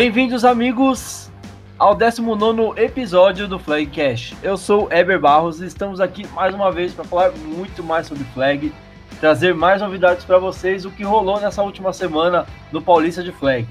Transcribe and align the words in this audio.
Bem-vindos, 0.00 0.44
amigos, 0.44 1.28
ao 1.76 1.92
19 1.92 2.80
episódio 2.80 3.48
do 3.48 3.58
Flag 3.58 3.86
Cash. 3.86 4.32
Eu 4.44 4.56
sou 4.56 4.86
Eber 4.92 5.18
Barros 5.18 5.60
e 5.60 5.66
estamos 5.66 6.00
aqui 6.00 6.24
mais 6.28 6.54
uma 6.54 6.70
vez 6.70 6.94
para 6.94 7.04
falar 7.04 7.32
muito 7.32 7.82
mais 7.82 8.06
sobre 8.06 8.22
Flag, 8.32 8.72
trazer 9.18 9.56
mais 9.56 9.82
novidades 9.82 10.24
para 10.24 10.38
vocês, 10.38 10.84
o 10.84 10.92
que 10.92 11.02
rolou 11.02 11.40
nessa 11.40 11.64
última 11.64 11.92
semana 11.92 12.46
no 12.70 12.80
Paulista 12.80 13.24
de 13.24 13.32
Flag. 13.32 13.66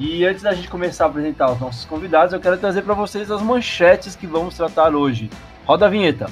E 0.00 0.24
antes 0.24 0.42
da 0.42 0.52
gente 0.52 0.66
começar 0.66 1.04
a 1.04 1.06
apresentar 1.06 1.52
os 1.52 1.60
nossos 1.60 1.84
convidados, 1.84 2.32
eu 2.34 2.40
quero 2.40 2.58
trazer 2.58 2.82
para 2.82 2.94
vocês 2.94 3.30
as 3.30 3.40
manchetes 3.40 4.16
que 4.16 4.26
vamos 4.26 4.56
tratar 4.56 4.96
hoje. 4.96 5.30
Roda 5.64 5.86
a 5.86 5.88
vinheta. 5.88 6.28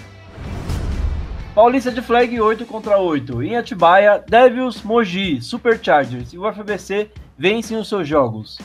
Paulista 1.54 1.92
de 1.92 2.02
Flag 2.02 2.40
8 2.40 2.66
contra 2.66 2.98
8. 2.98 3.44
Em 3.44 3.56
Atibaia, 3.56 4.24
Devils, 4.28 4.82
Mogi, 4.82 5.40
Superchargers 5.40 6.32
e 6.32 6.38
o 6.38 6.52
FBC 6.52 7.12
vencem 7.38 7.76
os 7.76 7.88
seus 7.88 8.08
jogos. 8.08 8.58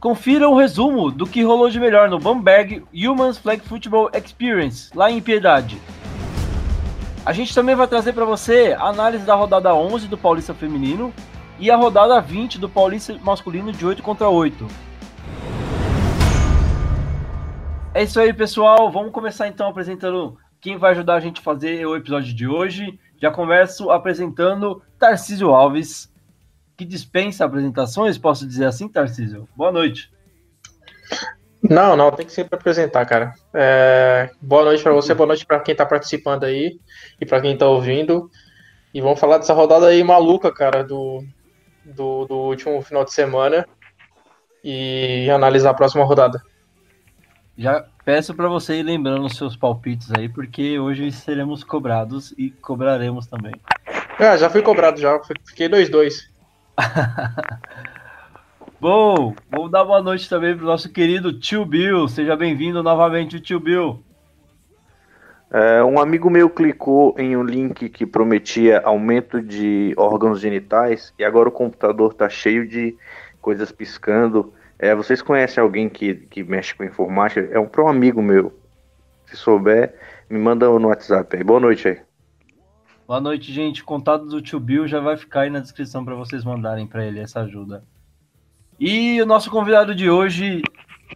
Confira 0.00 0.48
o 0.48 0.52
um 0.52 0.56
resumo 0.56 1.10
do 1.10 1.26
que 1.26 1.42
rolou 1.42 1.68
de 1.68 1.80
melhor 1.80 2.08
no 2.08 2.20
Bamberg 2.20 2.84
Humans 2.94 3.36
Flag 3.36 3.60
Football 3.62 4.10
Experience, 4.14 4.96
lá 4.96 5.10
em 5.10 5.20
Piedade. 5.20 5.76
A 7.26 7.32
gente 7.32 7.52
também 7.52 7.74
vai 7.74 7.88
trazer 7.88 8.12
para 8.12 8.24
você 8.24 8.76
a 8.78 8.86
análise 8.86 9.26
da 9.26 9.34
rodada 9.34 9.74
11 9.74 10.06
do 10.06 10.16
Paulista 10.16 10.54
Feminino 10.54 11.12
e 11.58 11.68
a 11.68 11.76
rodada 11.76 12.20
20 12.20 12.60
do 12.60 12.68
Paulista 12.68 13.18
Masculino 13.24 13.72
de 13.72 13.84
8 13.84 14.00
contra 14.00 14.28
8. 14.28 14.68
É 17.92 18.04
isso 18.04 18.20
aí, 18.20 18.32
pessoal. 18.32 18.92
Vamos 18.92 19.10
começar 19.10 19.48
então 19.48 19.68
apresentando 19.68 20.38
quem 20.60 20.76
vai 20.76 20.92
ajudar 20.92 21.16
a 21.16 21.20
gente 21.20 21.40
a 21.40 21.44
fazer 21.44 21.84
o 21.84 21.96
episódio 21.96 22.32
de 22.32 22.46
hoje. 22.46 22.96
Já 23.20 23.32
começo 23.32 23.90
apresentando 23.90 24.80
Tarcísio 24.96 25.52
Alves, 25.52 26.07
que 26.78 26.84
dispensa 26.84 27.44
apresentações, 27.44 28.16
posso 28.16 28.46
dizer 28.46 28.66
assim, 28.66 28.88
Tarcísio? 28.88 29.48
Boa 29.56 29.72
noite. 29.72 30.12
Não, 31.60 31.96
não, 31.96 32.12
tem 32.12 32.24
que 32.24 32.30
sempre 32.30 32.56
apresentar, 32.56 33.04
cara. 33.04 33.34
É, 33.52 34.30
boa 34.40 34.64
noite 34.64 34.84
para 34.84 34.92
você, 34.92 35.12
boa 35.12 35.26
noite 35.26 35.44
para 35.44 35.58
quem 35.58 35.74
tá 35.74 35.84
participando 35.84 36.44
aí 36.44 36.78
e 37.20 37.26
para 37.26 37.40
quem 37.40 37.58
tá 37.58 37.66
ouvindo. 37.66 38.30
E 38.94 39.00
vamos 39.00 39.18
falar 39.18 39.38
dessa 39.38 39.52
rodada 39.52 39.88
aí 39.88 40.04
maluca, 40.04 40.52
cara, 40.54 40.84
do, 40.84 41.24
do, 41.84 42.26
do 42.26 42.34
último 42.36 42.80
final 42.80 43.04
de 43.04 43.12
semana 43.12 43.66
e 44.62 45.28
analisar 45.30 45.70
a 45.70 45.74
próxima 45.74 46.04
rodada. 46.04 46.40
Já 47.56 47.86
peço 48.04 48.36
para 48.36 48.46
você 48.46 48.78
ir 48.78 48.84
lembrando 48.84 49.26
os 49.26 49.36
seus 49.36 49.56
palpites 49.56 50.12
aí, 50.16 50.28
porque 50.28 50.78
hoje 50.78 51.10
seremos 51.10 51.64
cobrados 51.64 52.32
e 52.38 52.50
cobraremos 52.50 53.26
também. 53.26 53.54
Ah, 54.16 54.36
já 54.36 54.48
fui 54.48 54.62
cobrado 54.62 55.00
já, 55.00 55.20
fiquei 55.44 55.68
2-2. 55.68 56.37
Bom, 58.80 59.34
vamos 59.50 59.70
dar 59.70 59.84
boa 59.84 60.02
noite 60.02 60.28
também 60.28 60.56
pro 60.56 60.66
nosso 60.66 60.90
querido 60.90 61.38
Tio 61.38 61.64
Bill. 61.64 62.08
Seja 62.08 62.36
bem-vindo 62.36 62.82
novamente, 62.82 63.40
Tio 63.40 63.58
Bill. 63.58 64.02
É, 65.50 65.82
um 65.82 65.98
amigo 65.98 66.28
meu 66.28 66.50
clicou 66.50 67.14
em 67.18 67.36
um 67.36 67.42
link 67.42 67.88
que 67.88 68.06
prometia 68.06 68.80
aumento 68.80 69.40
de 69.40 69.94
órgãos 69.96 70.40
genitais 70.40 71.12
e 71.18 71.24
agora 71.24 71.48
o 71.48 71.52
computador 71.52 72.12
tá 72.14 72.28
cheio 72.28 72.68
de 72.68 72.96
coisas 73.40 73.72
piscando. 73.72 74.52
É, 74.78 74.94
vocês 74.94 75.22
conhecem 75.22 75.62
alguém 75.62 75.88
que, 75.88 76.14
que 76.14 76.44
mexe 76.44 76.74
com 76.74 76.84
informática? 76.84 77.48
É 77.50 77.58
um, 77.58 77.66
para 77.66 77.82
um 77.82 77.88
amigo 77.88 78.22
meu. 78.22 78.52
Se 79.26 79.36
souber, 79.36 79.94
me 80.30 80.38
manda 80.38 80.66
no 80.66 80.88
WhatsApp 80.88 81.36
aí. 81.36 81.42
Boa 81.42 81.60
noite 81.60 81.88
aí. 81.88 82.07
Boa 83.08 83.22
noite, 83.22 83.50
gente. 83.50 83.80
O 83.80 83.86
contato 83.86 84.26
do 84.26 84.42
tio 84.42 84.60
Bill 84.60 84.86
já 84.86 85.00
vai 85.00 85.16
ficar 85.16 85.40
aí 85.40 85.50
na 85.50 85.60
descrição 85.60 86.04
para 86.04 86.14
vocês 86.14 86.44
mandarem 86.44 86.86
para 86.86 87.06
ele 87.06 87.20
essa 87.20 87.40
ajuda. 87.40 87.82
E 88.78 89.18
o 89.22 89.24
nosso 89.24 89.50
convidado 89.50 89.94
de 89.94 90.10
hoje 90.10 90.60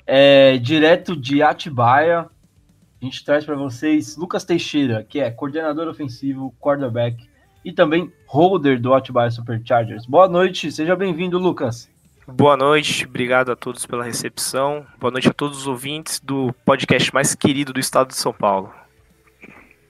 é 0.06 0.56
direto 0.56 1.14
de 1.14 1.42
Atibaia. 1.42 2.20
A 2.20 3.04
gente 3.04 3.22
traz 3.22 3.44
para 3.44 3.56
vocês 3.56 4.16
Lucas 4.16 4.42
Teixeira, 4.42 5.04
que 5.04 5.20
é 5.20 5.30
coordenador 5.30 5.86
ofensivo, 5.86 6.54
quarterback 6.58 7.28
e 7.62 7.70
também 7.70 8.10
holder 8.26 8.80
do 8.80 8.94
Atibaia 8.94 9.30
Superchargers. 9.30 10.06
Boa 10.06 10.26
noite, 10.26 10.72
seja 10.72 10.96
bem-vindo, 10.96 11.38
Lucas. 11.38 11.90
Boa 12.26 12.56
noite, 12.56 13.04
obrigado 13.04 13.52
a 13.52 13.56
todos 13.56 13.84
pela 13.84 14.02
recepção. 14.02 14.86
Boa 14.98 15.10
noite 15.10 15.28
a 15.28 15.34
todos 15.34 15.58
os 15.58 15.66
ouvintes 15.66 16.20
do 16.20 16.54
podcast 16.64 17.12
mais 17.12 17.34
querido 17.34 17.70
do 17.70 17.80
estado 17.80 18.08
de 18.08 18.16
São 18.16 18.32
Paulo. 18.32 18.72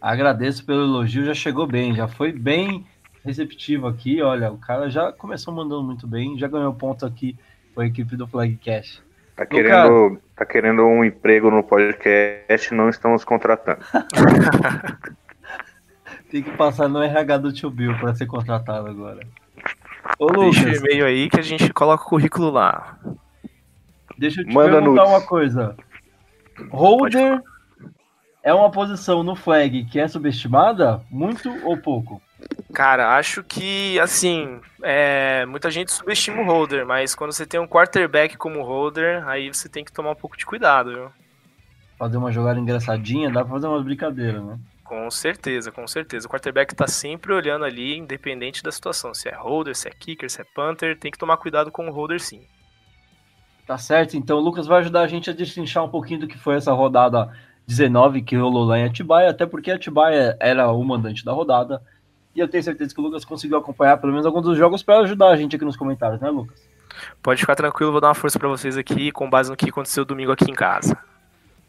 Agradeço 0.03 0.67
pelo 0.67 0.83
elogio, 0.83 1.25
já 1.25 1.33
chegou 1.33 1.65
bem, 1.65 1.95
já 1.95 2.09
foi 2.09 2.33
bem 2.33 2.85
receptivo 3.25 3.87
aqui. 3.87 4.21
Olha, 4.21 4.51
o 4.51 4.59
cara 4.59 4.91
já 4.91 5.13
começou 5.13 5.55
mandando 5.55 5.85
muito 5.85 6.09
bem, 6.09 6.37
já 6.37 6.49
ganhou 6.49 6.75
ponto 6.75 7.07
aqui 7.07 7.37
com 7.73 7.83
a 7.83 7.87
equipe 7.87 8.17
do 8.17 8.27
Flagcast. 8.27 9.01
Tá 9.37 9.47
querendo, 9.47 10.21
tá 10.35 10.45
querendo 10.45 10.83
um 10.83 11.05
emprego 11.05 11.53
no 11.53 11.63
podcast, 11.63 12.75
não 12.75 12.89
estamos 12.89 13.25
contratando. 13.25 13.79
Tem 16.29 16.43
que 16.43 16.51
passar 16.57 16.89
no 16.89 17.01
RH 17.01 17.39
do 17.39 17.53
Tio 17.53 17.71
Bill 17.71 17.97
para 17.99 18.13
ser 18.13 18.27
contratado 18.27 18.89
agora. 18.89 19.21
Ô, 20.19 20.27
Lucas, 20.27 20.65
Deixa 20.65 20.83
o 20.83 20.84
e-mail 20.84 21.07
aí 21.07 21.31
que 21.31 21.39
a 21.39 21.45
gente 21.45 21.73
coloca 21.73 22.03
o 22.03 22.09
currículo 22.09 22.51
lá. 22.51 22.99
Deixa 24.19 24.41
eu 24.41 24.47
te 24.47 24.53
Manda 24.53 24.81
perguntar 24.81 25.03
nudes. 25.03 25.15
uma 25.15 25.21
coisa. 25.21 25.77
Holder 26.71 27.41
é 28.42 28.53
uma 28.53 28.70
posição 28.70 29.22
no 29.22 29.36
flag 29.36 29.84
que 29.84 30.00
é 30.00 30.08
subestimada? 30.08 31.00
Muito 31.10 31.48
ou 31.64 31.76
pouco? 31.76 32.20
Cara, 32.72 33.16
acho 33.16 33.44
que, 33.44 34.00
assim, 34.00 34.60
é, 34.82 35.47
muita 35.47 35.70
gente 35.70 35.92
subestima 35.92 36.42
o 36.42 36.44
holder, 36.44 36.84
mas 36.84 37.14
quando 37.14 37.32
você 37.32 37.47
tem 37.47 37.60
um 37.60 37.69
quarterback 37.69 38.36
como 38.36 38.62
holder, 38.62 39.26
aí 39.28 39.48
você 39.48 39.69
tem 39.69 39.84
que 39.84 39.92
tomar 39.92 40.10
um 40.10 40.16
pouco 40.16 40.36
de 40.36 40.44
cuidado, 40.44 40.92
viu? 40.92 41.10
Fazer 41.97 42.16
uma 42.16 42.32
jogada 42.32 42.58
engraçadinha, 42.58 43.30
dá 43.30 43.44
pra 43.44 43.53
fazer 43.53 43.69
uma 43.69 43.82
brincadeira, 43.82 44.41
né? 44.41 44.59
Com 44.82 45.09
certeza, 45.10 45.70
com 45.70 45.86
certeza. 45.86 46.26
O 46.26 46.30
quarterback 46.30 46.74
tá 46.74 46.88
sempre 46.88 47.32
olhando 47.32 47.64
ali, 47.64 47.97
independente 47.97 48.62
da 48.62 48.72
situação. 48.72 49.14
Se 49.14 49.28
é 49.28 49.34
holder, 49.34 49.76
se 49.76 49.88
é 49.88 49.91
kicker, 49.91 50.28
se 50.28 50.41
é 50.41 50.44
punter, 50.44 50.98
tem 50.98 51.10
que 51.10 51.19
tomar 51.19 51.36
cuidado 51.36 51.70
com 51.70 51.88
o 51.88 51.92
holder 51.92 52.20
sim. 52.20 52.42
Tá 53.66 53.78
certo, 53.78 54.16
então 54.16 54.38
o 54.38 54.41
Lucas 54.41 54.66
vai 54.66 54.80
ajudar 54.80 55.03
a 55.03 55.06
gente 55.06 55.30
a 55.30 55.32
destrinchar 55.32 55.84
um 55.84 55.88
pouquinho 55.88 56.20
do 56.20 56.28
que 56.28 56.36
foi 56.36 56.56
essa 56.56 56.72
rodada 56.72 57.32
19 57.67 58.23
que 58.23 58.37
rolou 58.37 58.65
lá 58.65 58.78
em 58.78 58.84
Atibaia, 58.84 59.31
até 59.31 59.47
porque 59.47 59.71
Atibaia 59.71 60.37
era 60.41 60.71
o 60.71 60.84
mandante 60.84 61.25
da 61.25 61.33
rodada. 61.33 61.83
E 62.34 62.41
eu 62.41 62.49
tenho 62.49 62.62
certeza 62.62 62.95
que 62.95 63.00
o 63.00 63.05
Lucas 63.05 63.25
conseguiu 63.25 63.59
acompanhar 63.59 63.99
pelo 63.99 64.12
menos 64.12 64.27
alguns 64.27 64.43
dos 64.43 64.56
jogos 64.56 64.83
para 64.83 65.00
ajudar 65.00 65.28
a 65.28 65.37
gente 65.37 65.55
aqui 65.55 65.65
nos 65.65 65.77
comentários, 65.77 66.21
né, 66.21 66.31
Lucas? 66.31 66.61
Pode 67.22 67.41
ficar 67.41 67.55
tranquilo, 67.55 67.93
vou 67.93 68.01
dar 68.01 68.09
uma 68.09 68.15
força 68.15 68.39
para 68.39 68.49
vocês 68.49 68.77
aqui 68.77 69.11
com 69.12 69.28
base 69.28 69.51
no 69.51 69.56
que 69.56 69.69
aconteceu 69.69 70.05
domingo 70.05 70.33
aqui 70.33 70.51
em 70.51 70.55
casa. 70.55 70.97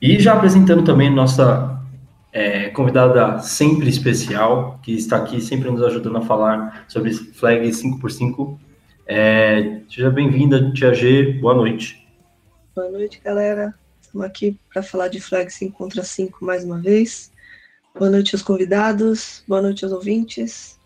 E 0.02 0.20
já 0.20 0.34
apresentando 0.34 0.84
também 0.84 1.09
nossa 1.09 1.80
é, 2.32 2.70
convidada 2.70 3.40
sempre 3.40 3.88
especial, 3.90 4.80
que 4.82 4.94
está 4.94 5.18
aqui 5.18 5.40
sempre 5.40 5.70
nos 5.70 5.82
ajudando 5.84 6.18
a 6.18 6.22
falar 6.22 6.86
sobre 6.88 7.14
Flag 7.14 7.68
5x5. 7.70 8.58
É, 9.06 9.82
seja 9.90 10.09
bem-vinda, 10.09 10.72
Tia 10.72 10.94
G, 10.94 11.34
boa 11.40 11.53
noite. 11.53 12.06
Boa 12.76 12.90
noite, 12.90 13.22
galera. 13.24 13.74
Estamos 14.13 14.28
aqui 14.28 14.59
para 14.72 14.84
falar 14.84 15.07
de 15.07 15.19
Flag 15.19 15.51
5 15.51 15.75
contra 15.75 16.03
5 16.03 16.46
mais 16.46 16.63
uma 16.63 16.79
vez. 16.79 17.31
Boa 17.97 18.12
noite 18.12 18.35
aos 18.35 18.44
convidados, 18.44 19.43
boa 19.47 19.59
noite 19.59 19.84
aos 19.84 19.91
ouvintes. 19.91 20.79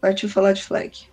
Partiu 0.00 0.28
falar 0.28 0.54
de 0.54 0.64
Flag. 0.64 1.04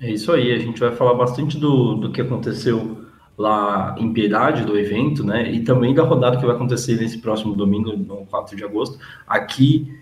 É 0.00 0.08
isso 0.08 0.30
aí, 0.30 0.52
a 0.52 0.58
gente 0.60 0.78
vai 0.78 0.94
falar 0.94 1.14
bastante 1.14 1.58
do, 1.58 1.96
do 1.96 2.12
que 2.12 2.20
aconteceu 2.20 3.04
lá 3.36 3.96
em 3.98 4.12
Piedade, 4.12 4.64
do 4.64 4.78
evento, 4.78 5.24
né? 5.24 5.50
E 5.50 5.64
também 5.64 5.92
da 5.92 6.04
rodada 6.04 6.36
que 6.36 6.46
vai 6.46 6.54
acontecer 6.54 6.94
nesse 6.94 7.18
próximo 7.18 7.56
domingo, 7.56 7.96
no 7.96 8.24
4 8.26 8.56
de 8.56 8.62
agosto, 8.62 8.96
aqui 9.26 9.92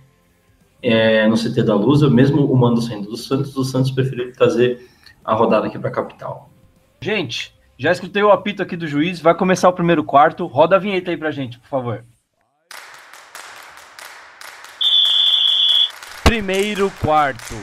é, 0.83 1.27
no 1.27 1.35
CT 1.35 1.63
da 1.63 1.75
Luz. 1.75 2.03
Mesmo 2.13 2.45
o 2.45 2.55
mando 2.55 2.83
saindo 2.83 3.09
do 3.09 3.17
Santos, 3.17 3.57
o 3.57 3.65
Santos 3.65 3.91
preferiu 3.91 4.35
trazer 4.35 4.87
a 5.25 5.33
rodada 5.33 5.67
aqui 5.67 5.79
para 5.79 5.89
a 5.89 5.93
capital. 5.93 6.51
Gente, 7.01 7.59
já 7.81 7.91
escutei 7.91 8.23
o 8.23 8.31
apito 8.31 8.63
aqui 8.63 8.77
do 8.77 8.87
juiz, 8.87 9.23
vai 9.23 9.35
começar 9.35 9.67
o 9.67 9.73
primeiro 9.73 10.05
quarto. 10.05 10.47
Roda 10.47 10.77
a 10.77 10.79
vinheta 10.79 11.11
aí 11.11 11.17
pra 11.17 11.31
gente, 11.31 11.59
por 11.59 11.67
favor. 11.67 12.05
Primeiro 16.23 16.93
quarto. 17.01 17.55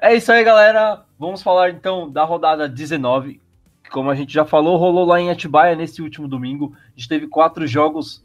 É 0.00 0.16
isso 0.16 0.32
aí, 0.32 0.42
galera. 0.42 1.04
Vamos 1.16 1.44
falar 1.44 1.70
então 1.70 2.10
da 2.10 2.24
rodada 2.24 2.68
19. 2.68 3.40
Que, 3.84 3.90
como 3.90 4.10
a 4.10 4.16
gente 4.16 4.34
já 4.34 4.44
falou, 4.44 4.76
rolou 4.76 5.06
lá 5.06 5.20
em 5.20 5.30
Atibaia 5.30 5.76
nesse 5.76 6.02
último 6.02 6.26
domingo. 6.26 6.76
A 6.88 6.90
gente 6.96 7.08
teve 7.08 7.28
quatro 7.28 7.68
jogos. 7.68 8.20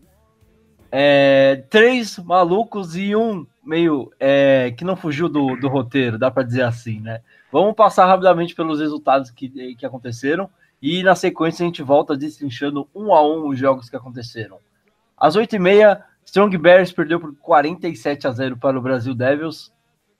É, 0.91 1.65
três 1.69 2.17
malucos 2.17 2.95
e 2.95 3.15
um 3.15 3.45
meio 3.63 4.11
é, 4.19 4.73
que 4.75 4.83
não 4.83 4.95
fugiu 4.95 5.29
do, 5.29 5.55
do 5.55 5.67
roteiro, 5.67 6.17
dá 6.17 6.31
para 6.31 6.41
dizer 6.41 6.63
assim, 6.63 6.99
né? 6.99 7.21
Vamos 7.51 7.75
passar 7.75 8.05
rapidamente 8.05 8.53
pelos 8.53 8.79
resultados 8.79 9.31
que, 9.31 9.75
que 9.75 9.85
aconteceram 9.85 10.49
e 10.81 11.03
na 11.03 11.15
sequência 11.15 11.63
a 11.63 11.67
gente 11.67 11.83
volta 11.83 12.15
destrinchando 12.15 12.87
um 12.95 13.13
a 13.13 13.25
um 13.25 13.47
os 13.47 13.57
jogos 13.57 13.89
que 13.89 13.95
aconteceram. 13.95 14.57
Às 15.17 15.35
8h30, 15.35 16.01
Strong 16.23 16.57
Bears 16.57 16.91
perdeu 16.91 17.19
por 17.19 17.35
47 17.35 18.27
a 18.27 18.31
0 18.31 18.57
para 18.57 18.77
o 18.77 18.81
Brasil 18.81 19.13
Devils. 19.13 19.73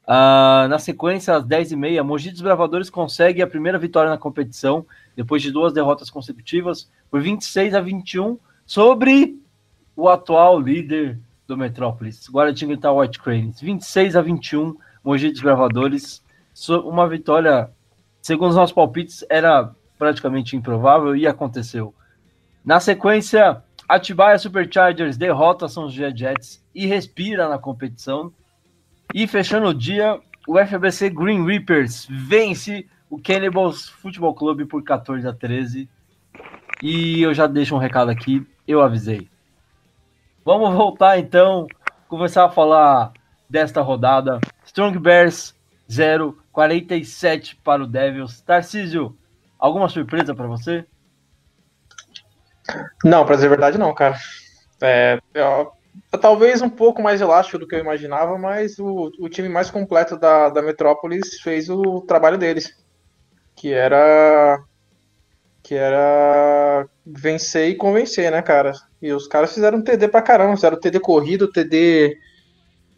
Uh, 0.03 0.67
na 0.67 0.79
sequência, 0.79 1.35
às 1.35 1.45
10h30, 1.45 2.01
Mogi 2.01 2.31
dos 2.31 2.41
Bravadores 2.41 2.89
consegue 2.89 3.41
a 3.41 3.47
primeira 3.47 3.77
vitória 3.77 4.09
na 4.09 4.17
competição, 4.17 4.85
depois 5.15 5.41
de 5.41 5.51
duas 5.51 5.71
derrotas 5.71 6.09
consecutivas, 6.09 6.91
por 7.11 7.21
26 7.21 7.75
a 7.75 7.79
21, 7.79 8.39
sobre 8.65 9.39
o 9.95 10.09
atual 10.09 10.59
líder 10.59 11.19
do 11.47 11.55
Metrópolis, 11.55 12.27
Guaratinguetá 12.29 12.91
White 12.91 13.19
Cranes. 13.19 13.61
26 13.61 14.15
a 14.15 14.21
21, 14.21 14.75
Mogi 15.03 15.29
dos 15.29 15.41
Bravadores. 15.41 16.23
Uma 16.67 17.07
vitória, 17.07 17.69
segundo 18.21 18.49
os 18.49 18.55
nossos 18.55 18.73
palpites, 18.73 19.23
era 19.29 19.71
praticamente 19.97 20.55
improvável 20.55 21.15
e 21.15 21.27
aconteceu. 21.27 21.93
Na 22.65 22.79
sequência, 22.79 23.63
Atibaia 23.87 24.37
Superchargers 24.37 25.17
derrota 25.17 25.67
São 25.67 25.89
José 25.89 26.11
Jets 26.15 26.63
e 26.75 26.85
respira 26.85 27.49
na 27.49 27.57
competição. 27.57 28.31
E 29.13 29.25
fechando 29.25 29.67
o 29.67 29.73
dia, 29.73 30.19
o 30.47 30.57
FBC 30.57 31.09
Green 31.09 31.45
Reapers 31.45 32.07
vence 32.09 32.87
o 33.09 33.19
Cannibals 33.19 33.89
Futebol 33.89 34.35
Clube 34.35 34.65
por 34.65 34.83
14 34.83 35.27
a 35.27 35.33
13. 35.33 35.89
E 36.83 37.21
eu 37.21 37.33
já 37.33 37.47
deixo 37.47 37.75
um 37.75 37.79
recado 37.79 38.11
aqui, 38.11 38.45
eu 38.67 38.81
avisei. 38.81 39.27
Vamos 40.45 40.73
voltar 40.75 41.17
então, 41.17 41.67
começar 42.07 42.45
a 42.45 42.49
falar 42.49 43.11
desta 43.49 43.81
rodada. 43.81 44.39
Strong 44.65 44.99
Bears 44.99 45.55
0, 45.91 46.37
47 46.51 47.55
para 47.63 47.83
o 47.83 47.87
Devils. 47.87 48.41
Tarcísio, 48.41 49.17
alguma 49.57 49.89
surpresa 49.89 50.33
para 50.33 50.47
você? 50.47 50.85
Não, 53.03 53.25
para 53.25 53.35
dizer 53.35 53.47
a 53.47 53.49
verdade, 53.49 53.77
não, 53.77 53.93
cara. 53.93 54.17
É, 54.81 55.19
talvez 56.21 56.61
um 56.61 56.69
pouco 56.69 57.01
mais 57.01 57.21
elástico 57.21 57.59
do 57.59 57.67
que 57.67 57.75
eu 57.75 57.79
imaginava, 57.79 58.37
mas 58.37 58.79
o, 58.79 59.11
o 59.19 59.29
time 59.29 59.49
mais 59.49 59.69
completo 59.69 60.17
da, 60.17 60.49
da 60.49 60.61
Metrópolis 60.61 61.39
fez 61.41 61.69
o 61.69 62.01
trabalho 62.01 62.37
deles, 62.37 62.73
que 63.55 63.73
era 63.73 64.63
que 65.61 65.75
era 65.75 66.87
vencer 67.05 67.69
e 67.69 67.75
convencer, 67.75 68.31
né, 68.31 68.41
cara? 68.41 68.71
E 69.01 69.11
os 69.11 69.27
caras 69.27 69.53
fizeram 69.53 69.83
TD 69.83 70.07
pra 70.07 70.21
caramba, 70.21 70.55
fizeram 70.55 70.79
TD 70.79 70.99
corrido, 70.99 71.51
TD 71.51 72.17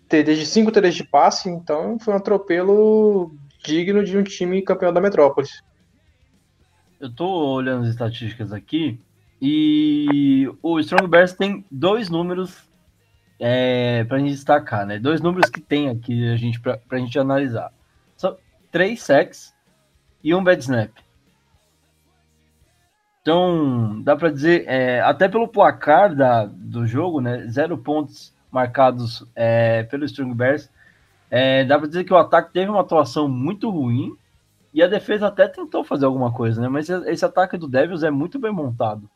TD 0.08 0.36
de 0.36 0.46
5 0.46 0.72
TDs 0.72 0.96
de 0.96 1.04
passe, 1.04 1.50
então 1.50 1.98
foi 2.00 2.14
um 2.14 2.18
atropelo 2.18 3.34
digno 3.64 4.04
de 4.04 4.18
um 4.18 4.24
time 4.24 4.62
campeão 4.62 4.94
da 4.94 5.02
Metrópolis. 5.02 5.64
Eu 7.00 7.14
tô 7.14 7.28
olhando 7.54 7.84
as 7.84 7.90
estatísticas 7.90 8.54
aqui 8.54 9.00
e 9.42 10.48
o 10.62 10.80
Strong 10.80 11.08
Bears 11.08 11.34
tem 11.34 11.66
dois 11.72 12.10
números 12.10 12.70
é, 13.40 14.04
para 14.04 14.18
a 14.18 14.20
gente 14.20 14.32
destacar, 14.32 14.86
né? 14.86 15.00
Dois 15.00 15.20
números 15.20 15.50
que 15.50 15.60
tem 15.60 15.90
aqui 15.90 16.32
a 16.32 16.36
gente, 16.36 16.60
para 16.60 16.80
a 16.92 16.98
gente 16.98 17.18
analisar. 17.18 17.74
São 18.16 18.38
três 18.72 19.02
sacks 19.02 19.52
e 20.24 20.34
um 20.36 20.44
bad 20.44 20.62
snap. 20.62 20.92
Então, 23.22 24.02
dá 24.04 24.16
para 24.16 24.32
dizer, 24.32 24.66
é, 24.68 25.02
até 25.02 25.28
pelo 25.28 25.48
placar 25.48 26.16
da, 26.16 26.46
do 26.46 26.86
jogo, 26.86 27.20
né? 27.20 27.48
Zero 27.48 27.78
pontos 27.78 28.36
marcados 28.52 29.26
é, 29.36 29.84
pelo 29.84 30.06
Strong 30.06 30.36
Bears. 30.36 30.70
É, 31.32 31.64
dá 31.64 31.80
para 31.80 31.88
dizer 31.88 32.04
que 32.04 32.14
o 32.14 32.18
ataque 32.18 32.52
teve 32.52 32.70
uma 32.70 32.82
atuação 32.82 33.30
muito 33.30 33.70
ruim 33.70 34.14
e 34.74 34.84
a 34.84 34.88
defesa 34.88 35.28
até 35.28 35.48
tentou 35.48 35.82
fazer 35.82 36.06
alguma 36.06 36.34
coisa, 36.34 36.62
né? 36.62 36.68
Mas 36.68 36.90
esse 36.90 37.24
ataque 37.24 37.58
do 37.58 37.70
Devils 37.70 38.04
é 38.04 38.12
muito 38.12 38.38
bem 38.38 38.52
montado. 38.52 39.10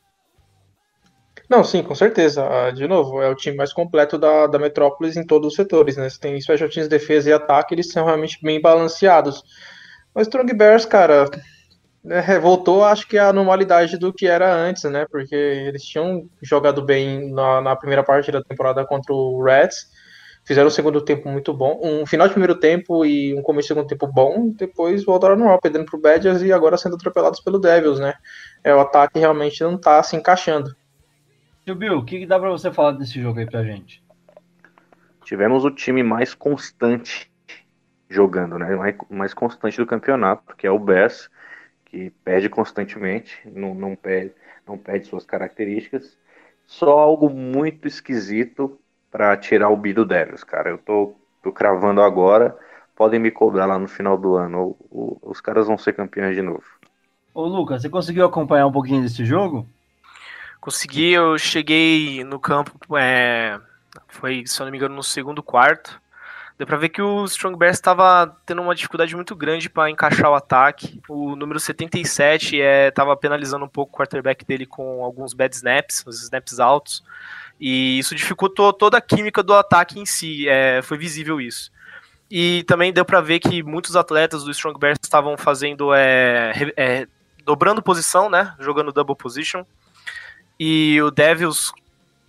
Não, 1.49 1.63
sim, 1.63 1.83
com 1.83 1.93
certeza. 1.93 2.47
Ah, 2.47 2.71
de 2.71 2.87
novo, 2.87 3.21
é 3.21 3.29
o 3.29 3.35
time 3.35 3.57
mais 3.57 3.73
completo 3.73 4.17
da, 4.17 4.47
da 4.47 4.57
Metrópolis 4.57 5.17
em 5.17 5.25
todos 5.25 5.49
os 5.49 5.55
setores, 5.55 5.97
né? 5.97 6.09
Você 6.09 6.19
tem 6.19 6.39
special 6.39 6.69
teams, 6.69 6.87
defesa 6.87 7.29
e 7.29 7.33
ataque, 7.33 7.75
eles 7.75 7.91
são 7.91 8.05
realmente 8.05 8.39
bem 8.41 8.59
balanceados. 8.61 9.43
Mas 10.13 10.27
Strong 10.27 10.53
Bears, 10.53 10.85
cara, 10.85 11.29
é, 12.07 12.39
voltou, 12.39 12.83
acho 12.83 13.07
que 13.07 13.17
a 13.17 13.31
normalidade 13.31 13.97
do 13.97 14.13
que 14.13 14.25
era 14.25 14.53
antes, 14.53 14.83
né? 14.85 15.05
Porque 15.11 15.35
eles 15.35 15.83
tinham 15.83 16.27
jogado 16.41 16.81
bem 16.81 17.31
na, 17.31 17.61
na 17.61 17.75
primeira 17.75 18.03
parte 18.03 18.31
da 18.31 18.41
temporada 18.41 18.85
contra 18.85 19.13
o 19.13 19.43
Reds, 19.43 19.87
fizeram 20.45 20.67
um 20.67 20.71
segundo 20.71 21.01
tempo 21.01 21.27
muito 21.27 21.51
bom, 21.53 21.79
um 21.83 22.05
final 22.05 22.27
de 22.27 22.33
primeiro 22.33 22.55
tempo 22.55 23.03
e 23.03 23.33
um 23.33 23.41
começo 23.41 23.67
de 23.67 23.73
segundo 23.73 23.87
tempo 23.87 24.07
bom, 24.07 24.49
depois 24.49 25.03
voltaram 25.03 25.33
ao 25.33 25.39
normal, 25.39 25.59
perdendo 25.59 25.85
pro 25.85 25.99
Badgers 25.99 26.43
e 26.43 26.53
agora 26.53 26.77
sendo 26.77 26.95
atropelados 26.95 27.39
pelo 27.39 27.59
Devils, 27.59 27.99
né? 27.99 28.13
É, 28.63 28.73
o 28.73 28.79
ataque 28.79 29.17
realmente 29.17 29.61
não 29.63 29.77
tá 29.77 30.01
se 30.03 30.15
encaixando. 30.15 30.75
Tio 31.65 31.75
Bill, 31.75 31.97
o 31.97 32.05
que, 32.05 32.19
que 32.19 32.27
dá 32.27 32.39
para 32.39 32.51
você 32.51 32.71
falar 32.71 32.91
desse 32.91 33.19
jogo 33.19 33.39
aí 33.39 33.45
pra 33.47 33.63
gente? 33.63 34.03
Tivemos 35.23 35.65
o 35.65 35.71
time 35.71 36.03
mais 36.03 36.35
constante 36.35 37.31
jogando, 38.07 38.59
né? 38.59 38.75
Mais, 38.75 38.95
mais 39.09 39.33
constante 39.33 39.77
do 39.77 39.87
campeonato, 39.87 40.55
que 40.55 40.67
é 40.67 40.71
o 40.71 40.77
Bears, 40.77 41.27
que 41.85 42.11
perde 42.23 42.49
constantemente, 42.49 43.35
não, 43.45 43.73
não, 43.73 43.95
perde, 43.95 44.31
não 44.67 44.77
perde 44.77 45.07
suas 45.07 45.25
características. 45.25 46.15
Só 46.67 46.99
algo 46.99 47.31
muito 47.31 47.87
esquisito 47.87 48.79
para 49.15 49.37
tirar 49.37 49.69
o 49.69 49.77
B 49.77 49.93
do 49.93 50.03
Devils, 50.03 50.43
cara. 50.43 50.69
Eu 50.69 50.77
tô, 50.77 51.15
tô 51.41 51.49
cravando 51.49 52.01
agora, 52.01 52.53
podem 52.97 53.17
me 53.17 53.31
cobrar 53.31 53.65
lá 53.65 53.79
no 53.79 53.87
final 53.87 54.17
do 54.17 54.35
ano. 54.35 54.75
O, 54.91 55.19
o, 55.23 55.31
os 55.31 55.39
caras 55.39 55.67
vão 55.67 55.77
ser 55.77 55.93
campeões 55.93 56.35
de 56.35 56.41
novo. 56.41 56.65
Ô 57.33 57.45
Lucas, 57.45 57.81
você 57.81 57.89
conseguiu 57.89 58.25
acompanhar 58.25 58.67
um 58.67 58.73
pouquinho 58.73 59.01
desse 59.01 59.23
jogo? 59.23 59.65
Consegui, 60.59 61.13
eu 61.13 61.37
cheguei 61.37 62.25
no 62.25 62.37
campo, 62.37 62.97
é, 62.97 63.57
foi, 64.09 64.43
se 64.45 64.61
eu 64.61 64.65
não 64.65 64.71
me 64.71 64.77
engano, 64.77 64.95
no 64.95 65.03
segundo 65.03 65.41
quarto. 65.41 65.97
Deu 66.57 66.67
pra 66.67 66.75
ver 66.75 66.89
que 66.89 67.01
o 67.01 67.23
Strong 67.23 67.57
Bears 67.57 67.77
estava 67.77 68.35
tendo 68.45 68.61
uma 68.61 68.75
dificuldade 68.75 69.15
muito 69.15 69.33
grande 69.33 69.69
para 69.69 69.89
encaixar 69.89 70.29
o 70.29 70.35
ataque. 70.35 71.01
O 71.07 71.37
número 71.37 71.59
77 71.59 72.57
estava 72.57 73.13
é, 73.13 73.15
penalizando 73.15 73.63
um 73.63 73.69
pouco 73.69 73.93
o 73.93 73.97
quarterback 73.97 74.43
dele 74.45 74.65
com 74.65 75.05
alguns 75.05 75.33
bad 75.33 75.55
snaps, 75.55 76.03
os 76.05 76.21
snaps 76.21 76.59
altos. 76.59 77.01
E 77.59 77.97
isso 77.99 78.15
dificultou 78.15 78.73
toda 78.73 78.97
a 78.97 79.01
química 79.01 79.41
do 79.41 79.53
ataque 79.53 79.99
em 79.99 80.05
si, 80.05 80.47
é, 80.47 80.81
foi 80.81 80.97
visível 80.97 81.39
isso. 81.39 81.71
E 82.29 82.63
também 82.63 82.91
deu 82.91 83.05
para 83.05 83.21
ver 83.21 83.39
que 83.39 83.63
muitos 83.63 83.95
atletas 83.95 84.43
do 84.43 84.51
Strong 84.51 84.79
Bears 84.79 84.97
estavam 85.01 85.37
fazendo, 85.37 85.93
é, 85.93 86.51
é, 86.75 87.07
dobrando 87.43 87.81
posição, 87.81 88.29
né, 88.29 88.53
jogando 88.59 88.91
double 88.91 89.15
position. 89.15 89.63
E 90.59 91.01
o 91.01 91.11
Devils, 91.11 91.71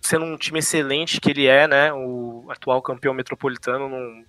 sendo 0.01 0.25
um 0.25 0.37
time 0.37 0.59
excelente 0.59 1.19
que 1.19 1.29
ele 1.29 1.45
é, 1.45 1.67
né? 1.67 1.93
O 1.93 2.45
atual 2.49 2.81
campeão 2.81 3.13
metropolitano, 3.13 3.87
no, 3.87 4.25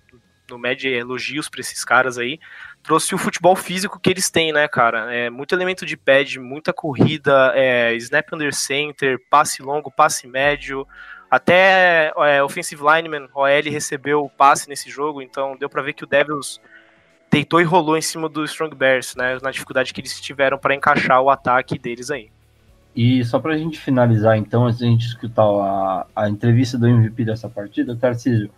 no 0.49 0.57
mede 0.57 0.87
elogios 0.87 1.49
para 1.49 1.61
esses 1.61 1.83
caras 1.83 2.17
aí, 2.17 2.39
trouxe 2.83 3.13
o 3.13 3.17
futebol 3.17 3.55
físico 3.55 3.99
que 3.99 4.09
eles 4.09 4.29
têm, 4.29 4.51
né, 4.51 4.67
cara? 4.67 5.13
É 5.13 5.29
muito 5.29 5.53
elemento 5.53 5.85
de 5.85 5.95
pad, 5.95 6.39
muita 6.39 6.73
corrida, 6.73 7.51
é, 7.55 7.93
snap 7.95 8.33
under 8.33 8.53
center, 8.53 9.19
passe 9.29 9.61
longo, 9.61 9.91
passe 9.91 10.27
médio. 10.27 10.87
Até 11.29 12.11
é, 12.17 12.41
offensive 12.43 12.81
lineman, 12.81 13.27
OL, 13.33 13.71
recebeu 13.71 14.23
o 14.23 14.29
passe 14.29 14.67
nesse 14.67 14.89
jogo, 14.89 15.21
então 15.21 15.55
deu 15.57 15.69
para 15.69 15.83
ver 15.83 15.93
que 15.93 16.03
o 16.03 16.07
Devils 16.07 16.59
deitou 17.31 17.61
e 17.61 17.63
rolou 17.63 17.95
em 17.95 18.01
cima 18.01 18.27
do 18.27 18.43
Strong 18.43 18.75
Bears, 18.75 19.15
né? 19.15 19.37
Na 19.41 19.51
dificuldade 19.51 19.93
que 19.93 20.01
eles 20.01 20.19
tiveram 20.19 20.57
para 20.57 20.73
encaixar 20.73 21.21
o 21.21 21.29
ataque 21.29 21.77
deles 21.77 22.09
aí. 22.09 22.31
E 22.95 23.23
só 23.23 23.39
para 23.39 23.53
a 23.53 23.57
gente 23.57 23.79
finalizar, 23.79 24.37
então, 24.37 24.65
antes 24.65 24.79
de 24.79 24.85
a 24.85 24.89
gente 24.89 25.05
escutar 25.05 25.43
a, 25.43 26.07
a 26.15 26.29
entrevista 26.29 26.77
do 26.77 26.87
MVP 26.87 27.23
dessa 27.23 27.47
partida, 27.47 27.95
Tarcísio, 27.95 28.49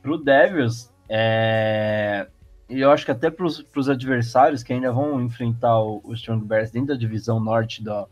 para 0.00 0.12
o 0.12 0.16
Devils, 0.16 0.90
é, 1.08 2.28
e 2.70 2.80
eu 2.80 2.90
acho 2.92 3.04
que 3.04 3.10
até 3.10 3.30
para 3.30 3.44
os 3.44 3.88
adversários 3.88 4.62
que 4.62 4.72
ainda 4.72 4.92
vão 4.92 5.20
enfrentar 5.20 5.80
o, 5.80 6.00
o, 6.04 6.14
Strong 6.14 6.44
Bears 6.44 6.70
dentro 6.70 6.88
da 6.88 6.94
divisão 6.94 7.40
norte 7.40 7.82
do, 7.82 8.08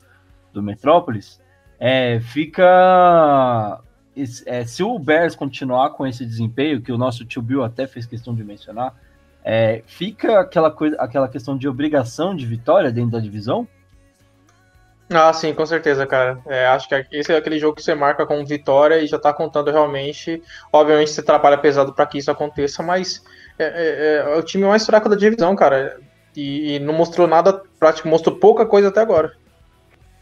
do 0.52 0.62
Metrópolis, 0.62 1.40
é, 1.78 2.18
fica. 2.20 3.80
É, 4.46 4.64
se 4.64 4.82
o 4.82 4.98
Bears 4.98 5.36
continuar 5.36 5.90
com 5.90 6.04
esse 6.04 6.26
desempenho, 6.26 6.82
que 6.82 6.90
o 6.90 6.98
nosso 6.98 7.24
tio 7.24 7.40
Bill 7.40 7.62
até 7.62 7.86
fez 7.86 8.04
questão 8.04 8.34
de 8.34 8.42
mencionar, 8.42 8.92
é, 9.44 9.82
fica 9.86 10.40
aquela, 10.40 10.72
coisa, 10.72 10.96
aquela 10.98 11.28
questão 11.28 11.56
de 11.56 11.68
obrigação 11.68 12.34
de 12.34 12.44
vitória 12.44 12.90
dentro 12.90 13.12
da 13.12 13.20
divisão? 13.20 13.66
Ah, 15.10 15.32
sim, 15.32 15.54
com 15.54 15.64
certeza, 15.64 16.06
cara. 16.06 16.38
É, 16.46 16.66
acho 16.66 16.88
que 16.88 17.06
esse 17.12 17.32
é 17.32 17.36
aquele 17.36 17.58
jogo 17.58 17.76
que 17.76 17.82
você 17.82 17.94
marca 17.94 18.26
com 18.26 18.44
vitória 18.44 18.98
e 18.98 19.06
já 19.06 19.18
tá 19.18 19.32
contando 19.32 19.70
realmente. 19.70 20.42
Obviamente 20.70 21.10
você 21.12 21.22
trabalha 21.22 21.56
pesado 21.56 21.94
para 21.94 22.04
que 22.04 22.18
isso 22.18 22.30
aconteça, 22.30 22.82
mas 22.82 23.24
é, 23.58 23.64
é, 23.64 24.16
é, 24.16 24.38
o 24.38 24.42
time 24.42 24.64
mais 24.64 24.86
fraco 24.86 25.08
da 25.08 25.16
divisão, 25.16 25.54
cara. 25.56 25.98
E, 26.36 26.76
e 26.76 26.78
não 26.78 26.94
mostrou 26.94 27.26
nada 27.26 27.62
prático, 27.78 28.08
mostrou 28.08 28.36
pouca 28.36 28.64
coisa 28.64 28.88
até 28.88 29.00
agora. 29.00 29.32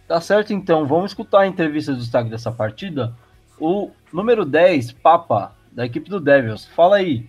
Tá 0.08 0.20
certo, 0.20 0.52
então. 0.52 0.86
Vamos 0.86 1.10
escutar 1.10 1.40
a 1.40 1.46
entrevista 1.46 1.92
do 1.92 1.98
destaque 1.98 2.30
dessa 2.30 2.50
partida. 2.50 3.12
O 3.58 3.90
número 4.12 4.44
10, 4.44 4.92
Papa, 4.92 5.52
da 5.72 5.84
equipe 5.84 6.08
do 6.08 6.20
Devils. 6.20 6.66
Fala 6.66 6.96
aí. 6.96 7.28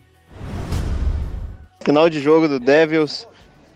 Final 1.84 2.10
de 2.10 2.20
jogo 2.20 2.48
do 2.48 2.60
Devils 2.60 3.28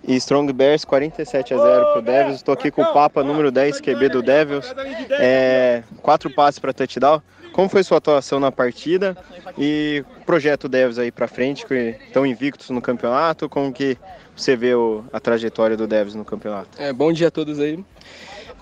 e 0.08 0.16
Strong 0.16 0.52
Bears 0.54 0.86
47 0.86 1.54
a 1.54 1.58
0 1.58 1.94
pro 1.94 2.02
Devils. 2.02 2.36
Estou 2.36 2.54
aqui 2.54 2.72
com 2.72 2.82
o 2.82 2.94
Papa 2.94 3.24
número 3.24 3.52
10 3.52 3.82
QB 3.82 4.10
do 4.10 4.22
Devils. 4.22 4.74
É, 5.12 5.84
quatro 6.02 6.30
passes 6.30 6.60
para 6.60 6.74
touchdown. 6.74 7.22
Como 7.53 7.70
foi 7.70 7.84
sua 7.84 7.98
atuação 7.98 8.39
na 8.39 8.51
partida 8.51 9.17
e 9.58 10.03
projeto 10.25 10.70
Devs 10.70 10.98
aí 10.98 11.12
para 11.12 11.27
frente, 11.27 11.65
que 11.65 11.98
estão 12.05 12.25
invictos 12.25 12.70
no 12.70 12.81
campeonato, 12.81 13.50
como 13.50 13.72
que 13.72 13.98
você 14.36 14.55
vê 14.55 14.74
o, 14.74 15.03
a 15.12 15.20
trajetória 15.20 15.75
do 15.75 15.88
Devs 15.88 16.15
no 16.15 16.25
campeonato? 16.25 16.81
É, 16.81 16.91
bom 16.91 17.12
dia 17.12 17.27
a 17.27 17.31
todos 17.31 17.60
aí. 17.60 17.84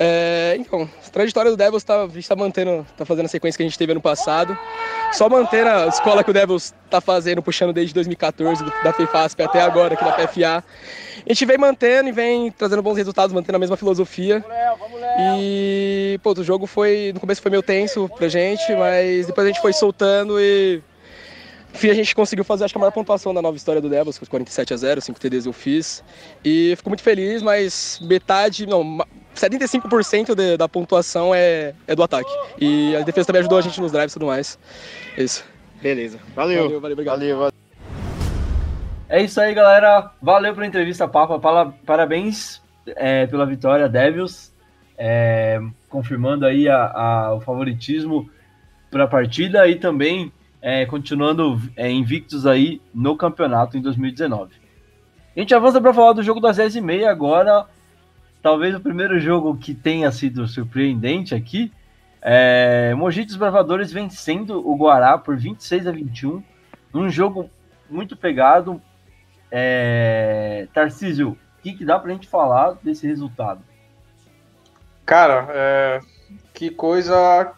É, 0.02 0.56
então, 0.58 0.90
a 1.06 1.10
trajetória 1.10 1.52
do 1.52 1.58
Devils 1.58 1.84
tá, 1.84 2.04
a 2.04 2.08
gente 2.08 2.20
está 2.20 2.36
mantendo, 2.36 2.88
tá 2.96 3.04
fazendo 3.04 3.26
a 3.26 3.28
sequência 3.28 3.58
que 3.58 3.64
a 3.64 3.66
gente 3.68 3.78
teve 3.78 3.92
ano 3.92 4.00
passado. 4.00 4.58
Só 5.12 5.28
manter 5.28 5.68
a 5.68 5.88
escola 5.88 6.24
que 6.24 6.32
o 6.32 6.34
Devils 6.34 6.74
está 6.86 7.02
fazendo, 7.02 7.42
puxando 7.42 7.74
desde 7.74 7.94
2014, 7.94 8.64
da 8.82 8.94
FEFASP 8.94 9.42
até 9.44 9.62
agora, 9.62 9.96
aqui 9.96 10.04
da 10.06 10.14
PFA. 10.14 10.64
A 11.26 11.34
gente 11.34 11.46
vem 11.46 11.58
mantendo 11.58 12.08
e 12.08 12.12
vem 12.14 12.50
trazendo 12.50 12.82
bons 12.82 12.96
resultados, 12.96 13.34
mantendo 13.34 13.58
a 13.58 13.60
mesma 13.60 13.76
filosofia. 13.76 14.44
E, 15.20 16.18
pô, 16.24 16.32
o 16.32 16.44
jogo 16.44 16.66
foi, 16.66 17.12
no 17.14 17.20
começo 17.20 17.42
foi 17.42 17.52
meio 17.52 17.62
tenso 17.64 18.10
pra 18.18 18.30
gente, 18.30 18.74
mas 18.76 19.28
depois 19.28 19.46
a 19.46 19.50
gente 19.50 19.62
foi 19.62 19.74
soltando 19.74 20.40
e 20.40 20.82
enfim, 21.74 21.90
a 21.90 21.94
gente 21.94 22.16
conseguiu 22.16 22.44
fazer 22.44 22.66
acho 22.66 22.74
que 22.74 22.78
a 22.78 22.82
maior 22.82 22.92
pontuação 22.92 23.34
da 23.34 23.42
nova 23.42 23.56
história 23.56 23.80
do 23.80 23.90
Devils, 23.90 24.18
com 24.18 24.24
os 24.24 24.30
47 24.30 24.74
a 24.74 24.78
0, 24.78 25.02
5 25.02 25.20
TDs 25.20 25.46
eu 25.46 25.54
fiz. 25.54 26.04
E 26.44 26.74
fico 26.76 26.90
muito 26.90 27.04
feliz, 27.04 27.42
mas 27.44 28.00
metade, 28.02 28.66
não, 28.66 29.06
75% 29.40 30.36
de, 30.36 30.58
da 30.58 30.68
pontuação 30.68 31.34
é, 31.34 31.74
é 31.88 31.96
do 31.96 32.04
ataque. 32.04 32.32
E 32.60 32.96
a 32.96 33.02
defesa 33.02 33.28
também 33.28 33.40
ajudou 33.42 33.58
a 33.58 33.62
gente 33.62 33.80
nos 33.80 33.92
drives 33.92 34.12
e 34.12 34.16
tudo 34.16 34.28
mais. 34.28 34.60
É 35.18 35.24
isso. 35.24 35.44
Beleza. 35.82 36.20
Valeu. 36.36 36.64
Valeu, 36.64 36.82
valeu, 36.82 36.94
obrigado. 36.94 37.20
Valeu, 37.20 37.38
valeu. 37.38 37.54
É 39.08 39.24
isso 39.24 39.40
aí, 39.42 39.54
galera. 39.54 40.12
Valeu 40.22 40.54
pela 40.54 40.68
entrevista, 40.68 41.08
Papa. 41.08 41.40
Parabéns 41.86 42.62
é, 42.96 43.26
pela 43.26 43.46
vitória, 43.46 43.90
Devils. 43.90 44.54
É, 44.98 45.62
confirmando 45.88 46.46
aí 46.46 46.68
a, 46.68 46.86
a, 46.86 47.34
o 47.34 47.40
favoritismo 47.40 48.30
para 48.92 49.06
a 49.06 49.08
partida 49.08 49.68
e 49.68 49.76
também 49.76 50.32
é, 50.62 50.86
continuando 50.86 51.62
é, 51.76 51.90
invictos 51.90 52.46
aí 52.46 52.82
no 52.94 53.16
campeonato 53.16 53.78
em 53.78 53.82
2019. 53.82 54.52
A 55.36 55.40
gente 55.40 55.56
avança 55.56 55.80
para 55.80 55.94
falar 55.94 56.14
do 56.14 56.24
jogo 56.24 56.40
das 56.40 56.58
10h30 56.58 57.08
agora. 57.08 57.66
Talvez 58.42 58.74
o 58.74 58.80
primeiro 58.80 59.20
jogo 59.20 59.58
que 59.58 59.74
tenha 59.74 60.12
sido 60.12 60.48
surpreendente 60.48 61.36
aqui. 61.36 61.72
É, 62.22 62.94
Mogi 62.96 63.26
dos 63.26 63.36
Bravadores 63.36 63.92
vencendo 63.92 64.66
o 64.68 64.76
Guará 64.76 65.18
por 65.18 65.38
26 65.38 65.88
a 65.88 65.92
21. 65.92 66.44
Num 66.94 67.10
jogo 67.10 67.50
muito 67.90 68.16
pegado. 68.16 68.82
É, 69.52 70.68
Tarcísio, 70.74 71.32
o 71.32 71.62
que, 71.62 71.74
que 71.74 71.86
dá 71.86 72.00
para 72.00 72.12
a 72.12 72.14
gente 72.14 72.28
falar 72.28 72.78
desse 72.84 73.08
resultado? 73.08 73.62
Cara, 75.06 75.48
é, 75.50 76.00
que 76.54 76.70
coisa 76.70 77.54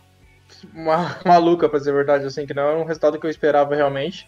maluca, 1.26 1.70
pra 1.70 1.80
dizer 1.80 1.92
a 1.92 1.96
verdade, 1.96 2.26
assim, 2.26 2.46
que 2.46 2.54
não 2.54 2.64
é 2.64 2.76
um 2.76 2.86
resultado 2.86 3.20
que 3.20 3.26
eu 3.26 3.30
esperava 3.30 3.76
realmente. 3.76 4.28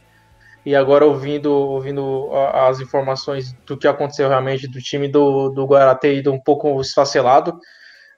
E 0.65 0.75
agora 0.75 1.05
ouvindo, 1.05 1.51
ouvindo 1.51 2.29
as 2.53 2.79
informações 2.79 3.53
do 3.65 3.77
que 3.77 3.87
aconteceu 3.87 4.29
realmente 4.29 4.67
do 4.67 4.79
time 4.79 5.09
do, 5.09 5.49
do 5.49 5.65
Guará 5.65 5.93
ter 5.93 6.15
ido 6.15 6.31
um 6.31 6.39
pouco 6.39 6.79
esfacelado, 6.79 7.59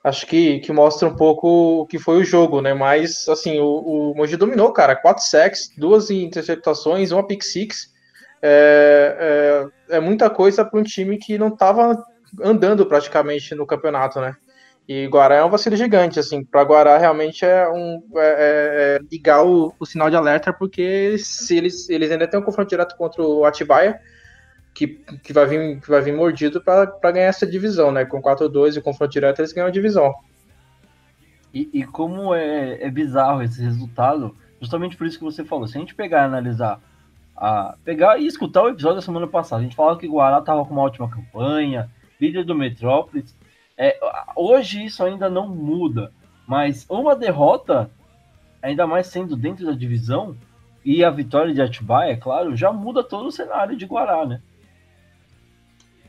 acho 0.04 0.28
que, 0.28 0.60
que 0.60 0.72
mostra 0.72 1.08
um 1.08 1.16
pouco 1.16 1.82
o 1.82 1.88
que 1.88 1.98
foi 1.98 2.18
o 2.18 2.24
jogo, 2.24 2.62
né? 2.62 2.74
Mas, 2.74 3.28
assim, 3.28 3.60
o, 3.60 4.12
o 4.12 4.16
Mogi 4.16 4.38
dominou, 4.38 4.72
cara. 4.72 4.96
Quatro 4.96 5.24
sacks, 5.24 5.72
duas 5.75 6.12
interceptações, 6.12 7.12
uma 7.12 7.25
pick 7.25 7.42
six. 7.42 7.92
É, 8.42 9.68
é, 9.90 9.96
é 9.98 10.00
muita 10.00 10.30
coisa 10.30 10.64
para 10.64 10.80
um 10.80 10.84
time 10.84 11.18
que 11.18 11.40
não 11.40 11.48
estava 11.48 12.04
andando 12.44 12.86
praticamente 12.86 13.56
no 13.56 13.66
campeonato, 13.66 14.22
né? 14.22 14.36
E 14.88 15.08
Guará 15.08 15.36
é 15.36 15.44
um 15.44 15.50
vacilo 15.50 15.75
gigante, 15.75 16.20
assim, 16.20 16.44
para 16.44 16.63
Guará 16.63 16.98
realmente 16.98 17.44
é 17.44 17.68
um 17.68 18.04
é, 18.15 18.20
é, 18.20 18.96
é 18.96 19.00
ligar 19.12 19.44
o, 19.44 19.74
o, 19.80 19.86
sinal 19.86 20.12
de 20.12 20.15
alerta, 20.15 20.54
porque 20.54 21.18
se 21.18 21.58
eles, 21.58 21.89
eles 21.89 22.12
ainda 22.12 22.27
têm 22.27 22.39
um 22.39 22.44
confronto 22.44 22.70
direto 22.70 22.96
contra 22.96 23.24
o 23.24 23.46
Atibaia, 23.46 24.00
que, 24.75 24.88
que, 25.24 25.34
vai, 25.34 25.48
vir, 25.48 25.82
que 25.82 25.89
vai 25.89 26.01
vir 26.01 26.13
mordido 26.13 26.62
para 26.62 26.86
ganhar 27.12 27.27
essa 27.27 27.48
divisão, 27.48 27.92
né? 27.92 28.06
Com 28.06 28.22
4-2 28.22 28.77
e 28.77 28.82
confronto 28.82 29.12
direto, 29.12 29.39
eles 29.39 29.54
ganham 29.54 29.70
a 29.70 29.72
divisão. 29.72 30.13
E, 31.51 31.70
e 31.74 31.84
como 31.86 32.36
é, 32.36 32.84
é, 32.84 32.92
bizarro 32.92 33.42
esse 33.42 33.62
resultado, 33.63 34.36
justamente 34.60 34.98
por 34.98 35.08
isso 35.08 35.18
que 35.18 35.24
você 35.24 35.44
falou, 35.44 35.68
se 35.68 35.77
a 35.77 35.80
gente 35.80 35.96
pegar 35.96 36.24
e 36.24 36.25
analisar, 36.25 36.80
a, 37.36 37.75
pegar 37.84 38.20
e 38.20 38.27
escutar 38.27 38.63
o 38.63 38.70
episódio 38.70 38.98
da 38.98 39.01
semana 39.01 39.25
passada, 39.25 39.62
a 39.62 39.63
gente 39.63 39.75
falava 39.75 39.98
que 39.98 40.08
Guará 40.08 40.39
estava 40.39 40.65
com 40.65 40.74
uma 40.74 40.84
ótima 40.84 41.10
campanha, 41.10 41.89
líder 42.20 42.44
do 42.44 42.54
Metrópolis, 42.54 43.34
é, 43.77 43.98
hoje 44.36 44.86
isso 44.86 45.03
ainda 45.03 45.29
não 45.29 45.48
muda, 45.48 46.12
mas 46.48 46.86
uma 46.89 47.15
derrota, 47.15 47.89
ainda 48.62 48.88
mais 48.88 49.08
sendo 49.08 49.36
dentro 49.36 49.65
da 49.65 49.74
divisão, 49.74 50.36
e 50.84 51.03
a 51.03 51.10
vitória 51.10 51.53
de 51.53 51.62
Atibaia, 51.62 52.12
é 52.12 52.15
claro, 52.15 52.55
já 52.55 52.72
muda 52.72 53.03
todo 53.03 53.27
o 53.27 53.32
cenário 53.32 53.75
de 53.75 53.86
Guará, 53.86 54.25
né? 54.25 54.39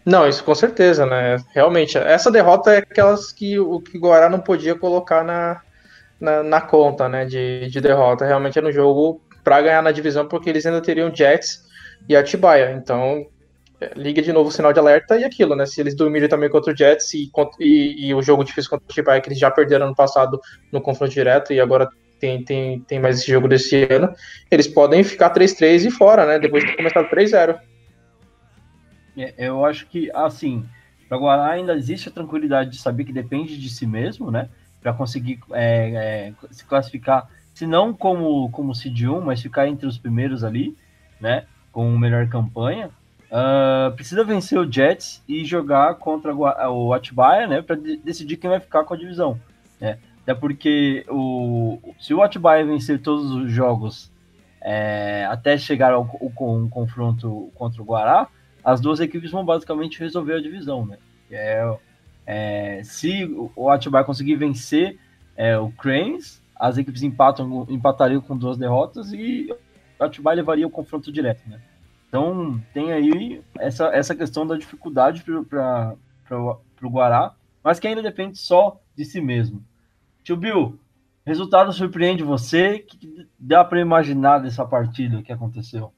Não, 0.04 0.28
isso 0.28 0.44
com 0.44 0.54
certeza, 0.54 1.04
né? 1.04 1.36
Realmente, 1.52 1.98
essa 1.98 2.30
derrota 2.30 2.72
é 2.72 2.78
aquelas 2.78 3.32
que 3.32 3.58
o 3.58 3.80
que 3.80 3.98
Guará 3.98 4.28
não 4.28 4.38
podia 4.38 4.78
colocar 4.78 5.24
na, 5.24 5.62
na, 6.20 6.42
na 6.44 6.60
conta, 6.60 7.08
né? 7.08 7.24
De, 7.24 7.68
de 7.68 7.80
derrota. 7.80 8.24
Realmente 8.24 8.56
era 8.56 8.68
um 8.68 8.72
jogo 8.72 9.20
para 9.42 9.62
ganhar 9.62 9.82
na 9.82 9.90
divisão, 9.90 10.28
porque 10.28 10.48
eles 10.48 10.64
ainda 10.64 10.80
teriam 10.80 11.12
Jets 11.12 11.64
e 12.08 12.14
Atibaia. 12.14 12.72
Então, 12.72 13.26
é, 13.26 13.35
liga 13.94 14.22
de 14.22 14.32
novo 14.32 14.48
o 14.48 14.52
sinal 14.52 14.72
de 14.72 14.78
alerta 14.78 15.16
e 15.16 15.24
aquilo, 15.24 15.54
né? 15.54 15.66
Se 15.66 15.80
eles 15.80 15.94
dormirem 15.94 16.28
também 16.28 16.48
contra 16.48 16.72
o 16.72 16.76
Jets 16.76 17.14
e, 17.14 17.30
e, 17.60 18.08
e 18.08 18.14
o 18.14 18.22
jogo 18.22 18.44
difícil 18.44 18.70
contra 18.70 18.86
o 18.88 18.92
Chicago, 18.92 19.22
que 19.22 19.28
eles 19.28 19.38
já 19.38 19.50
perderam 19.50 19.88
no 19.88 19.94
passado 19.94 20.40
no 20.72 20.80
confronto 20.80 21.12
direto 21.12 21.52
e 21.52 21.60
agora 21.60 21.88
tem, 22.18 22.42
tem, 22.42 22.80
tem 22.80 22.98
mais 22.98 23.18
esse 23.18 23.30
jogo 23.30 23.48
desse 23.48 23.84
ano, 23.84 24.12
eles 24.50 24.66
podem 24.66 25.04
ficar 25.04 25.32
3-3 25.32 25.86
e 25.86 25.90
fora, 25.90 26.26
né? 26.26 26.38
Depois 26.38 26.64
de 26.64 26.70
ter 26.70 26.76
começado 26.76 27.08
3-0. 27.08 27.58
É, 29.16 29.34
eu 29.38 29.64
acho 29.64 29.86
que, 29.86 30.10
assim, 30.14 30.64
para 31.08 31.18
Guará 31.18 31.50
ainda 31.50 31.74
existe 31.74 32.08
a 32.08 32.12
tranquilidade 32.12 32.70
de 32.70 32.78
saber 32.78 33.04
que 33.04 33.12
depende 33.12 33.58
de 33.58 33.70
si 33.70 33.86
mesmo, 33.86 34.30
né? 34.30 34.48
Para 34.82 34.92
conseguir 34.92 35.40
é, 35.52 36.32
é, 36.32 36.32
se 36.50 36.64
classificar, 36.64 37.28
se 37.54 37.66
não 37.66 37.92
como, 37.92 38.50
como 38.50 38.74
seed 38.74 39.04
1, 39.04 39.20
mas 39.20 39.40
ficar 39.40 39.68
entre 39.68 39.86
os 39.86 39.98
primeiros 39.98 40.44
ali, 40.44 40.76
né? 41.20 41.44
Com 41.72 41.96
melhor 41.96 42.28
campanha. 42.28 42.90
Uh, 43.36 43.92
precisa 43.94 44.24
vencer 44.24 44.58
o 44.58 44.70
Jets 44.70 45.22
e 45.28 45.44
jogar 45.44 45.96
contra 45.96 46.34
o 46.34 46.94
Atibaia, 46.94 47.46
né, 47.46 47.60
para 47.60 47.76
decidir 47.76 48.38
quem 48.38 48.48
vai 48.48 48.60
ficar 48.60 48.82
com 48.84 48.94
a 48.94 48.96
divisão. 48.96 49.38
Né? 49.78 49.98
Até 50.22 50.32
porque 50.32 51.04
o, 51.06 51.78
se 52.00 52.14
o 52.14 52.22
Atibaia 52.22 52.64
vencer 52.64 52.98
todos 53.02 53.30
os 53.30 53.52
jogos 53.52 54.10
é, 54.62 55.26
até 55.30 55.58
chegar 55.58 55.92
ao, 55.92 56.10
ao, 56.18 56.54
um 56.56 56.66
confronto 56.66 57.50
contra 57.54 57.82
o 57.82 57.84
Guará, 57.84 58.26
as 58.64 58.80
duas 58.80 59.00
equipes 59.00 59.30
vão 59.30 59.44
basicamente 59.44 60.00
resolver 60.00 60.36
a 60.36 60.40
divisão. 60.40 60.86
Né? 60.86 60.96
É, 61.30 61.76
é, 62.26 62.80
se 62.84 63.30
o 63.54 63.68
Atibaia 63.68 64.04
conseguir 64.04 64.36
vencer 64.36 64.98
é, 65.36 65.58
o 65.58 65.70
Cranes, 65.72 66.42
as 66.58 66.78
equipes 66.78 67.02
empatam, 67.02 67.66
empatariam 67.68 68.22
com 68.22 68.34
duas 68.34 68.56
derrotas 68.56 69.12
e 69.12 69.54
o 70.00 70.04
Atibaia 70.04 70.36
levaria 70.36 70.66
o 70.66 70.70
confronto 70.70 71.12
direto. 71.12 71.42
Né? 71.46 71.60
Então 72.16 72.58
tem 72.72 72.92
aí 72.94 73.42
essa, 73.58 73.88
essa 73.88 74.16
questão 74.16 74.46
da 74.46 74.56
dificuldade 74.56 75.22
para 75.22 75.94
o 76.30 76.88
Guará, 76.88 77.34
mas 77.62 77.78
que 77.78 77.86
ainda 77.86 78.00
depende 78.00 78.38
só 78.38 78.80
de 78.96 79.04
si 79.04 79.20
mesmo. 79.20 79.62
Tio 80.24 80.34
Bill, 80.34 80.78
resultado 81.26 81.70
surpreende 81.74 82.22
você? 82.22 82.76
O 82.76 82.86
que 82.86 83.28
dá 83.38 83.62
para 83.62 83.82
imaginar 83.82 84.38
dessa 84.38 84.64
partida 84.64 85.22
que 85.22 85.30
aconteceu? 85.30 85.92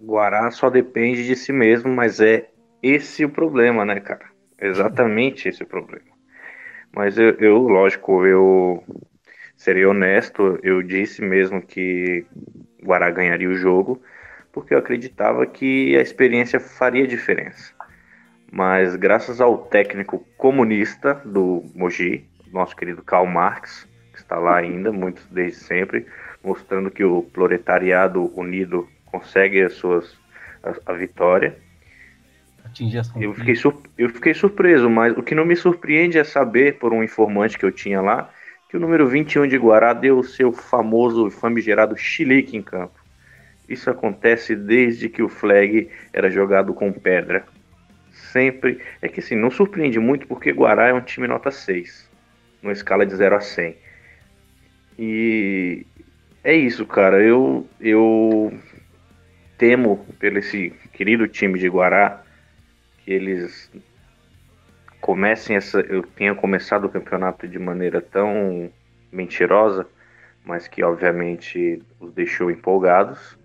Guará 0.00 0.50
só 0.50 0.70
depende 0.70 1.26
de 1.26 1.36
si 1.36 1.52
mesmo, 1.52 1.94
mas 1.94 2.18
é 2.18 2.48
esse 2.82 3.26
o 3.26 3.30
problema, 3.30 3.84
né, 3.84 4.00
cara? 4.00 4.24
Exatamente 4.58 5.50
esse 5.50 5.62
o 5.62 5.66
problema. 5.66 6.12
Mas 6.96 7.18
eu, 7.18 7.32
eu 7.32 7.58
lógico, 7.58 8.24
eu 8.24 8.82
serei 9.54 9.84
honesto, 9.84 10.58
eu 10.62 10.82
disse 10.82 11.20
mesmo 11.20 11.60
que 11.60 12.24
Guará 12.82 13.10
ganharia 13.10 13.50
o 13.50 13.54
jogo, 13.54 14.02
porque 14.52 14.74
eu 14.74 14.78
acreditava 14.78 15.46
que 15.46 15.96
a 15.96 16.02
experiência 16.02 16.60
faria 16.60 17.06
diferença. 17.06 17.72
Mas 18.50 18.94
graças 18.96 19.40
ao 19.40 19.56
técnico 19.56 20.26
comunista 20.36 21.14
do 21.24 21.64
Mogi, 21.74 22.24
nosso 22.52 22.76
querido 22.76 23.02
Karl 23.02 23.26
Marx, 23.26 23.88
que 24.12 24.18
está 24.18 24.38
lá 24.38 24.56
ainda, 24.56 24.92
muito 24.92 25.22
desde 25.30 25.58
sempre, 25.60 26.06
mostrando 26.44 26.90
que 26.90 27.02
o 27.02 27.22
proletariado 27.22 28.30
unido 28.38 28.86
consegue 29.06 29.62
as 29.62 29.72
suas, 29.72 30.18
a, 30.62 30.92
a 30.92 30.94
vitória. 30.94 31.56
Eu 33.16 33.32
fiquei, 33.34 33.54
eu 33.96 34.08
fiquei 34.10 34.34
surpreso, 34.34 34.88
mas 34.90 35.16
o 35.16 35.22
que 35.22 35.34
não 35.34 35.46
me 35.46 35.56
surpreende 35.56 36.18
é 36.18 36.24
saber, 36.24 36.78
por 36.78 36.92
um 36.92 37.02
informante 37.02 37.58
que 37.58 37.64
eu 37.64 37.72
tinha 37.72 38.02
lá, 38.02 38.30
que 38.68 38.76
o 38.76 38.80
número 38.80 39.06
21 39.06 39.46
de 39.46 39.56
Guará 39.56 39.92
deu 39.92 40.18
o 40.18 40.24
seu 40.24 40.52
famoso 40.52 41.30
famigerado 41.30 41.96
chilique 41.96 42.56
em 42.56 42.62
campo. 42.62 43.01
Isso 43.72 43.88
acontece 43.88 44.54
desde 44.54 45.08
que 45.08 45.22
o 45.22 45.28
flag 45.28 45.88
era 46.12 46.30
jogado 46.30 46.74
com 46.74 46.92
pedra. 46.92 47.44
Sempre. 48.10 48.80
É 49.00 49.08
que 49.08 49.20
assim, 49.20 49.34
não 49.34 49.50
surpreende 49.50 49.98
muito 49.98 50.26
porque 50.26 50.52
Guará 50.52 50.88
é 50.88 50.92
um 50.92 51.00
time 51.00 51.26
nota 51.26 51.50
6, 51.50 52.10
numa 52.62 52.72
escala 52.72 53.06
de 53.06 53.16
0 53.16 53.34
a 53.34 53.40
100. 53.40 53.76
E 54.98 55.86
é 56.44 56.54
isso, 56.54 56.84
cara. 56.84 57.22
Eu, 57.22 57.66
eu 57.80 58.52
temo 59.56 60.06
pelo 60.18 60.38
esse 60.38 60.70
querido 60.92 61.26
time 61.26 61.58
de 61.58 61.68
Guará 61.68 62.22
que 62.98 63.10
eles 63.10 63.70
comecem 65.00 65.56
essa. 65.56 65.80
Eu 65.80 66.02
tenha 66.02 66.34
começado 66.34 66.84
o 66.84 66.90
campeonato 66.90 67.48
de 67.48 67.58
maneira 67.58 68.02
tão 68.02 68.70
mentirosa, 69.10 69.86
mas 70.44 70.68
que 70.68 70.84
obviamente 70.84 71.82
os 71.98 72.12
deixou 72.12 72.50
empolgados. 72.50 73.40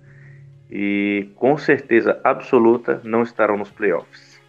E 0.69 1.29
com 1.35 1.57
certeza 1.57 2.19
absoluta 2.23 3.01
não 3.03 3.23
estarão 3.23 3.57
nos 3.57 3.71
playoffs. 3.71 4.39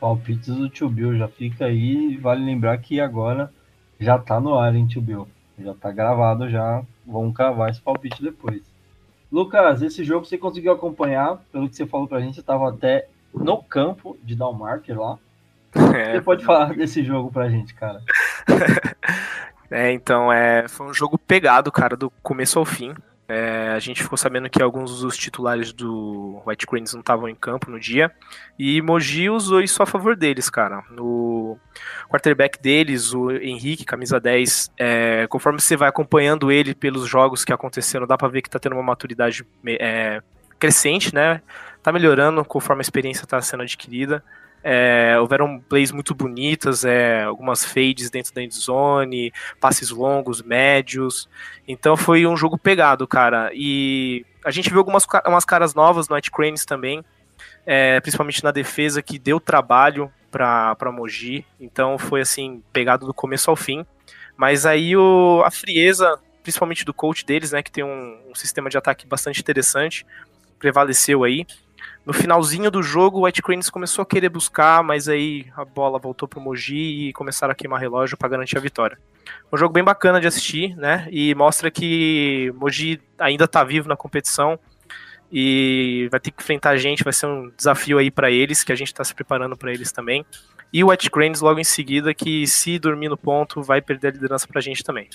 Palpites 0.00 0.54
do 0.54 0.68
Tio 0.68 0.88
Bill 0.88 1.16
já 1.16 1.28
fica 1.28 1.66
aí. 1.66 2.16
Vale 2.16 2.44
lembrar 2.44 2.78
que 2.78 3.00
agora 3.00 3.52
já 3.98 4.18
tá 4.18 4.40
no 4.40 4.58
ar, 4.58 4.74
hein, 4.74 4.86
Tio 4.86 5.02
Bill? 5.02 5.26
Já 5.58 5.74
tá 5.74 5.90
gravado, 5.90 6.48
já 6.48 6.82
vamos 7.04 7.34
cravar 7.34 7.70
esse 7.70 7.80
palpite 7.80 8.22
depois. 8.22 8.62
Lucas, 9.32 9.82
esse 9.82 10.04
jogo 10.04 10.24
você 10.24 10.38
conseguiu 10.38 10.72
acompanhar, 10.72 11.38
pelo 11.50 11.68
que 11.68 11.74
você 11.74 11.86
falou 11.86 12.06
pra 12.06 12.20
gente, 12.20 12.36
você 12.36 12.42
tava 12.42 12.68
até 12.68 13.08
no 13.34 13.62
campo 13.62 14.16
de 14.22 14.34
Dalmarker 14.34 14.98
lá. 14.98 15.18
É, 15.94 16.12
você 16.12 16.20
pode 16.20 16.44
falar 16.44 16.74
desse 16.74 17.02
jogo 17.02 17.30
pra 17.30 17.48
gente, 17.48 17.74
cara? 17.74 18.00
é, 19.70 19.92
então, 19.92 20.32
é, 20.32 20.68
foi 20.68 20.86
um 20.86 20.94
jogo 20.94 21.18
pegado, 21.18 21.72
cara, 21.72 21.96
do 21.96 22.10
começo 22.22 22.58
ao 22.58 22.64
fim. 22.64 22.94
É, 23.28 23.70
a 23.70 23.78
gente 23.80 24.02
ficou 24.02 24.16
sabendo 24.16 24.48
que 24.48 24.62
alguns 24.62 25.00
dos 25.00 25.16
titulares 25.16 25.72
do 25.72 26.40
White 26.46 26.66
Cranes 26.66 26.92
não 26.92 27.00
estavam 27.00 27.28
em 27.28 27.34
campo 27.34 27.70
no 27.70 27.80
dia. 27.80 28.12
E 28.58 28.80
Mogi 28.80 29.28
usou 29.28 29.60
isso 29.60 29.82
a 29.82 29.86
favor 29.86 30.14
deles, 30.14 30.48
cara. 30.48 30.84
No 30.90 31.58
quarterback 32.08 32.60
deles, 32.60 33.12
o 33.12 33.30
Henrique, 33.32 33.84
camisa 33.84 34.20
10, 34.20 34.72
é, 34.78 35.26
conforme 35.28 35.60
você 35.60 35.76
vai 35.76 35.88
acompanhando 35.88 36.52
ele 36.52 36.74
pelos 36.74 37.08
jogos 37.08 37.44
que 37.44 37.52
aconteceram, 37.52 38.06
dá 38.06 38.16
pra 38.16 38.28
ver 38.28 38.42
que 38.42 38.50
tá 38.50 38.58
tendo 38.58 38.74
uma 38.74 38.82
maturidade 38.82 39.44
é, 39.66 40.22
crescente, 40.58 41.12
né? 41.12 41.42
Tá 41.82 41.92
melhorando 41.92 42.44
conforme 42.44 42.80
a 42.80 42.82
experiência 42.82 43.26
tá 43.26 43.40
sendo 43.42 43.62
adquirida. 43.62 44.22
É, 44.68 45.16
houveram 45.20 45.60
plays 45.60 45.92
muito 45.92 46.12
bonitas, 46.12 46.84
é, 46.84 47.22
algumas 47.22 47.64
fades 47.64 48.10
dentro 48.10 48.34
da 48.34 48.42
endzone, 48.42 49.32
passes 49.60 49.90
longos, 49.90 50.42
médios. 50.42 51.28
Então 51.68 51.96
foi 51.96 52.26
um 52.26 52.36
jogo 52.36 52.58
pegado, 52.58 53.06
cara. 53.06 53.52
E 53.54 54.26
a 54.44 54.50
gente 54.50 54.68
viu 54.68 54.78
algumas 54.78 55.06
umas 55.24 55.44
caras 55.44 55.72
novas 55.72 56.08
no 56.08 56.16
White 56.16 56.32
Cranes 56.32 56.64
também, 56.64 57.04
é, 57.64 58.00
principalmente 58.00 58.42
na 58.42 58.50
defesa, 58.50 59.00
que 59.00 59.20
deu 59.20 59.38
trabalho 59.38 60.10
para 60.32 60.90
Mogi. 60.90 61.46
Então 61.60 61.96
foi 61.96 62.22
assim, 62.22 62.60
pegado 62.72 63.06
do 63.06 63.14
começo 63.14 63.48
ao 63.48 63.54
fim. 63.54 63.86
Mas 64.36 64.66
aí 64.66 64.96
o, 64.96 65.44
a 65.44 65.50
frieza, 65.52 66.18
principalmente 66.42 66.84
do 66.84 66.92
coach 66.92 67.24
deles, 67.24 67.52
né, 67.52 67.62
que 67.62 67.70
tem 67.70 67.84
um, 67.84 68.18
um 68.28 68.34
sistema 68.34 68.68
de 68.68 68.76
ataque 68.76 69.06
bastante 69.06 69.40
interessante, 69.40 70.04
prevaleceu 70.58 71.22
aí. 71.22 71.46
No 72.06 72.12
finalzinho 72.12 72.70
do 72.70 72.84
jogo, 72.84 73.18
o 73.18 73.24
White 73.24 73.42
Cranes 73.42 73.68
começou 73.68 74.02
a 74.02 74.06
querer 74.06 74.28
buscar, 74.28 74.80
mas 74.84 75.08
aí 75.08 75.46
a 75.56 75.64
bola 75.64 75.98
voltou 75.98 76.28
pro 76.28 76.40
Mogi 76.40 77.08
e 77.08 77.12
começaram 77.12 77.50
a 77.50 77.54
queimar 77.54 77.80
relógio 77.80 78.16
para 78.16 78.28
garantir 78.28 78.56
a 78.56 78.60
vitória. 78.60 78.96
Um 79.52 79.56
jogo 79.56 79.74
bem 79.74 79.82
bacana 79.82 80.20
de 80.20 80.26
assistir, 80.28 80.76
né? 80.76 81.08
E 81.10 81.34
mostra 81.34 81.68
que 81.68 82.54
Mogi 82.54 83.02
ainda 83.18 83.48
tá 83.48 83.64
vivo 83.64 83.88
na 83.88 83.96
competição 83.96 84.56
e 85.32 86.06
vai 86.08 86.20
ter 86.20 86.30
que 86.30 86.40
enfrentar 86.40 86.70
a 86.70 86.76
gente, 86.76 87.02
vai 87.02 87.12
ser 87.12 87.26
um 87.26 87.50
desafio 87.56 87.98
aí 87.98 88.08
para 88.08 88.30
eles, 88.30 88.62
que 88.62 88.70
a 88.70 88.76
gente 88.76 88.88
está 88.88 89.02
se 89.02 89.12
preparando 89.12 89.56
para 89.56 89.72
eles 89.72 89.90
também. 89.90 90.24
E 90.72 90.84
o 90.84 90.90
White 90.90 91.10
Cranes 91.10 91.40
logo 91.40 91.58
em 91.58 91.64
seguida, 91.64 92.14
que 92.14 92.46
se 92.46 92.78
dormir 92.78 93.08
no 93.08 93.16
ponto, 93.16 93.64
vai 93.64 93.82
perder 93.82 94.08
a 94.08 94.10
liderança 94.12 94.46
pra 94.46 94.60
gente 94.60 94.84
também. 94.84 95.08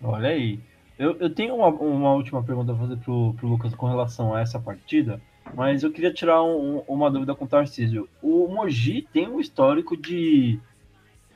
Olha 0.00 0.28
aí. 0.28 0.60
Eu, 0.96 1.16
eu 1.18 1.34
tenho 1.34 1.56
uma, 1.56 1.66
uma 1.66 2.12
última 2.12 2.40
pergunta 2.40 2.72
a 2.72 2.76
fazer 2.76 2.96
pro, 2.98 3.34
pro 3.34 3.48
Lucas 3.48 3.74
com 3.74 3.88
relação 3.88 4.32
a 4.32 4.40
essa 4.40 4.60
partida. 4.60 5.20
Mas 5.54 5.82
eu 5.82 5.92
queria 5.92 6.12
tirar 6.12 6.42
um, 6.42 6.78
uma 6.88 7.10
dúvida 7.10 7.34
com 7.34 7.44
o 7.44 7.48
Tarcísio. 7.48 8.08
O 8.22 8.48
Mogi 8.48 9.06
tem 9.12 9.28
um 9.28 9.40
histórico 9.40 9.96
de, 9.96 10.58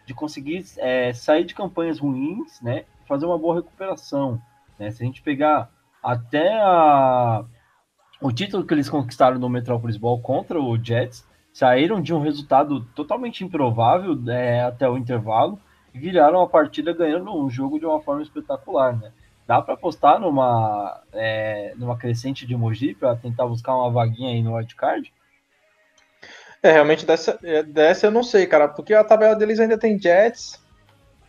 de 0.07 0.15
conseguir 0.15 0.65
é, 0.79 1.13
sair 1.13 1.45
de 1.45 1.55
campanhas 1.55 1.99
ruins, 1.99 2.61
né? 2.61 2.85
Fazer 3.07 3.27
uma 3.27 3.39
boa 3.39 3.57
recuperação. 3.57 4.41
Né? 4.79 4.91
Se 4.91 5.03
a 5.03 5.07
gente 5.07 5.23
pegar 5.23 5.71
até 6.03 6.59
a, 6.61 7.45
o 8.21 8.33
título 8.33 8.65
que 8.65 8.73
eles 8.73 8.89
conquistaram 8.89 9.39
no 9.39 9.49
Metropolis 9.49 9.97
Ball 9.97 10.21
contra 10.21 10.61
o 10.61 10.83
Jets, 10.83 11.27
saíram 11.53 12.01
de 12.01 12.15
um 12.15 12.21
resultado 12.21 12.85
totalmente 12.95 13.45
improvável 13.45 14.19
é, 14.29 14.63
até 14.63 14.89
o 14.89 14.97
intervalo 14.97 15.59
e 15.95 15.99
viraram 15.99 16.41
a 16.41 16.49
partida 16.49 16.93
ganhando 16.93 17.35
um 17.35 17.49
jogo 17.49 17.79
de 17.79 17.87
uma 17.87 18.01
forma 18.01 18.23
espetacular, 18.23 18.97
né? 18.97 19.13
Dá 19.47 19.63
para 19.63 19.75
apostar 19.75 20.21
numa, 20.21 21.03
é, 21.13 21.73
numa 21.77 21.97
crescente 21.97 22.47
de 22.47 22.57
Mogi 22.57 22.95
para 22.95 23.15
tentar 23.17 23.47
buscar 23.47 23.75
uma 23.75 23.91
vaguinha 23.91 24.31
aí 24.31 24.43
no 24.43 24.57
wildcard? 24.57 25.13
É, 26.63 26.73
realmente 26.73 27.07
dessa, 27.07 27.39
é, 27.45 27.63
dessa 27.63 28.07
eu 28.07 28.11
não 28.11 28.23
sei, 28.23 28.47
cara, 28.47 28.67
porque 28.69 28.93
a 28.93 29.05
tabela 29.05 29.37
deles 29.37 29.61
ainda 29.61 29.79
tem 29.79 30.01
Jets, 30.01 30.61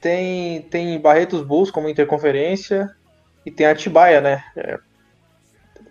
tem, 0.01 0.63
tem 0.63 0.99
Barretos 0.99 1.43
Bulls 1.43 1.69
como 1.69 1.89
interconferência 1.89 2.89
e 3.45 3.51
tem 3.51 3.67
Atibaia, 3.67 4.19
né? 4.19 4.43
É, 4.55 4.79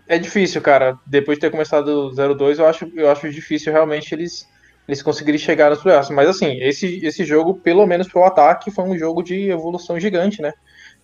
é 0.07 0.17
difícil, 0.17 0.61
cara. 0.61 0.97
Depois 1.05 1.37
de 1.37 1.41
ter 1.41 1.51
começado 1.51 2.11
0-2, 2.11 2.59
eu 2.59 2.67
acho, 2.67 2.91
eu 2.95 3.09
acho 3.09 3.29
difícil 3.29 3.71
realmente 3.71 4.13
eles, 4.13 4.47
eles 4.87 5.01
conseguirem 5.01 5.39
chegar 5.39 5.69
nos 5.69 5.81
playoffs. 5.81 6.09
Mas 6.09 6.29
assim, 6.29 6.61
esse, 6.61 7.05
esse 7.05 7.23
jogo, 7.25 7.55
pelo 7.55 7.85
menos 7.85 8.07
pro 8.07 8.23
ataque, 8.23 8.71
foi 8.71 8.85
um 8.85 8.97
jogo 8.97 9.21
de 9.21 9.49
evolução 9.49 9.99
gigante, 9.99 10.41
né? 10.41 10.53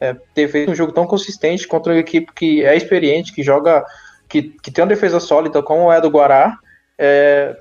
É, 0.03 0.13
ter 0.33 0.49
feito 0.49 0.69
um 0.69 0.75
jogo 0.75 0.91
tão 0.91 1.07
consistente 1.07 1.65
contra 1.65 1.93
uma 1.93 1.99
equipe 1.99 2.33
que 2.33 2.61
é 2.65 2.75
experiente, 2.75 3.31
que 3.31 3.41
joga, 3.41 3.85
que, 4.27 4.41
que 4.61 4.69
tem 4.69 4.83
uma 4.83 4.89
defesa 4.89 5.17
sólida, 5.17 5.63
como 5.63 5.89
é 5.89 5.95
a 5.95 5.99
do 6.01 6.09
Guará, 6.09 6.57
é, 6.97 7.55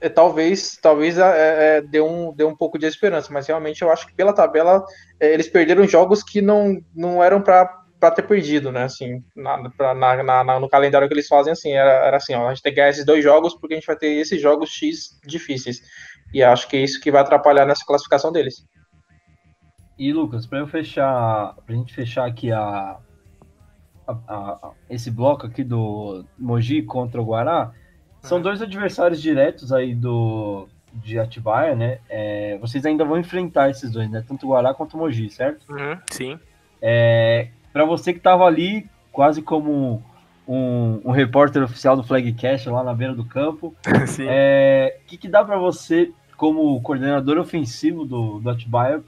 é, 0.00 0.08
talvez 0.08 0.76
talvez 0.82 1.18
é, 1.18 1.76
é, 1.76 1.80
dê, 1.80 2.00
um, 2.00 2.34
dê 2.34 2.42
um 2.42 2.56
pouco 2.56 2.80
de 2.80 2.86
esperança, 2.86 3.32
mas 3.32 3.46
realmente 3.46 3.80
eu 3.80 3.92
acho 3.92 4.08
que 4.08 4.14
pela 4.14 4.32
tabela 4.32 4.84
é, 5.20 5.32
eles 5.32 5.46
perderam 5.46 5.86
jogos 5.86 6.20
que 6.20 6.42
não, 6.42 6.80
não 6.92 7.22
eram 7.22 7.40
para 7.40 8.10
ter 8.12 8.22
perdido, 8.22 8.72
né? 8.72 8.82
Assim, 8.82 9.22
na, 9.34 9.70
pra, 9.70 9.94
na, 9.94 10.44
na, 10.44 10.58
no 10.58 10.68
calendário 10.68 11.06
que 11.06 11.14
eles 11.14 11.28
fazem, 11.28 11.52
assim, 11.52 11.74
era, 11.74 12.06
era 12.06 12.16
assim, 12.16 12.34
ó, 12.34 12.48
a 12.48 12.54
gente 12.54 12.62
tem 12.62 12.72
que 12.72 12.76
ganhar 12.76 12.90
esses 12.90 13.06
dois 13.06 13.22
jogos 13.22 13.54
porque 13.54 13.74
a 13.74 13.76
gente 13.76 13.86
vai 13.86 13.96
ter 13.96 14.08
esses 14.08 14.42
jogos 14.42 14.70
X 14.70 15.16
difíceis. 15.24 15.80
E 16.32 16.42
acho 16.42 16.68
que 16.68 16.76
é 16.76 16.80
isso 16.80 17.00
que 17.00 17.12
vai 17.12 17.22
atrapalhar 17.22 17.64
nessa 17.64 17.84
classificação 17.86 18.32
deles. 18.32 18.64
E 19.98 20.12
Lucas, 20.12 20.46
para 20.46 20.58
eu 20.58 20.66
fechar, 20.66 21.54
pra 21.64 21.74
gente 21.74 21.94
fechar 21.94 22.26
aqui 22.26 22.50
a, 22.50 22.96
a, 24.06 24.12
a, 24.28 24.70
esse 24.90 25.10
bloco 25.10 25.46
aqui 25.46 25.62
do 25.62 26.24
Mogi 26.38 26.82
contra 26.82 27.20
o 27.20 27.24
Guará, 27.24 27.72
são 28.20 28.40
dois 28.40 28.60
adversários 28.60 29.20
diretos 29.20 29.72
aí 29.72 29.94
do 29.94 30.68
de 30.92 31.18
Atibaia, 31.18 31.74
né? 31.74 31.98
É, 32.08 32.56
vocês 32.58 32.86
ainda 32.86 33.04
vão 33.04 33.18
enfrentar 33.18 33.68
esses 33.68 33.90
dois, 33.90 34.08
né? 34.08 34.24
Tanto 34.26 34.46
o 34.46 34.50
Guará 34.50 34.72
quanto 34.72 34.94
o 34.94 34.98
Mogi, 34.98 35.28
certo? 35.28 35.66
Uhum, 35.72 35.98
sim. 36.10 36.38
É, 36.80 37.48
para 37.72 37.84
você 37.84 38.12
que 38.12 38.18
estava 38.18 38.44
ali, 38.44 38.88
quase 39.10 39.42
como 39.42 40.02
um, 40.46 41.00
um, 41.04 41.10
repórter 41.10 41.62
oficial 41.62 41.96
do 41.96 42.04
Flagcast 42.04 42.68
lá 42.68 42.84
na 42.84 42.94
beira 42.94 43.14
do 43.14 43.24
campo, 43.24 43.74
o 43.86 44.22
é, 44.22 44.98
que, 45.06 45.16
que 45.16 45.28
dá 45.28 45.44
para 45.44 45.58
você, 45.58 46.12
como 46.36 46.80
coordenador 46.80 47.38
ofensivo 47.38 48.04
do, 48.04 48.38
do 48.38 48.50
Atibaia, 48.50 49.02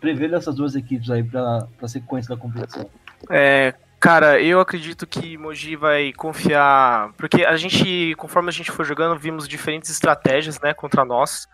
prever 0.00 0.32
essas 0.32 0.54
duas 0.54 0.74
equipes 0.74 1.10
aí 1.10 1.22
para 1.22 1.66
a 1.80 1.88
sequência 1.88 2.34
da 2.34 2.40
competição? 2.40 2.88
É, 3.30 3.74
cara, 4.00 4.40
eu 4.40 4.60
acredito 4.60 5.06
que 5.06 5.36
Mogi 5.36 5.76
vai 5.76 6.12
confiar, 6.12 7.12
porque 7.16 7.44
a 7.44 7.56
gente, 7.56 8.14
conforme 8.16 8.48
a 8.48 8.52
gente 8.52 8.70
for 8.70 8.84
jogando, 8.84 9.18
vimos 9.18 9.46
diferentes 9.48 9.90
estratégias, 9.90 10.60
né, 10.60 10.74
contra 10.74 11.04
nós. 11.04 11.48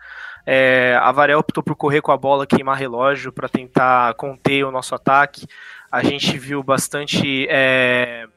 É, 0.45 0.97
a 1.01 1.11
Varel 1.11 1.39
optou 1.39 1.63
por 1.63 1.75
correr 1.75 2.01
com 2.01 2.11
a 2.11 2.17
bola, 2.17 2.47
queimar 2.47 2.77
relógio 2.77 3.31
para 3.31 3.47
tentar 3.47 4.13
conter 4.15 4.63
o 4.63 4.71
nosso 4.71 4.95
ataque. 4.95 5.45
A 5.91 6.03
gente 6.03 6.37
viu 6.37 6.63
bastante 6.63 7.47
é, 7.49 8.27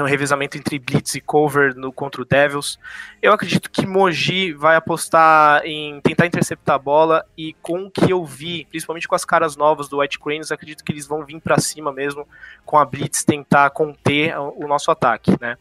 um 0.00 0.06
revezamento 0.06 0.56
entre 0.56 0.78
blitz 0.78 1.14
e 1.14 1.20
cover 1.20 1.74
no 1.74 1.92
contra 1.92 2.22
o 2.22 2.24
Devils. 2.24 2.78
Eu 3.20 3.32
acredito 3.32 3.70
que 3.70 3.86
Moji 3.86 4.52
vai 4.52 4.76
apostar 4.76 5.62
em 5.64 6.00
tentar 6.00 6.26
interceptar 6.26 6.76
a 6.76 6.78
bola 6.78 7.26
e 7.36 7.54
com 7.60 7.84
o 7.84 7.90
que 7.90 8.10
eu 8.10 8.24
vi, 8.24 8.64
principalmente 8.70 9.08
com 9.08 9.14
as 9.14 9.24
caras 9.24 9.56
novas 9.56 9.88
do 9.88 9.98
White 9.98 10.18
Cranes, 10.18 10.52
acredito 10.52 10.84
que 10.84 10.92
eles 10.92 11.06
vão 11.06 11.24
vir 11.24 11.40
para 11.40 11.58
cima 11.58 11.92
mesmo 11.92 12.26
com 12.64 12.78
a 12.78 12.84
blitz 12.84 13.24
tentar 13.24 13.70
conter 13.70 14.38
o 14.38 14.66
nosso 14.66 14.90
ataque, 14.90 15.36
né? 15.40 15.56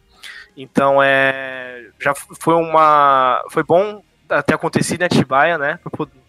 Então 0.56 1.02
é 1.02 1.90
já 2.00 2.14
foi 2.14 2.54
uma 2.54 3.44
foi 3.50 3.64
bom 3.64 4.04
ter 4.46 4.54
acontecido 4.54 5.02
em 5.02 5.06
Atibaia, 5.06 5.58
né? 5.58 5.80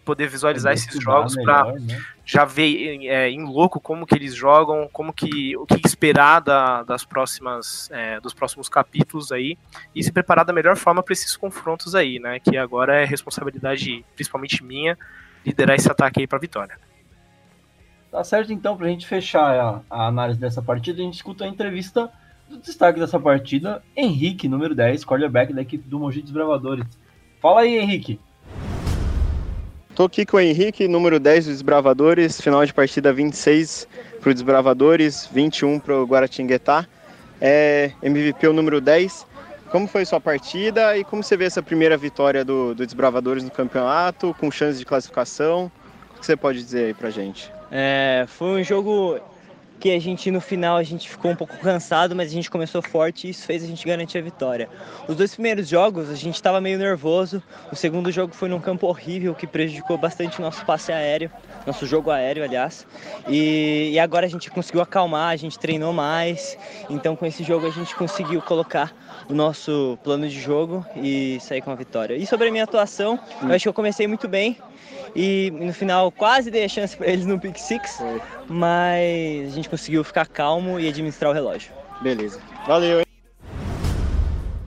Poder 0.03 0.27
visualizar 0.27 0.73
esses 0.73 1.01
jogos 1.01 1.35
para 1.35 1.71
né? 1.73 2.01
já 2.25 2.43
ver 2.43 3.05
é, 3.05 3.29
em 3.29 3.43
louco 3.43 3.79
como 3.79 4.05
que 4.05 4.15
eles 4.15 4.35
jogam, 4.35 4.89
como 4.91 5.13
que 5.13 5.55
o 5.55 5.65
que 5.65 5.79
esperar 5.85 6.41
da, 6.41 6.83
das 6.83 7.05
próximas 7.05 7.89
é, 7.91 8.19
dos 8.19 8.33
próximos 8.33 8.67
capítulos 8.67 9.31
aí 9.31 9.57
e 9.95 10.03
se 10.03 10.11
preparar 10.11 10.43
da 10.43 10.51
melhor 10.51 10.75
forma 10.75 11.01
para 11.01 11.13
esses 11.13 11.37
confrontos 11.37 11.95
aí, 11.95 12.19
né? 12.19 12.39
Que 12.39 12.57
agora 12.57 13.01
é 13.01 13.05
responsabilidade 13.05 14.05
principalmente 14.15 14.63
minha 14.63 14.97
liderar 15.45 15.75
esse 15.75 15.89
ataque 15.89 16.19
aí 16.19 16.27
para 16.27 16.39
vitória. 16.39 16.77
Tá 18.13 18.23
certo, 18.23 18.53
então, 18.53 18.77
para 18.77 18.85
a 18.85 18.89
gente 18.89 19.07
fechar 19.07 19.59
a, 19.59 19.81
a, 19.89 20.07
análise 20.07 20.39
dessa 20.39 20.61
partida, 20.61 21.01
a 21.01 21.03
gente 21.03 21.15
escuta 21.15 21.45
a 21.45 21.47
entrevista 21.47 22.11
do 22.47 22.59
destaque 22.59 22.99
dessa 22.99 23.19
partida, 23.19 23.83
Henrique, 23.95 24.47
número 24.47 24.75
10, 24.75 25.03
quarterback 25.03 25.51
da 25.51 25.63
equipe 25.63 25.89
do 25.89 25.99
Mogi 25.99 26.21
Desbravadores. 26.21 26.85
Fala 27.41 27.61
aí, 27.61 27.77
Henrique. 27.77 28.19
Tô 29.95 30.05
aqui 30.05 30.25
com 30.25 30.37
o 30.37 30.39
Henrique, 30.39 30.87
número 30.87 31.19
10 31.19 31.45
dos 31.45 31.53
Desbravadores, 31.53 32.41
final 32.41 32.65
de 32.65 32.73
partida 32.73 33.13
26 33.13 33.87
para 34.19 34.31
o 34.31 34.33
Desbravadores, 34.33 35.29
21 35.31 35.79
para 35.79 36.01
o 36.01 36.03
Guaratinguetá. 36.03 36.87
É 37.39 37.91
MVP 38.01 38.47
o 38.47 38.53
número 38.53 38.81
10. 38.81 39.23
Como 39.69 39.87
foi 39.87 40.03
sua 40.03 40.19
partida 40.19 40.97
e 40.97 41.03
como 41.03 41.21
você 41.21 41.37
vê 41.37 41.45
essa 41.45 41.61
primeira 41.61 41.95
vitória 41.95 42.43
do, 42.43 42.73
do 42.73 42.83
Desbravadores 42.83 43.43
no 43.43 43.51
campeonato, 43.51 44.35
com 44.39 44.49
chance 44.49 44.79
de 44.79 44.85
classificação? 44.85 45.71
O 46.15 46.19
que 46.19 46.25
você 46.25 46.35
pode 46.35 46.63
dizer 46.63 46.85
aí 46.85 46.93
pra 46.95 47.11
gente? 47.11 47.51
É, 47.69 48.25
foi 48.27 48.61
um 48.61 48.63
jogo 48.63 49.19
que 49.79 49.91
a 49.91 49.99
gente 49.99 50.31
no 50.31 50.39
final 50.39 50.77
a 50.77 50.83
gente 50.83 51.09
ficou 51.09 51.31
um 51.31 51.35
pouco 51.35 51.57
cansado, 51.57 52.15
mas 52.15 52.29
a 52.29 52.33
gente 52.33 52.49
começou 52.49 52.81
forte 52.81 53.27
e 53.27 53.31
isso 53.31 53.45
fez 53.45 53.63
a 53.63 53.67
gente 53.67 53.85
garantir 53.85 54.17
a 54.17 54.21
vitória. 54.21 54.69
Os 55.07 55.15
dois 55.15 55.33
primeiros 55.33 55.67
jogos 55.67 56.09
a 56.09 56.15
gente 56.15 56.35
estava 56.35 56.61
meio 56.61 56.77
nervoso. 56.77 57.41
O 57.71 57.75
segundo 57.75 58.11
jogo 58.11 58.33
foi 58.33 58.49
num 58.49 58.59
campo 58.59 58.87
horrível 58.87 59.35
que 59.35 59.45
prejudicou 59.45 59.97
bastante 59.97 60.39
o 60.39 60.41
nosso 60.41 60.65
passe 60.65 60.91
aéreo, 60.91 61.29
nosso 61.65 61.85
jogo 61.85 62.11
aéreo, 62.11 62.43
aliás. 62.43 62.87
E, 63.27 63.91
e 63.93 63.99
agora 63.99 64.25
a 64.25 64.29
gente 64.29 64.49
conseguiu 64.49 64.81
acalmar, 64.81 65.31
a 65.31 65.35
gente 65.35 65.59
treinou 65.59 65.91
mais. 65.91 66.57
Então 66.89 67.15
com 67.15 67.25
esse 67.25 67.43
jogo 67.43 67.67
a 67.67 67.71
gente 67.71 67.95
conseguiu 67.95 68.41
colocar 68.41 68.93
o 69.29 69.33
nosso 69.33 69.97
plano 70.03 70.27
de 70.27 70.39
jogo 70.39 70.85
e 70.95 71.39
sair 71.41 71.61
com 71.61 71.71
a 71.71 71.75
vitória. 71.75 72.15
E 72.15 72.25
sobre 72.25 72.47
a 72.47 72.51
minha 72.51 72.63
atuação, 72.63 73.19
eu 73.41 73.51
acho 73.51 73.63
que 73.63 73.69
eu 73.69 73.73
comecei 73.73 74.07
muito 74.07 74.27
bem 74.27 74.57
e 75.15 75.51
no 75.51 75.73
final 75.73 76.11
quase 76.11 76.49
dei 76.49 76.65
a 76.65 76.69
chance 76.69 76.95
para 76.95 77.07
eles 77.07 77.25
no 77.25 77.39
pick 77.39 77.57
six, 77.57 78.01
mas 78.47 79.51
a 79.51 79.55
gente 79.55 79.69
conseguiu 79.69 80.03
ficar 80.03 80.27
calmo 80.27 80.79
e 80.79 80.87
administrar 80.87 81.31
o 81.31 81.33
relógio. 81.33 81.71
Beleza. 82.01 82.39
Valeu, 82.67 82.99
hein? 82.99 83.05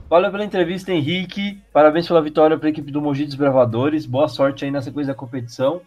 Valeu 0.09 0.31
pela 0.31 0.45
entrevista, 0.45 0.93
Henrique. 0.93 1.59
Parabéns 1.73 2.07
pela 2.07 2.21
vitória 2.21 2.57
para 2.57 2.67
a 2.67 2.69
equipe 2.69 2.91
do 2.91 3.01
Mogi 3.01 3.25
dos 3.25 3.35
Bravadores. 3.35 4.05
Boa 4.05 4.29
sorte 4.29 4.63
aí 4.63 4.71
na 4.71 4.81
sequência 4.81 5.13
da 5.13 5.19
competição. 5.19 5.81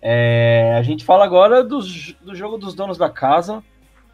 É, 0.00 0.74
a 0.76 0.82
gente 0.82 1.04
fala 1.04 1.24
agora 1.24 1.62
do, 1.62 1.78
do 2.22 2.34
jogo 2.34 2.56
dos 2.56 2.74
donos 2.74 2.96
da 2.96 3.10
casa. 3.10 3.62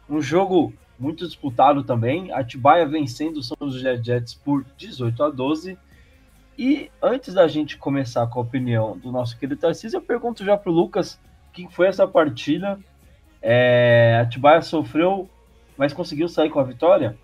Um 0.09 0.21
jogo 0.21 0.73
muito 0.99 1.25
disputado 1.25 1.83
também. 1.83 2.31
Atibaia 2.33 2.85
vencendo 2.85 3.37
o 3.37 3.43
São 3.43 3.57
José 3.61 3.95
Jets 4.03 4.33
por 4.33 4.65
18 4.77 5.23
a 5.23 5.29
12. 5.29 5.77
E 6.59 6.91
antes 7.01 7.33
da 7.33 7.47
gente 7.47 7.77
começar 7.77 8.27
com 8.27 8.37
a 8.37 8.41
opinião 8.41 8.97
do 8.97 9.13
nosso 9.13 9.39
querido 9.39 9.61
Tarcísio, 9.61 9.95
eu 9.95 10.01
pergunto 10.01 10.43
já 10.43 10.57
para 10.57 10.69
o 10.69 10.73
Lucas 10.75 11.17
o 11.47 11.53
que 11.53 11.73
foi 11.73 11.87
essa 11.87 12.05
partida. 12.05 12.77
É, 13.41 14.19
Atibaia 14.21 14.61
sofreu, 14.61 15.29
mas 15.77 15.93
conseguiu 15.93 16.27
sair 16.27 16.49
com 16.49 16.59
a 16.59 16.63
vitória? 16.65 17.17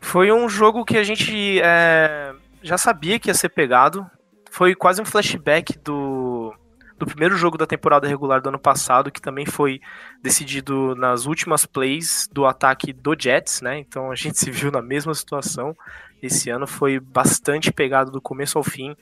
Foi 0.00 0.32
um 0.32 0.48
jogo 0.48 0.84
que 0.84 0.96
a 0.96 1.04
gente 1.04 1.60
é, 1.62 2.34
já 2.60 2.76
sabia 2.76 3.16
que 3.20 3.30
ia 3.30 3.34
ser 3.34 3.50
pegado. 3.50 4.04
Foi 4.50 4.74
quase 4.74 5.00
um 5.00 5.04
flashback 5.04 5.78
do, 5.78 6.52
do 6.98 7.06
primeiro 7.06 7.36
jogo 7.36 7.56
da 7.56 7.64
temporada 7.64 8.08
regular 8.08 8.42
do 8.42 8.48
ano 8.48 8.58
passado, 8.58 9.12
que 9.12 9.22
também 9.22 9.46
foi 9.46 9.80
decidido 10.20 10.96
nas 10.96 11.26
últimas 11.26 11.64
plays 11.64 12.28
do 12.32 12.44
ataque 12.44 12.92
do 12.92 13.14
Jets, 13.16 13.62
né? 13.62 13.78
Então 13.78 14.10
a 14.10 14.16
gente 14.16 14.36
se 14.40 14.50
viu 14.50 14.72
na 14.72 14.82
mesma 14.82 15.14
situação. 15.14 15.76
Esse 16.22 16.50
ano 16.50 16.66
foi 16.66 17.00
bastante 17.00 17.72
pegado 17.72 18.10
do 18.10 18.20
começo 18.20 18.58
ao 18.58 18.64
fim. 18.64 18.96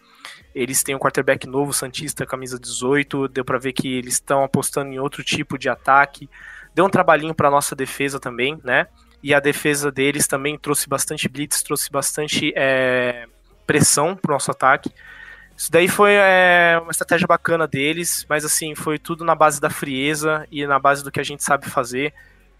Eles 0.55 0.83
têm 0.83 0.95
um 0.95 0.99
quarterback 0.99 1.47
novo, 1.47 1.73
Santista, 1.73 2.25
camisa 2.25 2.59
18. 2.59 3.29
Deu 3.29 3.45
para 3.45 3.59
ver 3.59 3.73
que 3.73 3.97
eles 3.97 4.15
estão 4.15 4.45
apostando 4.45 4.93
em 4.93 4.99
outro 4.99 5.25
tipo 5.25 5.59
de 5.59 5.69
ataque. 5.69 6.29
Deu 6.75 6.85
um 6.85 6.91
trabalhinho 6.91 7.35
para 7.35 7.51
nossa 7.51 7.75
defesa 7.75 8.21
também, 8.21 8.61
né? 8.63 8.87
E 9.23 9.35
a 9.35 9.41
defesa 9.41 9.91
deles 9.91 10.29
também 10.29 10.57
trouxe 10.57 10.89
bastante 10.89 11.29
blitz, 11.29 11.63
trouxe 11.63 11.91
bastante 11.91 12.53
é, 12.55 13.27
pressão 13.67 14.15
para 14.15 14.31
o 14.31 14.35
nosso 14.35 14.51
ataque. 14.51 14.93
Isso 15.57 15.73
daí 15.73 15.89
foi 15.89 16.13
é, 16.13 16.79
uma 16.81 16.93
estratégia 16.93 17.27
bacana 17.27 17.67
deles, 17.67 18.25
mas 18.29 18.45
assim, 18.45 18.77
foi 18.77 18.97
tudo 18.97 19.25
na 19.25 19.35
base 19.35 19.61
da 19.61 19.69
frieza 19.69 20.47
e 20.53 20.65
na 20.65 20.79
base 20.79 21.03
do 21.03 21.11
que 21.11 21.19
a 21.19 21.25
gente 21.25 21.43
sabe 21.43 21.69
fazer 21.69 22.15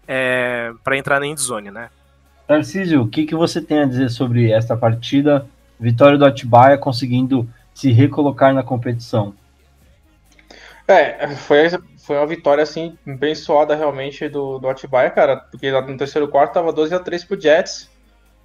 é, 0.05 0.73
para 0.83 0.97
entrar 0.97 1.17
na 1.17 1.25
endzone, 1.25 1.71
né? 1.71 1.89
Tarcísio, 2.49 3.03
o 3.03 3.07
que, 3.07 3.27
que 3.27 3.35
você 3.35 3.61
tem 3.61 3.77
a 3.77 3.85
dizer 3.85 4.09
sobre 4.09 4.51
esta 4.51 4.75
partida? 4.75 5.45
Vitória 5.79 6.17
do 6.17 6.25
Atibaia 6.25 6.79
conseguindo 6.79 7.47
se 7.75 7.91
recolocar 7.91 8.51
na 8.55 8.63
competição. 8.63 9.35
É, 10.87 11.27
foi, 11.35 11.69
foi 11.99 12.17
uma 12.17 12.25
vitória 12.25 12.63
assim, 12.63 12.97
bem 13.05 13.35
suada 13.35 13.75
realmente 13.75 14.27
do, 14.27 14.57
do 14.57 14.67
Atibaia, 14.67 15.11
cara, 15.11 15.37
porque 15.37 15.71
no 15.71 15.95
terceiro 15.95 16.27
quarto 16.27 16.53
tava 16.53 16.73
12 16.73 16.95
a 16.95 16.99
3 16.99 17.23
pro 17.23 17.39
Jets 17.39 17.87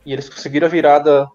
e 0.04 0.12
eles 0.12 0.28
conseguiram 0.28 0.66
a 0.66 0.70
virada 0.70 1.26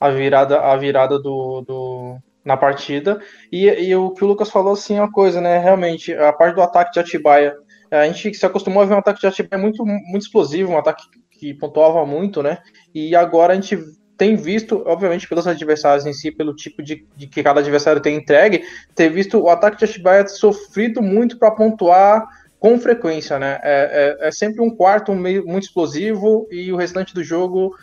a 0.00 0.08
virada 0.08 0.60
a 0.60 0.74
virada 0.78 1.18
do, 1.18 1.60
do 1.60 2.16
na 2.42 2.56
partida. 2.56 3.20
E, 3.52 3.66
e 3.66 3.94
o 3.94 4.12
que 4.12 4.24
o 4.24 4.26
Lucas 4.26 4.48
falou 4.48 4.72
assim 4.72 4.96
é 4.96 5.02
uma 5.02 5.12
coisa, 5.12 5.42
né? 5.42 5.58
Realmente, 5.58 6.14
a 6.14 6.32
parte 6.32 6.54
do 6.54 6.62
ataque 6.62 6.94
de 6.94 7.00
Atibaia, 7.00 7.54
a 7.90 8.06
gente 8.06 8.32
se 8.32 8.46
acostumou 8.46 8.82
a 8.82 8.86
ver 8.86 8.94
um 8.94 8.98
ataque 8.98 9.20
de 9.20 9.26
Atibaia 9.26 9.60
muito 9.60 9.84
muito 9.84 10.22
explosivo, 10.22 10.72
um 10.72 10.78
ataque 10.78 11.04
que 11.44 11.52
pontuava 11.52 12.06
muito, 12.06 12.42
né? 12.42 12.58
E 12.94 13.14
agora 13.14 13.52
a 13.52 13.56
gente 13.56 13.78
tem 14.16 14.34
visto, 14.34 14.82
obviamente, 14.86 15.28
pelos 15.28 15.46
adversários 15.46 16.06
em 16.06 16.12
si, 16.14 16.30
pelo 16.30 16.54
tipo 16.54 16.82
de, 16.82 17.06
de 17.14 17.26
que 17.26 17.42
cada 17.42 17.60
adversário 17.60 18.00
tem 18.00 18.16
entregue, 18.16 18.62
ter 18.94 19.10
visto 19.10 19.38
o 19.38 19.50
ataque 19.50 19.76
de 19.76 19.84
Atibaia 19.84 20.26
sofrido 20.26 21.02
muito 21.02 21.38
para 21.38 21.50
pontuar 21.50 22.26
com 22.58 22.78
frequência, 22.78 23.38
né? 23.38 23.60
É, 23.62 24.16
é, 24.22 24.28
é, 24.28 24.30
sempre 24.30 24.62
um 24.62 24.70
quarto 24.70 25.12
meio, 25.12 25.44
muito 25.44 25.64
explosivo 25.64 26.48
e 26.50 26.72
o 26.72 26.76
restante 26.76 27.12
do 27.12 27.22
jogo 27.22 27.74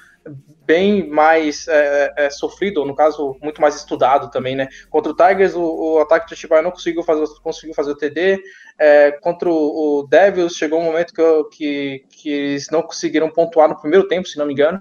bem 0.66 1.10
mais 1.10 1.68
é, 1.68 2.14
é, 2.16 2.30
sofrido, 2.30 2.80
ou 2.80 2.88
no 2.88 2.96
caso, 2.96 3.36
muito 3.42 3.62
mais 3.62 3.76
estudado 3.76 4.30
também, 4.30 4.56
né? 4.56 4.68
Contra 4.90 5.12
o 5.12 5.16
Tigers, 5.16 5.56
o, 5.56 5.62
o 5.62 6.00
ataque 6.00 6.28
de 6.28 6.34
Atibaia 6.34 6.62
não 6.62 6.72
conseguiu 6.72 7.04
fazer, 7.04 7.26
conseguiu 7.42 7.76
fazer 7.76 7.92
o 7.92 7.98
TD. 7.98 8.42
É, 8.80 9.12
contra 9.12 9.50
o, 9.50 10.08
Devils, 10.10 10.56
chegou 10.56 10.80
um 10.80 10.84
momento 10.84 11.14
que, 11.14 11.44
que, 11.52 12.06
que, 12.10 12.30
eles 12.30 12.70
não 12.72 12.82
conseguiram 12.82 13.30
pontuar 13.30 13.70
no 13.70 13.80
primeiro 13.80 14.08
tempo, 14.08 14.28
se 14.28 14.38
não 14.38 14.46
me 14.46 14.54
engano. 14.54 14.80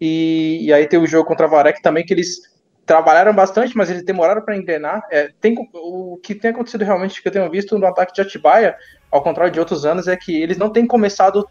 E, 0.00 0.66
e 0.66 0.72
aí 0.72 0.86
tem 0.86 0.98
o 0.98 1.06
jogo 1.06 1.28
contra 1.28 1.46
a 1.46 1.48
Varek 1.48 1.80
também, 1.80 2.04
que 2.04 2.12
eles 2.12 2.40
trabalharam 2.84 3.32
bastante, 3.32 3.76
mas 3.76 3.90
eles 3.90 4.04
demoraram 4.04 4.42
para 4.42 4.56
engrenar. 4.56 5.02
É, 5.10 5.30
tem, 5.40 5.54
o 5.72 6.18
que 6.22 6.34
tem 6.34 6.50
acontecido 6.50 6.84
realmente, 6.84 7.22
que 7.22 7.28
eu 7.28 7.32
tenho 7.32 7.50
visto 7.50 7.78
no 7.78 7.86
ataque 7.86 8.12
de 8.12 8.20
Atibaia, 8.20 8.76
ao 9.10 9.22
contrário 9.22 9.52
de 9.52 9.60
outros 9.60 9.86
anos, 9.86 10.08
é 10.08 10.16
que 10.16 10.42
eles 10.42 10.58
não 10.58 10.70
têm 10.70 10.86
começado 10.86 11.48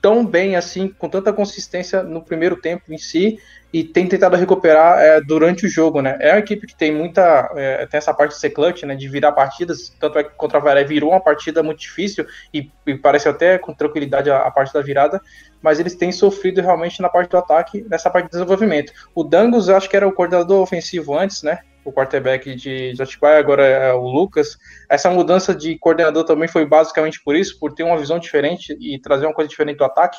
tão 0.00 0.24
bem 0.24 0.56
assim, 0.56 0.88
com 0.88 1.08
tanta 1.08 1.32
consistência 1.32 2.02
no 2.02 2.22
primeiro 2.22 2.56
tempo 2.60 2.92
em 2.92 2.98
si, 2.98 3.38
e 3.72 3.84
tem 3.84 4.06
tentado 4.06 4.36
recuperar 4.36 4.98
é, 4.98 5.20
durante 5.20 5.64
o 5.64 5.68
jogo, 5.68 6.02
né? 6.02 6.18
É 6.20 6.32
uma 6.32 6.40
equipe 6.40 6.66
que 6.66 6.74
tem 6.74 6.92
muita. 6.92 7.52
É, 7.54 7.86
tem 7.86 7.98
essa 7.98 8.12
parte 8.12 8.32
de 8.32 8.40
ser 8.40 8.50
clutch, 8.50 8.82
né? 8.82 8.96
De 8.96 9.08
virar 9.08 9.30
partidas. 9.32 9.94
Tanto 10.00 10.18
é 10.18 10.24
que 10.24 10.30
contra 10.30 10.58
a 10.58 10.60
Varé 10.60 10.82
virou 10.82 11.10
uma 11.10 11.20
partida 11.20 11.62
muito 11.62 11.78
difícil 11.78 12.26
e, 12.52 12.68
e 12.86 12.94
parece 12.96 13.28
até 13.28 13.58
com 13.58 13.72
tranquilidade 13.72 14.28
a, 14.28 14.38
a, 14.38 14.50
parte 14.50 14.74
da 14.74 14.82
virada, 14.82 15.20
mas 15.62 15.78
eles 15.78 15.94
têm 15.94 16.10
sofrido 16.10 16.60
realmente 16.60 17.00
na 17.00 17.08
parte 17.08 17.30
do 17.30 17.36
ataque, 17.36 17.86
nessa 17.88 18.10
parte 18.10 18.26
de 18.26 18.32
desenvolvimento. 18.32 18.92
O 19.14 19.22
Dangos, 19.22 19.68
acho 19.68 19.88
que 19.88 19.96
era 19.96 20.08
o 20.08 20.12
coordenador 20.12 20.60
ofensivo 20.60 21.16
antes, 21.16 21.42
né? 21.44 21.60
O 21.90 21.92
quarterback 21.92 22.54
de 22.54 22.94
Atibaia, 23.00 23.38
agora 23.38 23.66
é 23.66 23.92
o 23.92 24.02
Lucas. 24.02 24.56
Essa 24.88 25.10
mudança 25.10 25.54
de 25.54 25.76
coordenador 25.78 26.24
também 26.24 26.48
foi 26.48 26.64
basicamente 26.64 27.20
por 27.22 27.36
isso, 27.36 27.58
por 27.58 27.72
ter 27.72 27.82
uma 27.82 27.98
visão 27.98 28.18
diferente 28.18 28.76
e 28.80 28.98
trazer 28.98 29.26
uma 29.26 29.34
coisa 29.34 29.48
diferente 29.48 29.78
do 29.78 29.84
ataque? 29.84 30.18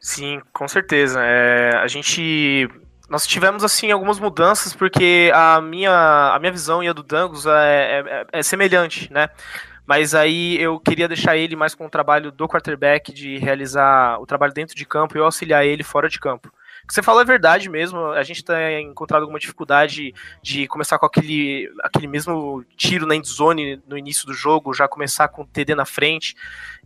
Sim, 0.00 0.40
com 0.52 0.66
certeza. 0.66 1.20
É, 1.22 1.76
a 1.76 1.86
gente 1.86 2.68
nós 3.08 3.26
tivemos 3.26 3.64
assim 3.64 3.90
algumas 3.90 4.18
mudanças 4.18 4.74
porque 4.74 5.30
a 5.34 5.62
minha 5.62 6.32
a 6.34 6.38
minha 6.38 6.52
visão 6.52 6.82
e 6.82 6.88
a 6.88 6.92
do 6.92 7.02
Dangos 7.02 7.46
é, 7.46 8.00
é, 8.00 8.26
é, 8.32 8.42
semelhante, 8.42 9.12
né? 9.12 9.28
Mas 9.86 10.14
aí 10.14 10.60
eu 10.60 10.78
queria 10.78 11.08
deixar 11.08 11.36
ele 11.36 11.56
mais 11.56 11.74
com 11.74 11.86
o 11.86 11.90
trabalho 11.90 12.30
do 12.30 12.46
quarterback 12.46 13.12
de 13.12 13.38
realizar 13.38 14.20
o 14.20 14.26
trabalho 14.26 14.52
dentro 14.52 14.76
de 14.76 14.84
campo 14.84 15.16
e 15.16 15.18
eu 15.18 15.24
auxiliar 15.24 15.64
ele 15.64 15.82
fora 15.82 16.08
de 16.08 16.20
campo 16.20 16.52
que 16.88 16.94
você 16.94 17.02
falou 17.02 17.20
é 17.20 17.24
verdade 17.24 17.68
mesmo. 17.68 18.06
A 18.06 18.22
gente 18.22 18.42
tem 18.42 18.86
encontrado 18.86 19.20
alguma 19.20 19.38
dificuldade 19.38 20.14
de 20.42 20.66
começar 20.66 20.98
com 20.98 21.04
aquele, 21.04 21.70
aquele 21.84 22.06
mesmo 22.06 22.64
tiro 22.76 23.06
na 23.06 23.14
endzone 23.14 23.82
no 23.86 23.98
início 23.98 24.26
do 24.26 24.32
jogo, 24.32 24.72
já 24.72 24.88
começar 24.88 25.28
com 25.28 25.42
o 25.42 25.46
TD 25.46 25.74
na 25.74 25.84
frente. 25.84 26.34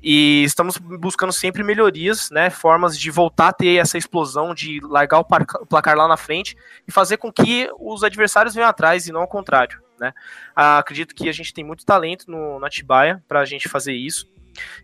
E 0.02 0.42
estamos 0.42 0.76
buscando 0.76 1.32
sempre 1.32 1.62
melhorias, 1.62 2.30
né? 2.32 2.50
Formas 2.50 2.98
de 2.98 3.10
voltar 3.12 3.48
a 3.48 3.52
ter 3.52 3.76
essa 3.76 3.96
explosão, 3.96 4.52
de 4.52 4.80
largar 4.82 5.20
o 5.20 5.24
placar 5.24 5.96
lá 5.96 6.08
na 6.08 6.16
frente 6.16 6.56
e 6.86 6.90
fazer 6.90 7.18
com 7.18 7.32
que 7.32 7.70
os 7.78 8.02
adversários 8.02 8.56
venham 8.56 8.68
atrás 8.68 9.06
e 9.06 9.12
não 9.12 9.20
ao 9.20 9.28
contrário. 9.28 9.80
Né? 10.00 10.12
Ah, 10.56 10.78
acredito 10.78 11.14
que 11.14 11.28
a 11.28 11.32
gente 11.32 11.54
tem 11.54 11.62
muito 11.62 11.86
talento 11.86 12.28
no, 12.28 12.58
no 12.58 12.66
Atibaia 12.66 13.22
para 13.28 13.38
a 13.38 13.44
gente 13.44 13.68
fazer 13.68 13.92
isso. 13.92 14.31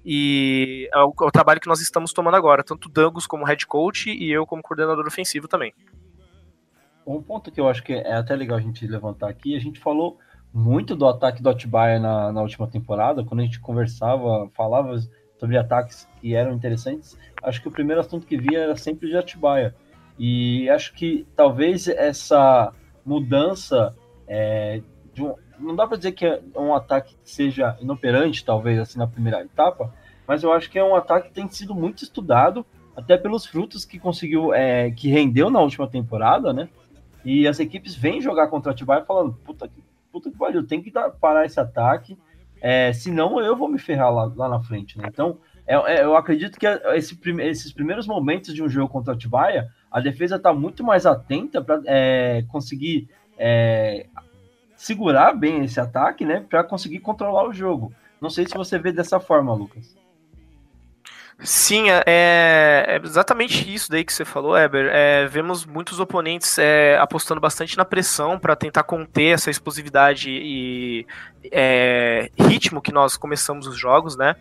E 0.05 0.89
é 0.93 0.99
o, 0.99 1.13
é 1.21 1.25
o, 1.25 1.31
trabalho 1.31 1.61
que 1.61 1.69
nós 1.69 1.81
estamos 1.81 2.13
tomando 2.13 2.37
agora, 2.37 2.65
tanto 2.65 2.87
o 2.87 2.91
Dangos 2.91 3.27
como 3.27 3.45
head 3.45 3.67
coach 3.67 4.11
e 4.11 4.31
eu 4.31 4.47
como 4.47 4.63
coordenador 4.63 5.07
ofensivo 5.07 5.49
também. 5.49 5.75
Um 7.07 7.23
ponto 7.23 7.51
que 7.51 7.61
eu 7.61 7.69
acho 7.69 7.83
que 7.83 7.93
é 7.93 8.15
até 8.15 8.35
legal 8.35 8.59
a 8.59 8.61
gente 8.61 8.87
levantar 8.87 9.29
aqui, 9.29 9.57
a 9.57 9.61
gente 9.61 9.81
falou 9.81 10.19
muito 10.53 10.97
do 10.97 11.07
ataque 11.07 11.43
do 11.43 11.49
Atibaia 11.49 11.99
na, 11.99 12.33
na 12.33 12.43
última 12.43 12.67
temporada, 12.67 13.25
quando 13.25 13.41
a 13.41 13.45
gente 13.45 13.61
conversava, 13.61 14.49
falava 14.55 14.99
sobre 15.39 15.57
ataques 15.57 16.09
que 16.21 16.35
eram 16.35 16.53
interessantes, 16.53 17.17
acho 17.43 17.63
que 17.63 17.69
o 17.69 17.71
primeiro 17.71 18.01
assunto 18.01 18.27
que 18.27 18.37
via 18.37 18.61
era 18.61 18.77
sempre 18.77 19.09
de 19.09 19.17
Atibaia. 19.17 19.75
E 20.19 20.69
acho 20.69 20.93
que 20.95 21.27
talvez 21.37 21.87
essa 21.87 22.73
mudança 23.05 23.95
é, 24.27 24.83
de 25.15 25.23
um, 25.23 25.35
não 25.59 25.75
dá 25.75 25.87
para 25.87 25.97
dizer 25.97 26.13
que 26.13 26.25
é 26.25 26.41
um 26.57 26.75
ataque 26.75 27.15
que 27.23 27.31
seja 27.31 27.77
inoperante, 27.81 28.45
talvez 28.45 28.79
assim 28.79 28.99
na 28.99 29.07
primeira 29.07 29.43
etapa, 29.43 29.93
mas 30.27 30.43
eu 30.43 30.53
acho 30.53 30.71
que 30.71 30.79
é 30.79 30.85
um 30.85 30.95
ataque 30.95 31.29
que 31.29 31.35
tem 31.35 31.49
sido 31.49 31.75
muito 31.75 32.03
estudado, 32.03 32.65
até 32.97 33.17
pelos 33.17 33.47
frutos 33.47 33.85
que 33.85 33.99
conseguiu, 33.99 34.53
é, 34.53 34.91
que 34.91 35.09
rendeu 35.09 35.49
na 35.51 35.61
última 35.61 35.87
temporada, 35.89 36.53
né? 36.53 36.69
E 37.25 37.47
as 37.47 37.61
equipes 37.61 37.95
vêm 37.95 38.21
jogar 38.21 38.49
contra 38.49 38.71
o 38.71 38.73
Atibaia 38.73 39.05
falando, 39.05 39.33
puta 39.45 39.69
que, 39.69 39.83
puta 40.13 40.31
que 40.31 40.37
pariu, 40.37 40.67
tem 40.67 40.83
que 40.83 40.91
dar, 40.91 41.11
parar 41.11 41.45
esse 41.45 41.59
ataque, 41.61 42.19
é, 42.61 42.93
senão 42.93 43.41
eu 43.41 43.57
vou 43.57 43.69
me 43.69 43.79
ferrar 43.79 44.13
lá, 44.13 44.33
lá 44.35 44.49
na 44.49 44.61
frente, 44.61 44.99
né? 44.99 45.05
Então, 45.09 45.39
é, 45.67 45.75
é, 45.75 46.05
eu 46.05 46.17
acredito 46.17 46.59
que 46.59 46.67
esse, 46.67 47.19
esses 47.41 47.73
primeiros 47.73 48.07
momentos 48.07 48.55
de 48.55 48.63
um 48.63 48.69
jogo 48.69 48.89
contra 48.89 49.13
o 49.13 49.17
Atibaia, 49.17 49.69
a 49.91 50.01
defesa 50.01 50.37
está 50.37 50.53
muito 50.53 50.83
mais 50.83 51.07
atenta 51.07 51.63
para 51.63 51.81
é, 51.87 52.43
conseguir 52.49 53.09
segurar 54.79 55.35
bem 55.35 55.65
esse 55.65 55.81
ataque, 55.81 56.25
né? 56.25 56.47
Para 56.49 56.63
conseguir 56.63 57.01
controlar 57.01 57.49
o 57.49 57.53
jogo. 57.53 57.93
Não 58.21 58.31
sei 58.31 58.47
se 58.47 58.57
você 58.57 58.79
vê 58.79 58.93
dessa 58.93 59.19
forma, 59.19 59.53
Lucas. 59.53 59.97
Sim, 61.41 61.91
é, 61.91 62.03
é, 62.07 63.01
exatamente 63.03 63.73
isso 63.73 63.91
daí 63.91 64.05
que 64.05 64.13
você 64.13 64.25
falou, 64.25 64.57
Eber. 64.57 64.89
É, 64.93 65.27
vemos 65.27 65.67
muitos 65.67 65.99
oponentes 65.99 66.59
é, 66.59 66.97
apostando 66.99 67.41
bastante 67.41 67.77
na 67.77 67.85
pressão 67.85 68.39
para 68.39 68.57
tentar 68.57 68.85
conter 68.85 69.35
essa 69.35 69.51
explosividade 69.51 70.31
e 70.31 71.07
é, 71.51 72.31
ritmo 72.39 72.81
que 72.81 72.93
nós 72.93 73.17
começamos 73.17 73.67
os 73.67 73.77
jogos, 73.77 74.17
né? 74.17 74.37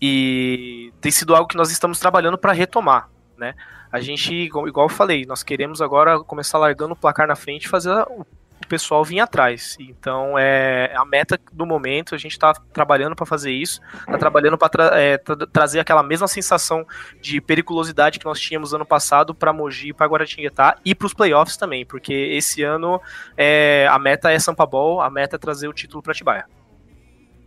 E 0.00 0.92
tem 1.00 1.12
sido 1.12 1.34
algo 1.34 1.48
que 1.48 1.56
nós 1.56 1.70
estamos 1.70 1.98
trabalhando 1.98 2.38
para 2.38 2.52
retomar, 2.52 3.10
né? 3.36 3.54
A 3.92 4.00
gente, 4.00 4.34
igual 4.34 4.86
eu 4.86 4.88
falei, 4.88 5.24
nós 5.26 5.42
queremos 5.42 5.80
agora 5.80 6.20
começar 6.20 6.58
largando 6.58 6.92
o 6.92 6.96
placar 6.96 7.26
na 7.26 7.36
frente 7.36 7.64
e 7.64 7.68
fazer 7.68 7.90
o 8.10 8.26
o 8.66 8.68
pessoal 8.68 9.04
vir 9.04 9.20
atrás. 9.20 9.76
Então, 9.80 10.36
é 10.36 10.92
a 10.94 11.04
meta 11.04 11.38
do 11.52 11.64
momento, 11.64 12.14
a 12.14 12.18
gente 12.18 12.32
está 12.32 12.52
trabalhando 12.72 13.14
para 13.14 13.24
fazer 13.24 13.52
isso, 13.52 13.80
está 14.00 14.18
trabalhando 14.18 14.58
para 14.58 14.68
tra 14.68 15.00
é, 15.00 15.16
tra 15.16 15.36
trazer 15.46 15.80
aquela 15.80 16.02
mesma 16.02 16.26
sensação 16.26 16.84
de 17.20 17.40
periculosidade 17.40 18.18
que 18.18 18.24
nós 18.24 18.40
tínhamos 18.40 18.74
ano 18.74 18.84
passado 18.84 19.34
para 19.34 19.52
Mogi, 19.52 19.92
para 19.92 20.06
Guaratinguetá 20.06 20.76
e 20.84 20.94
para 20.94 21.06
os 21.06 21.14
playoffs 21.14 21.56
também, 21.56 21.86
porque 21.86 22.12
esse 22.12 22.62
ano 22.62 23.00
é, 23.36 23.86
a 23.88 23.98
meta 23.98 24.30
é 24.30 24.38
Sampa 24.38 24.66
Ball, 24.66 25.00
a 25.00 25.08
meta 25.08 25.36
é 25.36 25.38
trazer 25.38 25.68
o 25.68 25.72
título 25.72 26.02
para 26.02 26.12
Atibaia. 26.12 26.44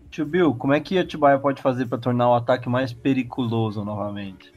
Tio 0.10 0.26
Bill, 0.26 0.56
como 0.56 0.74
é 0.74 0.80
que 0.80 0.98
a 0.98 1.02
Atibaia 1.02 1.38
pode 1.38 1.62
fazer 1.62 1.86
para 1.86 1.98
tornar 1.98 2.30
o 2.30 2.36
ataque 2.36 2.68
mais 2.68 2.94
periculoso 2.94 3.84
novamente? 3.84 4.52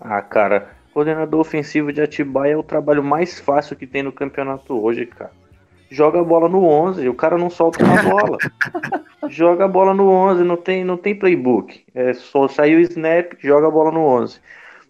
Ah, 0.00 0.22
cara, 0.22 0.70
coordenador 0.94 1.40
ofensivo 1.40 1.92
de 1.92 2.00
Atibaia 2.00 2.52
é 2.52 2.56
o 2.56 2.62
trabalho 2.62 3.02
mais 3.02 3.40
fácil 3.40 3.76
que 3.76 3.86
tem 3.86 4.02
no 4.02 4.12
campeonato 4.12 4.80
hoje, 4.80 5.04
cara 5.04 5.32
joga 5.90 6.20
a 6.20 6.24
bola 6.24 6.48
no 6.48 6.64
11, 6.64 7.08
o 7.08 7.14
cara 7.14 7.38
não 7.38 7.50
solta 7.50 7.84
uma 7.84 8.02
bola. 8.02 8.38
joga 9.28 9.64
a 9.64 9.68
bola 9.68 9.94
no 9.94 10.08
11, 10.08 10.44
não 10.44 10.56
tem, 10.56 10.84
não 10.84 10.96
tem 10.96 11.14
playbook. 11.14 11.84
É 11.94 12.12
só 12.12 12.48
sair 12.48 12.76
o 12.76 12.80
snap, 12.80 13.34
joga 13.38 13.68
a 13.68 13.70
bola 13.70 13.90
no 13.90 14.00
11. 14.00 14.40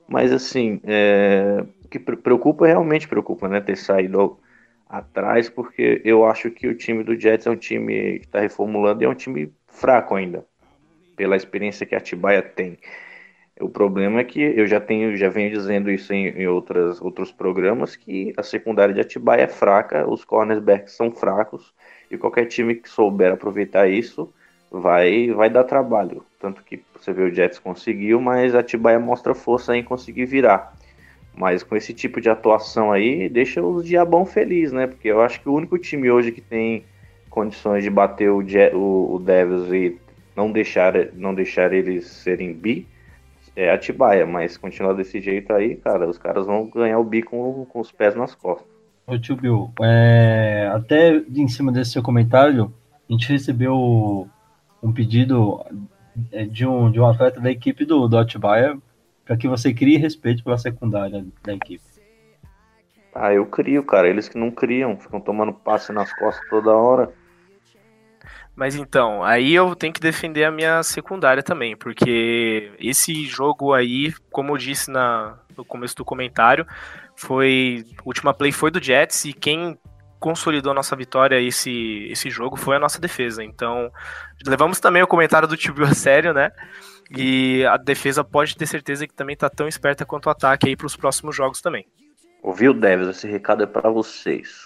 Mas 0.08 0.32
assim, 0.32 0.80
é, 0.84 1.64
o 1.84 1.88
que 1.88 1.98
preocupa 1.98 2.66
realmente 2.66 3.08
preocupa, 3.08 3.48
né? 3.48 3.60
Ter 3.60 3.76
saído 3.76 4.38
atrás, 4.88 5.48
porque 5.48 6.00
eu 6.04 6.24
acho 6.24 6.50
que 6.50 6.68
o 6.68 6.76
time 6.76 7.02
do 7.02 7.18
Jets 7.18 7.46
é 7.46 7.50
um 7.50 7.56
time 7.56 8.20
que 8.20 8.26
está 8.26 8.40
reformulando 8.40 9.02
e 9.02 9.06
é 9.06 9.08
um 9.08 9.14
time 9.14 9.52
fraco 9.66 10.14
ainda, 10.14 10.44
pela 11.16 11.36
experiência 11.36 11.84
que 11.84 11.94
a 11.94 11.98
Atibaia 11.98 12.42
tem. 12.42 12.78
O 13.58 13.70
problema 13.70 14.20
é 14.20 14.24
que 14.24 14.40
eu 14.40 14.66
já 14.66 14.78
tenho, 14.78 15.16
já 15.16 15.30
venho 15.30 15.50
dizendo 15.50 15.90
isso 15.90 16.12
em, 16.12 16.28
em 16.28 16.46
outras, 16.46 17.00
outros 17.00 17.32
programas, 17.32 17.96
que 17.96 18.32
a 18.36 18.42
secundária 18.42 18.92
de 18.92 19.00
Atibaia 19.00 19.42
é 19.44 19.48
fraca, 19.48 20.06
os 20.06 20.24
cornerbacks 20.24 20.92
são 20.92 21.10
fracos, 21.10 21.72
e 22.10 22.18
qualquer 22.18 22.46
time 22.46 22.74
que 22.74 22.88
souber 22.88 23.32
aproveitar 23.32 23.88
isso 23.88 24.30
vai, 24.70 25.30
vai 25.30 25.48
dar 25.48 25.64
trabalho. 25.64 26.22
Tanto 26.38 26.62
que 26.62 26.82
você 26.94 27.14
vê 27.14 27.22
o 27.22 27.34
Jets 27.34 27.58
conseguiu, 27.58 28.20
mas 28.20 28.54
Atibaia 28.54 28.98
mostra 28.98 29.34
força 29.34 29.74
em 29.74 29.82
conseguir 29.82 30.26
virar. 30.26 30.76
Mas 31.34 31.62
com 31.62 31.74
esse 31.76 31.94
tipo 31.94 32.20
de 32.20 32.28
atuação 32.28 32.92
aí, 32.92 33.26
deixa 33.28 33.62
os 33.62 33.86
diabão 33.86 34.26
feliz, 34.26 34.70
né? 34.70 34.86
Porque 34.86 35.08
eu 35.08 35.22
acho 35.22 35.40
que 35.40 35.48
o 35.48 35.54
único 35.54 35.78
time 35.78 36.10
hoje 36.10 36.30
que 36.30 36.40
tem 36.42 36.84
condições 37.30 37.82
de 37.82 37.90
bater 37.90 38.30
o, 38.30 38.42
o, 38.74 39.14
o 39.14 39.18
Devils 39.18 39.72
e 39.72 39.98
não 40.34 40.52
deixar, 40.52 40.94
não 41.14 41.34
deixar 41.34 41.72
eles 41.72 42.06
serem 42.06 42.52
bi 42.52 42.86
é 43.56 43.70
Atibaia, 43.70 44.26
mas 44.26 44.58
continuar 44.58 44.92
desse 44.92 45.20
jeito 45.20 45.52
aí, 45.52 45.76
cara, 45.76 46.08
os 46.08 46.18
caras 46.18 46.46
vão 46.46 46.68
ganhar 46.68 46.98
o 46.98 47.04
bico 47.04 47.30
com, 47.30 47.64
com 47.64 47.80
os 47.80 47.90
pés 47.90 48.14
nas 48.14 48.34
costas. 48.34 48.68
Ô 49.06 49.18
tio 49.18 49.36
Bill, 49.36 49.72
é, 49.80 50.70
até 50.74 51.16
em 51.16 51.48
cima 51.48 51.72
desse 51.72 51.92
seu 51.92 52.02
comentário, 52.02 52.72
a 53.08 53.12
gente 53.12 53.32
recebeu 53.32 54.28
um 54.82 54.92
pedido 54.92 55.64
é, 56.32 56.44
de 56.44 56.66
um, 56.66 56.90
de 56.90 57.00
um 57.00 57.06
atleta 57.06 57.40
da 57.40 57.50
equipe 57.50 57.84
do, 57.84 58.06
do 58.06 58.18
Atibaia 58.18 58.76
para 59.24 59.36
que 59.36 59.48
você 59.48 59.72
crie 59.72 59.96
respeito 59.96 60.44
pela 60.44 60.58
secundária 60.58 61.24
da 61.42 61.54
equipe. 61.54 61.82
Ah, 63.14 63.32
eu 63.32 63.46
crio, 63.46 63.82
cara. 63.82 64.08
Eles 64.08 64.28
que 64.28 64.36
não 64.36 64.50
criam, 64.50 64.98
ficam 64.98 65.20
tomando 65.20 65.52
passe 65.52 65.90
nas 65.92 66.12
costas 66.12 66.46
toda 66.50 66.70
hora. 66.70 67.10
Mas 68.56 68.74
então, 68.74 69.22
aí 69.22 69.54
eu 69.54 69.76
tenho 69.76 69.92
que 69.92 70.00
defender 70.00 70.44
a 70.44 70.50
minha 70.50 70.82
secundária 70.82 71.42
também, 71.42 71.76
porque 71.76 72.72
esse 72.78 73.26
jogo 73.26 73.74
aí, 73.74 74.14
como 74.30 74.52
eu 74.52 74.56
disse 74.56 74.90
na, 74.90 75.38
no 75.54 75.62
começo 75.62 75.94
do 75.94 76.04
comentário, 76.04 76.66
foi. 77.14 77.84
Última 78.04 78.32
play 78.32 78.50
foi 78.52 78.70
do 78.70 78.82
Jets 78.82 79.26
e 79.26 79.34
quem 79.34 79.78
consolidou 80.18 80.72
a 80.72 80.74
nossa 80.74 80.96
vitória 80.96 81.38
esse, 81.38 82.08
esse 82.10 82.30
jogo 82.30 82.56
foi 82.56 82.76
a 82.76 82.78
nossa 82.80 82.98
defesa. 82.98 83.44
Então, 83.44 83.92
levamos 84.46 84.80
também 84.80 85.02
o 85.02 85.06
comentário 85.06 85.46
do 85.46 85.56
Tibio 85.56 85.84
a 85.84 85.94
sério, 85.94 86.32
né? 86.32 86.50
E 87.10 87.64
a 87.66 87.76
defesa 87.76 88.24
pode 88.24 88.56
ter 88.56 88.66
certeza 88.66 89.06
que 89.06 89.14
também 89.14 89.36
tá 89.36 89.50
tão 89.50 89.68
esperta 89.68 90.06
quanto 90.06 90.26
o 90.26 90.30
ataque 90.30 90.68
aí 90.68 90.76
para 90.76 90.86
os 90.86 90.96
próximos 90.96 91.36
jogos 91.36 91.60
também. 91.60 91.86
Ouviu, 92.42 92.72
Devils? 92.72 93.08
Esse 93.08 93.28
recado 93.28 93.62
é 93.62 93.66
para 93.66 93.90
vocês. 93.90 94.65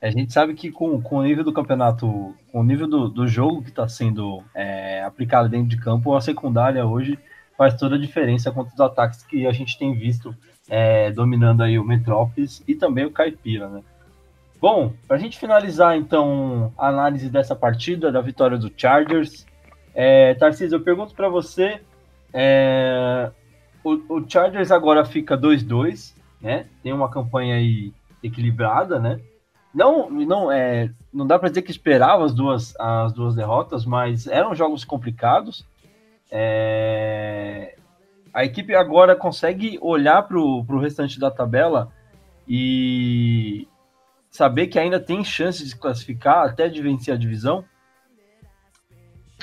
A 0.00 0.10
gente 0.10 0.32
sabe 0.32 0.54
que 0.54 0.70
com, 0.70 1.00
com 1.00 1.16
o 1.16 1.22
nível 1.22 1.44
do 1.44 1.52
campeonato, 1.52 2.34
com 2.52 2.60
o 2.60 2.64
nível 2.64 2.86
do, 2.86 3.08
do 3.08 3.26
jogo 3.26 3.62
que 3.62 3.70
está 3.70 3.88
sendo 3.88 4.42
é, 4.54 5.02
aplicado 5.02 5.48
dentro 5.48 5.68
de 5.68 5.78
campo, 5.78 6.14
a 6.14 6.20
secundária 6.20 6.84
hoje 6.84 7.18
faz 7.56 7.74
toda 7.74 7.96
a 7.96 7.98
diferença 7.98 8.52
contra 8.52 8.74
os 8.74 8.80
ataques 8.80 9.22
que 9.22 9.46
a 9.46 9.52
gente 9.52 9.78
tem 9.78 9.94
visto 9.94 10.34
é, 10.68 11.10
dominando 11.10 11.62
aí 11.62 11.78
o 11.78 11.84
Metrópolis 11.84 12.62
e 12.66 12.74
também 12.74 13.04
o 13.04 13.10
Caipira, 13.10 13.68
né? 13.68 13.82
Bom, 14.60 14.92
para 15.06 15.16
a 15.16 15.20
gente 15.20 15.38
finalizar 15.38 15.96
então 15.96 16.72
a 16.76 16.88
análise 16.88 17.28
dessa 17.28 17.54
partida, 17.54 18.10
da 18.10 18.20
vitória 18.20 18.58
do 18.58 18.72
Chargers, 18.74 19.46
é, 19.94 20.34
Tarcísio, 20.34 20.76
eu 20.76 20.80
pergunto 20.80 21.14
para 21.14 21.28
você, 21.28 21.80
é, 22.32 23.30
o, 23.84 23.92
o, 24.08 24.28
Chargers 24.28 24.70
agora 24.70 25.04
fica 25.04 25.36
2-2, 25.36 26.14
né? 26.40 26.66
Tem 26.82 26.92
uma 26.92 27.10
campanha 27.10 27.56
aí 27.56 27.92
equilibrada, 28.22 28.98
né? 28.98 29.20
Não, 29.76 30.08
não, 30.08 30.50
é, 30.50 30.90
não 31.12 31.26
dá 31.26 31.38
para 31.38 31.50
dizer 31.50 31.60
que 31.60 31.70
esperava 31.70 32.24
as 32.24 32.32
duas, 32.32 32.74
as 32.80 33.12
duas 33.12 33.34
derrotas, 33.34 33.84
mas 33.84 34.26
eram 34.26 34.54
jogos 34.54 34.86
complicados. 34.86 35.66
É, 36.30 37.76
a 38.32 38.42
equipe 38.42 38.74
agora 38.74 39.14
consegue 39.14 39.78
olhar 39.82 40.22
para 40.22 40.38
o 40.38 40.78
restante 40.80 41.20
da 41.20 41.30
tabela 41.30 41.92
e 42.48 43.68
saber 44.30 44.68
que 44.68 44.78
ainda 44.78 44.98
tem 44.98 45.22
chance 45.22 45.62
de 45.62 45.76
classificar, 45.76 46.46
até 46.46 46.68
de 46.68 46.80
vencer 46.80 47.12
a 47.12 47.18
divisão? 47.18 47.62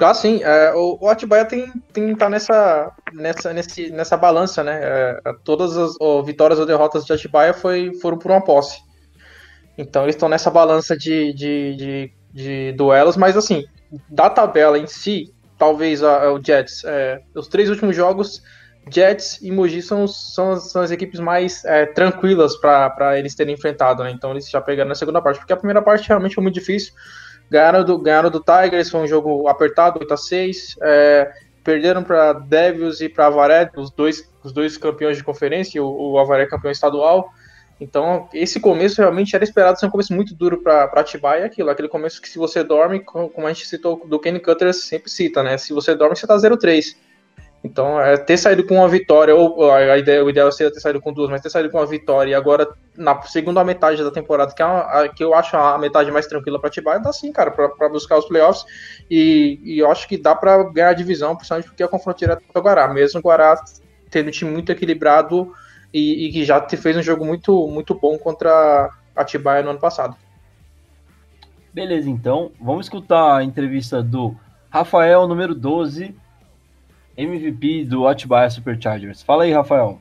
Ah, 0.01 0.15
sim. 0.15 0.41
É, 0.41 0.73
o, 0.73 0.97
o 0.99 1.09
Atibaia 1.09 1.45
tem, 1.45 1.71
tem 1.93 2.15
tá 2.15 2.27
nessa, 2.27 2.91
nessa, 3.13 3.53
nesse, 3.53 3.91
nessa 3.91 4.17
balança, 4.17 4.63
né? 4.63 4.79
É, 4.81 5.21
todas 5.43 5.77
as 5.77 5.95
vitórias 6.25 6.59
ou 6.59 6.65
derrotas 6.65 7.05
de 7.05 7.13
Atibaia 7.13 7.53
foi, 7.53 7.93
foram 8.01 8.17
por 8.17 8.31
uma 8.31 8.43
posse. 8.43 8.81
Então 9.77 10.03
eles 10.03 10.15
estão 10.15 10.29
nessa 10.29 10.49
balança 10.49 10.95
de, 10.95 11.33
de, 11.33 11.75
de, 11.75 12.12
de, 12.33 12.71
duelos, 12.73 13.17
mas 13.17 13.36
assim, 13.36 13.65
da 14.09 14.29
tabela 14.29 14.77
em 14.77 14.88
si, 14.88 15.33
talvez 15.57 16.03
a, 16.03 16.25
a, 16.25 16.33
o 16.33 16.43
Jets, 16.43 16.83
é, 16.86 17.21
os 17.36 17.47
três 17.47 17.69
últimos 17.69 17.95
jogos, 17.95 18.43
Jets 18.89 19.39
e 19.41 19.51
Mogi 19.51 19.81
são, 19.81 20.07
são, 20.07 20.57
são 20.57 20.81
as 20.81 20.91
equipes 20.91 21.19
mais 21.19 21.63
é, 21.65 21.86
tranquilas 21.86 22.55
para 22.57 23.17
eles 23.17 23.33
terem 23.33 23.53
enfrentado, 23.53 24.03
né? 24.03 24.12
Então 24.12 24.31
eles 24.31 24.49
já 24.49 24.59
pegaram 24.59 24.89
na 24.89 24.95
segunda 24.95 25.21
parte, 25.21 25.39
porque 25.39 25.53
a 25.53 25.57
primeira 25.57 25.81
parte 25.81 26.07
realmente 26.07 26.36
foi 26.36 26.43
muito 26.43 26.55
difícil. 26.55 26.93
Ganharam 27.49 27.83
do, 27.83 27.97
ganharam 27.97 28.29
do 28.29 28.39
Tigers, 28.41 28.89
foi 28.89 29.01
um 29.01 29.07
jogo 29.07 29.47
apertado, 29.47 29.99
8 29.99 30.13
a 30.13 30.17
6 30.17 30.75
é, 30.81 31.31
perderam 31.63 32.03
para 32.03 32.33
Devils 32.33 32.99
e 32.99 33.07
para 33.07 33.27
Avaré, 33.27 33.69
os 33.75 33.89
dois, 33.89 34.29
os 34.43 34.51
dois 34.51 34.77
campeões 34.77 35.17
de 35.17 35.23
conferência, 35.23 35.81
o, 35.81 36.13
o 36.13 36.19
Avaré 36.19 36.45
campeão 36.45 36.71
estadual. 36.71 37.29
Então, 37.83 38.29
esse 38.33 38.61
começo 38.61 39.01
realmente 39.01 39.35
era 39.35 39.43
esperado 39.43 39.77
ser 39.77 39.87
um 39.87 39.89
começo 39.89 40.13
muito 40.13 40.33
duro 40.33 40.63
para 40.63 40.85
Atibaia, 40.85 41.45
aquilo, 41.45 41.69
aquele 41.69 41.89
começo 41.89 42.21
que 42.21 42.29
se 42.29 42.37
você 42.37 42.63
dorme, 42.63 43.01
como 43.01 43.45
a 43.45 43.51
gente 43.51 43.67
citou 43.67 44.01
do 44.07 44.17
Kenny 44.17 44.39
Cutter 44.39 44.73
sempre 44.73 45.11
cita, 45.11 45.43
né? 45.43 45.57
Se 45.57 45.73
você 45.73 45.93
dorme, 45.93 46.15
você 46.15 46.25
tá 46.25 46.37
0-3. 46.37 46.95
Então, 47.61 47.99
é, 47.99 48.15
ter 48.15 48.37
saído 48.37 48.65
com 48.65 48.75
uma 48.75 48.87
vitória, 48.87 49.35
ou 49.35 49.69
a 49.69 49.97
ideia, 49.97 50.23
o 50.23 50.29
ideal 50.29 50.49
seria 50.49 50.71
ter 50.71 50.79
saído 50.79 51.01
com 51.01 51.11
duas, 51.11 51.29
mas 51.29 51.41
ter 51.41 51.49
saído 51.49 51.69
com 51.69 51.77
uma 51.77 51.85
vitória 51.85 52.31
e 52.31 52.33
agora 52.33 52.69
na 52.95 53.21
segunda 53.23 53.61
metade 53.65 54.01
da 54.01 54.11
temporada, 54.11 54.53
que, 54.53 54.61
é 54.61 54.65
uma, 54.65 54.79
a, 54.79 55.09
que 55.09 55.21
eu 55.21 55.33
acho 55.33 55.57
a 55.57 55.77
metade 55.77 56.09
mais 56.09 56.25
tranquila 56.25 56.59
para 56.59 56.69
Atibaia, 56.69 57.01
dá 57.01 57.11
sim, 57.11 57.33
cara, 57.33 57.51
para 57.51 57.89
buscar 57.89 58.17
os 58.17 58.25
playoffs. 58.25 58.65
E, 59.11 59.59
e, 59.61 59.79
eu 59.79 59.91
acho 59.91 60.07
que 60.07 60.17
dá 60.17 60.33
para 60.33 60.63
ganhar 60.71 60.89
a 60.89 60.93
divisão, 60.93 61.35
principalmente 61.35 61.67
porque 61.67 61.83
é 61.83 61.87
confronto 61.87 62.19
direto 62.19 62.43
com 62.47 62.57
o 62.57 62.61
Guará. 62.61 62.87
Mesmo 62.87 63.19
o 63.19 63.23
Guará 63.23 63.61
tendo 64.09 64.29
um 64.29 64.31
time 64.31 64.51
muito 64.51 64.71
equilibrado 64.71 65.51
e, 65.93 66.25
e, 66.25 66.32
que 66.32 66.43
já 66.43 66.60
fez 66.67 66.97
um 66.97 67.03
jogo 67.03 67.23
muito, 67.23 67.67
muito 67.67 67.93
bom 67.93 68.17
contra 68.17 68.89
a 69.15 69.21
Atibaia 69.21 69.62
no 69.62 69.69
ano 69.69 69.79
passado. 69.79 70.15
Beleza, 71.71 72.10
então, 72.10 72.51
vamos 72.60 72.88
escutar 72.88 73.38
a 73.38 73.43
entrevista 73.43 74.01
do 74.01 74.36
Rafael, 74.69 75.27
número 75.27 75.53
12, 75.53 76.15
MVP 77.15 77.86
do 77.86 78.08
Atibaia 78.08 78.49
Superchargers. 78.49 79.21
Fala 79.21 79.43
aí, 79.43 79.51
Rafael. 79.51 79.99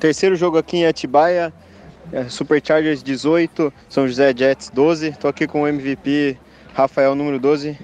Terceiro 0.00 0.36
jogo 0.36 0.58
aqui 0.58 0.78
em 0.78 0.86
Atibaia, 0.86 1.52
é, 2.12 2.24
Superchargers 2.24 3.02
18, 3.02 3.72
São 3.88 4.06
José 4.06 4.34
Jets 4.36 4.70
12. 4.70 5.08
Estou 5.08 5.30
aqui 5.30 5.46
com 5.46 5.62
o 5.62 5.68
MVP 5.68 6.38
Rafael, 6.74 7.14
número 7.14 7.38
12. 7.38 7.78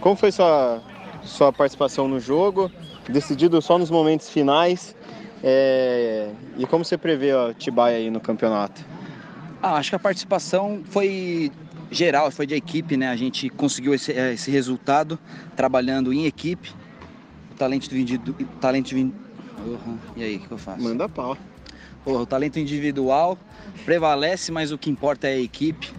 Como 0.00 0.16
foi 0.16 0.30
sua, 0.30 0.82
sua 1.22 1.52
participação 1.52 2.06
no 2.06 2.20
jogo? 2.20 2.70
Decidido 3.08 3.60
só 3.62 3.78
nos 3.78 3.90
momentos 3.90 4.28
finais. 4.28 4.94
É, 5.46 6.30
e 6.56 6.66
como 6.66 6.86
você 6.86 6.96
prevê 6.96 7.32
a 7.32 7.48
Atibaia 7.48 7.98
aí 7.98 8.10
no 8.10 8.18
campeonato? 8.18 8.82
Ah, 9.62 9.74
acho 9.74 9.90
que 9.90 9.96
a 9.96 9.98
participação 9.98 10.82
foi 10.88 11.52
geral, 11.90 12.30
foi 12.30 12.46
de 12.46 12.54
equipe, 12.54 12.96
né? 12.96 13.08
A 13.08 13.16
gente 13.16 13.50
conseguiu 13.50 13.92
esse, 13.92 14.10
eh, 14.12 14.32
esse 14.32 14.50
resultado 14.50 15.18
trabalhando 15.54 16.14
em 16.14 16.24
equipe. 16.24 16.72
O 17.52 17.54
talento 17.56 17.94
individual. 17.94 18.38
Talento 18.58 18.96
uhum. 18.96 19.98
E 20.16 20.22
aí, 20.22 20.36
o 20.36 20.40
que, 20.40 20.50
eu 20.50 20.56
faço? 20.56 20.82
Manda 20.82 21.10
pau. 21.10 21.36
Porra, 22.02 22.22
o 22.22 22.26
talento 22.26 22.58
individual 22.58 23.38
prevalece, 23.84 24.50
mas 24.50 24.72
o 24.72 24.78
que 24.78 24.88
importa 24.88 25.28
é 25.28 25.34
a 25.34 25.40
equipe. 25.40 25.92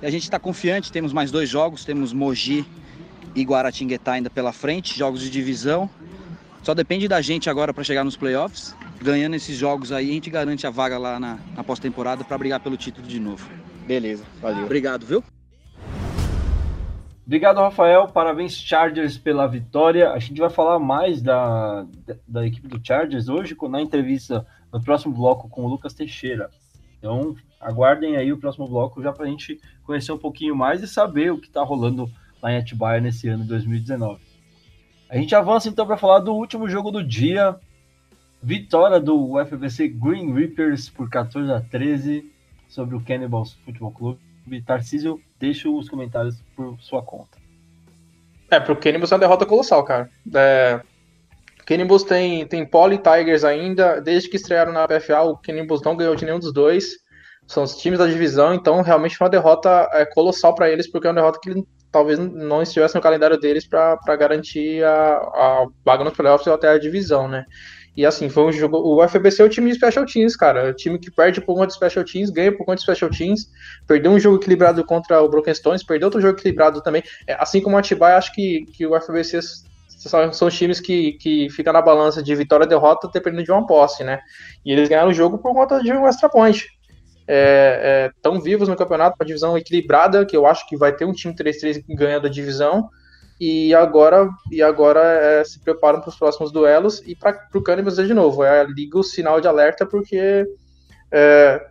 E 0.00 0.06
a 0.06 0.10
gente 0.10 0.22
está 0.22 0.38
confiante, 0.38 0.90
temos 0.90 1.12
mais 1.12 1.30
dois 1.30 1.48
jogos, 1.48 1.84
temos 1.84 2.14
Mogi 2.14 2.64
e 3.34 3.42
Guaratinguetá 3.42 4.12
ainda 4.12 4.30
pela 4.30 4.52
frente, 4.52 4.98
jogos 4.98 5.20
de 5.20 5.28
divisão. 5.28 5.90
Só 6.62 6.74
depende 6.74 7.08
da 7.08 7.20
gente 7.20 7.48
agora 7.48 7.72
para 7.72 7.84
chegar 7.84 8.04
nos 8.04 8.16
playoffs. 8.16 8.74
Ganhando 9.00 9.36
esses 9.36 9.56
jogos 9.56 9.92
aí, 9.92 10.10
a 10.10 10.12
gente 10.12 10.30
garante 10.30 10.66
a 10.66 10.70
vaga 10.70 10.98
lá 10.98 11.20
na, 11.20 11.38
na 11.54 11.64
pós-temporada 11.64 12.24
para 12.24 12.36
brigar 12.36 12.60
pelo 12.60 12.76
título 12.76 13.06
de 13.06 13.20
novo. 13.20 13.48
Beleza, 13.86 14.24
valeu. 14.40 14.64
Obrigado, 14.64 15.06
viu? 15.06 15.22
Obrigado, 17.24 17.58
Rafael. 17.58 18.08
Parabéns, 18.08 18.54
Chargers, 18.54 19.18
pela 19.18 19.46
vitória. 19.46 20.12
A 20.12 20.18
gente 20.18 20.40
vai 20.40 20.48
falar 20.48 20.78
mais 20.78 21.20
da, 21.20 21.86
da, 22.26 22.46
equipe 22.46 22.66
do 22.66 22.80
Chargers 22.82 23.28
hoje 23.28 23.54
na 23.68 23.82
entrevista 23.82 24.46
no 24.72 24.82
próximo 24.82 25.14
bloco 25.14 25.48
com 25.48 25.64
o 25.64 25.68
Lucas 25.68 25.92
Teixeira. 25.92 26.50
Então, 26.98 27.36
aguardem 27.60 28.16
aí 28.16 28.32
o 28.32 28.38
próximo 28.38 28.66
bloco 28.66 29.02
já 29.02 29.12
para 29.12 29.26
a 29.26 29.28
gente 29.28 29.60
conhecer 29.84 30.10
um 30.10 30.18
pouquinho 30.18 30.56
mais 30.56 30.82
e 30.82 30.88
saber 30.88 31.30
o 31.30 31.38
que 31.38 31.48
está 31.48 31.62
rolando 31.62 32.10
lá 32.42 32.50
em 32.50 32.56
Atibaia 32.56 33.00
nesse 33.00 33.28
ano 33.28 33.42
de 33.42 33.48
2019. 33.50 34.27
A 35.08 35.16
gente 35.16 35.34
avança 35.34 35.68
então 35.68 35.86
para 35.86 35.96
falar 35.96 36.18
do 36.18 36.34
último 36.34 36.68
jogo 36.68 36.90
do 36.90 37.02
dia. 37.02 37.56
Vitória 38.42 39.00
do 39.00 39.32
UFBC 39.32 39.88
Green 39.88 40.32
Reapers 40.34 40.90
por 40.90 41.08
14 41.08 41.50
a 41.50 41.60
13 41.60 42.30
sobre 42.68 42.94
o 42.94 43.00
Cannibals 43.00 43.54
Futebol 43.64 43.90
Clube. 43.90 44.20
Tarcísio, 44.64 45.20
deixa 45.38 45.68
os 45.68 45.88
comentários 45.88 46.36
por 46.54 46.78
sua 46.80 47.02
conta. 47.02 47.38
É, 48.50 48.60
pro 48.60 48.76
Cannibals 48.76 49.10
é 49.10 49.14
uma 49.14 49.20
derrota 49.20 49.44
colossal, 49.44 49.82
cara. 49.84 50.10
É, 50.34 50.80
Cannibals 51.66 52.04
tem, 52.04 52.46
tem 52.46 52.64
Poly 52.64 52.98
Tigers 52.98 53.44
ainda. 53.44 54.00
Desde 54.00 54.28
que 54.28 54.36
estrearam 54.36 54.72
na 54.72 54.86
PFA, 54.86 55.22
o 55.22 55.36
Cannibals 55.36 55.82
não 55.82 55.96
ganhou 55.96 56.14
de 56.14 56.24
nenhum 56.24 56.38
dos 56.38 56.52
dois. 56.52 56.96
São 57.46 57.62
os 57.62 57.76
times 57.76 57.98
da 57.98 58.06
divisão, 58.06 58.54
então 58.54 58.82
realmente 58.82 59.16
foi 59.16 59.24
uma 59.24 59.30
derrota 59.30 59.88
é, 59.92 60.04
colossal 60.04 60.54
para 60.54 60.70
eles, 60.70 60.90
porque 60.90 61.06
é 61.06 61.10
uma 61.10 61.16
derrota 61.16 61.40
que 61.42 61.64
talvez 61.90 62.18
não 62.18 62.62
estivesse 62.62 62.94
no 62.94 63.00
calendário 63.00 63.38
deles 63.38 63.66
para 63.66 64.16
garantir 64.16 64.84
a, 64.84 65.16
a 65.16 65.66
vaga 65.84 66.04
nos 66.04 66.14
playoffs 66.14 66.46
ou 66.46 66.54
até 66.54 66.68
a 66.68 66.78
divisão, 66.78 67.28
né? 67.28 67.44
E 67.98 68.06
assim, 68.06 68.28
foi 68.28 68.44
um 68.44 68.52
jogo. 68.52 68.76
O 68.76 69.02
UFBC 69.02 69.42
é 69.42 69.44
o 69.44 69.48
time 69.48 69.72
de 69.72 69.76
Special 69.76 70.06
Teams, 70.06 70.36
cara. 70.36 70.68
É 70.68 70.70
o 70.70 70.74
time 70.74 71.00
que 71.00 71.10
perde 71.10 71.40
por 71.40 71.56
conta 71.56 71.66
de 71.66 71.74
Special 71.74 72.04
Teams, 72.04 72.30
ganha 72.30 72.56
por 72.56 72.64
conta 72.64 72.76
de 72.76 72.82
Special 72.82 73.10
Teams. 73.10 73.48
Perdeu 73.88 74.12
um 74.12 74.20
jogo 74.20 74.36
equilibrado 74.36 74.84
contra 74.84 75.20
o 75.20 75.28
Broken 75.28 75.52
Stones, 75.52 75.82
perdeu 75.82 76.06
outro 76.06 76.20
jogo 76.20 76.38
equilibrado 76.38 76.80
também. 76.80 77.02
É, 77.26 77.34
assim 77.34 77.60
como 77.60 77.74
o 77.74 77.78
Atibaia, 77.78 78.16
acho 78.16 78.32
que, 78.32 78.66
que 78.66 78.86
o 78.86 78.96
UFBC 78.96 79.40
são, 79.88 80.32
são 80.32 80.48
times 80.48 80.78
que, 80.78 81.14
que 81.14 81.50
ficam 81.50 81.72
na 81.72 81.82
balança 81.82 82.22
de 82.22 82.32
vitória 82.36 82.64
e 82.64 82.68
derrota 82.68 83.10
dependendo 83.12 83.42
de 83.42 83.50
uma 83.50 83.66
posse, 83.66 84.04
né? 84.04 84.20
E 84.64 84.70
eles 84.70 84.88
ganharam 84.88 85.10
o 85.10 85.14
jogo 85.14 85.38
por 85.38 85.52
conta 85.52 85.82
de 85.82 85.92
um 85.92 86.06
extra 86.06 86.28
point. 86.28 86.68
É, 87.30 88.10
é, 88.24 88.40
vivos 88.40 88.68
no 88.68 88.76
campeonato, 88.76 89.16
uma 89.20 89.26
divisão 89.26 89.56
equilibrada, 89.58 90.24
que 90.24 90.34
eu 90.34 90.46
acho 90.46 90.66
que 90.66 90.78
vai 90.78 90.96
ter 90.96 91.04
um 91.04 91.12
time 91.12 91.34
3-3 91.34 91.84
ganhando 91.90 92.26
a 92.26 92.30
divisão. 92.30 92.88
E 93.38 93.72
agora 93.74 94.28
e 94.50 94.62
agora 94.62 95.00
é, 95.00 95.44
se 95.44 95.60
preparam 95.60 96.00
para 96.00 96.08
os 96.08 96.16
próximos 96.16 96.50
duelos. 96.50 97.02
E 97.06 97.14
para 97.14 97.38
o 97.54 97.62
Cannibals 97.62 97.96
de 97.96 98.14
novo 98.14 98.42
é 98.42 98.64
liga 98.64 98.98
o 98.98 99.02
sinal 99.04 99.40
de 99.40 99.46
alerta 99.46 99.86
porque 99.86 100.44
é, 101.12 101.66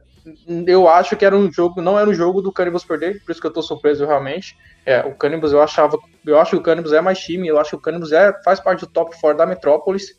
eu 0.65 0.87
acho 0.87 1.17
que 1.17 1.25
era 1.25 1.35
um 1.35 1.51
jogo 1.51 1.81
não 1.81 1.99
era 1.99 2.09
um 2.09 2.13
jogo 2.13 2.41
do 2.41 2.53
Cannibals 2.53 2.85
perder 2.85 3.21
por 3.25 3.31
isso 3.31 3.41
que 3.41 3.47
eu 3.47 3.49
estou 3.49 3.63
surpreso 3.63 4.05
realmente. 4.05 4.55
É, 4.85 5.01
o 5.01 5.15
Cannibals 5.15 5.51
eu 5.51 5.61
achava 5.61 5.97
eu 6.25 6.39
acho 6.39 6.51
que 6.51 6.57
o 6.57 6.61
Cannibals 6.61 6.93
é 6.93 7.01
mais 7.01 7.19
time 7.19 7.47
eu 7.47 7.59
acho 7.59 7.71
que 7.71 7.75
o 7.75 7.81
Cannibals 7.81 8.13
é, 8.13 8.31
faz 8.43 8.61
parte 8.61 8.81
do 8.81 8.87
top 8.87 9.19
4 9.19 9.37
da 9.37 9.45
Metrópolis. 9.45 10.17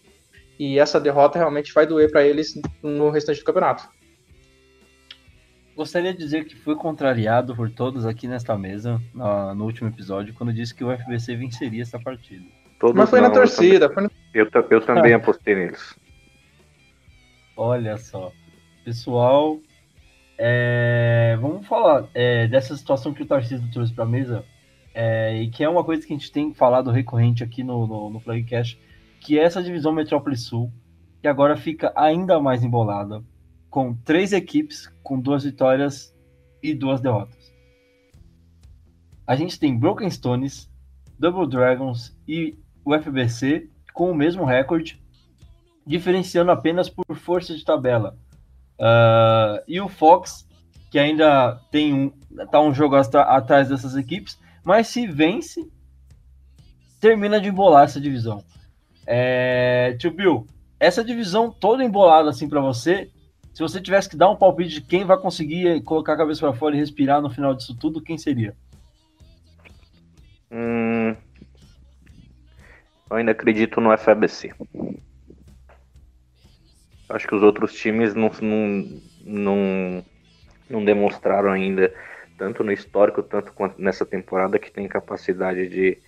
E 0.58 0.78
essa 0.78 1.00
derrota 1.00 1.38
realmente 1.38 1.72
vai 1.72 1.86
doer 1.86 2.10
para 2.10 2.24
eles 2.24 2.52
no 2.82 3.08
restante 3.10 3.38
do 3.38 3.44
campeonato 3.44 3.88
Gostaria 5.78 6.12
de 6.12 6.18
dizer 6.18 6.44
que 6.44 6.56
fui 6.56 6.74
contrariado 6.74 7.54
por 7.54 7.70
todos 7.70 8.04
aqui 8.04 8.26
nesta 8.26 8.58
mesa 8.58 9.00
no, 9.14 9.54
no 9.54 9.64
último 9.64 9.88
episódio, 9.88 10.34
quando 10.34 10.52
disse 10.52 10.74
que 10.74 10.82
o 10.82 10.90
FBC 10.90 11.36
venceria 11.36 11.82
essa 11.82 12.00
partida. 12.00 12.44
Todos 12.80 12.96
Mas 12.96 13.08
foi 13.08 13.20
não, 13.20 13.28
na 13.28 13.34
torcida. 13.34 13.84
Eu 13.84 13.94
também, 13.94 14.10
eu, 14.34 14.50
eu 14.70 14.80
também 14.80 15.12
apostei 15.12 15.54
neles. 15.54 15.96
Olha 17.56 17.96
só. 17.96 18.32
Pessoal, 18.84 19.60
é, 20.36 21.38
vamos 21.40 21.64
falar 21.64 22.08
é, 22.12 22.48
dessa 22.48 22.76
situação 22.76 23.14
que 23.14 23.22
o 23.22 23.26
Tarcísio 23.26 23.70
trouxe 23.70 23.94
para 23.94 24.02
a 24.02 24.08
mesa, 24.08 24.44
é, 24.92 25.42
e 25.42 25.48
que 25.48 25.62
é 25.62 25.68
uma 25.68 25.84
coisa 25.84 26.04
que 26.04 26.12
a 26.12 26.16
gente 26.16 26.32
tem 26.32 26.52
falado 26.52 26.90
recorrente 26.90 27.44
aqui 27.44 27.62
no, 27.62 27.86
no, 27.86 28.10
no 28.10 28.18
Flagcast, 28.18 28.76
que 29.20 29.38
é 29.38 29.44
essa 29.44 29.62
divisão 29.62 29.92
Metrópole 29.92 30.36
Sul, 30.36 30.72
que 31.22 31.28
agora 31.28 31.56
fica 31.56 31.92
ainda 31.94 32.40
mais 32.40 32.64
embolada, 32.64 33.22
com 33.78 33.94
três 33.94 34.32
equipes 34.32 34.92
com 35.04 35.20
duas 35.20 35.44
vitórias 35.44 36.12
e 36.60 36.74
duas 36.74 37.00
derrotas. 37.00 37.54
A 39.24 39.36
gente 39.36 39.56
tem 39.56 39.78
Broken 39.78 40.10
Stones, 40.10 40.68
Double 41.16 41.48
Dragons 41.48 42.12
e 42.26 42.58
o 42.84 42.92
FBC 42.92 43.70
com 43.94 44.10
o 44.10 44.14
mesmo 44.16 44.44
recorde, 44.44 45.00
diferenciando 45.86 46.50
apenas 46.50 46.90
por 46.90 47.14
força 47.14 47.54
de 47.54 47.64
tabela. 47.64 48.18
Uh, 48.80 49.62
e 49.68 49.80
o 49.80 49.88
Fox, 49.88 50.44
que 50.90 50.98
ainda 50.98 51.60
tem 51.70 51.94
um, 51.94 52.10
tá 52.50 52.60
um 52.60 52.74
jogo 52.74 52.96
atrás 52.96 53.68
dessas 53.68 53.94
equipes, 53.94 54.40
mas 54.64 54.88
se 54.88 55.06
vence, 55.06 55.70
termina 56.98 57.40
de 57.40 57.48
embolar 57.48 57.84
essa 57.84 58.00
divisão. 58.00 58.42
É, 59.06 59.94
Tio 60.00 60.10
Bill, 60.10 60.48
essa 60.80 61.04
divisão 61.04 61.48
toda 61.48 61.84
embolada 61.84 62.28
assim 62.28 62.48
para 62.48 62.60
você, 62.60 63.08
se 63.58 63.62
você 63.62 63.80
tivesse 63.80 64.08
que 64.08 64.16
dar 64.16 64.30
um 64.30 64.36
palpite 64.36 64.74
de 64.74 64.80
quem 64.82 65.04
vai 65.04 65.18
conseguir 65.18 65.82
colocar 65.82 66.12
a 66.12 66.16
cabeça 66.16 66.42
para 66.42 66.56
fora 66.56 66.76
e 66.76 66.78
respirar 66.78 67.20
no 67.20 67.28
final 67.28 67.52
disso 67.52 67.76
tudo, 67.76 68.00
quem 68.00 68.16
seria? 68.16 68.54
Hum, 70.48 71.16
eu 73.10 73.16
ainda 73.16 73.32
acredito 73.32 73.80
no 73.80 73.90
FABC. 73.98 74.54
Acho 77.08 77.26
que 77.26 77.34
os 77.34 77.42
outros 77.42 77.74
times 77.74 78.14
não, 78.14 78.30
não, 78.40 79.00
não, 79.24 80.04
não 80.70 80.84
demonstraram 80.84 81.50
ainda, 81.50 81.92
tanto 82.38 82.62
no 82.62 82.70
histórico, 82.70 83.24
tanto 83.24 83.52
quanto 83.52 83.82
nessa 83.82 84.06
temporada, 84.06 84.56
que 84.56 84.70
tem 84.70 84.86
capacidade 84.86 85.68
de, 85.68 85.98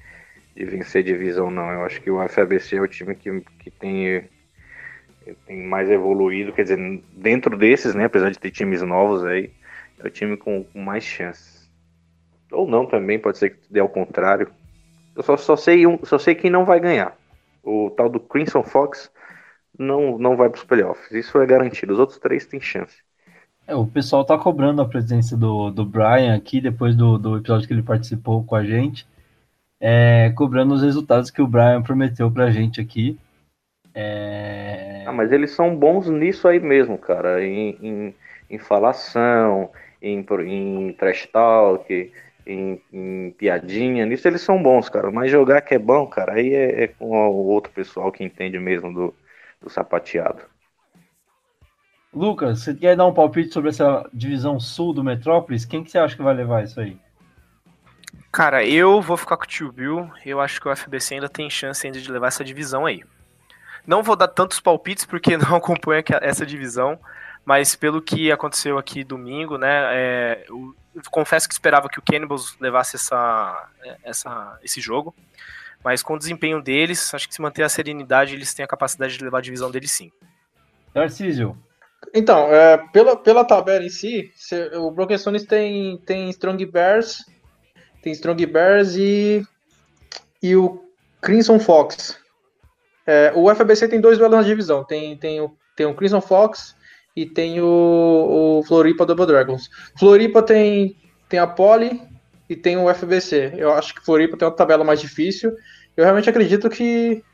de 0.55 0.65
vencer 0.67 1.03
divisão, 1.03 1.51
não. 1.51 1.69
Eu 1.73 1.85
acho 1.85 2.01
que 2.01 2.13
o 2.13 2.29
FABC 2.29 2.77
é 2.77 2.81
o 2.81 2.87
time 2.87 3.17
que, 3.17 3.41
que 3.59 3.73
tem 3.73 4.31
tem 5.47 5.63
mais 5.63 5.91
evoluído, 5.91 6.53
quer 6.53 6.63
dizer, 6.63 7.03
dentro 7.13 7.57
desses, 7.57 7.95
né, 7.95 8.05
apesar 8.05 8.31
de 8.31 8.39
ter 8.39 8.51
times 8.51 8.83
novos 8.83 9.25
aí, 9.25 9.51
é 9.99 10.07
o 10.07 10.11
time 10.11 10.37
com, 10.37 10.65
mais 10.75 11.05
chances. 11.05 11.71
Ou 12.51 12.67
não 12.69 12.87
também, 12.87 13.19
pode 13.19 13.39
ser 13.39 13.51
que 13.51 13.59
dê 13.71 13.81
ao 13.81 13.89
contrário. 13.89 14.51
Eu 15.15 15.23
só, 15.23 15.37
só, 15.37 15.57
sei 15.57 15.87
um, 15.87 15.99
só 16.05 16.19
sei 16.19 16.35
quem 16.35 16.51
não 16.51 16.65
vai 16.65 16.81
ganhar. 16.81 17.17
O 17.63 17.91
tal 17.91 18.09
do 18.09 18.19
Crimson 18.19 18.63
Fox 18.63 19.11
não, 19.79 20.19
não 20.19 20.37
vai 20.37 20.49
para 20.49 20.59
os 20.59 20.65
playoffs. 20.65 21.11
Isso 21.13 21.39
é 21.41 21.47
garantido. 21.47 21.93
Os 21.93 21.99
outros 21.99 22.19
três 22.19 22.47
têm 22.47 22.61
chance. 22.61 22.97
É, 23.67 23.75
o 23.75 23.87
pessoal 23.87 24.25
tá 24.25 24.37
cobrando 24.37 24.83
a 24.83 24.89
presença 24.89 25.37
do, 25.37 25.71
do 25.71 25.85
Brian 25.85 26.35
aqui, 26.35 26.61
depois 26.61 26.97
do, 26.97 27.19
do 27.19 27.37
episódio 27.37 27.69
que 27.69 27.73
ele 27.73 27.83
participou 27.83 28.43
com 28.43 28.57
a 28.57 28.65
gente, 28.65 29.07
é, 29.79 30.31
cobrando 30.31 30.75
os 30.75 30.83
resultados 30.83 31.31
que 31.31 31.41
o 31.41 31.47
Brian 31.47 31.81
prometeu 31.83 32.31
pra 32.31 32.51
gente 32.51 32.81
aqui. 32.81 33.19
É... 33.95 35.05
Ah, 35.07 35.13
mas 35.13 35.33
eles 35.33 35.51
são 35.53 35.77
bons 35.77 36.09
nisso 36.09 36.47
aí 36.47 36.61
mesmo, 36.61 36.97
cara. 36.99 37.45
Em, 37.45 37.77
em, 37.83 38.15
em 38.49 38.59
falação, 38.59 39.71
em, 40.01 40.25
em 40.39 40.93
trash 40.93 41.27
talk, 41.27 42.13
em, 42.47 42.81
em, 42.93 43.31
piadinha. 43.33 44.07
Nisso 44.07 44.29
eles 44.29 44.41
são 44.41 44.63
bons, 44.63 44.89
cara. 44.89 45.11
Mas 45.11 45.31
jogar 45.31 45.61
que 45.63 45.75
é 45.75 45.79
bom, 45.79 46.07
cara, 46.07 46.35
aí 46.35 46.55
é, 46.55 46.85
é 46.85 46.89
com 46.89 47.11
o 47.11 47.47
outro 47.47 47.73
pessoal 47.73 48.11
que 48.11 48.25
entende 48.25 48.59
mesmo 48.59 48.93
do, 48.93 49.15
do 49.61 49.71
sapateado. 49.71 50.43
Lucas, 52.13 52.61
você 52.61 52.75
quer 52.75 52.97
dar 52.97 53.07
um 53.07 53.15
palpite 53.15 53.53
sobre 53.53 53.71
essa 53.71 54.09
divisão 54.13 54.59
sul 54.59 54.93
do 54.93 55.05
Metrópolis? 55.05 55.65
Quem 55.65 55.85
que 55.85 55.91
você 55.91 55.99
acha 55.99 56.17
que 56.17 56.23
vai 56.23 56.35
levar 56.35 56.65
isso 56.65 56.81
aí? 56.81 56.99
Cara, 58.33 58.65
eu 58.65 59.01
vou 59.01 59.17
ficar 59.17 59.37
com 59.37 59.45
o 59.45 59.47
Tio 59.47 59.71
Bill. 59.71 60.11
Eu 60.25 60.41
acho 60.41 60.61
que 60.61 60.69
o 60.69 60.75
FBC 60.75 61.15
ainda 61.15 61.29
tem 61.29 61.49
chance 61.49 61.87
ainda 61.87 62.01
de 62.01 62.11
levar 62.11 62.29
essa 62.29 62.45
divisão 62.45 62.85
aí. 62.85 63.03
Não 63.87 64.03
vou 64.03 64.17
dar 64.17 64.29
tantos 64.29 64.61
palpites 64.61 65.05
porque 65.05 65.37
não 65.39 65.57
acompanho 65.57 66.03
essa 66.21 66.45
divisão, 66.47 66.99
mas 67.45 67.75
pelo 67.75 68.03
que 68.03 68.31
aconteceu 68.31 68.79
aqui 68.79 69.03
domingo, 69.03 69.59
né, 69.59 69.89
é, 69.93 70.45
eu, 70.49 70.75
confesso 71.11 71.49
que 71.49 71.55
esperava 71.55 71.89
que 71.89 71.99
o 71.99 72.03
Cannibals 72.03 72.57
levasse 72.61 72.97
essa, 72.97 73.69
essa, 74.03 74.59
esse 74.63 74.81
jogo, 74.81 75.15
mas 75.83 76.03
com 76.03 76.15
o 76.15 76.19
desempenho 76.19 76.63
deles, 76.63 77.13
acho 77.15 77.29
que 77.29 77.35
se 77.35 77.41
manter 77.41 77.63
a 77.63 77.69
serenidade, 77.69 78.35
eles 78.35 78.53
têm 78.53 78.65
a 78.65 78.69
capacidade 78.69 79.17
de 79.17 79.25
levar 79.25 79.39
a 79.39 79.43
divisão 79.43 79.71
deles 79.71 79.91
sim. 79.91 80.11
Tarcísio. 80.93 81.57
Então, 82.15 82.53
é, 82.53 82.79
pela, 82.93 83.17
pela 83.17 83.45
tabela 83.45 83.85
em 83.85 83.89
si, 83.89 84.33
o 84.75 84.91
Broken 84.91 85.17
Stones 85.17 85.45
tem, 85.45 85.99
tem 85.99 86.29
Strong 86.31 86.65
Bears, 86.67 87.25
tem 88.03 88.13
Strong 88.13 88.45
Bears 88.47 88.97
e, 88.97 89.47
e 90.43 90.57
o 90.57 90.85
Crimson 91.21 91.59
Fox. 91.61 92.19
É, 93.13 93.33
o 93.35 93.53
FBC 93.53 93.89
tem 93.89 94.01
dois 94.01 94.19
duelos 94.19 94.37
na 94.37 94.45
divisão, 94.45 94.85
tem, 94.85 95.17
tem, 95.17 95.41
o, 95.41 95.51
tem 95.75 95.85
o 95.85 95.93
Crimson 95.93 96.21
Fox 96.21 96.77
e 97.17 97.27
tem 97.27 97.61
o, 97.61 98.61
o 98.61 98.63
Floripa 98.69 99.05
Double 99.05 99.27
Dragons. 99.27 99.69
Floripa 99.99 100.41
tem, 100.41 100.97
tem 101.29 101.41
a 101.41 101.47
Poli 101.49 102.01
e 102.49 102.55
tem 102.55 102.77
o 102.77 102.89
FBC. 102.95 103.55
Eu 103.57 103.73
acho 103.73 103.97
que 103.97 104.05
Floripa 104.05 104.37
tem 104.37 104.47
uma 104.47 104.55
tabela 104.55 104.85
mais 104.85 105.01
difícil. 105.01 105.53
Eu 105.97 106.05
realmente 106.05 106.31
acredito 106.31 106.71
que, 106.71 107.25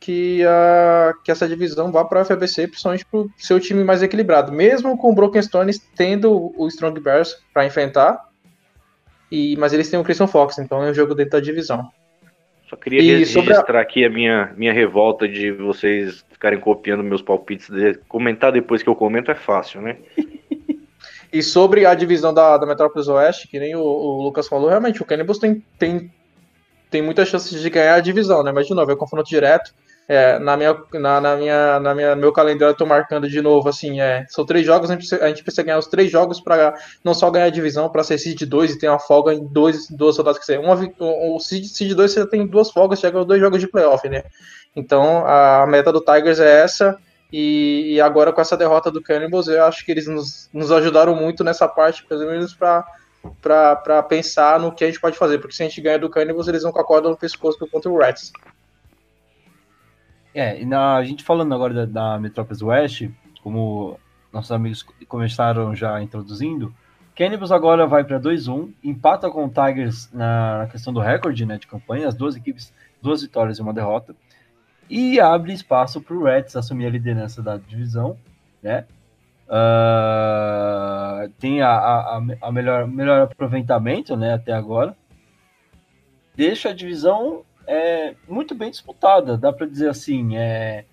que, 0.00 0.42
a, 0.42 1.12
que 1.22 1.30
essa 1.30 1.46
divisão 1.46 1.92
vá 1.92 2.02
para 2.02 2.22
o 2.22 2.24
FBC, 2.24 2.68
principalmente 2.68 3.04
para 3.04 3.20
o 3.20 3.30
seu 3.36 3.60
time 3.60 3.84
mais 3.84 4.02
equilibrado. 4.02 4.50
Mesmo 4.50 4.96
com 4.96 5.10
o 5.10 5.14
Broken 5.14 5.42
Stones 5.42 5.78
tendo 5.94 6.50
o 6.56 6.66
Strong 6.68 6.98
Bears 6.98 7.36
para 7.52 7.66
enfrentar, 7.66 8.24
e, 9.30 9.54
mas 9.58 9.74
eles 9.74 9.90
têm 9.90 10.00
o 10.00 10.04
Christian 10.04 10.28
Fox, 10.28 10.56
então 10.58 10.82
é 10.82 10.90
um 10.90 10.94
jogo 10.94 11.14
dentro 11.14 11.32
da 11.32 11.40
divisão. 11.40 11.90
Só 12.68 12.76
queria 12.76 13.00
e 13.00 13.18
registrar 13.18 13.76
a... 13.76 13.80
aqui 13.80 14.04
a 14.04 14.10
minha, 14.10 14.52
minha 14.56 14.72
revolta 14.72 15.28
de 15.28 15.52
vocês 15.52 16.24
ficarem 16.30 16.58
copiando 16.58 17.02
meus 17.02 17.22
palpites. 17.22 17.70
De... 17.70 17.94
Comentar 18.08 18.52
depois 18.52 18.82
que 18.82 18.88
eu 18.88 18.96
comento 18.96 19.30
é 19.30 19.34
fácil, 19.34 19.80
né? 19.80 19.96
e 21.32 21.42
sobre 21.42 21.86
a 21.86 21.94
divisão 21.94 22.34
da, 22.34 22.56
da 22.56 22.66
Metrópolis 22.66 23.08
Oeste, 23.08 23.48
que 23.48 23.58
nem 23.58 23.76
o, 23.76 23.80
o 23.80 24.22
Lucas 24.22 24.48
falou, 24.48 24.68
realmente 24.68 25.00
o 25.00 25.04
Cannibals 25.04 25.38
tem, 25.38 25.62
tem, 25.78 26.12
tem 26.90 27.02
muitas 27.02 27.28
chances 27.28 27.60
de 27.60 27.70
ganhar 27.70 27.94
a 27.94 28.00
divisão, 28.00 28.42
né? 28.42 28.50
Mas 28.52 28.66
de 28.66 28.74
novo, 28.74 28.90
é 28.90 28.96
confronto 28.96 29.28
direto. 29.28 29.72
É, 30.08 30.38
na 30.38 30.56
minha, 30.56 30.76
na, 30.94 31.20
na, 31.20 31.36
minha, 31.36 31.80
na 31.80 31.94
minha, 31.94 32.14
meu 32.14 32.32
calendário 32.32 32.72
eu 32.72 32.76
tô 32.76 32.86
marcando 32.86 33.28
de 33.28 33.42
novo, 33.42 33.68
assim, 33.68 34.00
é, 34.00 34.24
são 34.28 34.46
três 34.46 34.64
jogos, 34.64 34.88
a 34.88 34.92
gente, 34.92 35.00
precisa, 35.00 35.24
a 35.24 35.28
gente 35.28 35.42
precisa 35.42 35.64
ganhar 35.64 35.78
os 35.78 35.88
três 35.88 36.12
jogos 36.12 36.40
para 36.40 36.74
não 37.02 37.12
só 37.12 37.28
ganhar 37.28 37.46
a 37.46 37.50
divisão, 37.50 37.88
para 37.88 38.04
ser 38.04 38.16
seed 38.16 38.40
2 38.42 38.72
e 38.72 38.78
ter 38.78 38.88
uma 38.88 39.00
folga 39.00 39.34
em 39.34 39.44
dois, 39.44 39.88
duas 39.90 40.16
rodadas, 40.16 40.38
que 40.38 40.46
ser 40.46 40.60
uma, 40.60 40.74
o, 41.00 41.40
seed, 41.40 41.64
seed 41.64 41.92
2 41.94 42.12
você 42.12 42.24
tem 42.24 42.46
duas 42.46 42.70
folgas, 42.70 43.00
chega 43.00 43.24
dois 43.24 43.40
jogos 43.40 43.58
de 43.58 43.66
playoff, 43.66 44.08
né? 44.08 44.22
Então 44.76 45.26
a 45.26 45.66
meta 45.66 45.92
do 45.92 46.00
Tigers 46.00 46.38
é 46.38 46.62
essa, 46.62 46.96
e, 47.32 47.94
e, 47.94 48.00
agora 48.00 48.32
com 48.32 48.40
essa 48.40 48.56
derrota 48.56 48.90
do 48.90 49.02
Cannibals, 49.02 49.48
eu 49.48 49.64
acho 49.64 49.84
que 49.84 49.90
eles 49.90 50.06
nos, 50.06 50.48
nos 50.52 50.70
ajudaram 50.70 51.16
muito 51.16 51.42
nessa 51.42 51.66
parte, 51.66 52.04
pelo 52.06 52.24
menos 52.26 52.54
para 52.54 54.02
pensar 54.08 54.60
no 54.60 54.72
que 54.72 54.84
a 54.84 54.86
gente 54.86 55.00
pode 55.00 55.18
fazer, 55.18 55.38
porque 55.38 55.54
se 55.56 55.64
a 55.64 55.68
gente 55.68 55.80
ganha 55.80 55.98
do 55.98 56.08
Cannibals, 56.08 56.46
eles 56.46 56.62
vão 56.62 56.70
com 56.70 56.80
a 56.80 56.84
corda 56.84 57.08
no 57.08 57.16
pescoço 57.16 57.58
contra 57.66 57.90
o 57.90 57.98
Rats. 57.98 58.32
É, 60.36 60.60
e 60.60 60.66
na, 60.66 60.96
a 60.96 61.02
gente 61.02 61.24
falando 61.24 61.54
agora 61.54 61.72
da, 61.72 61.86
da 61.86 62.18
Metrópolis 62.18 62.60
Oeste, 62.60 63.10
como 63.42 63.98
nossos 64.30 64.52
amigos 64.52 64.82
começaram 65.08 65.74
já 65.74 66.02
introduzindo, 66.02 66.74
Cannibals 67.16 67.50
agora 67.50 67.86
vai 67.86 68.04
para 68.04 68.20
2-1, 68.20 68.70
empata 68.84 69.30
com 69.30 69.46
o 69.46 69.48
Tigers 69.48 70.12
na, 70.12 70.58
na, 70.58 70.66
questão 70.66 70.92
do 70.92 71.00
recorde 71.00 71.46
né, 71.46 71.56
de 71.56 71.66
campanha, 71.66 72.06
as 72.06 72.14
duas 72.14 72.36
equipes, 72.36 72.70
duas 73.00 73.22
vitórias 73.22 73.58
e 73.58 73.62
uma 73.62 73.72
derrota, 73.72 74.14
e 74.90 75.18
abre 75.18 75.54
espaço 75.54 76.02
para 76.02 76.14
o 76.14 76.24
Reds 76.24 76.54
assumir 76.54 76.84
a 76.84 76.90
liderança 76.90 77.42
da 77.42 77.56
divisão, 77.56 78.18
né? 78.62 78.84
Uh, 79.48 81.30
tem 81.38 81.62
a, 81.62 81.70
a, 81.70 82.22
a, 82.42 82.52
melhor, 82.52 82.86
melhor 82.86 83.22
aproveitamento 83.22 84.14
né, 84.14 84.34
até 84.34 84.52
agora. 84.52 84.94
Deixa 86.34 86.68
a 86.68 86.74
divisão 86.74 87.42
é 87.66 88.14
muito 88.28 88.54
bem 88.54 88.70
disputada, 88.70 89.36
dá 89.36 89.52
para 89.52 89.66
dizer 89.66 89.90
assim. 89.90 90.36
É, 90.36 90.84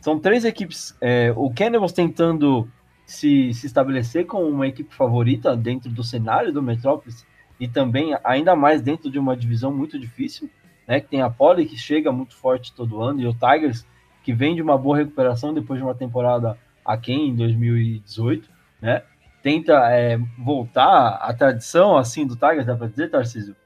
são 0.00 0.18
três 0.18 0.44
equipes. 0.44 0.96
É, 1.00 1.32
o 1.36 1.50
Cannibals 1.50 1.92
tentando 1.92 2.68
se, 3.04 3.52
se 3.54 3.66
estabelecer 3.66 4.26
como 4.26 4.48
uma 4.48 4.66
equipe 4.66 4.94
favorita 4.94 5.56
dentro 5.56 5.90
do 5.90 6.02
cenário 6.02 6.52
do 6.52 6.62
Metrópolis 6.62 7.26
e 7.60 7.68
também 7.68 8.16
ainda 8.24 8.56
mais 8.56 8.80
dentro 8.80 9.10
de 9.10 9.18
uma 9.18 9.36
divisão 9.36 9.72
muito 9.72 9.98
difícil, 9.98 10.50
né? 10.86 11.00
Que 11.00 11.08
tem 11.08 11.22
a 11.22 11.30
Poli 11.30 11.66
que 11.66 11.76
chega 11.76 12.10
muito 12.10 12.34
forte 12.34 12.72
todo 12.72 13.00
ano 13.02 13.20
e 13.20 13.26
o 13.26 13.34
Tigers 13.34 13.86
que 14.22 14.32
vem 14.32 14.54
de 14.54 14.62
uma 14.62 14.78
boa 14.78 14.96
recuperação 14.96 15.52
depois 15.52 15.78
de 15.78 15.84
uma 15.84 15.94
temporada 15.94 16.58
aquém 16.84 17.28
em 17.28 17.34
2018, 17.36 18.48
né? 18.80 19.02
Tenta 19.42 19.72
é, 19.90 20.18
voltar 20.38 21.16
à 21.16 21.34
tradição 21.34 21.96
assim 21.96 22.26
do 22.26 22.36
Tigers, 22.36 22.66
dá 22.66 22.76
para 22.76 22.86
dizer, 22.86 23.10
Tarcísio? 23.10 23.56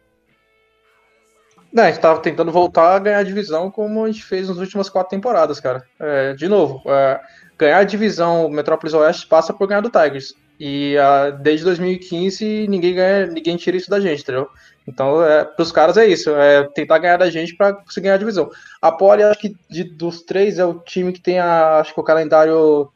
Não, 1.77 1.83
a 1.83 1.91
gente 1.91 2.01
tava 2.01 2.21
tentando 2.21 2.51
voltar 2.51 2.97
a 2.97 2.99
ganhar 2.99 3.19
a 3.19 3.23
divisão 3.23 3.71
como 3.71 4.03
a 4.03 4.11
gente 4.11 4.25
fez 4.25 4.49
nas 4.49 4.57
últimas 4.57 4.89
quatro 4.89 5.11
temporadas, 5.11 5.61
cara. 5.61 5.85
É, 6.01 6.33
de 6.33 6.49
novo, 6.49 6.81
é, 6.87 7.21
ganhar 7.59 7.77
a 7.77 7.85
divisão 7.85 8.49
Metrópolis 8.49 8.95
Oeste 8.95 9.27
passa 9.27 9.53
por 9.53 9.69
ganhar 9.69 9.83
do 9.83 9.91
Tigers. 9.91 10.35
E 10.59 10.97
uh, 10.97 11.37
desde 11.37 11.67
2015 11.67 12.67
ninguém 12.67 12.95
ganha, 12.95 13.27
ninguém 13.27 13.59
tira 13.59 13.77
isso 13.77 13.91
da 13.91 14.01
gente, 14.01 14.23
entendeu? 14.23 14.49
Então, 14.89 15.23
é, 15.23 15.45
para 15.45 15.63
os 15.63 15.71
caras 15.71 15.99
é 15.99 16.07
isso, 16.07 16.31
é 16.31 16.67
tentar 16.75 16.97
ganhar 16.97 17.19
da 17.19 17.29
gente 17.29 17.55
para 17.55 17.75
conseguir 17.75 18.05
ganhar 18.05 18.15
a 18.15 18.21
divisão. 18.21 18.49
A 18.81 18.91
Poli, 18.91 19.23
acho 19.23 19.39
que 19.39 19.55
de, 19.69 19.85
dos 19.85 20.23
três 20.23 20.59
é 20.59 20.65
o 20.65 20.79
time 20.79 21.13
que 21.13 21.21
tem 21.21 21.39
a, 21.39 21.81
acho 21.81 21.93
que 21.93 22.01
o 22.01 22.05
calendário, 22.05 22.91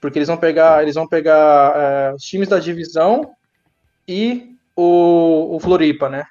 porque 0.00 0.18
eles 0.18 0.28
vão 0.28 0.38
pegar, 0.38 0.82
eles 0.82 0.94
vão 0.94 1.06
pegar 1.06 1.74
é, 1.76 2.14
os 2.14 2.22
times 2.22 2.48
da 2.48 2.58
divisão 2.58 3.32
e 4.08 4.56
o, 4.74 5.56
o 5.56 5.60
Floripa, 5.60 6.08
né? 6.08 6.24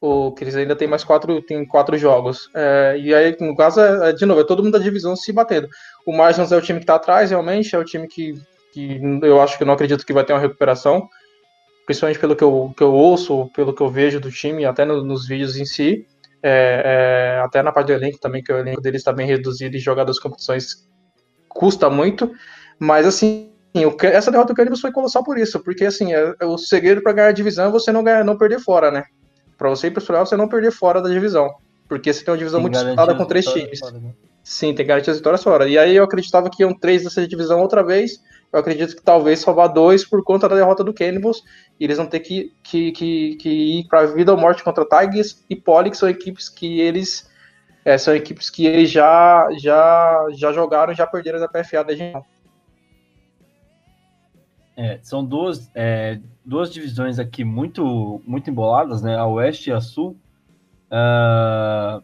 O, 0.00 0.32
que 0.32 0.44
eles 0.44 0.54
ainda 0.54 0.76
tem 0.76 0.86
mais 0.86 1.02
quatro, 1.02 1.42
tem 1.42 1.64
quatro 1.66 1.96
jogos. 1.96 2.50
É, 2.54 2.96
e 2.98 3.14
aí, 3.14 3.36
no 3.40 3.56
caso, 3.56 3.80
é, 3.80 4.10
é, 4.10 4.12
de 4.12 4.24
novo, 4.24 4.40
é 4.40 4.44
todo 4.44 4.62
mundo 4.62 4.72
da 4.72 4.78
divisão 4.78 5.16
se 5.16 5.32
batendo. 5.32 5.68
O 6.06 6.16
Margins 6.16 6.52
é 6.52 6.56
o 6.56 6.62
time 6.62 6.78
que 6.78 6.84
está 6.84 6.94
atrás, 6.94 7.30
realmente, 7.30 7.74
é 7.74 7.78
o 7.78 7.84
time 7.84 8.06
que, 8.06 8.34
que 8.72 9.00
eu 9.22 9.40
acho 9.40 9.58
que 9.58 9.64
não 9.64 9.74
acredito 9.74 10.06
que 10.06 10.12
vai 10.12 10.24
ter 10.24 10.32
uma 10.32 10.40
recuperação, 10.40 11.08
principalmente 11.84 12.20
pelo 12.20 12.36
que 12.36 12.44
eu, 12.44 12.72
que 12.76 12.82
eu 12.82 12.92
ouço, 12.92 13.50
pelo 13.54 13.74
que 13.74 13.80
eu 13.80 13.88
vejo 13.88 14.20
do 14.20 14.30
time, 14.30 14.64
até 14.64 14.84
no, 14.84 15.02
nos 15.02 15.26
vídeos 15.26 15.56
em 15.56 15.64
si, 15.64 16.06
é, 16.42 17.36
é, 17.36 17.40
até 17.40 17.62
na 17.62 17.72
parte 17.72 17.88
do 17.88 17.94
elenco 17.94 18.20
também, 18.20 18.42
que 18.42 18.52
o 18.52 18.58
elenco 18.58 18.80
deles 18.80 19.00
está 19.00 19.12
bem 19.12 19.26
reduzido 19.26 19.76
e 19.76 19.80
jogar 19.80 20.04
das 20.04 20.18
competições 20.18 20.86
custa 21.48 21.90
muito, 21.90 22.30
mas 22.78 23.04
assim, 23.04 23.50
essa 24.02 24.30
derrota 24.30 24.52
do 24.52 24.56
Cannibals 24.56 24.80
foi 24.80 24.92
colossal 24.92 25.24
por 25.24 25.36
isso, 25.36 25.58
porque 25.60 25.84
assim, 25.84 26.12
é, 26.12 26.34
o 26.44 26.56
segredo 26.56 27.02
para 27.02 27.12
ganhar 27.12 27.28
a 27.28 27.32
divisão 27.32 27.66
é 27.66 27.70
você 27.70 27.90
não, 27.90 28.04
ganhar, 28.04 28.24
não 28.24 28.38
perder 28.38 28.60
fora, 28.60 28.92
né? 28.92 29.04
Para 29.58 29.68
você 29.68 29.88
ir 29.88 29.90
para 29.90 29.98
os 29.98 30.06
playoffs, 30.06 30.30
você 30.30 30.36
não 30.36 30.48
perder 30.48 30.70
fora 30.70 31.02
da 31.02 31.08
divisão. 31.08 31.52
Porque 31.88 32.12
você 32.12 32.24
tem 32.24 32.32
uma 32.32 32.38
divisão 32.38 32.60
tem 32.60 32.70
muito 32.70 32.78
disputada 32.78 33.14
com 33.16 33.24
três 33.24 33.44
times. 33.44 33.80
Fora, 33.80 33.98
né? 33.98 34.14
Sim, 34.44 34.74
tem 34.74 34.86
garantia 34.86 35.12
de 35.12 35.18
vitórias 35.18 35.42
fora. 35.42 35.68
E 35.68 35.76
aí 35.76 35.96
eu 35.96 36.04
acreditava 36.04 36.48
que 36.48 36.62
iam 36.62 36.72
três 36.72 37.02
dessa 37.02 37.26
divisão 37.26 37.60
outra 37.60 37.82
vez. 37.82 38.22
Eu 38.52 38.60
acredito 38.60 38.94
que 38.96 39.02
talvez 39.02 39.40
salvar 39.40 39.68
dois 39.68 40.06
por 40.06 40.22
conta 40.22 40.48
da 40.48 40.54
derrota 40.56 40.84
do 40.84 40.94
Cannibals. 40.94 41.42
E 41.78 41.84
eles 41.84 41.96
vão 41.96 42.06
ter 42.06 42.20
que, 42.20 42.54
que, 42.62 42.92
que, 42.92 43.36
que 43.36 43.48
ir 43.48 43.88
para 43.88 44.06
vida 44.06 44.32
ou 44.32 44.38
morte 44.38 44.62
contra 44.62 44.86
Tigers 44.86 45.44
e 45.50 45.56
Poli, 45.56 45.90
que 45.90 45.96
são 45.96 46.08
equipes 46.08 46.48
que 46.48 46.80
eles. 46.80 47.28
É, 47.84 47.98
são 47.98 48.14
equipes 48.14 48.48
que 48.48 48.64
eles 48.64 48.90
já, 48.90 49.48
já, 49.58 50.26
já 50.32 50.52
jogaram 50.52 50.94
já 50.94 51.06
perderam 51.06 51.40
da 51.40 51.48
PFA 51.48 51.82
da 51.82 51.92
região. 51.92 52.24
É, 54.76 55.00
são 55.02 55.24
duas, 55.24 55.68
é, 55.74 56.20
duas 56.48 56.72
divisões 56.72 57.18
aqui 57.18 57.44
muito, 57.44 58.22
muito 58.26 58.48
emboladas, 58.48 59.02
né? 59.02 59.18
A 59.18 59.26
Oeste 59.26 59.68
e 59.68 59.72
a 59.72 59.82
Sul. 59.82 60.16
Uh, 60.90 62.02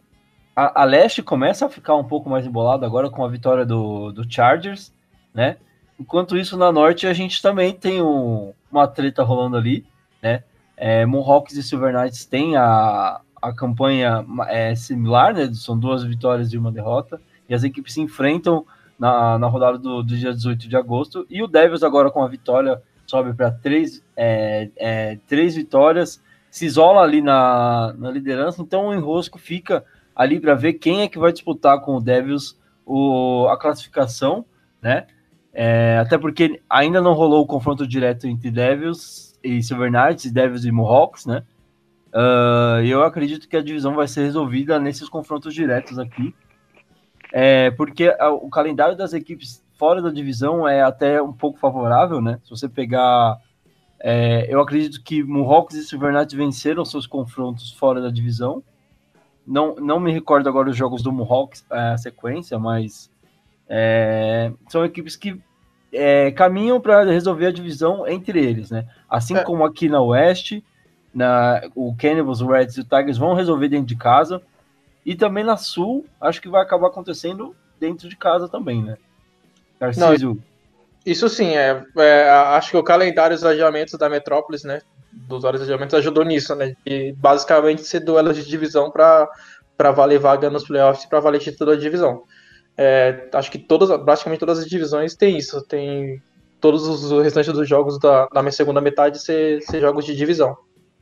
a, 0.55 0.83
a, 0.83 0.85
leste 0.85 1.23
começa 1.23 1.65
a 1.65 1.71
ficar 1.71 1.97
um 1.97 2.05
pouco 2.05 2.29
mais 2.29 2.47
embolado 2.47 2.85
agora 2.85 3.09
com 3.09 3.25
a 3.25 3.29
vitória 3.29 3.65
do, 3.65 4.13
do 4.13 4.31
Chargers, 4.31 4.93
né? 5.33 5.57
Enquanto 5.99 6.37
isso, 6.37 6.59
na 6.59 6.71
norte, 6.71 7.07
a 7.07 7.15
gente 7.15 7.41
também 7.41 7.73
tem 7.73 8.03
um, 8.03 8.53
uma 8.71 8.87
treta 8.87 9.23
rolando 9.23 9.57
ali, 9.57 9.87
né? 10.23 10.45
É, 10.77 11.07
Mohawks 11.07 11.57
e 11.57 11.63
Silver 11.63 11.95
Knights 11.95 12.27
têm 12.27 12.55
a, 12.55 13.23
a 13.41 13.53
campanha 13.55 14.27
é, 14.49 14.75
similar, 14.75 15.33
né? 15.33 15.51
São 15.55 15.79
duas 15.79 16.05
vitórias 16.05 16.53
e 16.53 16.59
uma 16.59 16.71
derrota. 16.71 17.19
E 17.49 17.55
as 17.55 17.65
equipes 17.65 17.95
se 17.95 18.03
enfrentam 18.03 18.67
na, 18.99 19.39
na 19.39 19.47
rodada 19.47 19.79
do, 19.79 20.03
do 20.03 20.17
dia 20.17 20.35
18 20.35 20.69
de 20.69 20.77
agosto. 20.77 21.27
E 21.31 21.43
o 21.43 21.47
Devils 21.47 21.83
agora 21.83 22.11
com 22.11 22.23
a 22.23 22.29
vitória 22.29 22.83
sobe 23.07 23.33
para 23.33 23.51
três, 23.51 24.04
é, 24.17 24.71
é, 24.77 25.19
três 25.27 25.55
vitórias, 25.55 26.23
se 26.51 26.67
isola 26.67 27.01
ali 27.01 27.21
na, 27.21 27.95
na 27.99 28.11
liderança. 28.11 28.63
Então 28.63 28.89
o 28.89 28.95
enrosco 28.95 29.39
fica 29.39 29.85
ali 30.15 30.39
para 30.39 30.55
ver 30.55 30.75
quem 30.75 31.03
é 31.03 31.09
que 31.09 31.19
vai 31.19 31.33
disputar 31.33 31.81
com 31.81 31.97
o 31.97 32.01
Devils 32.01 32.59
o, 32.87 33.47
a 33.49 33.59
classificação, 33.59 34.45
né? 34.81 35.07
É, 35.53 35.99
até 35.99 36.19
porque 36.19 36.61
ainda 36.69 37.01
não 37.01 37.13
rolou 37.13 37.43
o 37.43 37.47
confronto 37.47 37.87
direto 37.87 38.27
entre 38.27 38.51
Devils 38.51 39.39
e 39.43 39.63
Silver 39.63 39.91
Knights, 39.91 40.31
Devils 40.33 40.65
e 40.65 40.73
Mohawks, 40.73 41.27
né? 41.27 41.45
Uh, 42.13 42.83
eu 42.85 43.03
acredito 43.03 43.49
que 43.49 43.57
a 43.57 43.63
divisão 43.63 43.95
vai 43.95 44.07
ser 44.07 44.23
resolvida 44.23 44.79
nesses 44.79 45.09
confrontos 45.09 45.53
diretos 45.53 45.99
aqui, 45.99 46.35
é, 47.33 47.73
porque 47.73 48.09
o 48.41 48.49
calendário 48.49 48.97
das 48.97 49.13
equipes 49.13 49.65
fora 49.77 50.01
da 50.01 50.11
divisão 50.11 50.67
é 50.69 50.83
até 50.83 51.21
um 51.21 51.33
pouco 51.33 51.59
favorável, 51.59 52.21
né? 52.21 52.39
Se 52.45 52.51
você 52.51 52.69
pegar. 52.69 53.39
É, 54.07 54.47
eu 54.53 54.61
acredito 54.61 55.03
que 55.03 55.23
Mohawks 55.23 55.75
e 55.77 55.83
Silver 55.83 56.13
Knights 56.13 56.35
venceram 56.35 56.85
seus 56.85 57.07
confrontos 57.07 57.73
fora 57.73 58.03
da 58.03 58.11
divisão. 58.11 58.63
Não, 59.47 59.77
não 59.77 59.99
me 59.99 60.13
recordo 60.13 60.47
agora 60.47 60.69
os 60.69 60.77
jogos 60.77 61.03
do 61.03 61.11
Mohawks, 61.11 61.65
é, 61.71 61.93
a 61.93 61.97
sequência, 61.97 62.59
mas 62.59 63.11
é, 63.67 64.53
são 64.69 64.85
equipes 64.85 65.17
que 65.17 65.41
é, 65.91 66.31
caminham 66.33 66.79
para 66.83 67.03
resolver 67.05 67.47
a 67.47 67.51
divisão 67.51 68.07
entre 68.07 68.45
eles, 68.45 68.71
né? 68.71 68.87
Assim 69.09 69.37
é. 69.37 69.43
como 69.43 69.65
aqui 69.65 69.89
na 69.89 70.03
Oeste, 70.03 70.63
na, 71.15 71.63
o 71.75 71.97
Cannibals, 71.97 72.43
o 72.43 72.47
Reds 72.47 72.77
e 72.77 72.81
o 72.83 72.85
Tigers 72.85 73.17
vão 73.17 73.33
resolver 73.33 73.71
dentro 73.71 73.87
de 73.87 73.97
casa. 73.97 74.43
E 75.07 75.15
também 75.15 75.45
na 75.45 75.57
Sul, 75.57 76.05
acho 76.21 76.43
que 76.43 76.49
vai 76.51 76.63
acabar 76.63 76.89
acontecendo 76.89 77.57
dentro 77.81 78.07
de 78.07 78.17
casa 78.17 78.51
também, 78.51 78.83
né? 78.83 78.99
Tarcísio. 79.79 80.35
Não, 80.35 80.54
isso 81.05 81.29
sim, 81.29 81.55
é, 81.57 81.85
é, 81.97 82.31
acho 82.31 82.71
que 82.71 82.77
o 82.77 82.83
calendário 82.83 83.37
dos 83.37 83.45
adiamentos 83.45 83.99
da 83.99 84.09
Metrópolis, 84.09 84.65
né? 84.65 84.81
Dos 85.13 85.43
vários 85.43 85.63
adiamentos 85.63 85.95
ajudou 85.95 86.25
nisso, 86.25 86.55
né? 86.55 86.75
Basicamente 87.17 87.85
ser 87.85 88.01
duelos 88.01 88.37
de 88.37 88.45
divisão 88.45 88.91
para 88.91 89.91
valer 89.93 90.19
vaga 90.19 90.49
nos 90.51 90.65
playoffs 90.65 91.05
e 91.05 91.09
para 91.09 91.21
valer 91.21 91.41
título 91.41 91.73
da 91.73 91.77
divisão. 91.77 92.25
É, 92.77 93.29
acho 93.33 93.51
que 93.51 93.59
todas, 93.59 93.89
praticamente 94.03 94.41
todas 94.41 94.59
as 94.59 94.67
divisões 94.67 95.15
têm 95.15 95.37
isso, 95.39 95.63
tem 95.63 96.21
todos 96.61 96.89
os 96.89 97.23
restantes 97.23 97.53
dos 97.53 97.69
jogos 97.69 97.99
da, 97.99 98.27
da 98.27 98.43
minha 98.43 98.51
segunda 98.51 98.81
metade 98.81 99.23
ser, 99.23 99.61
ser 99.63 99.81
jogos 99.81 100.05
de 100.05 100.17
divisão. 100.17 100.57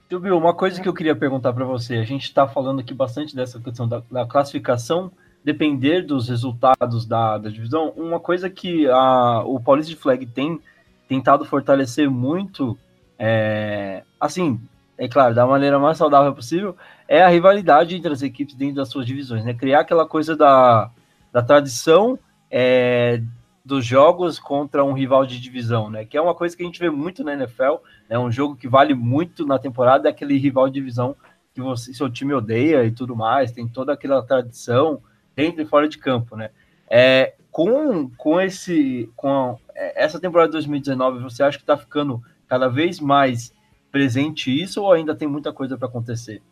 Silvio, 0.09 0.37
uma 0.37 0.53
coisa 0.53 0.83
que 0.83 0.89
eu 0.89 0.93
queria 0.93 1.17
perguntar 1.17 1.53
para 1.53 1.65
você, 1.65 1.95
a 1.95 2.05
gente 2.05 2.25
está 2.25 2.47
falando 2.47 2.81
aqui 2.81 2.93
bastante 2.93 3.35
dessa 3.35 3.59
questão 3.59 3.89
da, 3.89 4.03
da 4.11 4.27
classificação 4.27 5.11
depender 5.45 6.03
dos 6.03 6.29
resultados 6.29 7.07
da, 7.07 7.39
da 7.39 7.51
divisão, 7.51 7.91
uma 7.97 8.21
coisa 8.21 8.49
que 8.49 8.89
a, 8.89 9.43
o 9.45 9.61
Paulista 9.61 9.91
de 9.91 10.01
Flag 10.01 10.25
tem 10.27 10.61
tentado 11.09 11.45
fortalecer 11.45 12.09
muito, 12.09 12.79
é, 13.19 14.03
assim, 14.21 14.61
é 14.97 15.09
claro, 15.09 15.35
da 15.35 15.47
maneira 15.47 15.79
mais 15.79 15.99
saudável 15.99 16.33
possível, 16.35 16.77
é 17.09 17.23
a 17.23 17.29
rivalidade 17.29 17.97
entre 17.97 18.13
as 18.13 18.23
equipes 18.23 18.55
dentro 18.55 18.77
das 18.77 18.89
suas 18.89 19.05
divisões, 19.05 19.45
né? 19.45 19.53
Criar 19.53 19.81
aquela 19.81 20.07
coisa 20.07 20.37
da, 20.37 20.91
da 21.33 21.43
tradição 21.43 22.19
é, 22.51 23.21
dos 23.65 23.85
jogos 23.85 24.39
contra 24.39 24.85
um 24.85 24.93
rival 24.93 25.27
de 25.27 25.41
divisão, 25.41 25.91
né? 25.91 26.05
Que 26.05 26.17
é 26.17 26.21
uma 26.21 26.35
coisa 26.35 26.57
que 26.57 26.63
a 26.63 26.67
gente 26.67 26.79
vê 26.79 26.89
muito 26.89 27.25
na 27.25 27.33
NFL, 27.33 27.81
é 28.09 28.15
né? 28.15 28.19
um 28.19 28.31
jogo 28.31 28.57
que 28.57 28.69
vale 28.69 28.95
muito 28.95 29.45
na 29.47 29.59
temporada, 29.59 30.09
é 30.09 30.11
aquele 30.11 30.39
rival 30.39 30.69
de 30.69 30.75
divisão 30.75 31.17
que 31.55 31.61
você, 31.61 31.93
seu 31.93 32.09
time 32.09 32.33
odeia 32.33 32.85
e 32.85 32.91
tudo 32.91 33.15
mais, 33.15 33.53
tem 33.53 33.69
toda 33.69 33.93
aquela 33.93 34.23
tradição, 34.23 35.03
dentro 35.35 35.63
e 35.63 35.67
fora 35.67 35.89
de 35.89 35.99
campo, 35.99 36.37
né? 36.37 36.51
É, 36.89 37.35
com, 37.51 38.11
com, 38.17 38.41
esse, 38.41 39.11
com 39.17 39.59
é, 39.75 40.05
essa 40.05 40.21
temporada 40.21 40.49
de 40.49 40.53
2019, 40.53 41.23
você 41.23 41.43
acha 41.43 41.59
que 41.59 41.63
está 41.63 41.77
ficando 41.77 42.23
cada 42.49 42.69
vez 42.69 43.01
mais 43.01 43.53
presente 43.91 44.51
isso 44.51 44.83
ou 44.83 44.93
ainda 44.93 45.15
tem 45.15 45.29
muita 45.29 45.53
coisa 45.53 45.77
para 45.77 45.89
acontecer? 45.89 46.43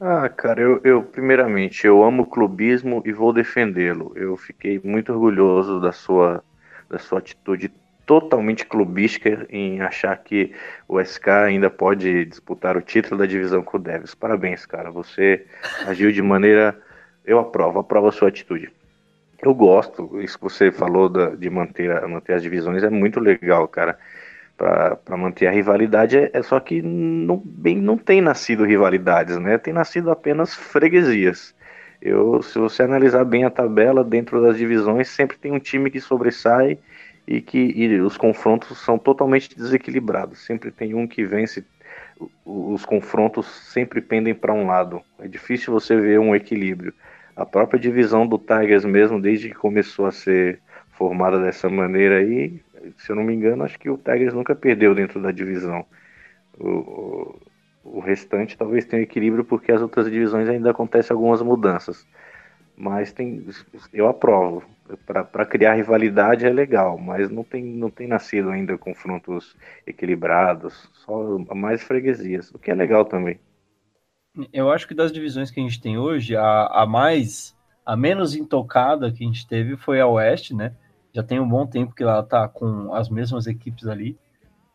Ah, 0.00 0.28
cara, 0.28 0.60
eu, 0.60 0.80
eu 0.82 1.02
primeiramente 1.02 1.86
eu 1.86 2.02
amo 2.02 2.24
o 2.24 2.26
clubismo 2.26 3.02
e 3.06 3.12
vou 3.12 3.32
defendê-lo. 3.32 4.12
Eu 4.16 4.36
fiquei 4.36 4.80
muito 4.82 5.12
orgulhoso 5.12 5.80
da 5.80 5.92
sua 5.92 6.42
da 6.90 6.98
sua 6.98 7.20
atitude 7.20 7.72
totalmente 8.04 8.66
clubística 8.66 9.46
em 9.48 9.80
achar 9.80 10.16
que 10.18 10.52
o 10.88 11.00
SK 11.00 11.28
ainda 11.28 11.70
pode 11.70 12.24
disputar 12.26 12.76
o 12.76 12.82
título 12.82 13.16
da 13.16 13.26
divisão 13.26 13.62
com 13.62 13.76
o 13.76 13.80
Devils. 13.80 14.14
Parabéns, 14.14 14.66
cara. 14.66 14.90
Você 14.90 15.46
agiu 15.86 16.10
de 16.12 16.20
maneira 16.20 16.76
eu 17.24 17.38
aprovo, 17.38 17.78
aprovo 17.78 18.08
a 18.08 18.12
sua 18.12 18.28
atitude. 18.28 18.70
Eu 19.42 19.54
gosto, 19.54 20.20
isso 20.20 20.38
que 20.38 20.44
você 20.44 20.70
falou 20.70 21.08
da, 21.08 21.30
de 21.30 21.50
manter, 21.50 22.00
manter 22.06 22.34
as 22.34 22.42
divisões 22.42 22.82
é 22.84 22.90
muito 22.90 23.18
legal, 23.18 23.66
cara. 23.66 23.98
Para 24.56 25.16
manter 25.16 25.48
a 25.48 25.50
rivalidade, 25.50 26.16
é, 26.16 26.30
é, 26.32 26.42
só 26.42 26.60
que 26.60 26.80
não, 26.80 27.42
bem, 27.44 27.76
não 27.76 27.98
tem 27.98 28.20
nascido 28.20 28.64
rivalidades, 28.64 29.36
né? 29.38 29.58
Tem 29.58 29.74
nascido 29.74 30.10
apenas 30.12 30.54
freguesias. 30.54 31.52
Eu, 32.00 32.40
se 32.42 32.58
você 32.58 32.84
analisar 32.84 33.24
bem 33.24 33.44
a 33.44 33.50
tabela 33.50 34.04
dentro 34.04 34.40
das 34.40 34.56
divisões, 34.56 35.08
sempre 35.08 35.36
tem 35.36 35.50
um 35.50 35.58
time 35.58 35.90
que 35.90 36.00
sobressai 36.00 36.78
e 37.26 37.40
que 37.40 37.58
e 37.58 38.00
os 38.00 38.16
confrontos 38.16 38.78
são 38.78 38.96
totalmente 38.98 39.56
desequilibrados. 39.56 40.44
Sempre 40.44 40.70
tem 40.70 40.94
um 40.94 41.08
que 41.08 41.24
vence, 41.24 41.64
os 42.44 42.84
confrontos 42.84 43.46
sempre 43.72 44.00
pendem 44.00 44.34
para 44.34 44.52
um 44.52 44.66
lado. 44.68 45.02
É 45.18 45.26
difícil 45.26 45.72
você 45.72 45.96
ver 45.96 46.20
um 46.20 46.36
equilíbrio 46.36 46.94
a 47.36 47.46
própria 47.46 47.80
divisão 47.80 48.26
do 48.26 48.38
Tigers 48.38 48.84
mesmo, 48.84 49.20
desde 49.20 49.48
que 49.48 49.54
começou 49.54 50.06
a 50.06 50.12
ser 50.12 50.60
formada 50.90 51.40
dessa 51.40 51.68
maneira 51.68 52.18
aí, 52.18 52.60
se 52.98 53.10
eu 53.10 53.16
não 53.16 53.24
me 53.24 53.34
engano, 53.34 53.64
acho 53.64 53.78
que 53.78 53.90
o 53.90 53.96
Tigers 53.96 54.34
nunca 54.34 54.54
perdeu 54.54 54.94
dentro 54.94 55.20
da 55.20 55.30
divisão. 55.30 55.84
O, 56.58 56.68
o, 56.68 57.40
o 57.84 58.00
restante 58.00 58.56
talvez 58.56 58.84
tenha 58.84 59.02
equilíbrio 59.02 59.44
porque 59.44 59.72
as 59.72 59.80
outras 59.80 60.10
divisões 60.10 60.48
ainda 60.48 60.70
acontecem 60.70 61.14
algumas 61.14 61.42
mudanças. 61.42 62.06
Mas 62.76 63.12
tem, 63.12 63.46
eu 63.92 64.08
aprovo. 64.08 64.64
Para 65.06 65.46
criar 65.46 65.74
rivalidade 65.74 66.44
é 66.44 66.50
legal, 66.50 66.98
mas 66.98 67.30
não 67.30 67.44
tem, 67.44 67.64
não 67.64 67.88
tem 67.88 68.06
nascido 68.06 68.50
ainda 68.50 68.76
confrontos 68.76 69.56
equilibrados, 69.86 70.90
só 70.92 71.38
mais 71.54 71.82
freguesias, 71.82 72.50
o 72.50 72.58
que 72.58 72.70
é 72.70 72.74
legal 72.74 73.04
também. 73.04 73.38
Eu 74.52 74.70
acho 74.70 74.88
que 74.88 74.94
das 74.94 75.12
divisões 75.12 75.50
que 75.50 75.60
a 75.60 75.62
gente 75.62 75.80
tem 75.80 75.98
hoje, 75.98 76.34
a, 76.34 76.66
a 76.66 76.86
mais, 76.86 77.54
a 77.84 77.94
menos 77.94 78.34
intocada 78.34 79.12
que 79.12 79.22
a 79.22 79.26
gente 79.26 79.46
teve 79.46 79.76
foi 79.76 80.00
a 80.00 80.06
Oeste, 80.06 80.54
né? 80.54 80.72
Já 81.12 81.22
tem 81.22 81.38
um 81.38 81.48
bom 81.48 81.66
tempo 81.66 81.94
que 81.94 82.02
ela 82.02 82.22
tá 82.22 82.48
com 82.48 82.94
as 82.94 83.10
mesmas 83.10 83.46
equipes 83.46 83.86
ali. 83.86 84.16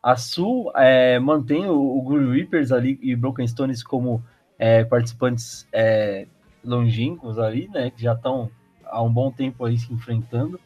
A 0.02 0.16
Sul 0.16 0.72
é, 0.76 1.18
mantém 1.18 1.66
o, 1.66 1.98
o 1.98 2.02
Guru 2.04 2.32
Reapers 2.32 2.72
ali 2.72 3.00
e 3.02 3.16
Broken 3.16 3.48
Stones 3.48 3.82
como 3.82 4.24
é, 4.60 4.84
participantes 4.84 5.68
é, 5.74 6.28
longínquos 6.64 7.40
ali, 7.40 7.68
né? 7.70 7.90
Que 7.90 8.04
já 8.04 8.14
estão 8.14 8.52
há 8.86 9.02
um 9.02 9.12
bom 9.12 9.32
tempo 9.32 9.66
aí 9.66 9.78
se 9.80 9.92
enfrentando, 9.92 10.60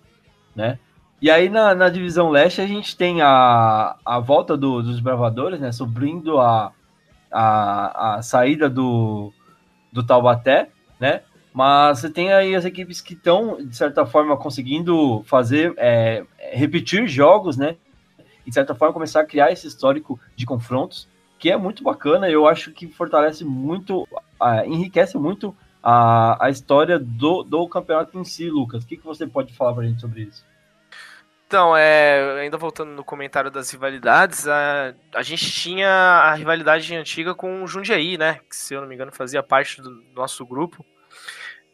né? 0.53 0.77
E 1.21 1.31
aí 1.31 1.47
na, 1.47 1.73
na 1.73 1.87
divisão 1.87 2.29
leste 2.29 2.59
a 2.59 2.67
gente 2.67 2.97
tem 2.97 3.21
a, 3.21 3.95
a 4.03 4.19
volta 4.19 4.57
do, 4.57 4.81
dos 4.81 4.99
bravadores, 4.99 5.61
né? 5.61 5.71
Subindo 5.71 6.41
a, 6.41 6.73
a, 7.32 8.15
a 8.15 8.21
saída 8.21 8.69
do, 8.69 9.34
do 9.91 10.05
Taubaté, 10.05 10.69
né? 10.99 11.21
Mas 11.53 11.99
você 11.99 12.09
tem 12.09 12.32
aí 12.32 12.55
as 12.55 12.63
equipes 12.63 13.01
que 13.01 13.13
estão, 13.13 13.57
de 13.57 13.75
certa 13.75 14.05
forma, 14.05 14.38
conseguindo 14.38 15.21
fazer, 15.25 15.73
é, 15.77 16.23
repetir 16.53 17.07
jogos, 17.07 17.57
né? 17.57 17.75
E, 18.45 18.49
de 18.49 18.53
certa 18.53 18.73
forma, 18.73 18.93
começar 18.93 19.21
a 19.21 19.25
criar 19.25 19.51
esse 19.51 19.67
histórico 19.67 20.19
de 20.36 20.45
confrontos, 20.45 21.07
que 21.38 21.51
é 21.51 21.57
muito 21.57 21.84
bacana. 21.84 22.29
Eu 22.29 22.47
acho 22.47 22.71
que 22.71 22.88
fortalece 22.88 23.43
muito, 23.43 24.07
enriquece 24.65 25.17
muito 25.17 25.55
a, 25.84 26.45
a 26.45 26.49
história 26.49 26.97
do, 26.97 27.43
do 27.43 27.67
campeonato 27.67 28.17
em 28.17 28.23
si, 28.23 28.49
Lucas. 28.49 28.84
O 28.84 28.88
que, 28.88 28.97
que 28.97 29.05
você 29.05 29.27
pode 29.27 29.53
falar 29.53 29.73
para 29.73 29.84
a 29.84 29.88
gente 29.88 29.99
sobre 29.99 30.21
isso? 30.21 30.45
Então, 31.51 31.75
é, 31.75 32.39
ainda 32.39 32.57
voltando 32.57 32.91
no 32.91 33.03
comentário 33.03 33.51
das 33.51 33.69
rivalidades, 33.69 34.47
a, 34.47 34.93
a 35.13 35.21
gente 35.21 35.51
tinha 35.51 35.89
a 35.89 36.33
rivalidade 36.33 36.95
antiga 36.95 37.35
com 37.35 37.61
o 37.61 37.67
Jundiaí, 37.67 38.17
né? 38.17 38.39
Que, 38.49 38.55
se 38.55 38.73
eu 38.73 38.79
não 38.79 38.87
me 38.87 38.95
engano, 38.95 39.11
fazia 39.11 39.43
parte 39.43 39.81
do 39.81 39.91
nosso 40.15 40.45
grupo. 40.45 40.85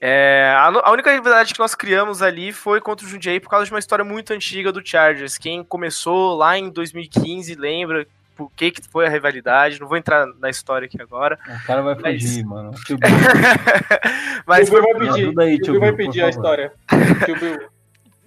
É, 0.01 0.51
a, 0.57 0.65
a, 0.65 0.91
única 0.91 1.11
rivalidade 1.11 1.53
que 1.53 1.59
nós 1.59 1.75
criamos 1.75 2.23
ali 2.23 2.51
foi 2.51 2.81
contra 2.81 3.05
o 3.05 3.07
Jundiaí 3.07 3.39
por 3.39 3.49
causa 3.51 3.67
de 3.67 3.71
uma 3.71 3.77
história 3.77 4.03
muito 4.03 4.33
antiga 4.33 4.71
do 4.71 4.81
Chargers. 4.83 5.37
Quem 5.37 5.63
começou 5.63 6.35
lá 6.35 6.57
em 6.57 6.71
2015 6.71 7.53
lembra 7.53 8.07
por 8.35 8.51
que, 8.55 8.71
que 8.71 8.81
foi 8.89 9.05
a 9.05 9.09
rivalidade. 9.09 9.79
Não 9.79 9.87
vou 9.87 9.97
entrar 9.97 10.25
na 10.39 10.49
história 10.49 10.87
aqui 10.87 10.99
agora. 10.99 11.37
O 11.47 11.67
cara 11.67 11.83
vai 11.83 11.95
mas... 12.01 12.23
fugir, 12.23 12.43
mano. 12.43 12.71
mas 14.43 14.69
foi, 14.69 14.81
vai 14.81 14.95
pedir, 14.95 15.39
aí, 15.39 15.59
tio 15.59 15.79
vai 15.79 15.93
pedir 15.93 16.23
a 16.23 16.29
história. 16.29 16.73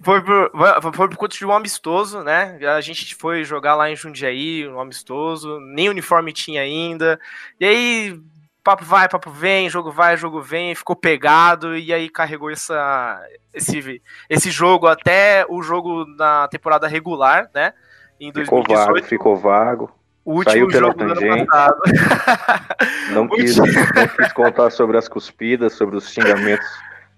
Foi 0.03 0.21
por, 0.21 0.51
foi 0.93 1.09
por 1.09 1.15
conta 1.15 1.37
de 1.37 1.45
um 1.45 1.51
amistoso, 1.51 2.23
né? 2.23 2.57
A 2.75 2.81
gente 2.81 3.13
foi 3.15 3.43
jogar 3.43 3.75
lá 3.75 3.89
em 3.89 3.95
Jundiaí, 3.95 4.67
um 4.67 4.79
amistoso, 4.79 5.59
nem 5.59 5.89
uniforme 5.89 6.33
tinha 6.33 6.61
ainda. 6.61 7.19
E 7.59 7.65
aí 7.65 8.21
papo 8.63 8.83
vai, 8.83 9.07
papo 9.07 9.29
vem, 9.29 9.69
jogo 9.69 9.91
vai, 9.91 10.17
jogo 10.17 10.41
vem, 10.41 10.75
ficou 10.75 10.95
pegado 10.95 11.77
e 11.77 11.93
aí 11.93 12.09
carregou 12.09 12.49
essa, 12.49 13.21
esse, 13.53 14.01
esse 14.29 14.51
jogo 14.51 14.87
até 14.87 15.45
o 15.47 15.61
jogo 15.61 16.05
na 16.17 16.47
temporada 16.47 16.87
regular, 16.87 17.49
né? 17.53 17.73
Em 18.19 18.31
2018. 18.31 18.45
Ficou 18.45 18.77
vago, 18.77 19.03
ficou 19.03 19.35
vago. 19.37 19.91
O 20.23 20.33
último 20.33 20.51
Saiu 20.51 20.67
pela 20.67 20.93
tangente. 20.93 21.47
Não 23.11 23.27
quis, 23.29 23.57
não 23.57 24.07
quis 24.15 24.33
contar 24.33 24.69
sobre 24.69 24.97
as 24.97 25.07
cuspidas, 25.07 25.73
sobre 25.73 25.97
os 25.97 26.09
xingamentos. 26.09 26.67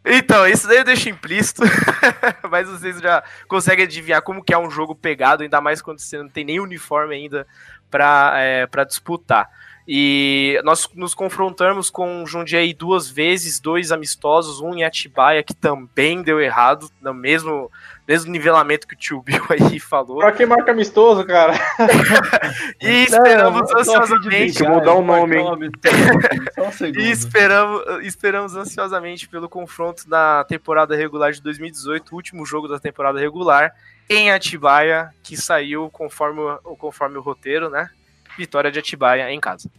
Então, 0.06 0.46
isso 0.46 0.68
daí 0.68 0.78
eu 0.78 0.84
deixo 0.84 1.08
implícito, 1.10 1.62
mas 2.52 2.68
vocês 2.68 3.00
já 3.00 3.24
conseguem 3.48 3.86
adivinhar 3.86 4.22
como 4.22 4.44
que 4.44 4.54
é 4.54 4.58
um 4.58 4.70
jogo 4.70 4.94
pegado, 4.94 5.44
ainda 5.44 5.62
mais 5.62 5.82
quando 5.82 6.00
você 6.00 6.18
não 6.18 6.28
tem 6.28 6.44
nem 6.44 6.60
uniforme 6.60 7.16
ainda 7.16 7.48
para 7.90 8.34
é, 8.36 8.68
disputar. 8.86 9.50
E 9.88 10.62
nós 10.64 10.90
nos 10.94 11.14
confrontamos 11.14 11.90
com 11.90 12.24
o 12.24 12.28
Jundiaí 12.28 12.74
duas 12.74 13.10
vezes, 13.10 13.60
dois 13.60 13.92
amistosos, 13.92 14.62
um 14.62 14.74
em 14.74 14.84
Atibaia, 14.84 15.44
que 15.44 15.54
também 15.54 16.22
deu 16.22 16.40
errado, 16.40 16.90
no 17.02 17.14
mesmo, 17.14 17.70
mesmo 18.08 18.32
nivelamento 18.32 18.88
que 18.88 18.94
o 18.94 18.98
tio 18.98 19.22
Bill 19.22 19.44
aí 19.50 19.80
falou. 19.82 20.18
Pra 20.18 20.32
que 20.32 20.46
marca 20.46 20.72
amistoso, 20.72 21.26
cara? 21.26 21.54
e 22.82 23.04
esperamos 23.04 23.70
não, 23.70 23.80
ansiosamente. 23.80 24.64
mudar 24.64 24.94
o 24.94 25.02
nome, 25.02 25.38
hein? 25.38 25.46
Um 25.46 27.00
e 27.00 27.12
esperamos, 27.12 27.84
esperamos 28.06 28.56
ansiosamente 28.56 29.28
pelo 29.28 29.50
confronto 29.50 30.08
da 30.10 30.44
temporada 30.44 30.96
regular 30.96 31.32
de 31.32 31.42
2018, 31.42 32.12
o 32.12 32.16
último 32.16 32.46
jogo 32.46 32.68
da 32.68 32.80
temporada 32.80 33.20
regular, 33.20 33.74
em 34.10 34.32
Atibaia, 34.32 35.10
que 35.24 35.38
saiu 35.38 35.90
conforme, 35.90 36.42
conforme 36.78 37.18
o 37.18 37.22
roteiro, 37.22 37.70
né? 37.70 37.90
vitória 38.38 38.72
de 38.72 38.80
Atibaia 38.80 39.32
em 39.32 39.40
casa. 39.40 39.70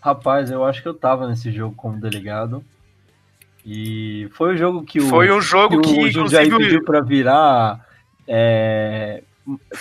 Rapaz, 0.00 0.50
eu 0.50 0.64
acho 0.64 0.82
que 0.82 0.88
eu 0.88 0.94
tava 0.94 1.28
nesse 1.28 1.52
jogo 1.52 1.74
como 1.74 2.00
delegado. 2.00 2.64
E 3.64 4.28
foi 4.32 4.54
o 4.54 4.56
jogo 4.56 4.82
que 4.82 5.00
o. 5.00 5.08
Foi 5.08 5.30
um 5.30 5.40
jogo 5.40 5.80
que, 5.80 5.94
que 5.94 6.04
o 6.04 6.10
Jundiaí 6.10 6.46
inclusive... 6.46 6.70
pediu 6.70 6.84
para 6.84 7.00
virar. 7.00 7.86
É, 8.26 9.22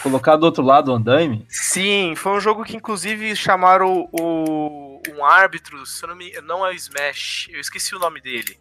colocar 0.02 0.36
do 0.36 0.46
outro 0.46 0.64
lado 0.64 0.92
o 0.92 0.96
andaime? 0.96 1.46
Sim, 1.48 2.14
foi 2.16 2.32
um 2.34 2.40
jogo 2.40 2.64
que 2.64 2.76
inclusive 2.76 3.36
chamaram 3.36 4.10
o, 4.12 5.02
um 5.16 5.24
árbitro, 5.24 5.86
se 5.86 6.04
eu 6.04 6.10
não, 6.10 6.16
me, 6.16 6.32
não 6.42 6.66
é 6.66 6.72
o 6.72 6.74
Smash, 6.74 7.48
eu 7.52 7.60
esqueci 7.60 7.96
o 7.96 8.00
nome 8.00 8.20
dele 8.22 8.58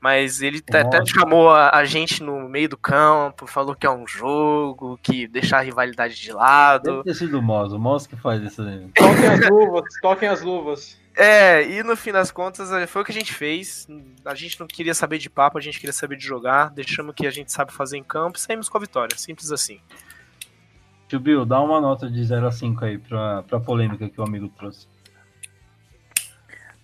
mas 0.00 0.42
ele 0.42 0.62
até 0.72 1.04
chamou 1.04 1.50
a, 1.50 1.70
a, 1.74 1.84
gente 1.84 2.22
no 2.22 2.48
meio 2.48 2.68
do 2.68 2.76
campo, 2.76 3.46
falou 3.46 3.74
que 3.74 3.86
é 3.86 3.90
um 3.90 4.06
jogo, 4.06 4.98
que 5.02 5.26
deixar 5.26 5.58
a 5.58 5.62
rivalidade 5.62 6.14
de 6.14 6.32
lado. 6.32 6.84
Deve 6.84 7.04
ter 7.04 7.14
sido 7.14 7.38
o 7.38 7.42
Moz, 7.42 7.72
o 7.72 7.78
Moz 7.78 8.06
que 8.06 8.16
faz 8.16 8.42
isso 8.42 8.62
aí. 8.62 8.86
Toquem 8.94 9.26
as 9.26 9.50
luvas, 9.50 9.84
toquem 10.00 10.28
as 10.28 10.42
luvas. 10.42 10.98
É, 11.20 11.68
e 11.68 11.82
no 11.82 11.96
fim 11.96 12.12
das 12.12 12.30
contas 12.30 12.70
é, 12.70 12.86
foi 12.86 13.02
o 13.02 13.04
que 13.04 13.10
a 13.10 13.14
gente 13.14 13.34
fez. 13.34 13.88
A 14.24 14.36
gente 14.36 14.60
não 14.60 14.68
queria 14.68 14.94
saber 14.94 15.18
de 15.18 15.28
papo, 15.28 15.58
a 15.58 15.60
gente 15.60 15.80
queria 15.80 15.92
saber 15.92 16.16
de 16.16 16.24
jogar. 16.24 16.70
Deixamos 16.70 17.10
o 17.10 17.14
que 17.14 17.26
a 17.26 17.30
gente 17.30 17.50
sabe 17.50 17.72
fazer 17.72 17.96
em 17.96 18.04
campo 18.04 18.38
e 18.38 18.40
saímos 18.40 18.68
com 18.68 18.78
a 18.78 18.80
vitória. 18.80 19.18
Simples 19.18 19.50
assim. 19.50 19.80
Tio 21.08 21.18
Bill, 21.18 21.44
dá 21.44 21.60
uma 21.60 21.80
nota 21.80 22.08
de 22.08 22.24
0 22.24 22.46
a 22.46 22.52
5 22.52 22.84
aí 22.84 22.98
pra, 22.98 23.42
pra 23.42 23.58
polêmica 23.58 24.08
que 24.08 24.20
o 24.20 24.22
amigo 24.22 24.48
trouxe. 24.56 24.86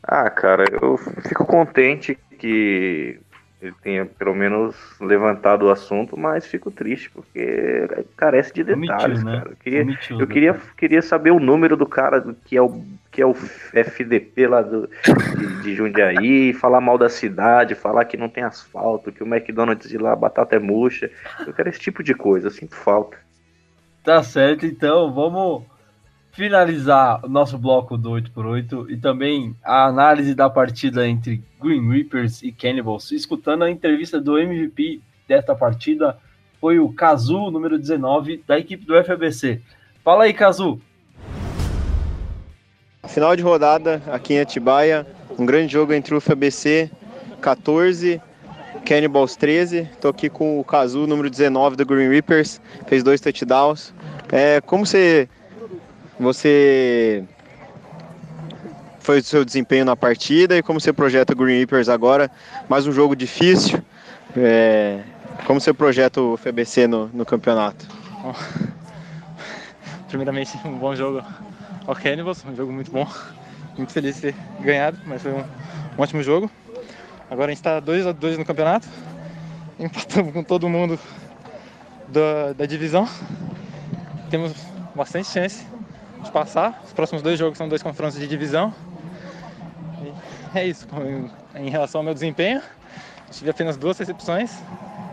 Ah, 0.02 0.28
cara, 0.28 0.64
eu 0.68 0.98
fico 0.98 1.46
contente 1.46 2.18
que 2.36 3.20
ele 3.64 3.74
tenha 3.82 4.04
pelo 4.04 4.34
menos 4.34 4.76
levantado 5.00 5.66
o 5.66 5.70
assunto, 5.70 6.18
mas 6.18 6.46
fico 6.46 6.70
triste 6.70 7.10
porque 7.10 7.88
carece 8.16 8.52
de 8.52 8.64
detalhes, 8.64 9.22
Omitiu, 9.22 9.24
né? 9.24 9.38
cara. 9.38 9.50
Eu 9.50 9.56
queria, 9.56 9.82
Omitiu, 9.82 10.20
eu 10.20 10.26
queria, 10.26 10.60
queria 10.76 11.02
saber 11.02 11.30
o 11.30 11.40
número 11.40 11.76
do 11.76 11.86
cara 11.86 12.24
que 12.44 12.56
é 12.56 12.62
o 12.62 12.84
que 13.10 13.22
é 13.22 13.26
o 13.26 13.32
FDP 13.32 14.48
lá 14.48 14.60
do, 14.60 14.90
de, 15.38 15.62
de 15.62 15.74
Jundiaí, 15.76 16.52
falar 16.58 16.80
mal 16.80 16.98
da 16.98 17.08
cidade, 17.08 17.76
falar 17.76 18.04
que 18.06 18.16
não 18.16 18.28
tem 18.28 18.42
asfalto, 18.42 19.12
que 19.12 19.22
o 19.22 19.26
McDonald's 19.26 19.88
de 19.88 19.96
lá 19.96 20.16
batata 20.16 20.56
é 20.56 20.58
murcha. 20.58 21.08
Eu 21.46 21.52
quero 21.52 21.68
esse 21.68 21.78
tipo 21.78 22.02
de 22.02 22.12
coisa, 22.12 22.48
eu 22.48 22.50
sinto 22.50 22.74
falta. 22.74 23.16
Tá 24.02 24.20
certo, 24.22 24.66
então 24.66 25.14
vamos 25.14 25.62
finalizar 26.34 27.24
o 27.24 27.28
nosso 27.28 27.56
bloco 27.56 27.96
do 27.96 28.10
8x8 28.10 28.90
e 28.90 28.96
também 28.96 29.54
a 29.62 29.86
análise 29.86 30.34
da 30.34 30.50
partida 30.50 31.06
entre 31.06 31.40
Green 31.62 31.88
Reapers 31.88 32.42
e 32.42 32.50
Cannibals, 32.50 33.12
escutando 33.12 33.62
a 33.62 33.70
entrevista 33.70 34.20
do 34.20 34.36
MVP 34.36 35.00
desta 35.28 35.54
partida, 35.54 36.18
foi 36.60 36.80
o 36.80 36.92
Kazu, 36.92 37.50
número 37.52 37.78
19, 37.78 38.42
da 38.46 38.58
equipe 38.58 38.84
do 38.84 39.02
FABC. 39.04 39.60
Fala 40.02 40.24
aí, 40.24 40.34
Kazu. 40.34 40.80
Final 43.06 43.36
de 43.36 43.42
rodada 43.42 44.02
aqui 44.08 44.34
em 44.34 44.40
Atibaia, 44.40 45.06
um 45.38 45.46
grande 45.46 45.72
jogo 45.72 45.92
entre 45.92 46.14
o 46.14 46.20
FABC 46.20 46.90
14 47.40 48.20
Cannibals 48.84 49.36
13. 49.36 49.88
Tô 50.00 50.08
aqui 50.08 50.28
com 50.28 50.58
o 50.58 50.64
Kazu, 50.64 51.06
número 51.06 51.30
19 51.30 51.76
do 51.76 51.86
Green 51.86 52.08
Reapers, 52.08 52.60
fez 52.88 53.04
dois 53.04 53.20
touchdowns. 53.20 53.94
É, 54.32 54.60
como 54.60 54.84
você 54.84 55.28
você 56.24 57.22
foi 59.00 59.18
o 59.18 59.22
seu 59.22 59.44
desempenho 59.44 59.84
na 59.84 59.94
partida 59.94 60.56
e 60.56 60.62
como 60.62 60.80
você 60.80 60.92
projeta 60.92 61.34
o 61.34 61.36
Green 61.36 61.58
Reapers 61.58 61.90
agora? 61.90 62.30
Mais 62.68 62.86
um 62.86 62.92
jogo 62.92 63.14
difícil. 63.14 63.82
É, 64.34 65.02
como 65.46 65.60
você 65.60 65.74
projeta 65.74 66.22
o 66.22 66.36
FBC 66.38 66.86
no, 66.86 67.08
no 67.08 67.26
campeonato? 67.26 67.86
Bom, 68.22 68.34
primeiramente, 70.08 70.58
um 70.64 70.78
bom 70.78 70.96
jogo 70.96 71.22
ao 71.86 71.94
Cannibals, 71.94 72.42
um 72.46 72.56
jogo 72.56 72.72
muito 72.72 72.90
bom. 72.90 73.06
Muito 73.76 73.92
feliz 73.92 74.16
de 74.16 74.22
ter 74.22 74.34
ganhado, 74.60 74.98
mas 75.04 75.20
foi 75.20 75.32
um, 75.32 75.40
um 75.40 76.02
ótimo 76.02 76.22
jogo. 76.22 76.50
Agora 77.30 77.46
a 77.46 77.54
gente 77.54 77.58
está 77.58 77.78
2 77.80 78.06
a 78.06 78.12
2 78.12 78.38
no 78.38 78.44
campeonato. 78.44 78.88
Empatamos 79.78 80.32
com 80.32 80.42
todo 80.42 80.68
mundo 80.68 80.98
da, 82.08 82.54
da 82.54 82.64
divisão. 82.64 83.06
Temos 84.30 84.54
bastante 84.94 85.28
chance 85.28 85.73
de 86.24 86.32
passar. 86.32 86.82
Os 86.84 86.92
próximos 86.92 87.22
dois 87.22 87.38
jogos 87.38 87.56
são 87.58 87.68
dois 87.68 87.82
confrontos 87.82 88.18
de 88.18 88.26
divisão. 88.26 88.74
E 90.02 90.58
é 90.58 90.66
isso. 90.66 90.86
Em 91.54 91.70
relação 91.70 92.00
ao 92.00 92.04
meu 92.04 92.14
desempenho, 92.14 92.60
tive 93.30 93.50
apenas 93.50 93.76
duas 93.76 93.98
recepções, 93.98 94.50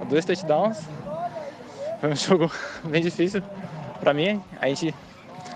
dois 0.09 0.25
touchdowns. 0.25 0.79
Foi 1.99 2.11
um 2.11 2.15
jogo 2.17 2.51
bem 2.83 3.01
difícil 3.01 3.43
para 3.99 4.13
mim. 4.13 4.41
A 4.59 4.67
gente 4.67 4.93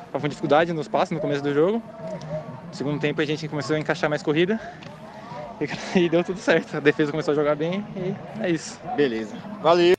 estava 0.05 0.21
com 0.21 0.27
dificuldade 0.27 0.71
nos 0.73 0.87
passos 0.87 1.11
no 1.11 1.19
começo 1.19 1.41
do 1.41 1.53
jogo. 1.53 1.81
No 2.67 2.73
segundo 2.73 2.99
tempo 2.99 3.21
a 3.21 3.25
gente 3.25 3.47
começou 3.47 3.75
a 3.75 3.79
encaixar 3.79 4.09
mais 4.09 4.21
corrida. 4.21 4.59
E 5.95 6.09
deu 6.09 6.23
tudo 6.23 6.39
certo. 6.39 6.77
A 6.77 6.79
defesa 6.79 7.11
começou 7.11 7.31
a 7.31 7.35
jogar 7.35 7.55
bem 7.55 7.85
e 7.95 8.43
é 8.43 8.49
isso. 8.49 8.79
Beleza. 8.95 9.35
Valeu! 9.61 9.94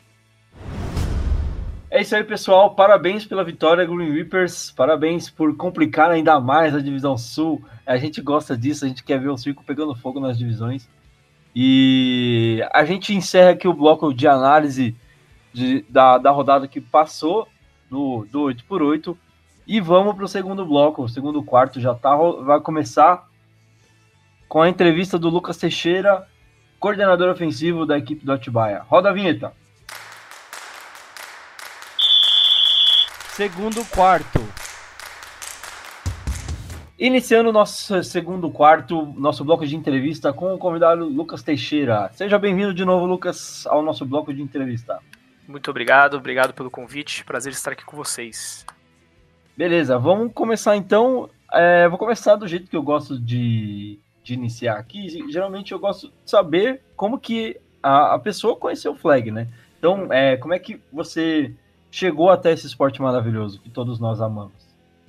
É 1.89 2.01
isso 2.01 2.17
aí, 2.17 2.25
pessoal. 2.25 2.75
Parabéns 2.75 3.25
pela 3.25 3.45
vitória, 3.45 3.85
Green 3.85 4.13
Reapers. 4.13 4.73
Parabéns 4.73 5.31
por 5.31 5.57
complicar 5.57 6.11
ainda 6.11 6.41
mais 6.41 6.75
a 6.75 6.81
divisão 6.81 7.17
sul. 7.17 7.65
A 7.87 7.97
gente 7.97 8.21
gosta 8.21 8.57
disso, 8.57 8.85
a 8.85 8.89
gente 8.89 9.05
quer 9.05 9.21
ver 9.21 9.29
o 9.29 9.37
circo 9.37 9.63
pegando 9.65 9.95
fogo 9.95 10.19
nas 10.19 10.37
divisões. 10.37 10.89
E 11.55 12.61
a 12.73 12.85
gente 12.85 13.15
encerra 13.15 13.51
aqui 13.51 13.69
o 13.69 13.73
bloco 13.73 14.13
de 14.13 14.27
análise 14.27 14.97
de, 15.53 15.87
da, 15.89 16.19
da 16.19 16.31
rodada 16.31 16.67
que 16.67 16.81
passou 16.81 17.47
do, 17.89 18.27
do 18.31 18.41
8x8. 18.41 19.17
E 19.65 19.81
vamos 19.81 20.15
para 20.17 20.25
o 20.25 20.29
segundo 20.29 20.67
bloco. 20.67 21.05
O 21.05 21.09
segundo 21.09 21.43
quarto 21.43 21.81
já 21.81 21.95
tá, 21.95 22.17
vai 22.17 22.61
começar 22.61 23.29
com 24.49 24.61
a 24.61 24.69
entrevista 24.69 25.19
do 25.19 25.29
Lucas 25.29 25.57
Teixeira, 25.57 26.27
coordenador 26.81 27.31
ofensivo 27.31 27.87
da 27.87 27.97
equipe 27.97 28.25
do 28.25 28.33
Atibaia. 28.33 28.83
Roda 28.89 29.11
a 29.11 29.13
vinheta. 29.13 29.53
Segundo 33.37 33.85
quarto. 33.91 34.41
Iniciando 36.99 37.53
nosso 37.53 38.03
segundo 38.03 38.51
quarto, 38.51 39.05
nosso 39.15 39.45
bloco 39.45 39.67
de 39.67 39.77
entrevista 39.77 40.33
com 40.33 40.55
o 40.55 40.59
convidado 40.59 41.05
Lucas 41.05 41.43
Teixeira. 41.43 42.11
Seja 42.15 42.39
bem-vindo 42.39 42.73
de 42.73 42.83
novo, 42.83 43.05
Lucas, 43.05 43.67
ao 43.67 43.83
nosso 43.83 44.07
bloco 44.07 44.33
de 44.33 44.41
entrevista. 44.41 45.01
Muito 45.47 45.71
obrigado, 45.71 46.17
obrigado 46.17 46.55
pelo 46.55 46.71
convite. 46.71 47.27
Prazer 47.27 47.53
estar 47.53 47.73
aqui 47.73 47.85
com 47.85 47.95
vocês. 47.95 48.65
Beleza, 49.55 49.99
vamos 49.99 50.33
começar 50.33 50.75
então. 50.75 51.29
É, 51.53 51.87
vou 51.91 51.99
começar 51.99 52.37
do 52.37 52.49
jeito 52.49 52.71
que 52.71 52.77
eu 52.77 52.83
gosto 52.83 53.19
de, 53.19 53.99
de 54.25 54.33
iniciar 54.33 54.79
aqui. 54.79 55.09
Geralmente 55.31 55.73
eu 55.73 55.79
gosto 55.79 56.09
de 56.09 56.15
saber 56.25 56.81
como 56.97 57.21
que 57.21 57.61
a, 57.83 58.15
a 58.15 58.19
pessoa 58.19 58.57
conheceu 58.57 58.93
o 58.93 58.97
flag, 58.97 59.31
né? 59.31 59.47
Então, 59.79 60.11
é, 60.11 60.39
como 60.39 60.55
é 60.55 60.59
que 60.59 60.81
você 60.91 61.55
chegou 61.97 62.29
até 62.29 62.53
esse 62.53 62.67
esporte 62.67 63.01
maravilhoso 63.01 63.59
que 63.59 63.71
todos 63.71 63.99
nós 63.99 64.21
amamos? 64.21 64.53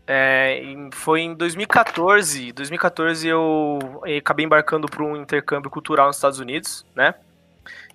É, 0.07 0.63
foi 0.93 1.19
em 1.19 1.33
2014. 1.33 2.53
2014 2.53 3.27
eu, 3.27 3.79
eu 4.05 4.17
acabei 4.17 4.45
embarcando 4.45 4.87
para 4.87 5.03
um 5.03 5.17
intercâmbio 5.17 5.69
cultural 5.69 6.07
nos 6.07 6.15
Estados 6.15 6.39
Unidos, 6.39 6.85
né? 6.95 7.13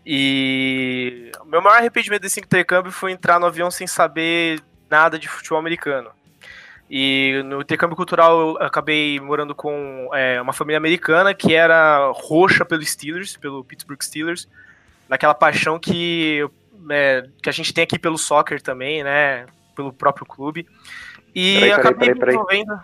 E 0.04 1.32
o 1.40 1.46
meu 1.46 1.62
maior 1.62 1.78
arrependimento 1.78 2.20
desse 2.20 2.40
intercâmbio 2.40 2.92
foi 2.92 3.12
entrar 3.12 3.40
no 3.40 3.46
avião 3.46 3.70
sem 3.70 3.86
saber 3.86 4.60
nada 4.90 5.18
de 5.18 5.26
futebol 5.26 5.58
americano. 5.58 6.10
E 6.90 7.40
no 7.46 7.62
intercâmbio 7.62 7.96
cultural 7.96 8.38
eu 8.38 8.56
acabei 8.58 9.18
morando 9.18 9.54
com 9.54 10.10
é, 10.12 10.38
uma 10.42 10.52
família 10.52 10.76
americana 10.76 11.32
que 11.32 11.54
era 11.54 12.10
roxa 12.14 12.62
pelo 12.62 12.84
Steelers, 12.84 13.38
pelo 13.38 13.64
Pittsburgh 13.64 14.02
Steelers, 14.02 14.46
naquela 15.08 15.32
paixão 15.32 15.78
que, 15.78 16.46
é, 16.90 17.26
que 17.42 17.48
a 17.48 17.52
gente 17.52 17.72
tem 17.72 17.84
aqui 17.84 17.98
pelo 17.98 18.18
soccer 18.18 18.60
também, 18.60 19.02
né? 19.02 19.46
Pelo 19.74 19.92
próprio 19.92 20.26
clube. 20.26 20.66
E 21.34 21.54
Peraí, 21.54 21.60
peraí, 21.60 21.72
acabei 21.72 22.14
peraí, 22.14 22.18
peraí. 22.18 22.34
envolvendo. 22.34 22.80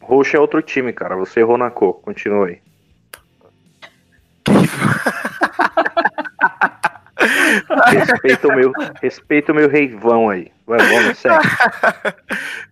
Roxo 0.00 0.36
é 0.36 0.40
outro 0.40 0.62
time, 0.62 0.92
cara. 0.92 1.16
Você 1.16 1.40
errou 1.40 1.58
na 1.58 1.70
cor. 1.70 1.94
Continua 2.00 2.46
aí. 2.46 2.60
Respeita 7.80 8.48
o 8.48 8.54
meu, 8.54 8.72
respeita 9.02 9.52
o 9.52 9.54
meu 9.54 9.68
reivão 9.68 10.28
aí. 10.28 10.50
Vai, 10.66 10.78
vamos, 10.78 11.18
segue. 11.18 11.48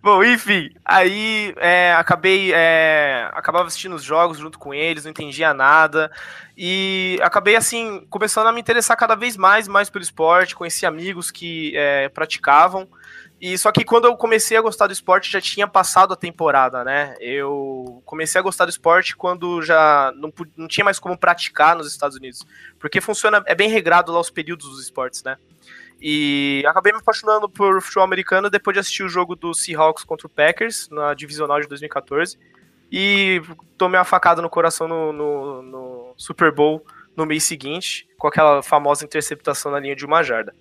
Bom, 0.01 0.23
enfim, 0.23 0.69
aí 0.83 1.53
é, 1.57 1.93
acabei 1.93 2.51
é, 2.53 3.29
acabava 3.33 3.67
assistindo 3.67 3.95
os 3.95 4.03
jogos 4.03 4.37
junto 4.37 4.59
com 4.59 4.73
eles, 4.73 5.05
não 5.05 5.11
entendia 5.11 5.53
nada 5.53 6.11
e 6.57 7.17
acabei 7.21 7.55
assim 7.55 8.05
começando 8.09 8.47
a 8.47 8.51
me 8.51 8.59
interessar 8.59 8.97
cada 8.97 9.15
vez 9.15 9.37
mais, 9.37 9.67
mais 9.67 9.89
pelo 9.89 10.03
esporte, 10.03 10.55
conheci 10.55 10.85
amigos 10.85 11.31
que 11.31 11.73
é, 11.75 12.09
praticavam 12.09 12.87
e 13.53 13.57
só 13.57 13.71
que 13.71 13.83
quando 13.83 14.05
eu 14.05 14.15
comecei 14.17 14.55
a 14.57 14.61
gostar 14.61 14.87
do 14.87 14.93
esporte 14.93 15.31
já 15.31 15.39
tinha 15.41 15.67
passado 15.67 16.13
a 16.13 16.15
temporada, 16.17 16.83
né? 16.83 17.15
Eu 17.19 18.01
comecei 18.05 18.39
a 18.39 18.41
gostar 18.41 18.65
do 18.65 18.69
esporte 18.71 19.15
quando 19.15 19.61
já 19.61 20.11
não, 20.15 20.33
não 20.57 20.67
tinha 20.67 20.83
mais 20.83 20.97
como 20.99 21.17
praticar 21.17 21.75
nos 21.75 21.87
Estados 21.91 22.17
Unidos, 22.17 22.45
porque 22.79 22.99
funciona 23.01 23.43
é 23.45 23.53
bem 23.53 23.69
regrado 23.69 24.11
lá 24.11 24.19
os 24.19 24.29
períodos 24.29 24.67
dos 24.69 24.81
esportes, 24.81 25.21
né? 25.23 25.37
E 26.01 26.63
acabei 26.67 26.91
me 26.91 26.99
apaixonando 26.99 27.47
por 27.47 27.81
futebol 27.81 28.03
americano 28.03 28.49
depois 28.49 28.73
de 28.73 28.79
assistir 28.79 29.03
o 29.03 29.09
jogo 29.09 29.35
do 29.35 29.53
Seahawks 29.53 30.03
contra 30.03 30.27
o 30.27 30.29
Packers 30.29 30.89
na 30.89 31.13
divisional 31.13 31.59
de 31.61 31.67
2014 31.67 32.37
e 32.91 33.41
tomei 33.77 33.97
uma 33.99 34.05
facada 34.05 34.41
no 34.41 34.49
coração 34.49 34.87
no, 34.87 35.11
no- 35.13 35.61
no 35.61 36.13
Super 36.17 36.51
Bowl 36.51 36.85
no 37.15 37.25
mês 37.25 37.43
seguinte, 37.43 38.07
com 38.17 38.27
aquela 38.27 38.61
famosa 38.61 39.05
interceptação 39.05 39.71
na 39.71 39.79
linha 39.79 39.95
de 39.95 40.05
uma 40.05 40.21
jarda. 40.21 40.53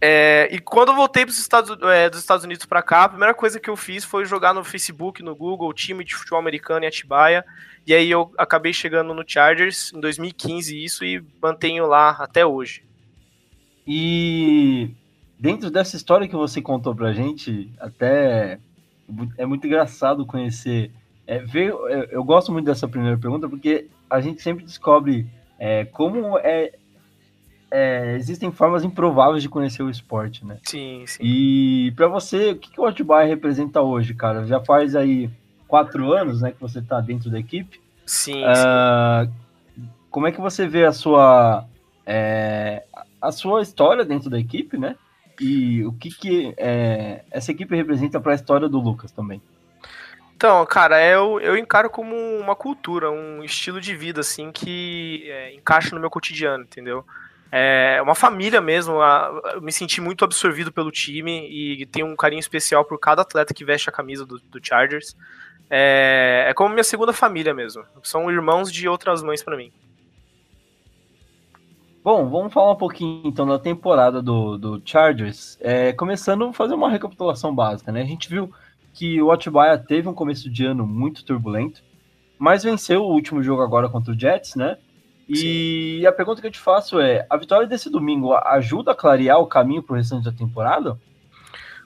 É, 0.00 0.48
e 0.52 0.58
quando 0.58 0.90
eu 0.90 0.96
voltei 0.96 1.24
pros 1.24 1.38
Estados, 1.38 1.76
é, 1.82 2.10
dos 2.10 2.20
Estados 2.20 2.44
Unidos 2.44 2.66
para 2.66 2.82
cá, 2.82 3.04
a 3.04 3.08
primeira 3.08 3.34
coisa 3.34 3.58
que 3.58 3.70
eu 3.70 3.76
fiz 3.76 4.04
foi 4.04 4.26
jogar 4.26 4.52
no 4.52 4.62
Facebook, 4.62 5.22
no 5.22 5.34
Google, 5.34 5.72
time 5.72 6.04
de 6.04 6.14
futebol 6.14 6.38
americano 6.38 6.84
em 6.84 6.88
Atibaia. 6.88 7.44
E 7.86 7.94
aí 7.94 8.10
eu 8.10 8.32
acabei 8.36 8.72
chegando 8.72 9.14
no 9.14 9.24
Chargers 9.26 9.92
em 9.94 10.00
2015 10.00 10.84
isso 10.84 11.04
e 11.04 11.24
mantenho 11.40 11.86
lá 11.86 12.10
até 12.10 12.44
hoje. 12.44 12.82
E 13.86 14.90
dentro 15.38 15.70
dessa 15.70 15.96
história 15.96 16.28
que 16.28 16.34
você 16.34 16.60
contou 16.60 16.94
pra 16.94 17.12
gente, 17.12 17.70
até 17.78 18.58
é 19.38 19.46
muito 19.46 19.66
engraçado 19.66 20.26
conhecer. 20.26 20.90
É, 21.26 21.38
ver, 21.38 21.68
eu, 21.68 21.88
eu 21.88 22.24
gosto 22.24 22.52
muito 22.52 22.66
dessa 22.66 22.86
primeira 22.86 23.16
pergunta 23.16 23.48
porque 23.48 23.86
a 24.10 24.20
gente 24.20 24.42
sempre 24.42 24.64
descobre 24.64 25.26
é, 25.58 25.84
como 25.84 26.38
é, 26.38 26.72
é, 27.70 28.14
existem 28.16 28.50
formas 28.52 28.84
improváveis 28.84 29.42
de 29.42 29.48
conhecer 29.48 29.82
o 29.82 29.90
esporte, 29.90 30.44
né? 30.44 30.58
Sim, 30.62 31.04
sim. 31.06 31.22
E 31.22 31.92
pra 31.96 32.08
você, 32.08 32.50
o 32.52 32.56
que, 32.56 32.70
que 32.70 32.80
o 32.80 32.86
Atibaia 32.86 33.26
representa 33.26 33.80
hoje, 33.80 34.14
cara? 34.14 34.46
Já 34.46 34.60
faz 34.60 34.94
aí 34.94 35.30
quatro 35.66 36.12
anos, 36.12 36.42
né, 36.42 36.52
que 36.52 36.60
você 36.60 36.80
tá 36.80 37.00
dentro 37.00 37.30
da 37.30 37.38
equipe. 37.38 37.80
Sim, 38.04 38.44
Ah, 38.44 39.26
como 40.10 40.26
é 40.26 40.32
que 40.32 40.40
você 40.40 40.66
vê 40.66 40.84
a 40.84 40.92
sua 40.92 41.64
é, 42.06 42.84
a 43.20 43.32
sua 43.32 43.62
história 43.62 44.04
dentro 44.04 44.30
da 44.30 44.38
equipe, 44.38 44.78
né? 44.78 44.96
E 45.40 45.84
o 45.84 45.92
que 45.92 46.08
que 46.10 46.54
é, 46.56 47.22
essa 47.30 47.50
equipe 47.50 47.74
representa 47.74 48.20
para 48.20 48.32
a 48.32 48.34
história 48.34 48.68
do 48.68 48.78
Lucas 48.78 49.10
também? 49.10 49.42
Então, 50.36 50.64
cara, 50.66 51.04
eu, 51.04 51.40
eu 51.40 51.56
encaro 51.56 51.90
como 51.90 52.14
uma 52.14 52.54
cultura, 52.54 53.10
um 53.10 53.42
estilo 53.42 53.80
de 53.80 53.96
vida, 53.96 54.20
assim, 54.20 54.52
que 54.52 55.24
é, 55.26 55.54
encaixa 55.54 55.94
no 55.94 56.00
meu 56.00 56.10
cotidiano, 56.10 56.62
entendeu? 56.62 57.04
É 57.50 58.00
uma 58.02 58.14
família 58.14 58.60
mesmo, 58.60 58.94
eu 59.54 59.62
me 59.62 59.72
senti 59.72 60.00
muito 60.00 60.24
absorvido 60.24 60.72
pelo 60.72 60.90
time 60.90 61.48
e 61.48 61.86
tenho 61.86 62.06
um 62.06 62.16
carinho 62.16 62.40
especial 62.40 62.84
por 62.84 62.98
cada 62.98 63.22
atleta 63.22 63.54
que 63.54 63.64
veste 63.64 63.88
a 63.88 63.92
camisa 63.92 64.26
do, 64.26 64.38
do 64.38 64.58
Chargers. 64.60 65.16
É, 65.70 66.46
é 66.48 66.54
como 66.54 66.70
minha 66.70 66.84
segunda 66.84 67.12
família 67.12 67.54
mesmo, 67.54 67.84
são 68.02 68.30
irmãos 68.30 68.72
de 68.72 68.88
outras 68.88 69.22
mães 69.22 69.42
pra 69.42 69.56
mim. 69.56 69.72
Bom, 72.06 72.28
vamos 72.28 72.52
falar 72.52 72.70
um 72.70 72.76
pouquinho 72.76 73.22
então 73.24 73.44
da 73.44 73.58
temporada 73.58 74.22
do, 74.22 74.56
do 74.56 74.82
Chargers. 74.84 75.58
É, 75.60 75.92
começando 75.92 76.44
a 76.44 76.52
fazer 76.52 76.74
uma 76.74 76.88
recapitulação 76.88 77.52
básica, 77.52 77.90
né? 77.90 78.02
A 78.02 78.06
gente 78.06 78.28
viu 78.28 78.52
que 78.94 79.20
o 79.20 79.32
Atibaia 79.32 79.76
teve 79.76 80.08
um 80.08 80.14
começo 80.14 80.48
de 80.48 80.64
ano 80.64 80.86
muito 80.86 81.24
turbulento, 81.24 81.82
mas 82.38 82.62
venceu 82.62 83.02
o 83.02 83.12
último 83.12 83.42
jogo 83.42 83.60
agora 83.60 83.88
contra 83.88 84.12
o 84.12 84.18
Jets, 84.18 84.54
né? 84.54 84.78
E 85.28 86.06
a 86.06 86.12
pergunta 86.12 86.40
que 86.40 86.46
eu 86.46 86.52
te 86.52 86.60
faço 86.60 87.00
é: 87.00 87.26
a 87.28 87.36
vitória 87.36 87.66
desse 87.66 87.90
domingo 87.90 88.34
ajuda 88.34 88.92
a 88.92 88.94
clarear 88.94 89.38
o 89.38 89.46
caminho 89.46 89.82
para 89.82 89.94
o 89.94 89.96
restante 89.96 90.24
da 90.24 90.32
temporada? 90.32 90.98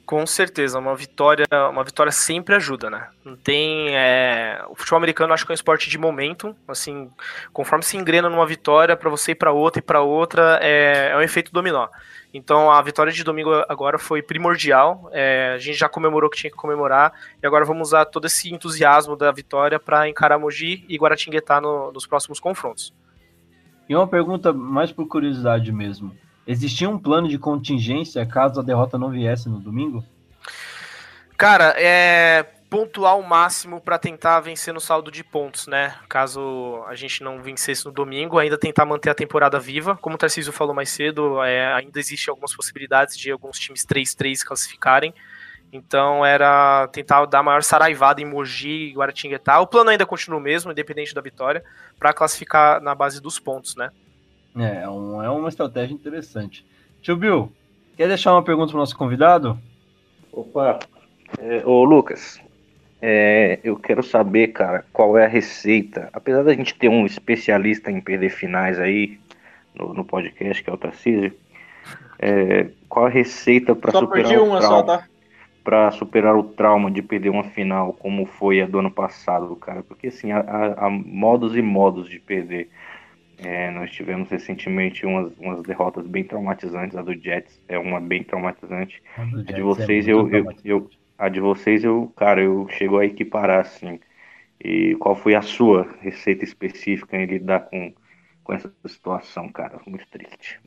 Com 0.05 0.27
certeza, 0.27 0.77
uma 0.77 0.97
vitória, 0.97 1.47
uma 1.71 1.85
vitória 1.85 2.11
sempre 2.11 2.57
ajuda, 2.57 2.91
né? 2.91 3.07
Não 3.25 3.37
tem, 3.37 3.97
é, 3.97 4.61
o 4.69 4.75
futebol 4.75 4.97
americano 4.97 5.33
acho 5.33 5.47
que 5.47 5.53
é 5.53 5.55
um 5.55 5.55
esporte 5.55 5.89
de 5.89 5.97
momento, 5.97 6.55
assim, 6.67 7.09
conforme 7.53 7.85
se 7.85 7.97
engrena 7.97 8.29
numa 8.29 8.45
vitória 8.45 8.97
para 8.97 9.09
você 9.09 9.33
ir 9.33 9.35
para 9.37 9.53
outra 9.53 9.79
e 9.79 9.83
para 9.83 10.01
outra, 10.03 10.59
é, 10.61 11.11
é 11.13 11.17
um 11.17 11.21
efeito 11.21 11.53
dominó. 11.53 11.87
Então 12.35 12.73
a 12.73 12.83
vitória 12.83 13.13
de 13.13 13.23
domingo 13.23 13.53
agora 13.69 14.01
foi 14.01 14.21
primordial. 14.21 15.09
é, 15.13 15.53
a 15.55 15.59
gente 15.59 15.79
já 15.79 15.89
comemorou 15.89 16.27
o 16.27 16.31
que 16.31 16.39
tinha 16.39 16.51
que 16.51 16.57
comemorar 16.57 17.13
e 17.41 17.47
agora 17.47 17.65
vamos 17.65 17.89
usar 17.89 18.05
todo 18.07 18.27
esse 18.27 18.53
entusiasmo 18.53 19.15
da 19.15 19.31
vitória 19.31 19.79
para 19.79 20.09
encarar 20.09 20.39
Mogi 20.41 20.85
e 20.89 20.97
Guaratinguetá 20.97 21.61
no- 21.61 21.93
nos 21.93 22.05
próximos 22.05 22.41
confrontos. 22.41 22.93
E 23.91 23.97
uma 23.97 24.07
pergunta 24.07 24.53
mais 24.53 24.93
por 24.93 25.09
curiosidade 25.09 25.73
mesmo. 25.73 26.17
Existia 26.47 26.89
um 26.89 26.97
plano 26.97 27.27
de 27.27 27.37
contingência 27.37 28.25
caso 28.25 28.61
a 28.61 28.63
derrota 28.63 28.97
não 28.97 29.11
viesse 29.11 29.49
no 29.49 29.59
domingo? 29.59 30.05
Cara, 31.37 31.75
é 31.77 32.47
pontuar 32.71 33.19
o 33.19 33.29
máximo 33.29 33.81
para 33.81 33.99
tentar 33.99 34.39
vencer 34.39 34.73
no 34.73 34.81
saldo 34.81 35.11
de 35.11 35.25
pontos, 35.25 35.67
né? 35.67 35.97
Caso 36.09 36.85
a 36.87 36.95
gente 36.95 37.25
não 37.25 37.43
vencesse 37.43 37.85
no 37.85 37.91
domingo, 37.91 38.39
ainda 38.39 38.57
tentar 38.57 38.85
manter 38.85 39.11
a 39.11 39.15
temporada 39.15 39.59
viva. 39.59 39.97
Como 39.97 40.15
o 40.15 40.19
Tarcísio 40.19 40.53
falou 40.53 40.73
mais 40.73 40.91
cedo, 40.91 41.43
é, 41.43 41.75
ainda 41.75 41.99
existem 41.99 42.31
algumas 42.31 42.55
possibilidades 42.55 43.19
de 43.19 43.33
alguns 43.33 43.59
times 43.59 43.85
3-3 43.85 44.45
classificarem. 44.45 45.13
Então 45.73 46.25
era 46.27 46.89
tentar 46.89 47.25
dar 47.27 47.39
a 47.41 47.43
maior 47.43 47.63
saraivada 47.63 48.21
em 48.21 48.25
Mogi 48.25 48.91
e 48.91 48.93
Guaratinguetá. 48.93 49.61
O 49.61 49.67
plano 49.67 49.91
ainda 49.91 50.05
continua 50.05 50.39
o 50.39 50.43
mesmo, 50.43 50.73
independente 50.73 51.15
da 51.15 51.21
vitória, 51.21 51.63
para 51.99 52.13
classificar 52.13 52.81
na 52.81 52.95
base 52.95 53.21
dos 53.23 53.39
pontos, 53.39 53.77
né? 53.77 53.91
É, 54.57 54.83
é 54.83 54.89
um- 54.89 55.23
é 55.23 55.31
uma 55.31 55.49
estratégia 55.49 55.95
interessante. 55.95 56.67
Tio 57.01 57.17
Bill, 57.17 57.53
quer 57.97 58.09
deixar 58.09 58.33
uma 58.33 58.43
pergunta 58.43 58.69
para 58.73 58.77
o 58.79 58.81
nosso 58.81 58.97
convidado? 58.97 59.57
Opa, 60.33 60.81
é, 61.39 61.63
ô 61.65 61.85
Lucas, 61.85 62.41
é, 63.01 63.61
eu 63.63 63.77
quero 63.77 64.03
saber, 64.03 64.49
cara, 64.49 64.85
qual 64.93 65.17
é 65.17 65.25
a 65.25 65.29
receita. 65.29 66.09
Apesar 66.13 66.43
da 66.43 66.53
gente 66.53 66.75
ter 66.75 66.89
um 66.89 67.07
especialista 67.07 67.91
em 67.93 68.01
perder 68.01 68.31
finais 68.31 68.79
aí 68.81 69.21
no, 69.75 69.95
no 69.95 70.05
podcast, 70.05 70.63
que 70.65 70.69
é 70.69 70.73
o 70.73 70.77
Tarcísio, 70.77 71.33
é, 72.19 72.67
qual 72.89 73.07
a 73.07 73.09
receita 73.09 73.75
para 73.75 73.93
Só 73.93 74.01
superar 74.01 74.25
perdi 74.27 74.37
o 74.37 74.45
uma 74.45 74.61
só, 74.61 74.83
trauma? 74.83 74.99
tá? 74.99 75.09
Para 75.65 75.91
superar 75.91 76.37
o 76.37 76.43
trauma 76.43 76.91
de 76.91 77.03
perder 77.03 77.31
uma 77.31 77.45
final, 77.45 77.93
como 77.95 78.27
foi 78.27 78.61
a 78.63 78.67
do 78.67 78.79
ano 78.79 78.91
passado, 78.91 79.55
cara? 79.57 79.83
Porque 79.83 80.09
assim, 80.09 80.33
há, 80.33 80.41
há- 80.41 80.91
modos 80.91 81.57
e 81.57 81.63
modos 81.63 82.09
de 82.09 82.19
perder. 82.19 82.71
É, 83.39 83.71
nós 83.71 83.91
tivemos 83.91 84.31
recentemente 84.31 85.07
umas, 85.07 85.33
umas 85.39 85.63
derrotas 85.65 86.07
bem 86.07 86.25
traumatizantes. 86.25 86.97
A 86.97 87.03
do 87.03 87.15
Jets 87.15 87.61
é 87.69 87.79
uma 87.79 88.01
bem 88.01 88.23
traumatizante. 88.25 89.03
A 89.47 89.53
de 89.53 89.63
vocês, 89.63 90.07
eu, 90.09 90.29
eu, 90.31 90.55
eu, 90.65 90.91
a 91.19 91.29
de 91.29 91.41
vocês, 91.41 91.85
eu, 91.85 92.13
cara, 92.17 92.43
eu 92.43 92.69
chego 92.69 92.99
a 92.99 93.07
equiparar, 93.07 93.61
assim. 93.61 94.01
E 94.65 94.97
qual 95.01 95.17
foi 95.17 95.35
a 95.35 95.43
sua 95.43 95.85
receita 96.01 96.45
específica 96.45 97.17
em 97.17 97.27
lidar 97.27 97.61
com, 97.71 97.95
com 98.45 98.53
essa 98.55 98.73
situação, 98.87 99.51
cara? 99.53 99.81
Muito 99.87 100.07
triste. 100.11 100.61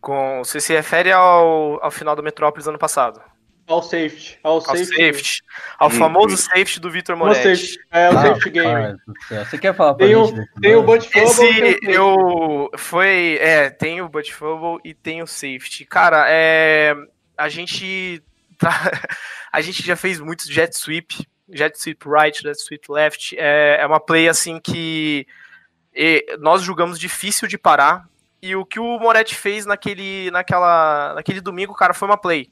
Com, 0.00 0.38
você 0.44 0.60
se 0.60 0.72
refere 0.74 1.12
ao, 1.12 1.82
ao 1.84 1.90
final 1.90 2.14
do 2.14 2.22
Metrópolis 2.22 2.68
ano 2.68 2.78
passado? 2.78 3.20
Ao 3.66 3.82
safety. 3.82 4.38
Ao 4.42 4.52
Ao 4.54 4.60
safety. 4.60 4.86
safety. 4.86 5.42
Ao 5.78 5.90
Sim, 5.90 5.98
famoso 5.98 6.36
safety 6.36 6.78
do 6.80 6.90
Vitor 6.90 7.16
Moretti. 7.16 7.42
safety. 7.56 7.78
É, 7.90 8.10
o 8.10 8.18
Ah, 8.18 8.22
safety 8.22 8.50
game. 8.50 8.96
Você 9.28 9.58
quer 9.58 9.74
falar 9.74 9.94
pra 9.94 10.06
Tem 10.06 10.14
o, 10.16 10.26
gente 10.26 10.48
tem 10.60 10.76
o 10.76 10.82
Fumble 10.84 10.98
e 11.04 11.10
tem 11.10 11.22
o 11.24 11.28
safety. 11.28 11.78
eu 11.90 12.70
foi 12.76 13.38
é 13.40 13.70
tem 13.70 14.00
o 14.00 14.08
Bud 14.08 14.32
Fumble 14.32 14.78
e 14.84 14.94
tem 14.94 15.20
o 15.22 15.26
safety. 15.26 15.84
Cara, 15.84 16.26
é 16.28 16.94
a 17.36 17.48
gente 17.48 18.22
a 19.52 19.60
gente 19.60 19.82
já 19.84 19.96
fez 19.96 20.20
muitos 20.20 20.46
jet 20.46 20.72
sweep, 20.76 21.26
jet 21.52 21.76
sweep 21.78 22.04
right, 22.08 22.40
jet 22.42 22.56
sweep 22.60 22.86
left. 22.90 23.34
É, 23.38 23.78
é 23.80 23.86
uma 23.86 23.98
play 24.00 24.28
assim 24.28 24.60
que 24.60 25.26
nós 26.38 26.62
julgamos 26.62 26.98
difícil 26.98 27.48
de 27.48 27.58
parar. 27.58 28.06
E 28.42 28.54
o 28.54 28.64
que 28.64 28.78
o 28.78 28.98
Moretti 29.00 29.34
fez 29.34 29.66
naquele, 29.66 30.30
naquela, 30.30 31.14
naquele 31.14 31.40
domingo, 31.40 31.74
cara, 31.74 31.94
foi 31.94 32.06
uma 32.06 32.18
play. 32.18 32.48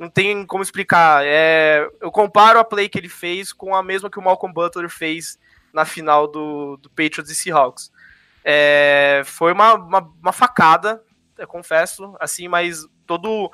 Não 0.00 0.08
tem 0.08 0.46
como 0.46 0.62
explicar. 0.62 1.22
É, 1.26 1.86
eu 2.00 2.10
comparo 2.10 2.58
a 2.58 2.64
play 2.64 2.88
que 2.88 2.98
ele 2.98 3.10
fez 3.10 3.52
com 3.52 3.74
a 3.74 3.82
mesma 3.82 4.08
que 4.08 4.18
o 4.18 4.22
Malcolm 4.22 4.50
Butler 4.50 4.88
fez 4.88 5.38
na 5.74 5.84
final 5.84 6.26
do, 6.26 6.78
do 6.78 6.88
Patriots 6.88 7.30
e 7.30 7.34
Seahawks. 7.34 7.92
É, 8.42 9.20
foi 9.26 9.52
uma, 9.52 9.74
uma, 9.74 9.98
uma 10.22 10.32
facada, 10.32 11.02
confesso, 11.46 12.16
assim, 12.18 12.48
mas 12.48 12.86
todo 13.06 13.50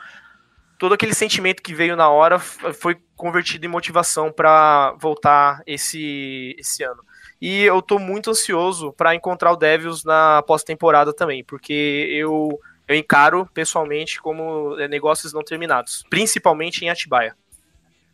todo 0.79 0.95
aquele 0.95 1.15
sentimento 1.15 1.63
que 1.63 1.75
veio 1.75 1.97
na 1.97 2.09
hora 2.09 2.39
foi 2.39 2.97
convertido 3.17 3.65
em 3.65 3.69
motivação 3.69 4.31
para 4.31 4.93
voltar 5.01 5.63
esse, 5.67 6.55
esse 6.59 6.85
ano. 6.85 7.03
E 7.41 7.63
eu 7.63 7.83
tô 7.83 7.99
muito 7.99 8.31
ansioso 8.31 8.93
para 8.93 9.15
encontrar 9.15 9.53
o 9.53 9.57
Devils 9.57 10.05
na 10.05 10.43
pós-temporada 10.43 11.13
também, 11.13 11.43
porque 11.43 12.09
eu, 12.13 12.61
eu 12.89 12.97
encaro 12.97 13.49
pessoalmente 13.53 14.21
como 14.21 14.79
é, 14.79 14.89
negócios 14.89 15.33
não 15.33 15.43
terminados, 15.43 16.05
principalmente 16.09 16.85
em 16.85 16.89
Atibaia. 16.89 17.35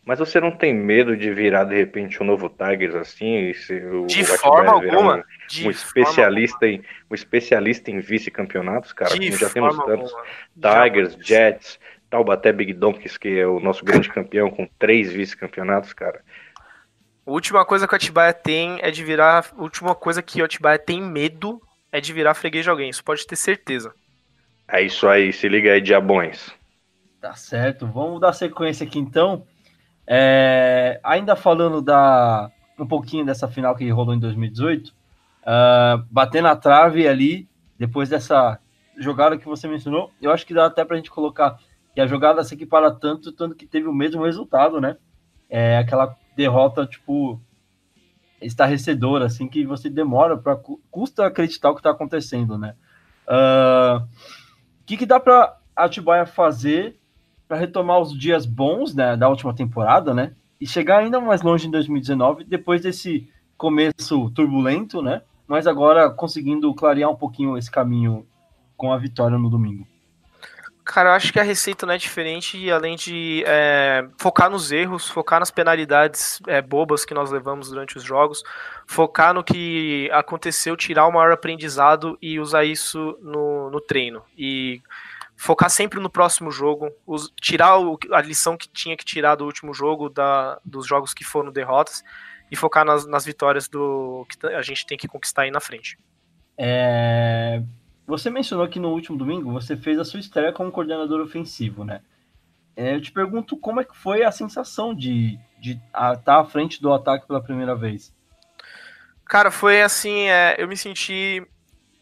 Mas 0.04 0.18
você 0.18 0.40
não 0.40 0.50
tem 0.50 0.74
medo 0.74 1.16
de 1.16 1.32
virar 1.32 1.64
de 1.64 1.76
repente 1.76 2.20
um 2.20 2.26
novo 2.26 2.48
Tigers 2.48 2.94
assim? 2.94 3.52
O 3.92 4.06
de 4.06 4.24
forma 4.24 4.72
alguma. 4.72 5.16
Um, 5.18 5.66
um 5.66 5.70
especialista 5.70 6.66
alguma. 6.66 6.82
em 6.82 6.84
um 7.08 7.14
especialista 7.14 7.90
em 7.90 8.00
vice-campeonatos, 8.00 8.92
cara. 8.92 9.16
De 9.16 9.30
já 9.30 9.48
temos 9.48 9.76
tantos 9.76 10.12
alguma. 10.12 10.84
Tigers, 10.84 11.16
Jets, 11.20 11.78
Taubaté 12.10 12.52
Big 12.52 12.72
Donkeys, 12.72 13.16
que 13.16 13.38
é 13.38 13.46
o 13.46 13.60
nosso 13.60 13.84
grande 13.84 14.08
campeão 14.08 14.50
com 14.50 14.68
três 14.76 15.12
vice-campeonatos, 15.12 15.92
cara. 15.92 16.20
A 17.24 17.30
última 17.30 17.64
coisa 17.64 17.86
que 17.86 17.94
o 17.94 17.96
Atibaia 17.96 18.32
tem 18.32 18.80
é 18.82 18.90
de 18.90 19.04
virar. 19.04 19.52
A 19.56 19.62
última 19.62 19.94
coisa 19.94 20.20
que 20.20 20.42
o 20.42 20.44
Atibaia 20.44 20.80
tem 20.80 21.00
medo 21.00 21.62
é 21.92 22.00
de 22.00 22.12
virar 22.12 22.34
freguês 22.34 22.64
de 22.64 22.70
alguém. 22.70 22.90
Isso 22.90 23.04
pode 23.04 23.24
ter 23.24 23.36
certeza. 23.36 23.94
É 24.68 24.82
isso 24.82 25.06
aí, 25.08 25.32
se 25.32 25.48
liga 25.48 25.72
aí, 25.72 25.80
diabões. 25.80 26.52
Tá 27.20 27.34
certo, 27.34 27.86
vamos 27.86 28.20
dar 28.20 28.32
sequência 28.32 28.86
aqui 28.86 28.98
então. 28.98 29.46
É, 30.06 31.00
ainda 31.04 31.36
falando 31.36 31.80
da 31.80 32.50
um 32.78 32.86
pouquinho 32.86 33.24
dessa 33.24 33.46
final 33.46 33.76
que 33.76 33.88
rolou 33.90 34.14
em 34.14 34.18
2018, 34.18 34.88
uh, 34.88 34.92
ah, 35.44 36.04
bater 36.10 36.42
na 36.42 36.56
trave 36.56 37.06
ali, 37.06 37.48
depois 37.78 38.08
dessa 38.08 38.58
jogada 38.98 39.38
que 39.38 39.46
você 39.46 39.68
mencionou, 39.68 40.10
eu 40.20 40.32
acho 40.32 40.46
que 40.46 40.54
dá 40.54 40.66
até 40.66 40.84
pra 40.84 40.96
gente 40.96 41.10
colocar 41.10 41.58
que 41.94 42.00
a 42.00 42.06
jogada 42.06 42.42
se 42.42 42.54
equipara 42.54 42.90
tanto, 42.90 43.32
tanto 43.32 43.54
que 43.54 43.66
teve 43.66 43.86
o 43.86 43.92
mesmo 43.92 44.24
resultado, 44.24 44.80
né? 44.80 44.96
É 45.48 45.76
aquela 45.76 46.16
derrota, 46.34 46.86
tipo, 46.86 47.40
estarrecedora, 48.40 49.26
assim, 49.26 49.46
que 49.46 49.64
você 49.64 49.90
demora 49.90 50.36
para 50.36 50.58
custa 50.90 51.26
acreditar 51.26 51.70
o 51.70 51.74
que 51.74 51.80
está 51.80 51.90
acontecendo, 51.90 52.58
né? 52.58 52.74
Uh, 53.28 54.08
que, 54.92 54.98
que 54.98 55.06
dá 55.06 55.18
para 55.18 55.56
Atibaia 55.74 56.26
fazer 56.26 56.98
para 57.48 57.56
retomar 57.56 57.98
os 57.98 58.18
dias 58.18 58.46
bons 58.46 58.94
né, 58.94 59.16
da 59.16 59.28
última 59.28 59.54
temporada, 59.54 60.14
né? 60.14 60.32
E 60.60 60.66
chegar 60.66 60.98
ainda 60.98 61.20
mais 61.20 61.42
longe 61.42 61.66
em 61.66 61.70
2019, 61.70 62.44
depois 62.44 62.82
desse 62.82 63.28
começo 63.56 64.30
turbulento, 64.30 65.02
né? 65.02 65.22
Mas 65.46 65.66
agora 65.66 66.10
conseguindo 66.10 66.72
clarear 66.74 67.10
um 67.10 67.16
pouquinho 67.16 67.58
esse 67.58 67.70
caminho 67.70 68.26
com 68.76 68.92
a 68.92 68.98
vitória 68.98 69.38
no 69.38 69.50
domingo. 69.50 69.86
Cara, 70.84 71.10
eu 71.10 71.12
acho 71.14 71.32
que 71.32 71.38
a 71.38 71.44
receita 71.44 71.86
não 71.86 71.94
é 71.94 71.98
diferente, 71.98 72.70
além 72.70 72.96
de 72.96 73.44
é, 73.46 74.04
focar 74.18 74.50
nos 74.50 74.72
erros, 74.72 75.08
focar 75.08 75.38
nas 75.38 75.50
penalidades 75.50 76.40
é, 76.46 76.60
bobas 76.60 77.04
que 77.04 77.14
nós 77.14 77.30
levamos 77.30 77.68
durante 77.68 77.96
os 77.96 78.02
jogos, 78.02 78.42
focar 78.92 79.32
no 79.32 79.42
que 79.42 80.10
aconteceu, 80.12 80.76
tirar 80.76 81.06
o 81.06 81.12
maior 81.12 81.32
aprendizado 81.32 82.18
e 82.20 82.38
usar 82.38 82.64
isso 82.64 83.18
no, 83.22 83.70
no 83.70 83.80
treino. 83.80 84.22
E 84.36 84.82
focar 85.34 85.70
sempre 85.70 85.98
no 85.98 86.10
próximo 86.10 86.50
jogo, 86.50 86.90
tirar 87.40 87.78
o, 87.78 87.98
a 88.12 88.20
lição 88.20 88.54
que 88.54 88.68
tinha 88.68 88.94
que 88.94 89.04
tirar 89.04 89.34
do 89.36 89.46
último 89.46 89.72
jogo, 89.72 90.10
da, 90.10 90.60
dos 90.62 90.86
jogos 90.86 91.14
que 91.14 91.24
foram 91.24 91.50
derrotas, 91.50 92.04
e 92.50 92.54
focar 92.54 92.84
nas, 92.84 93.06
nas 93.06 93.24
vitórias 93.24 93.66
do 93.66 94.26
que 94.28 94.46
a 94.46 94.60
gente 94.60 94.84
tem 94.84 94.98
que 94.98 95.08
conquistar 95.08 95.42
aí 95.42 95.50
na 95.50 95.60
frente. 95.60 95.98
É, 96.58 97.62
você 98.06 98.28
mencionou 98.28 98.68
que 98.68 98.78
no 98.78 98.90
último 98.90 99.16
domingo 99.16 99.50
você 99.50 99.74
fez 99.74 99.98
a 99.98 100.04
sua 100.04 100.20
estreia 100.20 100.52
como 100.52 100.70
coordenador 100.70 101.22
ofensivo, 101.22 101.82
né? 101.82 102.02
É, 102.76 102.94
eu 102.94 103.00
te 103.00 103.10
pergunto 103.10 103.56
como 103.56 103.80
é 103.80 103.84
que 103.84 103.96
foi 103.96 104.22
a 104.22 104.30
sensação 104.30 104.94
de, 104.94 105.38
de 105.58 105.72
estar 105.72 106.16
tá 106.18 106.40
à 106.40 106.44
frente 106.44 106.80
do 106.80 106.92
ataque 106.92 107.26
pela 107.26 107.42
primeira 107.42 107.74
vez. 107.74 108.14
Cara, 109.26 109.50
foi 109.50 109.82
assim, 109.82 110.28
é, 110.28 110.56
eu 110.58 110.68
me 110.68 110.76
senti 110.76 111.46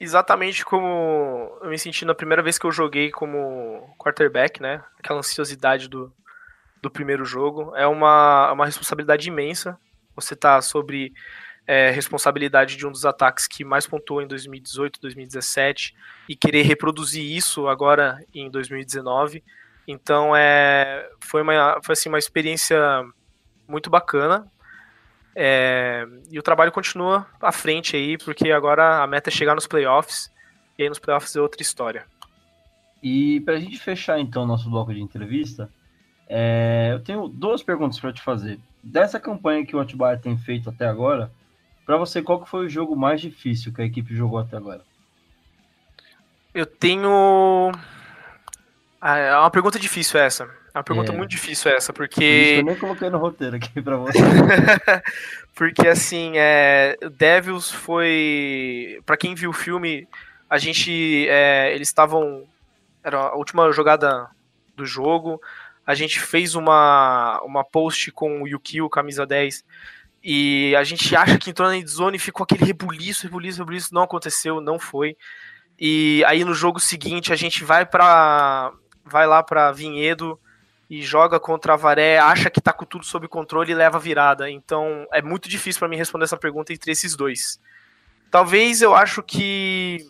exatamente 0.00 0.64
como 0.64 1.58
eu 1.62 1.68
me 1.68 1.78
senti 1.78 2.04
na 2.04 2.14
primeira 2.14 2.42
vez 2.42 2.58
que 2.58 2.64
eu 2.64 2.72
joguei 2.72 3.10
como 3.10 3.94
quarterback, 3.98 4.60
né? 4.60 4.82
Aquela 4.98 5.18
ansiosidade 5.18 5.88
do, 5.88 6.12
do 6.80 6.90
primeiro 6.90 7.24
jogo. 7.24 7.74
É 7.76 7.86
uma, 7.86 8.50
uma 8.52 8.66
responsabilidade 8.66 9.28
imensa. 9.28 9.78
Você 10.16 10.34
tá 10.34 10.60
sobre 10.62 11.12
é, 11.66 11.90
responsabilidade 11.90 12.76
de 12.76 12.86
um 12.86 12.90
dos 12.90 13.04
ataques 13.04 13.46
que 13.46 13.64
mais 13.64 13.86
pontuou 13.86 14.22
em 14.22 14.26
2018, 14.26 15.00
2017 15.00 15.94
e 16.28 16.34
querer 16.34 16.62
reproduzir 16.62 17.24
isso 17.24 17.68
agora 17.68 18.24
em 18.34 18.50
2019. 18.50 19.44
Então 19.86 20.34
é, 20.34 21.08
foi, 21.20 21.42
uma, 21.42 21.78
foi 21.82 21.92
assim, 21.92 22.08
uma 22.08 22.18
experiência 22.18 22.78
muito 23.68 23.90
bacana. 23.90 24.50
É, 25.34 26.06
e 26.30 26.38
o 26.38 26.42
trabalho 26.42 26.72
continua 26.72 27.26
à 27.40 27.52
frente 27.52 27.96
aí, 27.96 28.18
porque 28.18 28.50
agora 28.50 29.02
a 29.02 29.06
meta 29.06 29.30
é 29.30 29.32
chegar 29.32 29.54
nos 29.54 29.66
playoffs, 29.66 30.30
e 30.78 30.82
aí 30.82 30.88
nos 30.88 30.98
playoffs 30.98 31.34
é 31.36 31.40
outra 31.40 31.62
história. 31.62 32.04
E 33.02 33.40
para 33.40 33.54
a 33.54 33.60
gente 33.60 33.78
fechar 33.78 34.18
então 34.18 34.46
nosso 34.46 34.68
bloco 34.68 34.92
de 34.92 35.00
entrevista, 35.00 35.70
é, 36.28 36.90
eu 36.92 37.00
tenho 37.00 37.28
duas 37.28 37.62
perguntas 37.62 37.98
para 37.98 38.12
te 38.12 38.20
fazer. 38.20 38.58
Dessa 38.82 39.18
campanha 39.18 39.64
que 39.64 39.74
o 39.74 39.80
Atibaia 39.80 40.18
tem 40.18 40.36
feito 40.36 40.68
até 40.68 40.86
agora, 40.86 41.30
para 41.86 41.96
você, 41.96 42.22
qual 42.22 42.40
que 42.40 42.48
foi 42.48 42.66
o 42.66 42.68
jogo 42.68 42.94
mais 42.94 43.20
difícil 43.20 43.72
que 43.72 43.82
a 43.82 43.84
equipe 43.84 44.14
jogou 44.14 44.38
até 44.38 44.56
agora? 44.56 44.82
Eu 46.54 46.66
tenho. 46.66 47.72
Ah, 49.00 49.16
é 49.16 49.36
uma 49.36 49.50
pergunta 49.50 49.78
difícil 49.78 50.20
essa. 50.20 50.48
É 50.72 50.78
uma 50.78 50.84
pergunta 50.84 51.12
é. 51.12 51.16
muito 51.16 51.30
difícil 51.30 51.70
essa, 51.70 51.92
porque. 51.92 52.24
Isso 52.24 52.60
eu 52.60 52.64
nem 52.64 52.76
coloquei 52.76 53.10
no 53.10 53.18
roteiro 53.18 53.56
aqui 53.56 53.82
pra 53.82 53.96
você. 53.96 54.18
porque 55.54 55.88
assim, 55.88 56.32
é... 56.36 56.96
Devils 57.16 57.70
foi. 57.70 59.00
Para 59.04 59.16
quem 59.16 59.34
viu 59.34 59.50
o 59.50 59.54
filme, 59.54 60.06
a 60.48 60.58
gente. 60.58 61.26
É... 61.28 61.74
Eles 61.74 61.88
estavam. 61.88 62.44
Era 63.02 63.18
a 63.18 63.34
última 63.34 63.70
jogada 63.72 64.28
do 64.76 64.86
jogo. 64.86 65.40
A 65.86 65.94
gente 65.94 66.20
fez 66.20 66.54
uma, 66.54 67.40
uma 67.42 67.64
post 67.64 68.12
com 68.12 68.42
o 68.42 68.46
Yukio, 68.46 68.88
camisa 68.88 69.26
10, 69.26 69.64
e 70.22 70.74
a 70.76 70.84
gente 70.84 71.16
acha 71.16 71.36
que 71.38 71.50
entrou 71.50 71.68
na 71.68 71.76
endzone 71.76 72.16
e 72.16 72.20
ficou 72.20 72.44
aquele 72.44 72.64
rebuliço, 72.64 73.24
rebuliço, 73.24 73.58
rebuliço. 73.58 73.94
Não 73.94 74.02
aconteceu, 74.02 74.60
não 74.60 74.78
foi. 74.78 75.16
E 75.78 76.22
aí 76.26 76.44
no 76.44 76.54
jogo 76.54 76.78
seguinte 76.78 77.32
a 77.32 77.36
gente 77.36 77.64
vai 77.64 77.86
para 77.86 78.72
vai 79.04 79.26
lá 79.26 79.42
para 79.42 79.72
Vinhedo 79.72 80.38
e 80.90 81.00
joga 81.00 81.38
contra 81.38 81.74
a 81.74 81.76
Varé, 81.76 82.18
acha 82.18 82.50
que 82.50 82.60
tá 82.60 82.72
com 82.72 82.84
tudo 82.84 83.04
sob 83.04 83.28
controle 83.28 83.70
e 83.70 83.74
leva 83.76 83.96
a 83.96 84.00
virada. 84.00 84.50
Então 84.50 85.06
é 85.12 85.22
muito 85.22 85.48
difícil 85.48 85.78
para 85.78 85.88
mim 85.88 85.96
responder 85.96 86.24
essa 86.24 86.36
pergunta 86.36 86.72
entre 86.72 86.90
esses 86.90 87.14
dois. 87.14 87.60
Talvez 88.28 88.82
eu 88.82 88.92
acho 88.92 89.22
que 89.22 90.04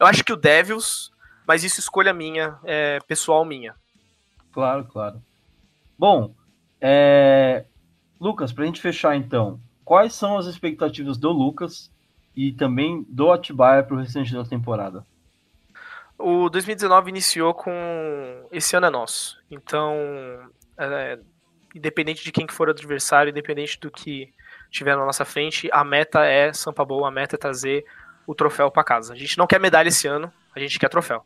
eu 0.00 0.06
acho 0.06 0.24
que 0.24 0.32
o 0.32 0.36
Devils, 0.36 1.12
mas 1.46 1.62
isso 1.62 1.78
escolha 1.78 2.12
minha, 2.12 2.58
é, 2.64 2.98
pessoal 3.06 3.44
minha. 3.44 3.76
Claro, 4.52 4.84
claro. 4.86 5.22
Bom, 5.96 6.34
é, 6.80 7.64
Lucas, 8.20 8.52
para 8.52 8.64
a 8.64 8.66
gente 8.66 8.80
fechar 8.80 9.14
então, 9.14 9.60
quais 9.84 10.14
são 10.14 10.36
as 10.36 10.46
expectativas 10.46 11.16
do 11.16 11.30
Lucas 11.30 11.92
e 12.34 12.52
também 12.52 13.06
do 13.08 13.30
Atibaia 13.30 13.84
para 13.84 13.94
o 13.94 14.00
restante 14.00 14.34
da 14.34 14.44
temporada? 14.44 15.06
O 16.18 16.48
2019 16.48 17.10
iniciou 17.10 17.52
com 17.52 18.46
esse 18.50 18.74
ano 18.76 18.86
é 18.86 18.90
nosso. 18.90 19.38
Então, 19.50 19.94
é, 20.78 21.18
independente 21.74 22.24
de 22.24 22.32
quem 22.32 22.46
for 22.48 22.68
o 22.68 22.70
adversário, 22.70 23.30
independente 23.30 23.78
do 23.78 23.90
que 23.90 24.32
tiver 24.70 24.96
na 24.96 25.04
nossa 25.04 25.24
frente, 25.24 25.68
a 25.72 25.84
meta 25.84 26.24
é 26.24 26.52
Sampa 26.52 26.84
Boa, 26.84 27.08
a 27.08 27.10
meta 27.10 27.36
é 27.36 27.38
trazer 27.38 27.84
o 28.26 28.34
troféu 28.34 28.70
para 28.70 28.82
casa. 28.82 29.12
A 29.12 29.16
gente 29.16 29.36
não 29.38 29.46
quer 29.46 29.60
medalha 29.60 29.88
esse 29.88 30.08
ano, 30.08 30.32
a 30.54 30.58
gente 30.58 30.78
quer 30.78 30.88
troféu. 30.88 31.24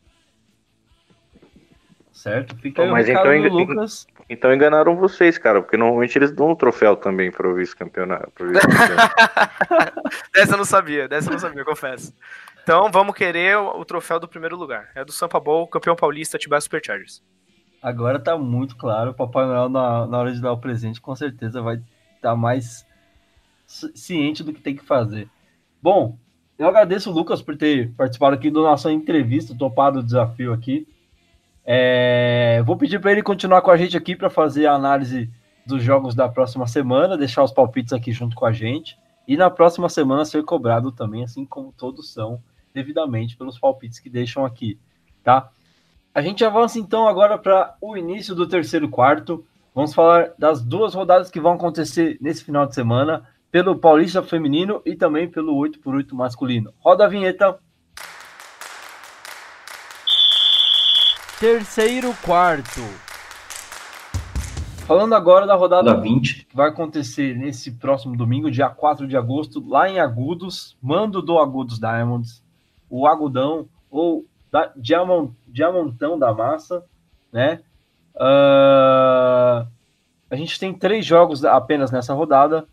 Certo? 2.12 2.54
Fica 2.56 2.84
Mas 2.86 3.08
o 3.08 3.12
então, 3.12 3.48
Lucas. 3.48 4.06
Então 4.28 4.52
enganaram 4.52 4.94
vocês, 4.94 5.38
cara, 5.38 5.62
porque 5.62 5.76
normalmente 5.76 6.16
eles 6.18 6.30
dão 6.30 6.50
um 6.50 6.54
troféu 6.54 6.94
também 6.94 7.32
para 7.32 7.48
o 7.48 7.54
vice-campeonato. 7.54 8.46
Vice 8.46 8.60
dessa 10.34 10.52
eu 10.52 10.58
não 10.58 10.64
sabia, 10.64 11.08
dessa 11.08 11.28
eu 11.28 11.32
não 11.32 11.38
sabia, 11.38 11.64
confesso. 11.64 12.14
Então 12.62 12.90
vamos 12.90 13.14
querer 13.14 13.56
o, 13.56 13.84
troféu 13.84 14.20
do 14.20 14.28
primeiro 14.28 14.56
lugar. 14.56 14.90
É 14.94 15.04
do 15.04 15.12
Sampa 15.12 15.40
Bowl, 15.40 15.66
campeão 15.66 15.96
paulista, 15.96 16.36
Atibaia 16.36 16.60
Superchargers. 16.60 17.22
Agora 17.82 18.18
tá 18.18 18.36
muito 18.36 18.76
claro. 18.76 19.10
O 19.10 19.14
Papai 19.14 19.46
Noel, 19.46 19.68
na, 19.68 20.06
na 20.06 20.18
hora 20.18 20.32
de 20.32 20.40
dar 20.40 20.52
o 20.52 20.58
presente, 20.58 21.00
com 21.00 21.14
certeza 21.16 21.62
vai 21.62 21.76
estar 21.76 22.30
tá 22.30 22.36
mais 22.36 22.86
ciente 23.66 24.42
do 24.42 24.52
que 24.52 24.60
tem 24.60 24.76
que 24.76 24.84
fazer. 24.84 25.28
Bom, 25.82 26.18
eu 26.58 26.68
agradeço 26.68 27.10
o 27.10 27.12
Lucas 27.12 27.40
por 27.40 27.56
ter 27.56 27.90
participado 27.92 28.34
aqui 28.34 28.50
da 28.50 28.60
nossa 28.60 28.92
entrevista, 28.92 29.56
topado 29.56 30.00
o 30.00 30.02
desafio 30.02 30.52
aqui. 30.52 30.86
É, 31.64 32.62
vou 32.66 32.76
pedir 32.76 33.00
para 33.00 33.12
ele 33.12 33.22
continuar 33.22 33.62
com 33.62 33.70
a 33.70 33.76
gente 33.76 33.96
aqui 33.96 34.14
para 34.14 34.28
fazer 34.28 34.66
a 34.66 34.74
análise 34.74 35.30
dos 35.64 35.82
jogos 35.82 36.14
da 36.14 36.28
próxima 36.28 36.66
semana, 36.66 37.16
deixar 37.16 37.42
os 37.42 37.52
palpites 37.52 37.92
aqui 37.92 38.12
junto 38.12 38.36
com 38.36 38.44
a 38.44 38.52
gente. 38.52 38.98
E 39.26 39.36
na 39.36 39.48
próxima 39.48 39.88
semana 39.88 40.24
ser 40.24 40.42
cobrado 40.44 40.90
também, 40.90 41.22
assim 41.22 41.46
como 41.46 41.72
todos 41.72 42.12
são, 42.12 42.42
devidamente 42.72 43.36
pelos 43.36 43.58
palpites 43.58 43.98
que 43.98 44.10
deixam 44.10 44.44
aqui, 44.44 44.78
tá? 45.22 45.50
A 46.12 46.20
gente 46.20 46.44
avança 46.44 46.78
então 46.78 47.06
agora 47.06 47.38
para 47.38 47.76
o 47.80 47.96
início 47.96 48.34
do 48.34 48.46
terceiro 48.46 48.88
quarto. 48.88 49.44
Vamos 49.74 49.94
falar 49.94 50.32
das 50.36 50.60
duas 50.60 50.92
rodadas 50.94 51.30
que 51.30 51.40
vão 51.40 51.52
acontecer 51.52 52.18
nesse 52.20 52.42
final 52.42 52.66
de 52.66 52.74
semana, 52.74 53.28
pelo 53.50 53.78
Paulista 53.78 54.22
Feminino 54.22 54.82
e 54.84 54.96
também 54.96 55.28
pelo 55.28 55.54
8x8 55.54 56.12
masculino. 56.12 56.72
Roda 56.78 57.04
a 57.04 57.08
vinheta. 57.08 57.58
Terceiro 61.38 62.12
quarto. 62.24 62.80
Falando 64.90 65.14
agora 65.14 65.46
da 65.46 65.54
rodada 65.54 65.94
20, 65.94 66.46
que 66.46 66.56
vai 66.56 66.68
acontecer 66.68 67.36
nesse 67.36 67.70
próximo 67.70 68.16
domingo, 68.16 68.50
dia 68.50 68.68
4 68.68 69.06
de 69.06 69.16
agosto, 69.16 69.64
lá 69.64 69.88
em 69.88 70.00
Agudos, 70.00 70.76
mando 70.82 71.22
do 71.22 71.38
Agudos 71.38 71.78
Diamonds, 71.78 72.42
o 72.90 73.06
Agudão 73.06 73.68
ou 73.90 74.26
da, 74.50 74.72
Diamont, 74.76 75.32
Diamantão 75.46 76.18
da 76.18 76.34
Massa, 76.34 76.84
né? 77.32 77.60
Uh, 78.16 79.66
a 80.28 80.36
gente 80.36 80.58
tem 80.58 80.74
três 80.74 81.06
jogos 81.06 81.44
apenas 81.44 81.90
nessa 81.90 82.12
rodada. 82.12 82.66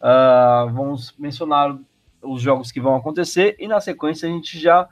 Uh, 0.00 0.70
vamos 0.72 1.14
mencionar 1.16 1.78
os 2.20 2.42
jogos 2.42 2.72
que 2.72 2.80
vão 2.80 2.96
acontecer 2.96 3.56
e 3.58 3.68
na 3.68 3.80
sequência 3.80 4.28
a 4.28 4.32
gente 4.32 4.58
já 4.58 4.88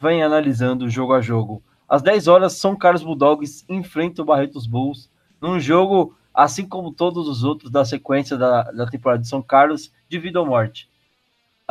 vem 0.00 0.22
analisando 0.22 0.88
jogo 0.90 1.14
a 1.14 1.20
jogo. 1.20 1.62
Às 1.88 2.02
10 2.02 2.28
horas, 2.28 2.54
São 2.54 2.76
Carlos 2.76 3.02
Bulldogs 3.02 3.64
enfrenta 3.68 4.22
o 4.22 4.24
Barretos 4.24 4.66
Bulls 4.66 5.10
num 5.40 5.60
jogo, 5.60 6.16
assim 6.32 6.66
como 6.66 6.92
todos 6.92 7.28
os 7.28 7.44
outros 7.44 7.70
da 7.70 7.84
sequência 7.84 8.36
da, 8.36 8.62
da 8.62 8.86
temporada 8.86 9.22
de 9.22 9.28
São 9.28 9.42
Carlos, 9.42 9.92
de 10.08 10.18
vida 10.18 10.40
ou 10.40 10.46
morte. 10.46 10.88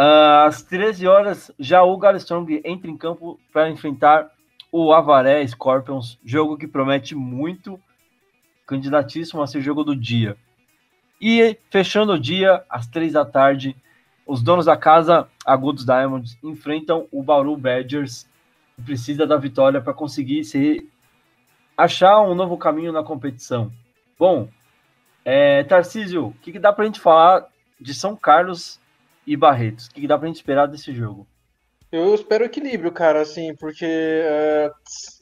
Às 0.03 0.63
13 0.63 1.05
horas, 1.05 1.51
já 1.59 1.83
o 1.83 1.95
Galstrong 1.95 2.59
entra 2.65 2.89
em 2.89 2.97
campo 2.97 3.39
para 3.53 3.69
enfrentar 3.69 4.31
o 4.71 4.91
Avaré 4.91 5.45
Scorpions, 5.45 6.17
jogo 6.25 6.57
que 6.57 6.67
promete 6.67 7.13
muito, 7.13 7.79
candidatíssimo 8.65 9.43
a 9.43 9.45
ser 9.45 9.61
jogo 9.61 9.83
do 9.83 9.95
dia. 9.95 10.35
E 11.21 11.55
fechando 11.69 12.13
o 12.13 12.19
dia, 12.19 12.65
às 12.67 12.87
três 12.87 13.13
da 13.13 13.23
tarde, 13.23 13.75
os 14.25 14.41
donos 14.41 14.65
da 14.65 14.75
casa, 14.75 15.29
Agudos 15.45 15.85
Diamonds, 15.85 16.35
enfrentam 16.43 17.07
o 17.11 17.21
Bauru 17.21 17.55
Badgers, 17.55 18.27
que 18.75 18.81
precisa 18.81 19.27
da 19.27 19.37
vitória 19.37 19.79
para 19.81 19.93
conseguir 19.93 20.43
se 20.45 20.89
achar 21.77 22.21
um 22.21 22.33
novo 22.33 22.57
caminho 22.57 22.91
na 22.91 23.03
competição. 23.03 23.71
Bom, 24.17 24.49
é, 25.23 25.63
Tarcísio, 25.63 26.29
o 26.29 26.33
que, 26.41 26.53
que 26.53 26.59
dá 26.59 26.73
para 26.73 26.85
a 26.85 26.87
gente 26.87 26.99
falar 26.99 27.45
de 27.79 27.93
São 27.93 28.15
Carlos 28.15 28.80
e 29.25 29.35
Barretos? 29.35 29.87
O 29.87 29.93
que, 29.93 30.07
dá 30.07 30.17
para 30.17 30.25
a 30.25 30.27
gente 30.27 30.37
esperar 30.37 30.67
desse 30.67 30.93
jogo? 30.93 31.27
Eu 31.91 32.15
espero 32.15 32.45
equilíbrio, 32.45 32.91
cara, 32.91 33.21
assim, 33.21 33.53
porque 33.55 33.85
é, 33.85 34.71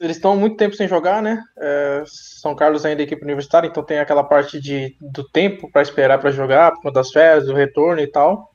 eles 0.00 0.16
estão 0.16 0.36
muito 0.36 0.56
tempo 0.56 0.76
sem 0.76 0.86
jogar, 0.86 1.20
né? 1.20 1.42
É, 1.58 2.04
São 2.06 2.54
Carlos 2.54 2.84
ainda 2.84 3.02
é 3.02 3.04
equipe 3.04 3.24
universitária, 3.24 3.66
então 3.66 3.82
tem 3.82 3.98
aquela 3.98 4.22
parte 4.22 4.60
de, 4.60 4.96
do 5.00 5.28
tempo 5.28 5.68
para 5.72 5.82
esperar 5.82 6.20
para 6.20 6.30
jogar, 6.30 6.70
por 6.70 6.82
conta 6.82 7.00
das 7.00 7.10
férias, 7.10 7.46
do 7.46 7.54
retorno 7.54 8.00
e 8.00 8.06
tal. 8.06 8.50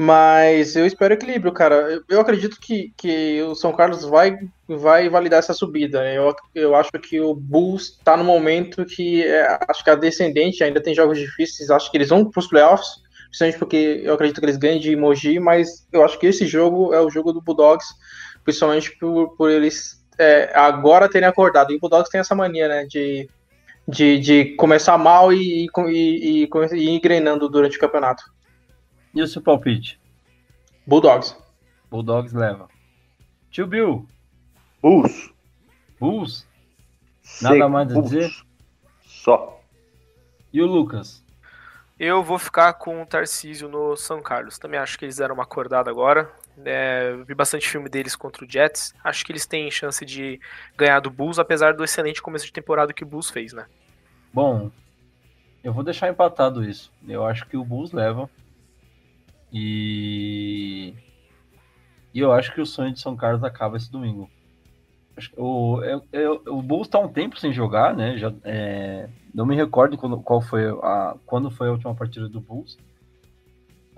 Mas 0.00 0.76
eu 0.76 0.86
espero 0.86 1.14
equilíbrio, 1.14 1.50
cara. 1.50 2.00
Eu 2.08 2.20
acredito 2.20 2.56
que, 2.60 2.92
que 2.96 3.42
o 3.42 3.56
São 3.56 3.72
Carlos 3.72 4.04
vai, 4.04 4.38
vai 4.68 5.08
validar 5.08 5.40
essa 5.40 5.52
subida. 5.52 6.04
Eu, 6.14 6.32
eu 6.54 6.76
acho 6.76 6.92
que 6.92 7.20
o 7.20 7.34
Bulls 7.34 7.96
está 7.98 8.16
no 8.16 8.22
momento 8.22 8.84
que 8.84 9.24
é, 9.24 9.58
acho 9.68 9.82
que 9.82 9.90
a 9.90 9.96
descendente 9.96 10.62
ainda 10.62 10.80
tem 10.80 10.94
jogos 10.94 11.18
difíceis. 11.18 11.68
Acho 11.68 11.90
que 11.90 11.96
eles 11.96 12.10
vão 12.10 12.30
para 12.30 12.38
os 12.38 12.46
playoffs, 12.46 13.02
principalmente 13.28 13.58
porque 13.58 14.00
eu 14.02 14.14
acredito 14.14 14.40
que 14.40 14.46
eles 14.46 14.56
ganhem 14.56 14.80
de 14.80 14.96
Mogi. 14.96 15.38
Mas 15.38 15.86
eu 15.92 16.04
acho 16.04 16.18
que 16.18 16.26
esse 16.26 16.46
jogo 16.46 16.92
é 16.92 17.00
o 17.00 17.10
jogo 17.10 17.32
do 17.32 17.40
Bulldogs, 17.40 17.86
principalmente 18.44 18.96
por, 18.98 19.36
por 19.36 19.50
eles 19.50 20.04
é, 20.18 20.52
agora 20.54 21.08
terem 21.08 21.28
acordado. 21.28 21.72
E 21.72 21.76
o 21.76 21.80
Bulldogs 21.80 22.10
tem 22.10 22.20
essa 22.20 22.34
mania, 22.34 22.68
né, 22.68 22.84
de, 22.86 23.28
de, 23.86 24.18
de 24.18 24.44
começar 24.56 24.98
mal 24.98 25.32
e, 25.32 25.66
e, 25.66 25.68
e, 25.88 26.44
e, 26.44 26.48
e 26.72 26.76
ir 26.76 26.90
engrenando 26.90 27.48
durante 27.48 27.76
o 27.76 27.80
campeonato. 27.80 28.24
E 29.14 29.22
o 29.22 29.26
seu 29.26 29.40
palpite? 29.40 30.00
Bulldogs. 30.86 31.36
Bulldogs 31.90 32.32
leva. 32.32 32.68
Tio 33.50 33.66
Bill. 33.66 34.06
Bulls. 34.82 35.32
Bulls? 35.98 36.46
Nada 37.42 37.68
mais 37.68 37.90
a 37.90 38.00
dizer? 38.00 38.30
Só. 39.04 39.60
E 40.52 40.62
o 40.62 40.66
Lucas? 40.66 41.24
Eu 41.98 42.22
vou 42.22 42.38
ficar 42.38 42.74
com 42.74 43.02
o 43.02 43.06
Tarcísio 43.06 43.68
no 43.68 43.96
São 43.96 44.22
Carlos. 44.22 44.56
Também 44.56 44.78
acho 44.78 44.96
que 44.96 45.04
eles 45.04 45.16
deram 45.16 45.34
uma 45.34 45.42
acordada 45.42 45.90
agora. 45.90 46.30
É, 46.64 47.16
vi 47.26 47.34
bastante 47.34 47.68
filme 47.68 47.88
deles 47.88 48.14
contra 48.14 48.44
o 48.44 48.48
Jets. 48.48 48.94
Acho 49.02 49.24
que 49.24 49.32
eles 49.32 49.46
têm 49.46 49.68
chance 49.68 50.04
de 50.04 50.40
ganhar 50.76 51.00
do 51.00 51.10
Bulls, 51.10 51.40
apesar 51.40 51.74
do 51.74 51.82
excelente 51.82 52.22
começo 52.22 52.46
de 52.46 52.52
temporada 52.52 52.92
que 52.92 53.02
o 53.02 53.06
Bulls 53.06 53.30
fez, 53.30 53.52
né? 53.52 53.66
Bom, 54.32 54.70
eu 55.64 55.72
vou 55.72 55.82
deixar 55.82 56.08
empatado 56.08 56.64
isso. 56.64 56.92
Eu 57.06 57.24
acho 57.26 57.46
que 57.46 57.56
o 57.56 57.64
Bulls 57.64 57.90
leva. 57.90 58.30
E... 59.52 60.94
e 62.14 62.20
eu 62.20 62.32
acho 62.32 62.54
que 62.54 62.60
o 62.60 62.66
sonho 62.66 62.92
de 62.92 63.00
São 63.00 63.16
Carlos 63.16 63.42
acaba 63.42 63.76
esse 63.76 63.90
domingo. 63.90 64.30
O, 65.36 65.82
eu, 65.82 66.02
eu, 66.12 66.42
o 66.48 66.62
Bulls 66.62 66.86
está 66.86 66.98
um 66.98 67.08
tempo 67.08 67.38
sem 67.38 67.52
jogar, 67.52 67.94
né? 67.94 68.16
Já, 68.18 68.32
é, 68.44 69.08
não 69.34 69.46
me 69.46 69.54
recordo 69.54 69.96
quando, 69.96 70.20
qual 70.20 70.40
foi 70.40 70.66
a, 70.68 71.16
quando 71.26 71.50
foi 71.50 71.68
a 71.68 71.72
última 71.72 71.94
partida 71.94 72.28
do 72.28 72.40
Bulls. 72.40 72.76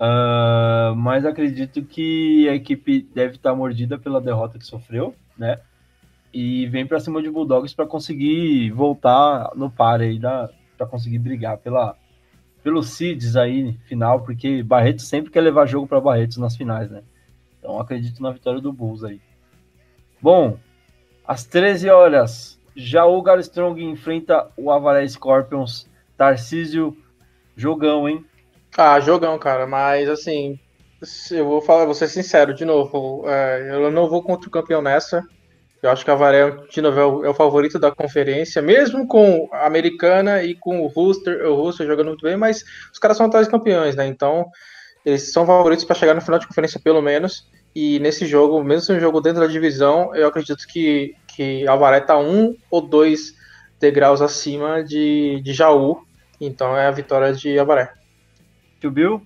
Uh, 0.01 0.95
mas 0.95 1.25
acredito 1.25 1.83
que 1.83 2.49
a 2.49 2.55
equipe 2.55 3.03
deve 3.13 3.35
estar 3.35 3.51
tá 3.51 3.55
mordida 3.55 3.99
pela 3.99 4.19
derrota 4.19 4.57
que 4.57 4.65
sofreu, 4.65 5.13
né? 5.37 5.59
E 6.33 6.65
vem 6.67 6.87
para 6.87 6.99
cima 6.99 7.21
de 7.21 7.29
Bulldogs 7.29 7.75
para 7.75 7.85
conseguir 7.85 8.71
voltar 8.71 9.51
no 9.55 9.69
par 9.69 10.01
aí, 10.01 10.19
para 10.19 10.87
conseguir 10.87 11.19
brigar 11.19 11.57
pela, 11.57 11.95
pelos 12.63 12.89
seeds 12.89 13.35
aí 13.35 13.73
final, 13.85 14.21
porque 14.21 14.63
Barretos 14.63 15.07
sempre 15.07 15.31
quer 15.31 15.41
levar 15.41 15.67
jogo 15.67 15.87
para 15.87 16.01
Barretos 16.01 16.37
nas 16.37 16.55
finais, 16.55 16.89
né? 16.89 17.03
Então 17.59 17.79
acredito 17.79 18.23
na 18.23 18.31
vitória 18.31 18.59
do 18.59 18.73
Bulls 18.73 19.03
aí. 19.03 19.21
Bom, 20.19 20.57
às 21.31 21.45
13 21.45 21.89
horas, 21.89 22.59
já 22.75 23.05
o 23.05 23.23
Strong 23.39 23.81
enfrenta 23.81 24.49
o 24.57 24.69
Avaré 24.69 25.07
Scorpions. 25.07 25.87
Tarcísio, 26.17 26.93
jogão, 27.55 28.09
hein? 28.09 28.25
Ah, 28.77 28.99
jogão, 28.99 29.39
cara, 29.39 29.65
mas 29.65 30.09
assim, 30.09 30.59
eu 31.31 31.45
vou 31.45 31.61
falar, 31.61 31.85
vou 31.85 31.93
ser 31.93 32.09
sincero 32.09 32.53
de 32.53 32.65
novo, 32.65 33.23
é, 33.29 33.69
eu 33.71 33.89
não 33.89 34.09
vou 34.09 34.21
contra 34.21 34.49
o 34.49 34.51
campeão 34.51 34.81
nessa. 34.81 35.23
Eu 35.81 35.89
acho 35.89 36.03
que 36.03 36.11
a 36.11 36.15
Varé, 36.15 36.51
de 36.69 36.81
novo, 36.81 36.99
é 36.99 37.05
o, 37.05 37.25
é 37.25 37.29
o, 37.29 37.33
favorito 37.33 37.79
da 37.79 37.91
conferência, 37.91 38.61
mesmo 38.61 39.07
com 39.07 39.47
a 39.53 39.65
americana 39.65 40.43
e 40.43 40.53
com 40.53 40.81
o 40.81 40.87
Rooster, 40.87 41.45
o 41.45 41.55
Rooster 41.55 41.87
jogando 41.87 42.07
muito 42.07 42.23
bem, 42.23 42.35
mas 42.35 42.61
os 42.91 42.99
caras 42.99 43.15
são 43.15 43.27
atuais 43.27 43.47
campeões, 43.47 43.95
né? 43.95 44.05
Então, 44.05 44.51
eles 45.05 45.31
são 45.31 45.45
favoritos 45.45 45.85
para 45.85 45.95
chegar 45.95 46.13
no 46.13 46.21
final 46.21 46.39
de 46.39 46.47
conferência, 46.47 46.79
pelo 46.79 47.01
menos. 47.01 47.49
E 47.73 47.99
nesse 47.99 48.25
jogo, 48.25 48.63
mesmo 48.63 48.81
sendo 48.83 48.97
um 48.97 49.01
jogo 49.01 49.21
dentro 49.21 49.39
da 49.41 49.47
divisão, 49.47 50.13
eu 50.13 50.27
acredito 50.27 50.67
que, 50.67 51.15
que 51.35 51.67
a 51.67 51.75
Varé 51.75 51.99
tá 51.99 52.17
um 52.17 52.55
ou 52.69 52.81
dois 52.81 53.35
degraus 53.79 54.21
acima 54.21 54.83
de, 54.83 55.41
de 55.41 55.53
Jaú. 55.53 56.03
Então 56.39 56.77
é 56.77 56.87
a 56.87 56.91
vitória 56.91 57.33
de 57.33 57.57
Avaré. 57.59 57.93
Tio 58.79 58.91
Bill? 58.91 59.21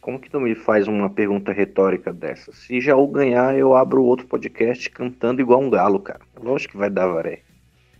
Como 0.00 0.18
que 0.18 0.30
tu 0.30 0.40
me 0.40 0.54
faz 0.54 0.88
uma 0.88 1.10
pergunta 1.10 1.52
retórica 1.52 2.12
dessa? 2.12 2.52
Se 2.52 2.80
Jaú 2.80 3.06
ganhar, 3.08 3.56
eu 3.56 3.74
abro 3.74 4.02
outro 4.02 4.26
podcast 4.26 4.88
cantando 4.90 5.40
igual 5.40 5.60
um 5.60 5.68
galo, 5.68 6.00
cara. 6.00 6.20
Lógico 6.40 6.72
que 6.72 6.78
vai 6.78 6.88
dar 6.88 7.06
varé. 7.06 7.40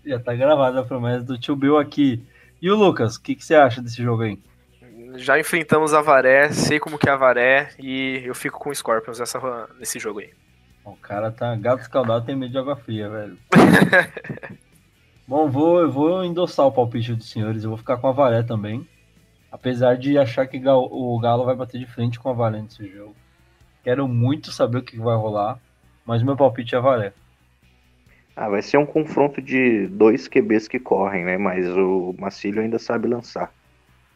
Já 0.04 0.18
tá 0.18 0.34
gravada 0.34 0.80
a 0.80 0.84
promessa 0.84 1.24
do 1.24 1.38
tio 1.38 1.54
Bill 1.54 1.76
aqui. 1.76 2.24
E 2.62 2.70
o 2.70 2.76
Lucas, 2.76 3.16
o 3.16 3.22
que, 3.22 3.34
que 3.34 3.44
você 3.44 3.54
acha 3.54 3.82
desse 3.82 4.02
jogo 4.02 4.22
aí? 4.22 4.38
Já 5.16 5.38
enfrentamos 5.38 5.92
a 5.92 6.00
Varé, 6.00 6.52
sei 6.52 6.78
como 6.78 6.98
que 6.98 7.08
é 7.08 7.12
a 7.12 7.16
Varé 7.16 7.70
e 7.78 8.22
eu 8.24 8.34
fico 8.34 8.58
com 8.58 8.70
o 8.70 8.74
Scorpions 8.74 9.18
nessa, 9.18 9.68
nesse 9.78 9.98
jogo 9.98 10.20
aí. 10.20 10.30
O 10.84 10.96
cara 10.96 11.30
tá 11.30 11.54
gato 11.54 11.82
escaldado 11.82 12.24
tem 12.24 12.34
medo 12.34 12.52
de 12.52 12.58
água 12.58 12.76
fria, 12.76 13.08
velho. 13.08 13.38
Bom, 15.26 15.48
vou, 15.48 15.80
eu 15.80 15.90
vou 15.90 16.24
endossar 16.24 16.66
o 16.66 16.72
palpite 16.72 17.14
dos 17.14 17.30
senhores, 17.30 17.62
eu 17.62 17.70
vou 17.70 17.78
ficar 17.78 17.98
com 17.98 18.08
a 18.08 18.12
Varé 18.12 18.42
também. 18.42 18.86
Apesar 19.52 19.96
de 19.96 20.18
achar 20.18 20.46
que 20.46 20.60
o 20.66 21.18
Galo 21.20 21.44
vai 21.44 21.54
bater 21.54 21.78
de 21.78 21.86
frente 21.86 22.18
com 22.18 22.30
a 22.30 22.32
Varé 22.32 22.60
nesse 22.62 22.88
jogo. 22.88 23.14
Quero 23.82 24.06
muito 24.08 24.50
saber 24.50 24.78
o 24.78 24.82
que 24.82 24.98
vai 24.98 25.16
rolar, 25.16 25.58
mas 26.04 26.22
meu 26.22 26.36
palpite 26.36 26.74
é 26.74 26.78
a 26.78 26.80
Varé. 26.80 27.12
Ah, 28.34 28.48
vai 28.48 28.62
ser 28.62 28.78
um 28.78 28.86
confronto 28.86 29.42
de 29.42 29.86
dois 29.88 30.26
QBs 30.26 30.66
que 30.66 30.78
correm, 30.78 31.24
né? 31.24 31.36
Mas 31.36 31.68
o 31.68 32.14
Macílio 32.18 32.62
ainda 32.62 32.78
sabe 32.78 33.06
lançar. 33.06 33.52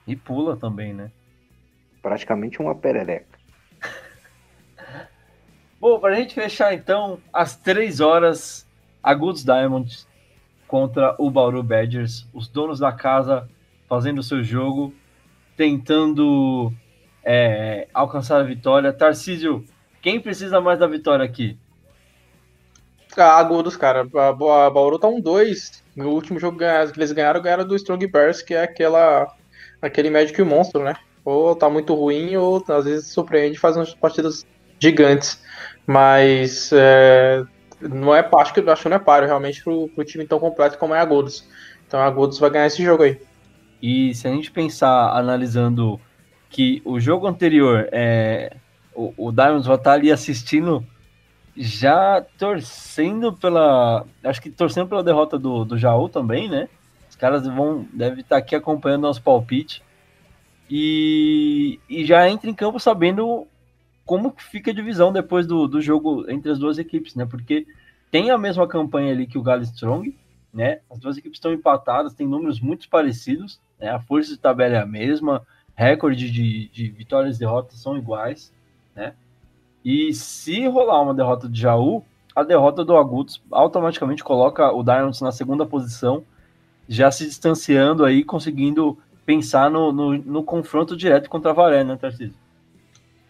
E 0.06 0.16
pula 0.16 0.56
também, 0.56 0.92
né? 0.92 1.10
Praticamente 2.00 2.60
uma 2.60 2.74
perereca. 2.74 3.33
Bom, 5.84 6.00
pra 6.00 6.14
gente 6.14 6.34
fechar 6.34 6.72
então, 6.72 7.18
às 7.30 7.56
três 7.56 8.00
horas, 8.00 8.66
Agudos 9.02 9.44
Diamonds 9.44 10.08
contra 10.66 11.14
o 11.18 11.30
Bauru 11.30 11.62
Badgers. 11.62 12.26
Os 12.32 12.48
donos 12.48 12.78
da 12.78 12.90
casa 12.90 13.46
fazendo 13.86 14.20
o 14.20 14.22
seu 14.22 14.42
jogo, 14.42 14.94
tentando 15.58 16.72
é, 17.22 17.86
alcançar 17.92 18.40
a 18.40 18.42
vitória. 18.42 18.94
Tarcísio, 18.94 19.62
quem 20.00 20.18
precisa 20.18 20.58
mais 20.58 20.78
da 20.78 20.86
vitória 20.86 21.22
aqui? 21.22 21.58
Ah, 23.14 23.36
Agudos, 23.36 23.76
cara. 23.76 24.08
A, 24.14 24.28
a 24.28 24.70
Bauru 24.70 24.98
tá 24.98 25.06
um 25.06 25.20
2. 25.20 25.84
No 25.94 26.12
último 26.12 26.40
jogo 26.40 26.56
que 26.56 26.64
eles 26.98 27.12
ganharam, 27.12 27.42
ganharam 27.42 27.68
do 27.68 27.76
Strong 27.76 28.06
Bears, 28.06 28.40
que 28.40 28.54
é 28.54 28.62
aquela, 28.62 29.36
aquele 29.82 30.08
Magic 30.08 30.42
Monstro, 30.42 30.82
né? 30.82 30.96
Ou 31.22 31.54
tá 31.54 31.68
muito 31.68 31.92
ruim, 31.92 32.34
ou 32.36 32.64
às 32.68 32.86
vezes 32.86 33.08
surpreende 33.08 33.58
faz 33.58 33.76
umas 33.76 33.92
partidas 33.92 34.46
gigantes. 34.78 35.42
Mas 35.86 36.70
é, 36.72 37.44
não 37.80 38.14
é 38.14 38.26
acho 38.36 38.54
que 38.54 38.60
acho 38.60 38.82
que 38.82 38.88
não 38.88 38.96
é 38.96 39.00
páreo 39.00 39.28
realmente 39.28 39.62
pro, 39.62 39.88
pro 39.88 40.04
time 40.04 40.26
tão 40.26 40.38
completo 40.38 40.78
como 40.78 40.94
é 40.94 41.00
Agudos. 41.00 41.46
Então 41.86 42.00
Agudos 42.00 42.38
vai 42.38 42.50
ganhar 42.50 42.66
esse 42.66 42.82
jogo 42.82 43.02
aí. 43.02 43.20
E 43.82 44.14
se 44.14 44.26
a 44.26 44.30
gente 44.30 44.50
pensar 44.50 45.16
analisando 45.16 46.00
que 46.48 46.80
o 46.84 46.98
jogo 46.98 47.26
anterior 47.26 47.88
é 47.92 48.56
o, 48.94 49.12
o 49.16 49.32
Diamonds 49.32 49.66
vai 49.66 49.76
estar 49.76 49.92
ali 49.92 50.10
assistindo 50.10 50.86
já 51.56 52.24
torcendo 52.38 53.32
pela. 53.32 54.04
Acho 54.22 54.40
que 54.40 54.50
torcendo 54.50 54.88
pela 54.88 55.04
derrota 55.04 55.38
do, 55.38 55.64
do 55.64 55.78
Jaú 55.78 56.08
também, 56.08 56.48
né? 56.48 56.68
Os 57.08 57.16
caras 57.16 57.46
vão 57.46 57.86
devem 57.92 58.20
estar 58.20 58.36
aqui 58.36 58.56
acompanhando 58.56 59.02
nosso 59.02 59.22
palpite. 59.22 59.82
E, 60.68 61.78
e 61.88 62.04
já 62.04 62.28
entra 62.28 62.48
em 62.48 62.54
campo 62.54 62.80
sabendo 62.80 63.46
como 64.04 64.34
fica 64.36 64.70
a 64.70 64.74
divisão 64.74 65.12
depois 65.12 65.46
do, 65.46 65.66
do 65.66 65.80
jogo 65.80 66.30
entre 66.30 66.50
as 66.50 66.58
duas 66.58 66.78
equipes, 66.78 67.14
né? 67.14 67.24
Porque 67.24 67.66
tem 68.10 68.30
a 68.30 68.38
mesma 68.38 68.66
campanha 68.68 69.12
ali 69.12 69.26
que 69.26 69.38
o 69.38 69.42
Galo 69.42 69.62
Strong, 69.62 70.16
né? 70.52 70.80
As 70.90 70.98
duas 70.98 71.16
equipes 71.16 71.38
estão 71.38 71.52
empatadas, 71.52 72.14
tem 72.14 72.26
números 72.26 72.60
muito 72.60 72.88
parecidos, 72.88 73.60
né? 73.78 73.88
A 73.88 73.98
força 73.98 74.30
de 74.30 74.38
tabela 74.38 74.76
é 74.76 74.80
a 74.80 74.86
mesma, 74.86 75.42
recorde 75.74 76.30
de, 76.30 76.68
de 76.68 76.88
vitórias 76.88 77.36
e 77.36 77.40
derrotas 77.40 77.78
são 77.80 77.96
iguais, 77.96 78.52
né? 78.94 79.14
E 79.84 80.14
se 80.14 80.66
rolar 80.66 81.02
uma 81.02 81.14
derrota 81.14 81.48
de 81.48 81.60
Jaú, 81.60 82.04
a 82.34 82.42
derrota 82.42 82.84
do 82.84 82.96
Agudos 82.96 83.42
automaticamente 83.50 84.24
coloca 84.24 84.70
o 84.72 84.82
Diamonds 84.82 85.20
na 85.20 85.30
segunda 85.30 85.66
posição, 85.66 86.24
já 86.88 87.10
se 87.10 87.24
distanciando 87.24 88.04
aí, 88.04 88.24
conseguindo 88.24 88.98
pensar 89.24 89.70
no, 89.70 89.92
no, 89.92 90.16
no 90.18 90.42
confronto 90.42 90.96
direto 90.96 91.30
contra 91.30 91.50
a 91.50 91.54
Varé, 91.54 91.84
né, 91.84 91.96
Tarcísio? 91.96 92.43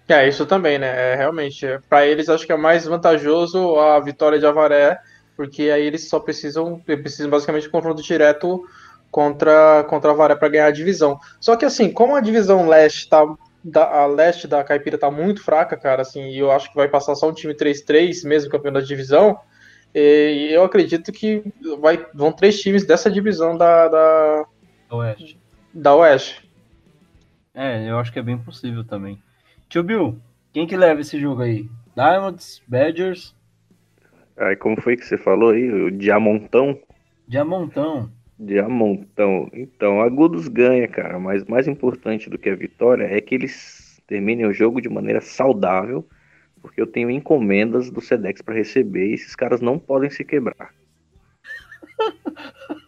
É, 0.09 0.29
isso 0.29 0.45
também, 0.45 0.79
né? 0.79 1.13
É, 1.13 1.15
realmente, 1.17 1.65
é, 1.65 1.81
para 1.89 2.07
eles 2.07 2.29
acho 2.29 2.47
que 2.47 2.53
é 2.53 2.57
mais 2.57 2.85
vantajoso 2.85 3.77
a 3.77 3.99
vitória 4.01 4.39
de 4.39 4.47
Avaré, 4.47 4.99
porque 5.37 5.71
aí 5.71 5.83
eles 5.83 6.09
só 6.09 6.21
precisam, 6.21 6.79
precisam 6.81 7.31
basicamente 7.31 7.65
de 7.65 7.71
confronto 7.71 8.03
direto 8.03 8.63
contra, 9.11 9.85
contra 9.85 10.11
a 10.11 10.15
Varé 10.15 10.37
para 10.37 10.49
ganhar 10.49 10.67
a 10.67 10.71
divisão. 10.71 11.19
Só 11.41 11.57
que 11.57 11.65
assim, 11.65 11.91
como 11.91 12.15
a 12.15 12.21
divisão 12.21 12.69
leste 12.69 13.01
está 13.01 13.25
da, 13.65 14.03
a 14.03 14.07
leste 14.07 14.47
da 14.47 14.63
Caipira 14.63 14.99
tá 14.99 15.11
muito 15.11 15.43
fraca, 15.43 15.77
cara, 15.77 16.03
assim, 16.03 16.29
e 16.29 16.39
eu 16.39 16.53
acho 16.53 16.69
que 16.69 16.77
vai 16.77 16.87
passar 16.87 17.15
só 17.15 17.31
um 17.31 17.33
time 17.33 17.55
3-3, 17.55 18.27
mesmo 18.29 18.51
campeão 18.51 18.73
da 18.73 18.81
divisão. 18.81 19.41
E 19.95 20.49
eu 20.51 20.65
acredito 20.65 21.13
que 21.13 21.43
vai, 21.81 22.05
vão 22.13 22.33
três 22.33 22.61
times 22.61 22.85
dessa 22.85 23.11
divisão 23.11 23.57
da, 23.57 23.89
da 23.89 24.47
Oeste. 24.91 25.39
Da 25.73 25.95
Oeste. 25.95 26.51
É, 27.55 27.89
eu 27.89 27.99
acho 27.99 28.13
que 28.13 28.19
é 28.19 28.23
bem 28.23 28.37
possível 28.37 28.85
também. 28.85 29.23
Tio 29.75 29.83
Bill, 29.83 30.17
quem 30.53 30.69
que 30.69 30.77
leva 30.77 31.01
esse 31.01 31.19
jogo 31.19 31.43
aí? 31.43 31.69
Diamonds, 31.97 32.63
Badgers? 32.69 33.35
Aí 34.37 34.55
como 34.55 34.81
foi 34.81 34.97
que 34.97 35.05
você 35.05 35.19
falou 35.19 35.51
aí? 35.51 35.69
O 35.69 35.91
Diamontão? 35.91 36.79
Diamontão. 37.27 38.09
Diamontão. 38.39 39.51
Então, 39.53 40.01
Agudos 40.01 40.47
ganha, 40.47 40.87
cara, 40.87 41.19
mas 41.19 41.43
mais 41.47 41.67
importante 41.67 42.31
do 42.31 42.39
que 42.39 42.51
a 42.51 42.55
vitória 42.55 43.03
é 43.03 43.21
que 43.21 43.35
eles 43.35 44.01
terminem 44.07 44.47
o 44.47 44.53
jogo 44.53 44.81
de 44.81 44.89
maneira 44.89 45.21
saudável, 45.21 46.09
porque 46.63 46.81
eu 46.81 46.87
tenho 46.87 47.11
encomendas 47.11 47.91
do 47.91 48.01
Sedex 48.01 48.43
para 48.43 48.55
receber 48.55 49.09
e 49.09 49.15
esses 49.15 49.35
caras 49.35 49.61
não 49.61 49.77
podem 49.77 50.09
se 50.09 50.25
quebrar. 50.25 50.73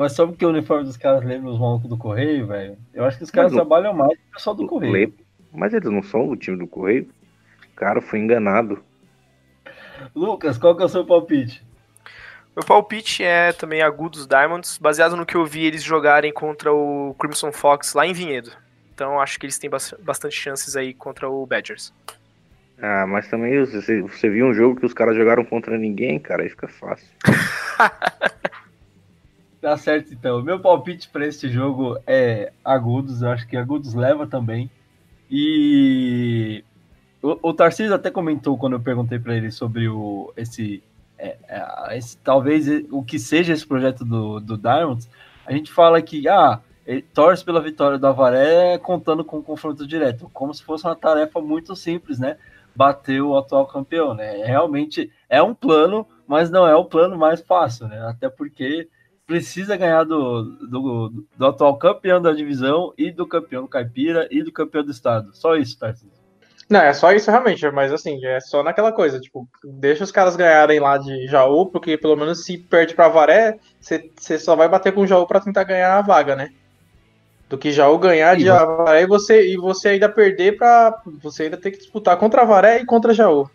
Mas 0.00 0.12
só 0.12 0.26
porque 0.26 0.46
o 0.46 0.48
uniforme 0.48 0.84
dos 0.84 0.96
caras 0.96 1.22
lembra 1.22 1.50
os 1.50 1.60
malucos 1.60 1.86
do 1.86 1.94
Correio, 1.94 2.46
velho? 2.46 2.78
Eu 2.94 3.04
acho 3.04 3.18
que 3.18 3.24
os 3.24 3.30
caras 3.30 3.52
trabalham 3.52 3.92
mais 3.92 4.16
que 4.16 4.24
o 4.30 4.32
pessoal 4.32 4.56
do 4.56 4.66
Correio. 4.66 5.12
Mas 5.52 5.74
eles 5.74 5.90
não 5.90 6.02
são 6.02 6.26
do 6.26 6.36
time 6.36 6.56
do 6.56 6.66
Correio? 6.66 7.06
O 7.70 7.76
cara 7.76 8.00
foi 8.00 8.18
enganado. 8.18 8.82
Lucas, 10.14 10.56
qual 10.56 10.74
que 10.74 10.82
é 10.82 10.86
o 10.86 10.88
seu 10.88 11.04
palpite? 11.04 11.62
Meu 12.56 12.64
palpite 12.64 13.22
é 13.22 13.52
também 13.52 13.82
Agudos 13.82 14.26
Diamonds, 14.26 14.78
baseado 14.78 15.18
no 15.18 15.26
que 15.26 15.34
eu 15.34 15.44
vi 15.44 15.66
eles 15.66 15.82
jogarem 15.82 16.32
contra 16.32 16.72
o 16.72 17.14
Crimson 17.18 17.52
Fox 17.52 17.92
lá 17.92 18.06
em 18.06 18.14
Vinhedo. 18.14 18.52
Então 18.94 19.20
acho 19.20 19.38
que 19.38 19.44
eles 19.44 19.58
têm 19.58 19.68
bastante 19.68 20.34
chances 20.34 20.76
aí 20.76 20.94
contra 20.94 21.28
o 21.28 21.44
Badgers. 21.44 21.92
Ah, 22.80 23.06
mas 23.06 23.28
também 23.28 23.62
você, 23.66 24.00
você 24.00 24.30
viu 24.30 24.46
um 24.46 24.54
jogo 24.54 24.80
que 24.80 24.86
os 24.86 24.94
caras 24.94 25.14
jogaram 25.14 25.44
contra 25.44 25.76
ninguém, 25.76 26.18
cara, 26.18 26.42
aí 26.42 26.48
fica 26.48 26.68
fácil. 26.68 27.06
tá 29.60 29.76
certo 29.76 30.12
então. 30.12 30.42
Meu 30.42 30.60
palpite 30.60 31.08
para 31.08 31.26
esse 31.26 31.48
jogo 31.48 31.98
é 32.06 32.52
Agudos, 32.64 33.22
eu 33.22 33.30
acho 33.30 33.46
que 33.46 33.56
Agudos 33.56 33.94
leva 33.94 34.26
também. 34.26 34.70
E 35.30 36.64
o, 37.22 37.50
o 37.50 37.54
Tarcísio 37.54 37.94
até 37.94 38.10
comentou 38.10 38.56
quando 38.58 38.74
eu 38.74 38.80
perguntei 38.80 39.18
para 39.18 39.36
ele 39.36 39.50
sobre 39.50 39.88
o, 39.88 40.32
esse 40.36 40.82
é, 41.20 41.36
é, 41.48 41.98
esse, 41.98 42.16
talvez 42.18 42.66
o 42.90 43.02
que 43.02 43.18
seja 43.18 43.52
esse 43.52 43.66
projeto 43.66 44.04
do, 44.04 44.40
do 44.40 44.56
Diamonds, 44.56 45.08
a 45.44 45.52
gente 45.52 45.70
fala 45.70 46.00
que 46.00 46.26
ah, 46.26 46.60
torce 47.12 47.44
pela 47.44 47.60
vitória 47.60 47.98
do 47.98 48.06
Avaré 48.06 48.78
contando 48.78 49.24
com 49.24 49.38
o 49.38 49.42
confronto 49.42 49.86
direto, 49.86 50.30
como 50.32 50.54
se 50.54 50.64
fosse 50.64 50.84
uma 50.84 50.96
tarefa 50.96 51.40
muito 51.40 51.76
simples, 51.76 52.18
né? 52.18 52.38
Bater 52.74 53.20
o 53.20 53.36
atual 53.36 53.66
campeão, 53.66 54.14
né? 54.14 54.44
Realmente 54.44 55.12
é 55.28 55.42
um 55.42 55.54
plano, 55.54 56.06
mas 56.26 56.50
não 56.50 56.66
é 56.66 56.74
o 56.74 56.86
plano 56.86 57.18
mais 57.18 57.40
fácil, 57.42 57.86
né? 57.88 58.00
Até 58.08 58.28
porque 58.30 58.88
precisa 59.30 59.76
ganhar 59.76 60.02
do, 60.02 60.42
do, 60.42 61.24
do 61.36 61.46
atual 61.46 61.78
campeão 61.78 62.20
da 62.20 62.32
divisão 62.32 62.92
e 62.98 63.12
do 63.12 63.24
campeão 63.24 63.64
caipira 63.64 64.26
e 64.28 64.42
do 64.42 64.50
campeão 64.50 64.82
do 64.82 64.90
estado. 64.90 65.30
Só 65.32 65.54
isso, 65.54 65.78
Tarcísio. 65.78 66.10
Não, 66.68 66.80
é 66.80 66.92
só 66.92 67.12
isso 67.12 67.30
realmente, 67.30 67.68
mas 67.70 67.92
assim, 67.92 68.24
é 68.26 68.40
só 68.40 68.64
naquela 68.64 68.90
coisa, 68.90 69.20
tipo, 69.20 69.48
deixa 69.64 70.02
os 70.02 70.10
caras 70.10 70.34
ganharem 70.34 70.80
lá 70.80 70.98
de 70.98 71.28
Jaú, 71.28 71.66
porque 71.66 71.96
pelo 71.96 72.16
menos 72.16 72.44
se 72.44 72.58
perde 72.58 72.92
pra 72.94 73.08
Varé, 73.08 73.56
você 73.80 74.36
só 74.36 74.56
vai 74.56 74.68
bater 74.68 74.92
com 74.92 75.02
o 75.02 75.06
Jaú 75.06 75.24
pra 75.28 75.40
tentar 75.40 75.62
ganhar 75.62 75.96
a 75.96 76.02
vaga, 76.02 76.34
né? 76.34 76.50
Do 77.48 77.56
que 77.56 77.70
Jaú 77.70 77.98
ganhar 77.98 78.36
de 78.36 78.50
Avaré 78.50 79.02
e 79.02 79.06
você, 79.06 79.52
e 79.52 79.56
você 79.56 79.90
ainda 79.90 80.08
perder 80.08 80.56
pra. 80.56 81.00
Você 81.22 81.44
ainda 81.44 81.56
ter 81.56 81.70
que 81.70 81.78
disputar 81.78 82.16
contra 82.16 82.42
a 82.42 82.44
Varé 82.44 82.80
e 82.80 82.86
contra 82.86 83.14
Jaú. 83.14 83.48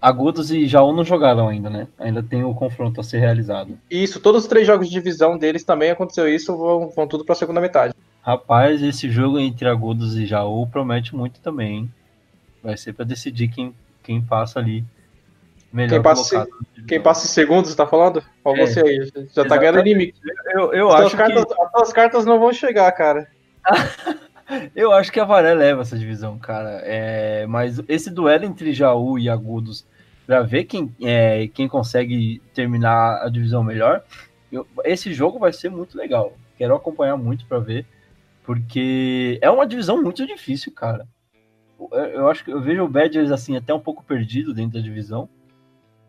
Agudos 0.00 0.50
e 0.50 0.66
Jaú 0.66 0.92
não 0.92 1.04
jogaram 1.04 1.48
ainda, 1.48 1.68
né? 1.68 1.88
Ainda 1.98 2.22
tem 2.22 2.44
o 2.44 2.54
confronto 2.54 3.00
a 3.00 3.04
ser 3.04 3.18
realizado. 3.18 3.78
Isso, 3.90 4.20
todos 4.20 4.42
os 4.42 4.48
três 4.48 4.66
jogos 4.66 4.88
de 4.88 4.92
divisão 4.92 5.36
deles 5.36 5.64
também 5.64 5.90
aconteceu 5.90 6.28
isso, 6.28 6.56
vão, 6.56 6.88
vão 6.88 7.06
tudo 7.06 7.24
pra 7.24 7.34
segunda 7.34 7.60
metade. 7.60 7.94
Rapaz, 8.22 8.82
esse 8.82 9.10
jogo 9.10 9.38
entre 9.38 9.68
Agudos 9.68 10.16
e 10.16 10.26
Jaú 10.26 10.66
promete 10.66 11.16
muito 11.16 11.40
também, 11.40 11.76
hein? 11.76 11.92
Vai 12.62 12.76
ser 12.76 12.92
para 12.92 13.04
decidir 13.04 13.48
quem, 13.48 13.74
quem 14.02 14.20
passa 14.20 14.58
ali 14.58 14.84
melhor 15.72 15.90
quem 15.90 16.02
passa, 16.02 16.48
quem 16.86 17.00
passa 17.00 17.26
em 17.26 17.30
segundo, 17.30 17.66
você 17.66 17.76
tá 17.76 17.86
falando? 17.86 18.22
Olha 18.44 18.62
é, 18.62 18.66
você 18.66 18.80
aí, 18.80 19.12
já 19.34 19.44
tá 19.44 19.56
ganhando 19.56 19.80
inimigo. 19.80 20.12
Eu, 20.52 20.72
eu 20.72 20.90
acho 20.90 21.16
cartas, 21.16 21.44
que... 21.44 21.54
As 21.74 21.92
cartas 21.92 22.24
não 22.24 22.38
vão 22.38 22.52
chegar, 22.52 22.90
cara. 22.92 23.28
eu 24.74 24.92
acho 24.92 25.12
que 25.12 25.20
a 25.20 25.24
Varé 25.24 25.54
leva 25.54 25.82
essa 25.82 25.98
divisão, 25.98 26.38
cara. 26.38 26.80
É, 26.84 27.46
mas 27.46 27.80
esse 27.88 28.10
duelo 28.10 28.44
entre 28.44 28.72
Jaú 28.72 29.18
e 29.18 29.28
Agudos, 29.28 29.86
para 30.26 30.42
ver 30.42 30.64
quem, 30.64 30.94
é, 31.02 31.48
quem 31.48 31.68
consegue 31.68 32.40
terminar 32.54 33.22
a 33.22 33.28
divisão 33.28 33.62
melhor, 33.62 34.02
eu, 34.50 34.66
esse 34.84 35.12
jogo 35.12 35.38
vai 35.38 35.52
ser 35.52 35.70
muito 35.70 35.96
legal. 35.96 36.32
Quero 36.56 36.74
acompanhar 36.74 37.16
muito 37.16 37.46
para 37.46 37.58
ver, 37.58 37.86
porque 38.44 39.38
é 39.42 39.50
uma 39.50 39.66
divisão 39.66 40.02
muito 40.02 40.26
difícil, 40.26 40.72
cara 40.72 41.06
eu 41.90 42.28
acho 42.28 42.44
que 42.44 42.50
eu 42.50 42.60
vejo 42.60 42.82
o 42.82 42.88
Badgers 42.88 43.30
assim 43.30 43.56
até 43.56 43.72
um 43.72 43.80
pouco 43.80 44.02
perdido 44.02 44.52
dentro 44.52 44.78
da 44.78 44.84
divisão. 44.84 45.28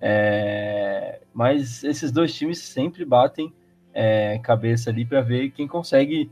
É, 0.01 1.21
mas 1.33 1.83
esses 1.83 2.11
dois 2.11 2.33
times 2.33 2.59
sempre 2.59 3.05
batem 3.05 3.53
é, 3.93 4.39
cabeça 4.39 4.89
ali 4.89 5.05
para 5.05 5.21
ver 5.21 5.51
quem 5.51 5.67
consegue 5.67 6.31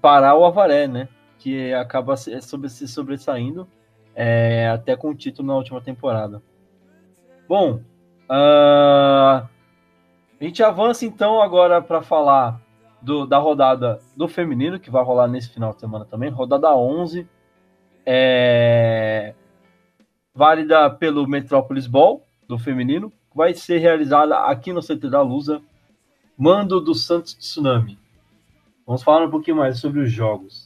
parar 0.00 0.36
o 0.36 0.44
Avaré, 0.44 0.86
né? 0.86 1.08
Que 1.38 1.72
acaba 1.74 2.16
se, 2.16 2.40
sobre, 2.42 2.68
se 2.68 2.88
sobressaindo 2.88 3.68
é, 4.14 4.68
até 4.68 4.96
com 4.96 5.10
o 5.10 5.14
título 5.14 5.48
na 5.48 5.54
última 5.54 5.80
temporada. 5.80 6.42
Bom, 7.48 7.80
uh, 8.30 9.46
a 10.38 10.44
gente 10.44 10.62
avança 10.62 11.04
então 11.04 11.40
agora 11.40 11.80
para 11.80 12.02
falar 12.02 12.60
do, 13.00 13.26
da 13.26 13.38
rodada 13.38 14.00
do 14.16 14.26
feminino, 14.26 14.80
que 14.80 14.90
vai 14.90 15.04
rolar 15.04 15.28
nesse 15.28 15.50
final 15.50 15.72
de 15.72 15.80
semana 15.80 16.04
também, 16.04 16.30
rodada 16.30 16.74
11, 16.74 17.28
é, 18.04 19.34
válida 20.34 20.90
pelo 20.90 21.26
Metrópolis 21.28 21.86
Ball, 21.86 22.26
do 22.48 22.58
feminino, 22.58 23.12
vai 23.34 23.54
ser 23.54 23.78
realizada 23.78 24.38
aqui 24.38 24.72
no 24.72 24.80
CT 24.80 25.10
da 25.10 25.20
Lusa, 25.20 25.60
mando 26.38 26.80
do 26.80 26.94
Santos 26.94 27.34
Tsunami. 27.34 27.98
Vamos 28.86 29.02
falar 29.02 29.26
um 29.26 29.30
pouquinho 29.30 29.56
mais 29.56 29.78
sobre 29.78 30.00
os 30.00 30.10
jogos. 30.10 30.65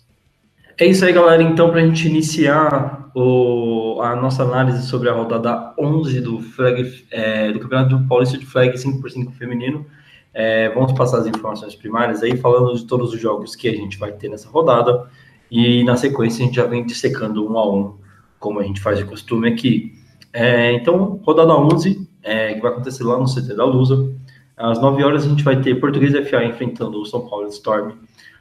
É 0.78 0.86
isso 0.86 1.05
aí, 1.05 1.12
galera. 1.12 1.42
Então, 1.42 1.70
para 1.70 1.80
a 1.80 1.86
gente 1.86 2.09
iniciar 2.09 3.10
o, 3.14 4.01
a 4.02 4.16
nossa 4.16 4.42
análise 4.42 4.86
sobre 4.86 5.09
a 5.09 5.12
rodada 5.12 5.74
11 5.78 6.20
do, 6.20 6.40
flag, 6.40 7.05
é, 7.10 7.52
do 7.52 7.60
Campeonato 7.60 8.06
Paulista 8.09 8.38
de 8.38 8.47
Flag 8.47 8.76
5x5 8.76 9.32
feminino, 9.32 9.86
é, 10.32 10.68
vamos 10.70 10.92
passar 10.92 11.18
as 11.18 11.26
informações 11.26 11.74
primárias 11.74 12.22
aí, 12.22 12.36
falando 12.36 12.74
de 12.74 12.86
todos 12.86 13.12
os 13.12 13.20
jogos 13.20 13.55
que 13.56 13.68
a 13.68 13.72
gente 13.72 13.98
vai 13.98 14.12
ter 14.12 14.28
nessa 14.28 14.48
rodada. 14.48 15.09
E 15.51 15.82
na 15.84 15.97
sequência, 15.97 16.42
a 16.42 16.47
gente 16.47 16.56
já 16.56 16.64
vem 16.64 16.86
dissecando 16.86 17.47
um 17.51 17.59
a 17.59 17.70
um, 17.70 17.97
como 18.38 18.60
a 18.60 18.62
gente 18.62 18.80
faz 18.80 18.98
de 18.98 19.05
costume 19.05 19.48
aqui. 19.48 19.92
É, 20.32 20.72
então, 20.72 21.20
rodada 21.24 21.52
11, 21.52 22.09
é, 22.22 22.55
que 22.55 22.60
vai 22.60 22.70
acontecer 22.70 23.02
lá 23.05 23.18
no 23.18 23.26
CT 23.26 23.55
da 23.55 23.64
Lusa. 23.64 24.14
Às 24.56 24.80
9 24.80 25.02
horas, 25.02 25.26
a 25.26 25.28
gente 25.28 25.42
vai 25.42 25.60
ter 25.60 25.80
Português 25.80 26.12
FA 26.28 26.44
enfrentando 26.44 27.01
o 27.01 27.05
São 27.05 27.26
Paulo 27.26 27.48
Storm. 27.48 27.92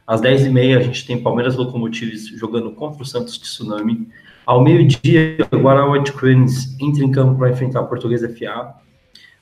Às 0.10 0.22
10h30, 0.22 0.76
a 0.76 0.82
gente 0.82 1.06
tem 1.06 1.22
Palmeiras 1.22 1.56
Locomotives 1.56 2.30
jogando 2.30 2.72
contra 2.72 3.04
o 3.04 3.06
Santos 3.06 3.38
Tsunami. 3.38 4.08
Ao 4.44 4.60
meio-dia, 4.60 5.38
o 5.52 5.92
White 5.92 6.14
Cranes 6.14 6.76
entra 6.80 7.06
em 7.06 7.12
campo 7.12 7.38
para 7.38 7.52
enfrentar 7.52 7.82
a 7.82 7.84
Portuguesa 7.84 8.28
FA. 8.28 8.74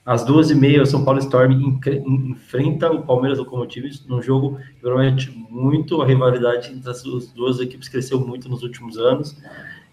Às 0.04 0.26
2h30, 0.26 0.82
o 0.82 0.86
São 0.86 1.06
Paulo 1.06 1.20
Storm 1.20 1.80
enfrenta 2.06 2.92
o 2.92 3.00
Palmeiras 3.00 3.38
Locomotives 3.38 4.04
num 4.06 4.20
jogo 4.20 4.58
que 4.58 4.82
promete 4.82 5.30
muito. 5.48 6.02
A 6.02 6.06
rivalidade 6.06 6.70
entre 6.70 6.90
as 6.90 7.02
duas 7.34 7.60
equipes 7.60 7.88
cresceu 7.88 8.20
muito 8.20 8.46
nos 8.46 8.62
últimos 8.62 8.98
anos. 8.98 9.38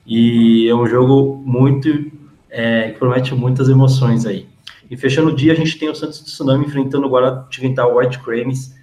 E 0.06 0.68
é 0.68 0.76
um 0.76 0.86
jogo 0.88 1.42
muito 1.46 2.12
é, 2.50 2.92
que 2.92 3.00
promete 3.00 3.34
muitas 3.34 3.70
emoções 3.70 4.26
aí. 4.26 4.46
E 4.92 4.98
fechando 4.98 5.30
o 5.30 5.36
dia, 5.38 5.54
a 5.54 5.56
gente 5.56 5.80
tem 5.80 5.88
o 5.88 5.96
Santos 5.96 6.20
Tsunami 6.20 6.66
enfrentando 6.66 7.08
o 7.08 7.10
Guará 7.10 7.48
White 7.96 8.20
Cranes 8.20 8.76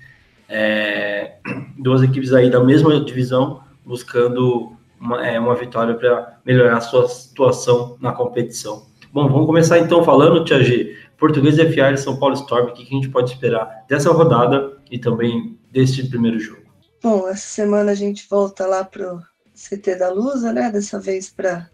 é, 0.54 1.38
duas 1.78 2.02
equipes 2.02 2.34
aí 2.34 2.50
da 2.50 2.62
mesma 2.62 3.02
divisão 3.02 3.62
buscando 3.86 4.76
uma, 5.00 5.26
é, 5.26 5.40
uma 5.40 5.54
vitória 5.54 5.94
para 5.94 6.38
melhorar 6.44 6.76
a 6.76 6.80
sua 6.82 7.08
situação 7.08 7.96
na 7.98 8.12
competição. 8.12 8.86
Bom, 9.10 9.28
vamos 9.28 9.46
começar 9.46 9.78
então 9.78 10.04
falando, 10.04 10.44
Tia 10.44 10.62
G, 10.62 10.94
Português 11.16 11.56
FA 11.56 11.92
e 11.92 11.96
São 11.96 12.18
Paulo 12.18 12.34
Storm, 12.34 12.68
o 12.68 12.72
que 12.74 12.82
a 12.82 12.86
gente 12.86 13.08
pode 13.08 13.30
esperar 13.32 13.84
dessa 13.88 14.12
rodada 14.12 14.76
e 14.90 14.98
também 14.98 15.58
deste 15.70 16.06
primeiro 16.06 16.38
jogo? 16.38 16.62
Bom, 17.02 17.26
essa 17.28 17.46
semana 17.46 17.92
a 17.92 17.94
gente 17.94 18.28
volta 18.28 18.66
lá 18.66 18.84
para 18.84 19.14
o 19.14 19.22
CT 19.54 19.96
da 19.96 20.10
Lusa, 20.10 20.52
né? 20.52 20.70
Dessa 20.70 21.00
vez 21.00 21.30
para 21.30 21.68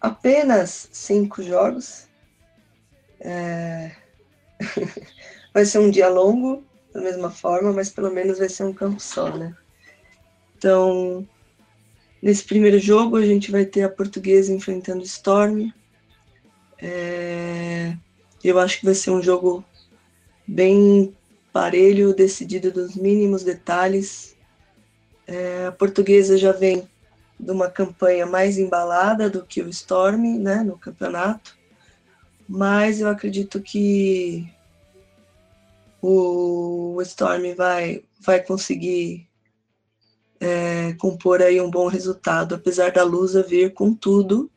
apenas 0.00 0.88
cinco 0.92 1.42
jogos. 1.42 2.06
É... 3.20 3.90
Vai 5.52 5.64
ser 5.64 5.78
um 5.78 5.90
dia 5.90 6.08
longo, 6.08 6.64
da 6.94 7.00
mesma 7.00 7.28
forma, 7.28 7.72
mas 7.72 7.90
pelo 7.90 8.10
menos 8.10 8.38
vai 8.38 8.48
ser 8.48 8.62
um 8.62 8.72
campo 8.72 9.00
só, 9.00 9.36
né? 9.36 9.52
Então, 10.56 11.28
nesse 12.22 12.44
primeiro 12.44 12.78
jogo 12.78 13.16
a 13.16 13.26
gente 13.26 13.50
vai 13.50 13.66
ter 13.66 13.82
a 13.82 13.88
Portuguesa 13.88 14.52
enfrentando 14.52 15.00
o 15.00 15.04
Storm. 15.04 15.70
É, 16.78 17.96
eu 18.42 18.58
acho 18.60 18.78
que 18.78 18.84
vai 18.84 18.94
ser 18.94 19.10
um 19.10 19.20
jogo 19.20 19.64
bem 20.46 21.12
parelho, 21.52 22.14
decidido 22.14 22.70
dos 22.70 22.94
mínimos 22.94 23.42
detalhes. 23.42 24.36
É, 25.26 25.66
a 25.66 25.72
Portuguesa 25.72 26.38
já 26.38 26.52
vem 26.52 26.88
de 27.40 27.50
uma 27.50 27.68
campanha 27.68 28.24
mais 28.24 28.56
embalada 28.56 29.28
do 29.28 29.44
que 29.44 29.60
o 29.60 29.68
Storm, 29.68 30.38
né, 30.38 30.62
no 30.62 30.78
campeonato. 30.78 31.58
Mas 32.48 33.00
eu 33.00 33.08
acredito 33.08 33.60
que 33.60 34.48
o 36.06 37.00
Storm 37.00 37.54
vai, 37.56 38.04
vai 38.20 38.42
conseguir 38.42 39.26
é, 40.38 40.92
compor 40.98 41.40
aí 41.40 41.58
um 41.58 41.70
bom 41.70 41.86
resultado, 41.88 42.54
apesar 42.54 42.92
da 42.92 43.02
Lusa 43.02 43.42
vir 43.42 43.72
com 43.72 43.94
tudo 43.94 44.50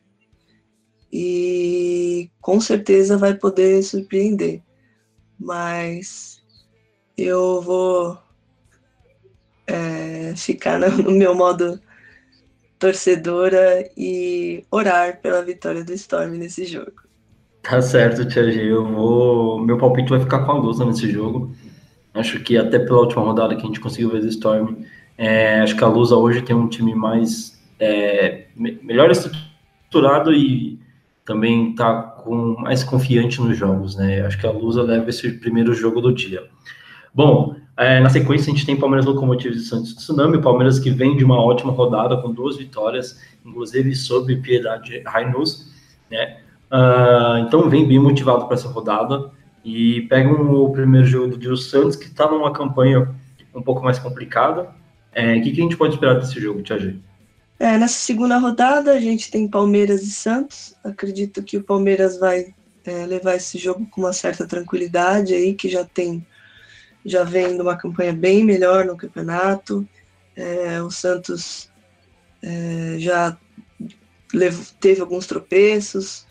e 1.10 2.30
com 2.38 2.60
certeza 2.60 3.16
vai 3.16 3.34
poder 3.34 3.82
surpreender. 3.82 4.62
Mas 5.40 6.44
eu 7.16 7.62
vou 7.62 8.18
é, 9.66 10.36
ficar 10.36 10.78
no 10.78 11.12
meu 11.12 11.34
modo 11.34 11.80
torcedora 12.78 13.90
e 13.96 14.66
orar 14.70 15.18
pela 15.22 15.42
vitória 15.42 15.82
do 15.82 15.94
Storm 15.94 16.36
nesse 16.36 16.66
jogo. 16.66 17.07
Tá 17.62 17.82
certo, 17.82 18.26
Tia 18.26 18.50
G. 18.50 18.72
Eu 18.72 18.84
vou. 18.86 19.60
Meu 19.60 19.76
palpite 19.76 20.10
vai 20.10 20.20
ficar 20.20 20.40
com 20.40 20.52
a 20.52 20.58
Lusa 20.58 20.84
nesse 20.84 21.10
jogo. 21.10 21.54
Acho 22.14 22.40
que 22.40 22.56
até 22.56 22.78
pela 22.78 23.00
última 23.00 23.22
rodada 23.22 23.54
que 23.54 23.62
a 23.62 23.66
gente 23.66 23.80
conseguiu 23.80 24.10
ver 24.10 24.20
do 24.20 24.28
Storm, 24.28 24.82
é, 25.16 25.60
acho 25.60 25.76
que 25.76 25.84
a 25.84 25.88
Lusa 25.88 26.16
hoje 26.16 26.42
tem 26.42 26.56
um 26.56 26.68
time 26.68 26.94
mais 26.94 27.60
é, 27.78 28.46
melhor 28.56 29.10
estruturado 29.10 30.32
e 30.32 30.80
também 31.24 31.74
tá 31.74 32.02
com 32.02 32.56
mais 32.58 32.82
confiante 32.82 33.40
nos 33.40 33.56
jogos, 33.56 33.96
né? 33.96 34.22
Acho 34.22 34.38
que 34.38 34.46
a 34.46 34.50
Lusa 34.50 34.82
leva 34.82 35.10
esse 35.10 35.30
primeiro 35.32 35.74
jogo 35.74 36.00
do 36.00 36.12
dia. 36.12 36.42
Bom, 37.14 37.54
é, 37.76 38.00
na 38.00 38.08
sequência 38.08 38.50
a 38.50 38.54
gente 38.54 38.66
tem 38.66 38.76
Palmeiras 38.76 39.04
Locomotives 39.06 39.62
e 39.62 39.64
Santos 39.64 39.94
Tsunami, 39.94 40.40
Palmeiras 40.40 40.78
que 40.78 40.90
vem 40.90 41.16
de 41.16 41.24
uma 41.24 41.40
ótima 41.40 41.72
rodada 41.72 42.16
com 42.16 42.32
duas 42.32 42.56
vitórias, 42.56 43.20
inclusive 43.44 43.94
sobre 43.94 44.36
Piedade 44.36 45.02
Rainus, 45.06 45.70
né? 46.10 46.38
Uh, 46.70 47.38
então 47.46 47.68
vem 47.68 47.86
bem 47.86 47.98
motivado 47.98 48.46
para 48.46 48.54
essa 48.54 48.68
rodada 48.68 49.30
e 49.64 50.02
pegam 50.02 50.52
o 50.52 50.70
primeiro 50.70 51.06
jogo 51.06 51.36
do 51.36 51.56
Santos, 51.56 51.96
que 51.96 52.06
está 52.06 52.30
numa 52.30 52.52
campanha 52.52 53.14
um 53.54 53.62
pouco 53.62 53.82
mais 53.82 53.98
complicada. 53.98 54.68
É, 55.12 55.36
o 55.36 55.42
que, 55.42 55.50
que, 55.50 55.60
a 55.60 55.64
gente 55.64 55.76
pode 55.76 55.94
esperar 55.94 56.14
desse 56.20 56.40
jogo, 56.40 56.62
Tia 56.62 56.96
É, 57.58 57.76
nessa 57.78 57.98
segunda 57.98 58.38
rodada 58.38 58.92
a 58.92 59.00
gente 59.00 59.30
tem 59.30 59.48
Palmeiras 59.48 60.02
e 60.02 60.10
Santos. 60.10 60.74
Acredito 60.84 61.42
que 61.42 61.56
o 61.56 61.64
Palmeiras 61.64 62.18
vai 62.18 62.54
é, 62.84 63.06
levar 63.06 63.34
esse 63.34 63.58
jogo 63.58 63.86
com 63.90 64.02
uma 64.02 64.12
certa 64.12 64.46
tranquilidade 64.46 65.34
aí, 65.34 65.54
que 65.54 65.68
já 65.68 65.84
tem 65.84 66.24
já 67.04 67.24
vem 67.24 67.56
de 67.56 67.62
uma 67.62 67.76
campanha 67.76 68.12
bem 68.12 68.44
melhor 68.44 68.84
no 68.84 68.96
campeonato. 68.96 69.88
É, 70.36 70.80
o 70.82 70.90
Santos 70.90 71.70
é, 72.42 72.96
já 72.98 73.36
teve 74.78 75.00
alguns 75.00 75.26
tropeços, 75.26 76.26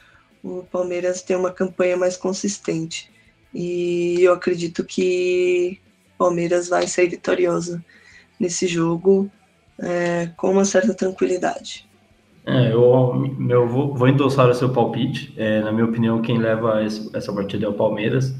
o 0.47 0.63
Palmeiras 0.71 1.21
tem 1.21 1.35
uma 1.35 1.51
campanha 1.51 1.97
mais 1.97 2.15
consistente. 2.15 3.11
E 3.53 4.21
eu 4.21 4.33
acredito 4.33 4.83
que 4.83 5.79
o 6.15 6.17
Palmeiras 6.17 6.69
vai 6.69 6.87
sair 6.87 7.09
vitorioso 7.09 7.83
nesse 8.39 8.67
jogo 8.67 9.29
é, 9.79 10.29
com 10.37 10.51
uma 10.51 10.65
certa 10.65 10.93
tranquilidade. 10.93 11.87
É, 12.45 12.71
eu, 12.71 13.67
vou, 13.67 13.93
vou 13.93 14.07
endossar 14.07 14.49
o 14.49 14.53
seu 14.53 14.69
palpite. 14.69 15.33
É, 15.35 15.61
na 15.61 15.71
minha 15.71 15.85
opinião, 15.85 16.21
quem 16.21 16.37
leva 16.37 16.83
esse, 16.83 17.09
essa 17.13 17.33
partida 17.33 17.65
é 17.65 17.69
o 17.69 17.73
Palmeiras. 17.73 18.33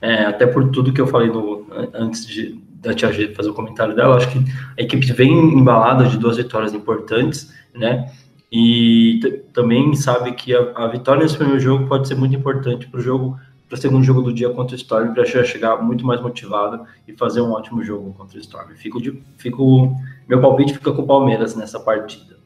É, 0.00 0.24
até 0.24 0.46
por 0.46 0.70
tudo 0.70 0.94
que 0.94 1.00
eu 1.00 1.06
falei 1.06 1.28
no, 1.28 1.66
antes 1.92 2.26
de, 2.26 2.58
da 2.80 2.94
Tia 2.94 3.12
G 3.12 3.34
fazer 3.34 3.50
o 3.50 3.54
comentário 3.54 3.94
dela, 3.94 4.16
acho 4.16 4.30
que 4.30 4.38
a 4.78 4.82
equipe 4.82 5.12
vem 5.12 5.30
embalada 5.30 6.06
de 6.06 6.16
duas 6.16 6.38
vitórias 6.38 6.72
importantes, 6.72 7.52
né? 7.74 8.10
E 8.52 9.44
também 9.52 9.94
sabe 9.94 10.32
que 10.32 10.54
a, 10.54 10.72
a, 10.74 10.88
vitória 10.88 11.22
nesse 11.22 11.36
primeiro 11.36 11.60
jogo 11.60 11.86
pode 11.86 12.08
ser 12.08 12.16
muito 12.16 12.34
importante 12.34 12.88
para 12.88 12.98
o 12.98 13.02
jogo, 13.02 13.38
para 13.68 13.76
o 13.76 13.80
segundo 13.80 14.04
jogo 14.04 14.22
do 14.22 14.32
dia 14.32 14.50
contra 14.50 14.74
o 14.74 14.76
Storm, 14.76 15.14
para 15.14 15.24
chegar 15.24 15.76
muito 15.80 16.04
mais 16.04 16.20
motivado 16.20 16.84
e 17.06 17.12
fazer 17.12 17.40
um 17.40 17.52
ótimo 17.52 17.82
jogo 17.84 18.12
contra 18.14 18.36
o 18.36 18.40
Storm. 18.40 18.74
Fico, 18.74 19.00
de, 19.00 19.22
fico 19.38 19.96
meu 20.28 20.40
palpite 20.40 20.74
fica 20.74 20.92
com 20.92 21.02
o 21.02 21.06
Palmeiras 21.06 21.54
nessa 21.54 21.78
partida. 21.78 22.40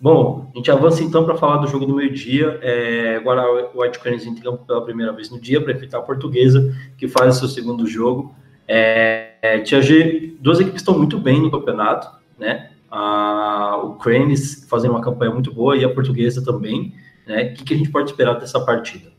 Bom, 0.00 0.50
a 0.52 0.56
gente 0.56 0.70
avança 0.70 1.02
então 1.02 1.24
para 1.24 1.36
falar 1.36 1.58
do 1.58 1.66
jogo 1.66 1.86
do 1.86 1.94
meio-dia. 1.94 2.58
É, 2.62 3.16
agora 3.16 3.70
o 3.74 3.80
White 3.80 3.98
Cranes 3.98 4.26
entra 4.26 4.52
pela 4.52 4.84
primeira 4.84 5.12
vez 5.12 5.30
no 5.30 5.40
dia 5.40 5.60
para 5.60 5.72
enfrentar 5.72 5.98
a 5.98 6.02
Portuguesa, 6.02 6.74
que 6.98 7.08
faz 7.08 7.36
o 7.36 7.38
seu 7.40 7.48
segundo 7.48 7.86
jogo. 7.86 8.34
É, 8.68 9.34
é, 9.40 9.60
Tia 9.60 9.80
G, 9.80 10.36
duas 10.40 10.60
equipes 10.60 10.82
estão 10.82 10.98
muito 10.98 11.18
bem 11.18 11.40
no 11.40 11.50
campeonato, 11.50 12.08
né? 12.38 12.70
A, 12.96 13.76
o 13.76 13.96
Cranes 13.96 14.66
fazendo 14.68 14.92
uma 14.92 15.02
campanha 15.02 15.30
muito 15.30 15.52
boa 15.52 15.76
e 15.76 15.84
a 15.84 15.92
portuguesa 15.92 16.42
também. 16.42 16.94
Né? 17.26 17.44
O 17.44 17.54
que, 17.54 17.64
que 17.64 17.74
a 17.74 17.76
gente 17.76 17.90
pode 17.90 18.10
esperar 18.10 18.40
dessa 18.40 18.58
partida? 18.64 19.12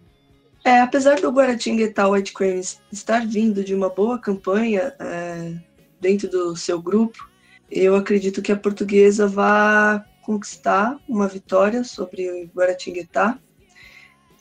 É, 0.65 0.81
apesar 0.81 1.21
do 1.21 1.31
Guaratinguetá 1.31 2.07
White 2.07 2.33
Cranes 2.33 2.81
estar 2.91 3.25
vindo 3.25 3.63
de 3.63 3.75
uma 3.75 3.89
boa 3.89 4.17
campanha 4.17 4.93
é, 4.99 5.53
dentro 6.01 6.27
do 6.27 6.55
seu 6.55 6.81
grupo, 6.81 7.29
eu 7.69 7.95
acredito 7.95 8.41
que 8.41 8.51
a 8.51 8.57
portuguesa 8.57 9.27
vai 9.27 10.03
conquistar 10.23 10.97
uma 11.07 11.27
vitória 11.27 11.83
sobre 11.83 12.29
o 12.29 12.49
Guaratinguetá. 12.57 13.37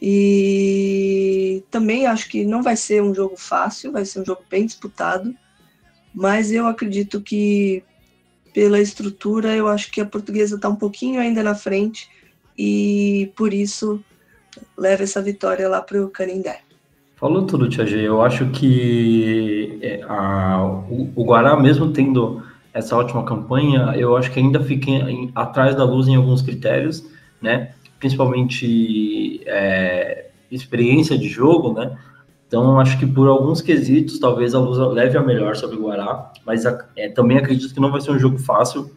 E 0.00 1.62
também 1.70 2.06
acho 2.06 2.28
que 2.28 2.44
não 2.44 2.62
vai 2.62 2.76
ser 2.76 3.02
um 3.02 3.14
jogo 3.14 3.36
fácil, 3.36 3.92
vai 3.92 4.04
ser 4.04 4.20
um 4.20 4.24
jogo 4.24 4.42
bem 4.48 4.66
disputado, 4.66 5.34
mas 6.14 6.50
eu 6.50 6.66
acredito 6.66 7.20
que 7.20 7.82
pela 8.56 8.80
estrutura, 8.80 9.54
eu 9.54 9.68
acho 9.68 9.92
que 9.92 10.00
a 10.00 10.06
portuguesa 10.06 10.56
está 10.56 10.66
um 10.66 10.76
pouquinho 10.76 11.20
ainda 11.20 11.42
na 11.42 11.54
frente 11.54 12.08
e 12.56 13.30
por 13.36 13.52
isso 13.52 14.00
leva 14.74 15.02
essa 15.02 15.20
vitória 15.20 15.68
lá 15.68 15.82
para 15.82 16.02
o 16.02 16.08
Canindé. 16.08 16.60
Falou 17.16 17.44
tudo, 17.44 17.68
Tia 17.68 17.84
G. 17.84 18.00
Eu 18.00 18.22
acho 18.22 18.48
que 18.52 19.78
é, 19.82 20.02
a, 20.08 20.64
o, 20.88 21.12
o 21.14 21.24
Guará, 21.24 21.54
mesmo 21.60 21.92
tendo 21.92 22.42
essa 22.72 22.96
ótima 22.96 23.26
campanha, 23.26 23.92
eu 23.94 24.16
acho 24.16 24.32
que 24.32 24.40
ainda 24.40 24.58
fica 24.64 24.90
em, 24.90 25.30
atrás 25.34 25.76
da 25.76 25.84
luz 25.84 26.08
em 26.08 26.16
alguns 26.16 26.40
critérios, 26.40 27.04
né? 27.42 27.74
Principalmente 27.98 29.42
é, 29.44 30.30
experiência 30.50 31.18
de 31.18 31.28
jogo, 31.28 31.74
né? 31.74 31.94
Então, 32.46 32.78
acho 32.78 32.98
que 32.98 33.06
por 33.06 33.28
alguns 33.28 33.60
quesitos, 33.60 34.18
talvez 34.18 34.54
a 34.54 34.60
luz 34.60 34.78
leve 34.94 35.18
a 35.18 35.22
melhor 35.22 35.56
sobre 35.56 35.76
o 35.76 35.82
Guará, 35.82 36.32
mas 36.44 36.64
é, 36.96 37.08
também 37.08 37.38
acredito 37.38 37.74
que 37.74 37.80
não 37.80 37.90
vai 37.90 38.00
ser 38.00 38.12
um 38.12 38.18
jogo 38.18 38.38
fácil 38.38 38.90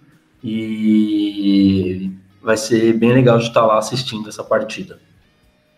e 0.44 2.12
vai 2.42 2.56
ser 2.56 2.94
bem 2.94 3.12
legal 3.12 3.38
de 3.40 3.46
estar 3.46 3.66
lá 3.66 3.78
assistindo 3.78 4.30
essa 4.30 4.44
partida. 4.44 5.00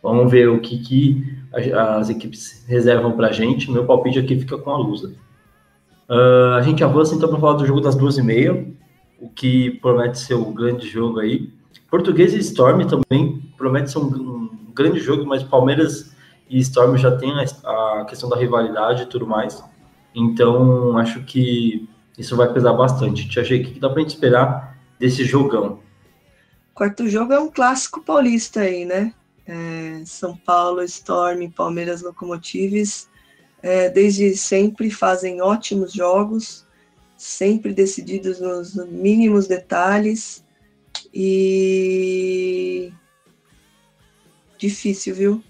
Vamos 0.04 0.30
ver 0.32 0.50
o 0.50 0.60
que, 0.60 0.80
que 0.80 1.38
as 1.74 2.10
equipes 2.10 2.66
reservam 2.68 3.12
para 3.14 3.28
a 3.28 3.32
gente. 3.32 3.72
Meu 3.72 3.86
palpite 3.86 4.20
aqui 4.20 4.40
fica 4.40 4.58
com 4.58 4.72
a 4.72 4.78
Lusa. 4.78 5.14
Uh, 6.10 6.56
a 6.58 6.62
gente 6.62 6.84
avança 6.84 7.16
então 7.16 7.30
para 7.30 7.40
falar 7.40 7.54
do 7.54 7.66
jogo 7.66 7.80
das 7.80 7.96
duas 7.96 8.18
e 8.18 8.22
meia, 8.24 8.68
o 9.20 9.30
que 9.30 9.72
promete 9.80 10.20
ser 10.20 10.34
um 10.34 10.54
grande 10.54 10.88
jogo 10.88 11.20
aí. 11.20 11.54
Português 11.90 12.34
e 12.34 12.40
Storm 12.40 12.82
também 12.86 13.42
promete 13.58 13.92
ser 13.92 14.00
um, 14.00 14.08
um 14.08 14.74
grande 14.74 15.00
jogo, 15.00 15.26
mas 15.26 15.44
Palmeiras 15.44 16.11
e 16.52 16.60
Storm 16.60 16.98
já 16.98 17.16
tem 17.16 17.32
a, 17.32 18.02
a 18.02 18.06
questão 18.06 18.28
da 18.30 18.36
rivalidade 18.36 19.04
e 19.04 19.06
tudo 19.06 19.26
mais. 19.26 19.64
Então 20.14 20.98
acho 20.98 21.24
que 21.24 21.88
isso 22.18 22.36
vai 22.36 22.52
pesar 22.52 22.74
bastante. 22.74 23.28
Tia 23.30 23.44
G, 23.44 23.56
o 23.56 23.64
que 23.64 23.80
dá 23.80 23.90
para 23.90 24.00
a 24.00 24.02
gente 24.02 24.14
esperar 24.14 24.78
desse 25.00 25.24
jogão? 25.24 25.80
Quarto 26.74 27.08
jogo 27.08 27.32
é 27.32 27.40
um 27.40 27.50
clássico 27.50 28.02
paulista 28.02 28.62
aí, 28.62 28.84
né? 28.84 29.14
É, 29.48 30.02
São 30.06 30.36
Paulo, 30.36 30.84
Storm, 30.84 31.50
Palmeiras 31.50 32.02
Locomotives, 32.02 33.10
é, 33.64 33.90
desde 33.90 34.36
sempre 34.36 34.92
fazem 34.92 35.42
ótimos 35.42 35.94
jogos, 35.94 36.66
sempre 37.16 37.74
decididos 37.74 38.40
nos 38.42 38.76
mínimos 38.88 39.48
detalhes 39.48 40.44
e 41.14 42.92
difícil, 44.58 45.16
viu? 45.16 45.44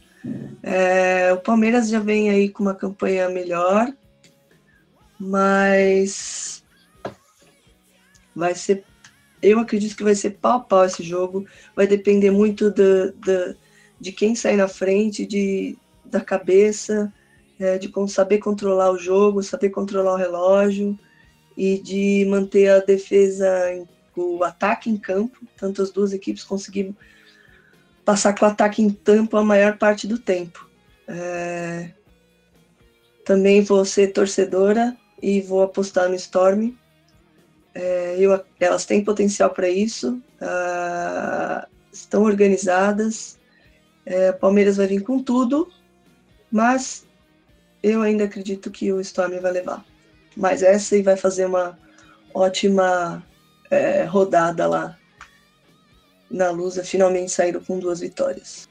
É, 0.62 1.34
o 1.34 1.38
Palmeiras 1.38 1.90
já 1.90 2.00
vem 2.00 2.30
aí 2.30 2.50
com 2.50 2.64
uma 2.64 2.76
campanha 2.76 3.30
melhor, 3.30 3.92
mas 5.20 6.64
vai 8.36 8.56
ser. 8.56 8.84
Eu 9.42 9.60
acredito 9.60 9.96
que 9.96 10.04
vai 10.04 10.14
ser 10.14 10.32
pau 10.32 10.58
a 10.58 10.60
pau 10.60 10.86
esse 10.86 11.04
jogo. 11.04 11.46
Vai 11.76 11.88
depender 11.88 12.30
muito 12.30 12.70
do, 12.70 13.12
do, 13.14 13.56
de 14.00 14.12
quem 14.12 14.36
sai 14.36 14.56
na 14.56 14.68
frente, 14.68 15.26
de, 15.26 15.78
da 16.06 16.22
cabeça, 16.22 17.12
é, 17.60 17.78
de 17.78 17.92
saber 18.08 18.38
controlar 18.38 18.92
o 18.92 19.00
jogo, 19.00 19.42
saber 19.42 19.70
controlar 19.70 20.14
o 20.14 20.18
relógio 20.18 20.98
e 21.58 21.80
de 21.80 22.26
manter 22.30 22.70
a 22.70 22.80
defesa, 22.80 23.48
o 24.16 24.44
ataque 24.44 24.90
em 24.90 24.98
campo, 24.98 25.40
tanto 25.58 25.82
as 25.82 25.92
duas 25.92 26.14
equipes 26.14 26.44
conseguiram 26.44 26.96
passar 28.12 28.38
com 28.38 28.46
o 28.46 28.50
ataque 28.50 28.82
em 28.82 28.90
campo 28.90 29.38
a 29.38 29.44
maior 29.44 29.78
parte 29.78 30.06
do 30.06 30.20
tempo. 30.20 30.70
É, 31.08 31.92
também 33.24 33.62
vou 33.62 33.86
ser 33.86 34.12
torcedora 34.12 34.98
e 35.22 35.40
vou 35.40 35.64
apostar 35.64 36.10
no 36.10 36.16
Storm. 36.16 36.74
É, 37.74 38.18
eu, 38.20 38.44
elas 38.60 38.84
têm 38.84 39.02
potencial 39.02 39.52
para 39.52 39.70
isso, 39.70 40.22
uh, 40.42 41.66
estão 41.90 42.24
organizadas, 42.24 43.40
é, 44.06 44.34
Palmeiras 44.34 44.76
vai 44.76 44.88
vir 44.88 45.04
com 45.04 45.24
tudo, 45.24 45.72
mas 46.52 47.08
eu 47.82 48.02
ainda 48.02 48.26
acredito 48.26 48.70
que 48.70 48.92
o 48.92 49.00
Storm 49.00 49.40
vai 49.40 49.54
levar. 49.54 49.86
Mas 50.36 50.62
essa 50.62 50.98
e 50.98 51.02
vai 51.02 51.16
fazer 51.16 51.46
uma 51.46 51.80
ótima 52.34 53.26
é, 53.70 54.04
rodada 54.04 54.68
lá 54.68 54.98
na 56.32 56.50
Lusa, 56.50 56.84
finalmente 56.84 57.32
saíram 57.32 57.62
com 57.62 57.80
duas 57.80 58.00
vitórias. 58.00 58.68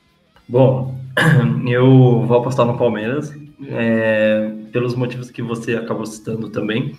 Bom, 0.48 0.98
eu 1.68 2.24
vou 2.26 2.38
apostar 2.38 2.66
no 2.66 2.76
Palmeiras, 2.76 3.32
é, 3.68 4.50
pelos 4.72 4.94
motivos 4.94 5.30
que 5.30 5.42
você 5.42 5.76
acabou 5.76 6.06
citando 6.06 6.48
também. 6.48 6.96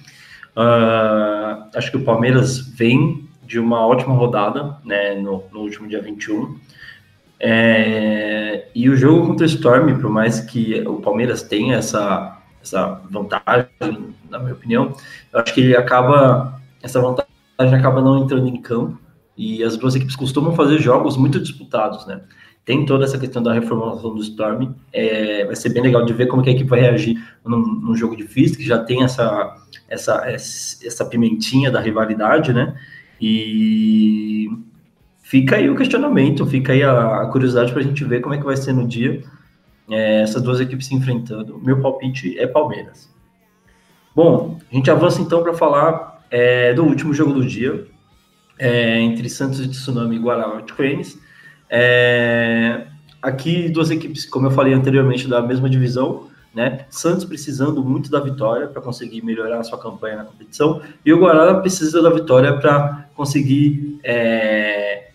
Uh, 0.56 1.68
acho 1.76 1.92
que 1.92 1.98
o 1.98 2.04
Palmeiras 2.04 2.60
vem 2.60 3.28
de 3.46 3.60
uma 3.60 3.86
ótima 3.86 4.14
rodada 4.14 4.78
né, 4.86 5.16
no, 5.16 5.44
no 5.52 5.60
último 5.62 5.88
dia 5.88 6.02
21. 6.02 6.58
É, 7.40 8.68
e 8.76 8.88
o 8.88 8.96
jogo 8.96 9.28
contra 9.28 9.46
o 9.46 9.50
Storm, 9.50 10.00
por 10.00 10.10
mais 10.10 10.40
que 10.42 10.82
o 10.88 11.02
Palmeiras 11.02 11.42
tenha 11.42 11.78
essa, 11.78 12.38
essa 12.62 13.02
vantagem, 13.10 13.68
na 14.30 14.40
minha 14.40 14.54
opinião, 14.54 14.96
eu 15.34 15.40
acho 15.40 15.54
que 15.54 15.62
ele 15.62 15.76
acaba, 15.76 16.62
essa 16.84 17.02
vantagem 17.02 17.28
acaba 17.60 18.02
não 18.02 18.24
entrando 18.24 18.48
em 18.48 18.62
campo, 18.62 19.00
e 19.42 19.64
as 19.64 19.76
duas 19.76 19.96
equipes 19.96 20.16
costumam 20.16 20.54
fazer 20.56 20.78
jogos 20.78 21.18
muito 21.18 21.40
disputados, 21.40 22.06
né? 22.06 22.22
Tem 22.64 22.86
toda 22.86 23.06
essa 23.06 23.18
questão 23.18 23.42
da 23.42 23.52
reformulação 23.52 24.14
do 24.14 24.22
Storm, 24.22 24.70
é, 24.94 25.46
vai 25.46 25.56
ser 25.56 25.70
bem 25.70 25.82
legal 25.82 26.06
de 26.06 26.14
ver 26.14 26.28
como 26.28 26.44
que 26.44 26.50
a 26.52 26.54
equipe 26.54 26.70
vai 26.70 26.80
reagir 26.80 27.20
num, 27.44 27.58
num 27.58 27.96
jogo 27.96 28.16
difícil, 28.16 28.56
que 28.56 28.64
já 28.64 28.78
tem 28.78 29.02
essa, 29.02 29.58
essa, 29.90 30.24
essa 30.28 31.06
pimentinha 31.06 31.72
da 31.72 31.80
rivalidade, 31.80 32.54
né? 32.54 32.76
E 33.20 34.48
fica 35.24 35.56
aí 35.56 35.68
o 35.72 35.76
questionamento, 35.76 36.46
fica 36.46 36.74
aí 36.74 36.84
a, 36.84 37.26
curiosidade 37.32 37.72
para 37.72 37.82
a 37.82 37.84
gente 37.84 38.04
ver 38.04 38.22
como 38.22 38.36
é 38.36 38.38
que 38.38 38.46
vai 38.46 38.56
ser 38.56 38.74
no 38.74 38.88
dia 38.88 39.24
é, 39.90 40.22
essas 40.22 40.44
duas 40.44 40.60
equipes 40.60 40.86
se 40.86 40.94
enfrentando. 40.94 41.60
Meu 41.64 41.82
palpite 41.82 42.38
é 42.38 42.46
Palmeiras. 42.46 43.10
Bom, 44.16 44.60
a 44.72 44.76
gente 44.76 44.92
avança 44.92 45.20
então 45.20 45.42
para 45.42 45.56
falar 45.56 46.24
é, 46.30 46.76
do 46.76 46.84
último 46.84 47.12
jogo 47.12 47.34
do 47.34 47.44
dia, 47.44 47.88
é, 48.62 49.00
entre 49.00 49.28
Santos 49.28 49.60
e 49.60 49.68
Tsunami 49.68 50.18
e 50.18 50.20
Guará 50.20 50.62
Cranes. 50.62 51.20
É, 51.68 52.86
aqui 53.20 53.68
duas 53.70 53.90
equipes, 53.90 54.24
como 54.24 54.46
eu 54.46 54.52
falei 54.52 54.72
anteriormente, 54.72 55.28
da 55.28 55.42
mesma 55.42 55.68
divisão, 55.68 56.28
né? 56.54 56.86
Santos 56.88 57.26
precisando 57.26 57.84
muito 57.84 58.12
da 58.12 58.20
vitória 58.20 58.68
para 58.68 58.80
conseguir 58.80 59.24
melhorar 59.24 59.60
a 59.60 59.64
sua 59.64 59.80
campanha 59.80 60.18
na 60.18 60.26
competição 60.26 60.82
e 61.04 61.12
o 61.12 61.20
Guará 61.20 61.56
precisa 61.56 62.04
da 62.04 62.12
vitória 62.12 62.56
para 62.60 63.08
conseguir 63.16 64.00
é, 64.04 65.10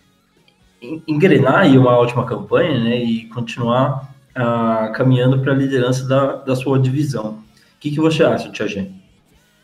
engrenar 1.07 1.59
aí 1.59 1.77
uma 1.77 1.97
ótima 1.97 2.25
campanha 2.25 2.83
né, 2.83 2.97
e 2.97 3.25
continuar 3.27 4.13
uh, 4.35 4.91
caminhando 4.93 5.39
para 5.39 5.53
a 5.53 5.55
liderança 5.55 6.05
da, 6.05 6.35
da 6.37 6.55
sua 6.55 6.79
divisão. 6.79 7.39
O 7.75 7.79
que, 7.79 7.91
que 7.91 7.99
você 7.99 8.23
acha, 8.23 8.51
Tia 8.51 8.67
Gê? 8.67 8.89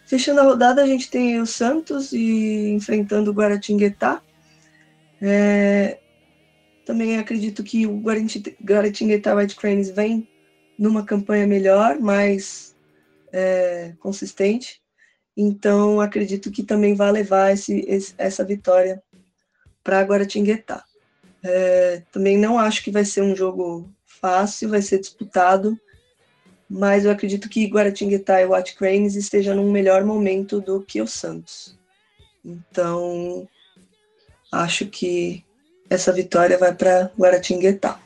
Fechando 0.06 0.42
a 0.42 0.44
rodada, 0.44 0.84
a 0.84 0.88
gente 0.88 1.10
tem 1.10 1.40
o 1.40 1.46
Santos 1.46 2.12
e 2.12 2.70
enfrentando 2.72 3.32
o 3.32 3.34
Guaratinguetá. 3.34 4.22
É, 5.22 6.00
também 6.86 7.18
acredito 7.18 7.64
que 7.64 7.88
o 7.88 7.98
Guaratinguetá 7.98 9.34
White 9.34 9.56
Cranes 9.56 9.90
vem 9.90 10.28
numa 10.78 11.06
campanha 11.06 11.48
melhor, 11.48 12.00
mais 12.00 12.76
é, 13.32 13.94
consistente. 14.00 14.82
Então, 15.36 16.00
acredito 16.00 16.52
que 16.52 16.62
também 16.62 16.94
vai 16.94 17.12
levar 17.12 17.52
esse, 17.52 17.80
esse, 17.88 18.14
essa 18.18 18.44
vitória 18.44 19.02
para 19.84 20.04
Guaratinguetá. 20.04 20.84
É, 21.42 22.04
também 22.12 22.38
não 22.38 22.58
acho 22.58 22.84
que 22.84 22.92
vai 22.92 23.04
ser 23.04 23.22
um 23.22 23.36
jogo 23.36 23.90
fácil, 24.06 24.70
vai 24.70 24.82
ser 24.82 25.00
disputado, 25.00 25.78
mas 26.74 27.06
eu 27.06 27.12
acredito 27.12 27.48
que 27.48 27.68
Guaratinguetá 27.68 28.41
e 28.41 28.48
Watt 28.48 28.76
Cranes 28.76 29.16
estejam 29.16 29.56
num 29.56 29.72
melhor 29.72 30.04
momento 30.04 30.60
do 30.60 30.82
que 30.82 31.00
o 31.04 31.08
Santos. 31.08 31.78
Então, 32.44 33.48
acho 34.52 34.88
que 34.88 35.44
essa 35.88 36.12
vitória 36.12 36.58
vai 36.58 36.74
para 36.74 37.12
Guaratinguetá. 37.16 38.00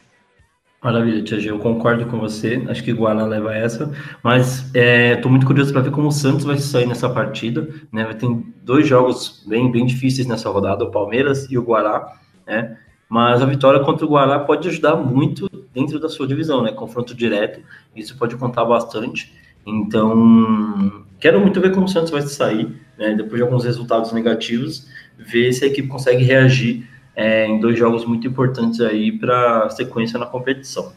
Maravilha, 0.84 1.23
Tia 1.23 1.39
G, 1.39 1.49
eu 1.49 1.60
concordo 1.60 2.07
com 2.07 2.19
você. 2.19 2.61
Acho 2.68 2.84
que 2.84 2.91
Guará 2.91 3.26
leva 3.26 3.56
essa, 3.56 3.89
mas 4.22 4.65
estou 4.65 4.81
é, 4.81 5.27
muito 5.30 5.48
curioso 5.48 5.72
para 5.72 5.81
ver 5.81 5.91
como 5.91 6.10
o 6.10 6.11
Santos 6.11 6.44
vai 6.44 6.57
sair 6.57 6.85
nessa 6.85 7.10
partida. 7.10 7.69
Né? 7.89 8.03
Vai 8.03 8.15
ter 8.15 8.27
dois 8.64 8.85
jogos 8.85 9.45
bem, 9.48 9.72
bem 9.72 9.85
difíceis 9.85 10.27
nessa 10.27 10.49
rodada, 10.49 10.84
o 10.84 10.91
Palmeiras 10.91 11.49
e 11.49 11.57
o 11.57 11.64
Guará. 11.64 12.19
Né? 12.45 12.77
Mas 13.07 13.41
a 13.41 13.45
vitória 13.45 13.80
contra 13.80 14.06
o 14.06 14.10
Guará 14.10 14.39
pode 14.39 14.68
ajudar 14.68 14.98
muito 14.98 15.49
dentro 15.78 15.99
da 15.99 16.10
sua 16.10 16.26
divisão, 16.28 16.64
né? 16.64 16.72
Confronto 16.72 17.14
direto, 17.14 17.62
isso 17.95 18.18
pode 18.18 18.36
contar 18.36 18.66
bastante. 18.66 19.32
Então, 19.64 21.06
quero 21.20 21.40
muito 21.40 21.62
ver 21.62 21.72
como 21.72 21.86
o 21.86 21.88
Santos 21.88 22.10
vai 22.10 22.22
sair, 22.24 22.76
né? 22.98 23.14
Depois 23.14 23.36
de 23.36 23.44
alguns 23.44 23.64
resultados 23.64 24.12
negativos, 24.12 24.88
ver 25.16 25.54
se 25.54 25.64
a 25.64 25.68
equipe 25.68 25.88
consegue 25.88 26.24
reagir 26.24 26.90
é, 27.16 27.45
em 27.45 27.60
dois 27.60 27.78
jogos 27.78 28.06
muito 28.06 28.28
importantes 28.28 28.82
aí 28.82 29.12
para 29.12 29.70
sequência 29.70 30.18
na 30.18 30.26
competição. 30.26 30.94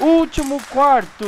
Último 0.00 0.58
quarto. 0.70 1.26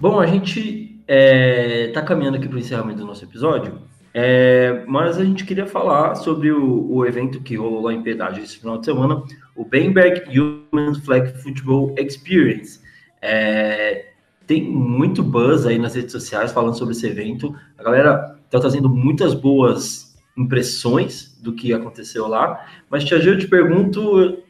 Bom, 0.00 0.18
a 0.18 0.26
gente 0.26 0.98
está 1.00 1.14
é, 1.14 1.90
tá 1.92 2.02
caminhando 2.02 2.36
aqui 2.38 2.48
para 2.48 2.56
o 2.56 2.58
encerramento 2.58 3.00
do 3.00 3.06
nosso 3.06 3.24
episódio 3.24 3.82
é, 4.16 4.84
mas 4.86 5.18
a 5.18 5.24
gente 5.24 5.44
queria 5.44 5.66
falar 5.66 6.14
sobre 6.14 6.52
o, 6.52 6.88
o, 6.88 7.04
evento 7.04 7.40
que 7.40 7.56
rolou 7.56 7.82
lá 7.82 7.92
em 7.92 8.00
Piedade 8.00 8.40
esse 8.40 8.58
final 8.58 8.78
de 8.78 8.84
semana, 8.84 9.20
o 9.56 9.64
Bamberg 9.64 10.22
Human 10.38 10.94
Flag 10.94 11.36
Football 11.42 11.92
Experience. 11.98 12.80
É, 13.20 14.12
tem 14.46 14.62
muito 14.62 15.20
buzz 15.20 15.66
aí 15.66 15.80
nas 15.80 15.96
redes 15.96 16.12
sociais 16.12 16.52
falando 16.52 16.78
sobre 16.78 16.94
esse 16.94 17.04
evento. 17.08 17.52
A 17.76 17.82
galera 17.82 18.38
está 18.44 18.60
trazendo 18.60 18.88
muitas 18.88 19.34
boas 19.34 20.16
impressões 20.36 21.36
do 21.42 21.52
que 21.52 21.72
aconteceu 21.72 22.28
lá. 22.28 22.64
Mas, 22.88 23.04
Tia 23.04 23.20
Gil, 23.20 23.32
eu 23.32 23.38
te 23.38 23.48
pergunto 23.48 24.20
o 24.20 24.42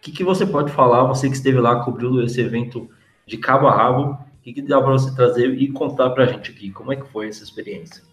que, 0.00 0.12
que 0.12 0.22
você 0.22 0.46
pode 0.46 0.70
falar, 0.70 1.02
você 1.04 1.28
que 1.28 1.34
esteve 1.34 1.58
lá, 1.58 1.82
cobriu 1.82 2.22
esse 2.22 2.40
evento 2.40 2.88
de 3.26 3.36
cabo 3.36 3.66
a 3.66 3.76
rabo, 3.76 4.12
o 4.12 4.42
que, 4.42 4.52
que 4.52 4.62
dá 4.62 4.80
para 4.80 4.92
você 4.92 5.12
trazer 5.12 5.54
e 5.54 5.72
contar 5.72 6.10
para 6.10 6.22
a 6.22 6.26
gente 6.28 6.52
aqui? 6.52 6.70
Como 6.70 6.92
é 6.92 6.96
que 6.96 7.08
foi 7.08 7.28
essa 7.28 7.42
experiência? 7.42 8.11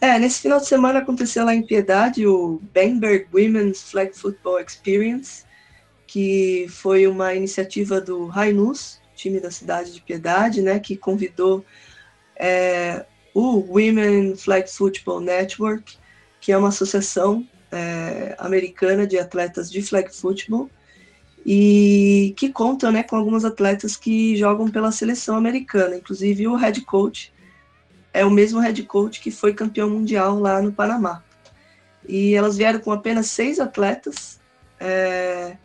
É, 0.00 0.18
nesse 0.18 0.42
final 0.42 0.58
de 0.58 0.66
semana 0.66 0.98
aconteceu 0.98 1.44
lá 1.44 1.54
em 1.54 1.62
Piedade 1.62 2.26
o 2.26 2.60
Bamberg 2.74 3.26
Women's 3.32 3.82
Flag 3.90 4.16
Football 4.16 4.60
Experience, 4.60 5.44
que 6.06 6.66
foi 6.68 7.06
uma 7.06 7.34
iniciativa 7.34 8.00
do 8.00 8.26
Rainus, 8.26 9.00
time 9.14 9.40
da 9.40 9.50
cidade 9.50 9.92
de 9.92 10.00
Piedade, 10.02 10.60
né, 10.60 10.78
que 10.78 10.96
convidou 10.96 11.64
é, 12.36 13.06
o 13.34 13.64
Women 13.72 14.36
Flag 14.36 14.70
Football 14.70 15.20
Network, 15.20 15.96
que 16.40 16.52
é 16.52 16.58
uma 16.58 16.68
associação 16.68 17.46
é, 17.72 18.36
americana 18.38 19.06
de 19.06 19.18
atletas 19.18 19.70
de 19.70 19.82
flag 19.82 20.14
football, 20.14 20.70
e 21.44 22.34
que 22.36 22.50
conta 22.50 22.90
né, 22.90 23.02
com 23.02 23.16
alguns 23.16 23.44
atletas 23.44 23.96
que 23.96 24.36
jogam 24.36 24.68
pela 24.68 24.92
seleção 24.92 25.36
americana, 25.36 25.96
inclusive 25.96 26.46
o 26.48 26.54
head 26.54 26.80
coach 26.82 27.32
é 28.16 28.24
o 28.24 28.30
mesmo 28.30 28.60
head 28.60 28.82
coach 28.84 29.20
que 29.20 29.30
foi 29.30 29.52
campeão 29.52 29.90
mundial 29.90 30.40
lá 30.40 30.62
no 30.62 30.72
Panamá. 30.72 31.22
E 32.08 32.34
elas 32.34 32.56
vieram 32.56 32.80
com 32.80 32.90
apenas 32.90 33.26
seis 33.26 33.60
atletas, 33.60 34.40
é, 34.80 35.56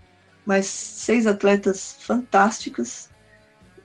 mas 0.45 0.65
seis 0.65 1.25
atletas 1.25 1.95
fantásticas, 2.01 3.09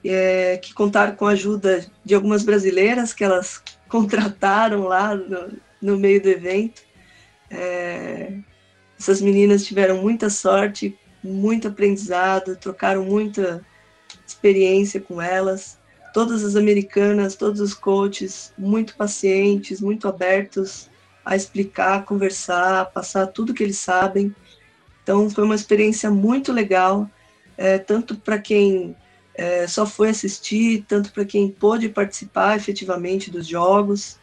é, 0.03 0.57
que 0.57 0.73
contaram 0.73 1.15
com 1.15 1.25
a 1.25 1.31
ajuda 1.31 1.85
de 2.03 2.13
algumas 2.13 2.43
brasileiras 2.43 3.13
que 3.13 3.23
elas 3.23 3.63
contrataram 3.87 4.83
lá 4.83 5.15
no, 5.15 5.57
no 5.81 5.97
meio 5.97 6.21
do 6.21 6.27
evento. 6.27 6.81
É, 7.49 8.33
essas 8.99 9.21
meninas 9.21 9.65
tiveram 9.65 10.01
muita 10.01 10.29
sorte, 10.29 10.97
muito 11.23 11.69
aprendizado, 11.69 12.57
trocaram 12.57 13.05
muita 13.05 13.65
experiência 14.25 14.99
com 14.99 15.21
elas. 15.21 15.77
Todas 16.17 16.43
as 16.43 16.55
americanas, 16.55 17.35
todos 17.35 17.61
os 17.61 17.75
coaches, 17.75 18.51
muito 18.57 18.95
pacientes, 18.95 19.79
muito 19.79 20.07
abertos 20.07 20.89
a 21.23 21.35
explicar, 21.35 22.05
conversar, 22.05 22.85
passar 22.91 23.27
tudo 23.27 23.53
que 23.53 23.61
eles 23.61 23.77
sabem. 23.77 24.35
Então, 25.03 25.29
foi 25.29 25.43
uma 25.43 25.53
experiência 25.53 26.09
muito 26.09 26.51
legal, 26.51 27.07
é, 27.55 27.77
tanto 27.77 28.15
para 28.15 28.39
quem 28.39 28.95
é, 29.35 29.67
só 29.67 29.85
foi 29.85 30.09
assistir, 30.09 30.85
tanto 30.87 31.13
para 31.13 31.23
quem 31.23 31.51
pôde 31.51 31.87
participar 31.87 32.57
efetivamente 32.57 33.29
dos 33.29 33.45
jogos. 33.45 34.17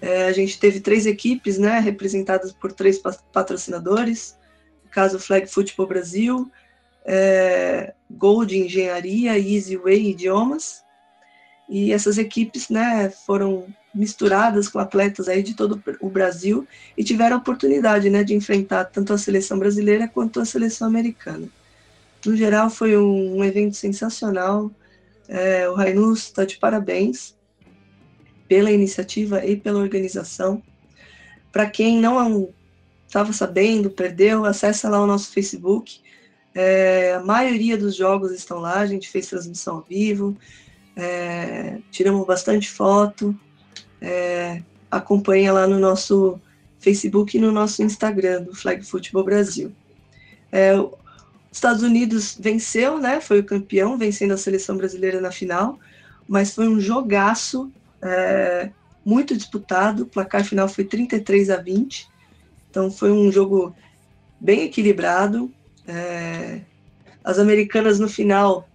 É, 0.00 0.26
a 0.26 0.32
gente 0.32 0.56
teve 0.56 0.78
três 0.78 1.04
equipes, 1.04 1.58
né, 1.58 1.80
representadas 1.80 2.52
por 2.52 2.72
três 2.72 2.96
patrocinadores 3.32 4.38
caso 4.88 5.18
Flag 5.18 5.48
Football 5.48 5.88
Brasil, 5.88 6.50
é, 7.04 7.92
Gold 8.08 8.56
Engenharia, 8.56 9.36
Easy 9.36 9.76
Way 9.76 10.10
Idiomas. 10.10 10.84
E 11.70 11.92
essas 11.92 12.18
equipes 12.18 12.68
né, 12.68 13.08
foram 13.08 13.64
misturadas 13.94 14.68
com 14.68 14.80
atletas 14.80 15.28
aí 15.28 15.40
de 15.40 15.54
todo 15.54 15.80
o 16.00 16.10
Brasil 16.10 16.66
e 16.98 17.04
tiveram 17.04 17.36
a 17.36 17.38
oportunidade 17.38 18.10
né, 18.10 18.24
de 18.24 18.34
enfrentar 18.34 18.86
tanto 18.86 19.12
a 19.12 19.18
seleção 19.18 19.56
brasileira 19.56 20.08
quanto 20.08 20.40
a 20.40 20.44
seleção 20.44 20.88
americana. 20.88 21.48
No 22.26 22.36
geral, 22.36 22.68
foi 22.68 22.96
um, 22.98 23.42
evento 23.44 23.76
sensacional. 23.76 24.70
É, 25.28 25.68
o 25.68 25.74
Rainus 25.74 26.24
está 26.24 26.44
de 26.44 26.58
parabéns 26.58 27.36
pela 28.48 28.72
iniciativa 28.72 29.44
e 29.46 29.56
pela 29.56 29.78
organização. 29.78 30.60
Para 31.52 31.70
quem 31.70 31.98
não 31.98 32.20
é 32.20 32.48
estava 33.06 33.32
sabendo, 33.32 33.90
perdeu, 33.90 34.44
acessa 34.44 34.88
lá 34.88 35.00
o 35.00 35.06
nosso 35.06 35.32
Facebook. 35.32 36.00
É, 36.52 37.14
a 37.14 37.20
maioria 37.20 37.76
dos 37.76 37.94
jogos 37.94 38.32
estão 38.32 38.58
lá, 38.58 38.80
a 38.80 38.86
gente 38.86 39.08
fez 39.08 39.28
transmissão 39.28 39.76
ao 39.76 39.82
vivo, 39.82 40.36
é, 40.96 41.78
tiramos 41.90 42.26
bastante 42.26 42.70
foto. 42.70 43.38
É, 44.00 44.62
acompanha 44.90 45.52
lá 45.52 45.66
no 45.66 45.78
nosso 45.78 46.40
Facebook 46.78 47.36
e 47.36 47.40
no 47.40 47.52
nosso 47.52 47.82
Instagram 47.82 48.42
do 48.42 48.54
Flag 48.54 48.82
Football 48.84 49.24
Brasil. 49.24 49.72
É, 50.50 50.78
os 50.78 50.90
Estados 51.52 51.82
Unidos 51.82 52.36
venceu, 52.38 52.98
né? 52.98 53.20
Foi 53.20 53.40
o 53.40 53.44
campeão, 53.44 53.98
vencendo 53.98 54.32
a 54.32 54.36
seleção 54.36 54.76
brasileira 54.76 55.20
na 55.20 55.30
final, 55.30 55.78
mas 56.28 56.54
foi 56.54 56.68
um 56.68 56.80
jogaço 56.80 57.70
é, 58.02 58.70
muito 59.04 59.36
disputado. 59.36 60.04
O 60.04 60.06
placar 60.06 60.44
final 60.44 60.68
foi 60.68 60.84
33 60.84 61.50
a 61.50 61.56
20. 61.56 62.08
Então 62.70 62.90
foi 62.90 63.10
um 63.10 63.30
jogo 63.30 63.74
bem 64.40 64.62
equilibrado. 64.62 65.52
É, 65.86 66.60
as 67.22 67.38
americanas 67.38 67.98
no 67.98 68.08
final 68.08 68.68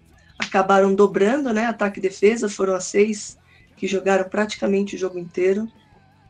acabaram 0.56 0.96
dobrando, 0.96 1.52
né? 1.52 1.66
Ataque 1.66 2.00
e 2.00 2.02
defesa, 2.02 2.48
foram 2.48 2.76
as 2.76 2.86
seis 2.86 3.38
que 3.76 3.88
jogaram 3.88 4.30
praticamente 4.30 4.96
o 4.96 4.98
jogo 4.98 5.20
inteiro. 5.20 5.68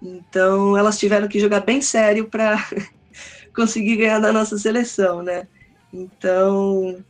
Então 0.02 0.76
elas 0.76 0.98
tiveram 0.98 1.28
que 1.28 1.40
jogar 1.40 1.60
bem 1.60 1.80
sério 1.80 2.28
para 2.28 2.58
conseguir 3.56 3.98
ganhar 3.98 4.20
da 4.20 4.34
nossa 4.34 4.58
seleção, 4.58 5.22
né? 5.22 5.48
Então 5.94 7.04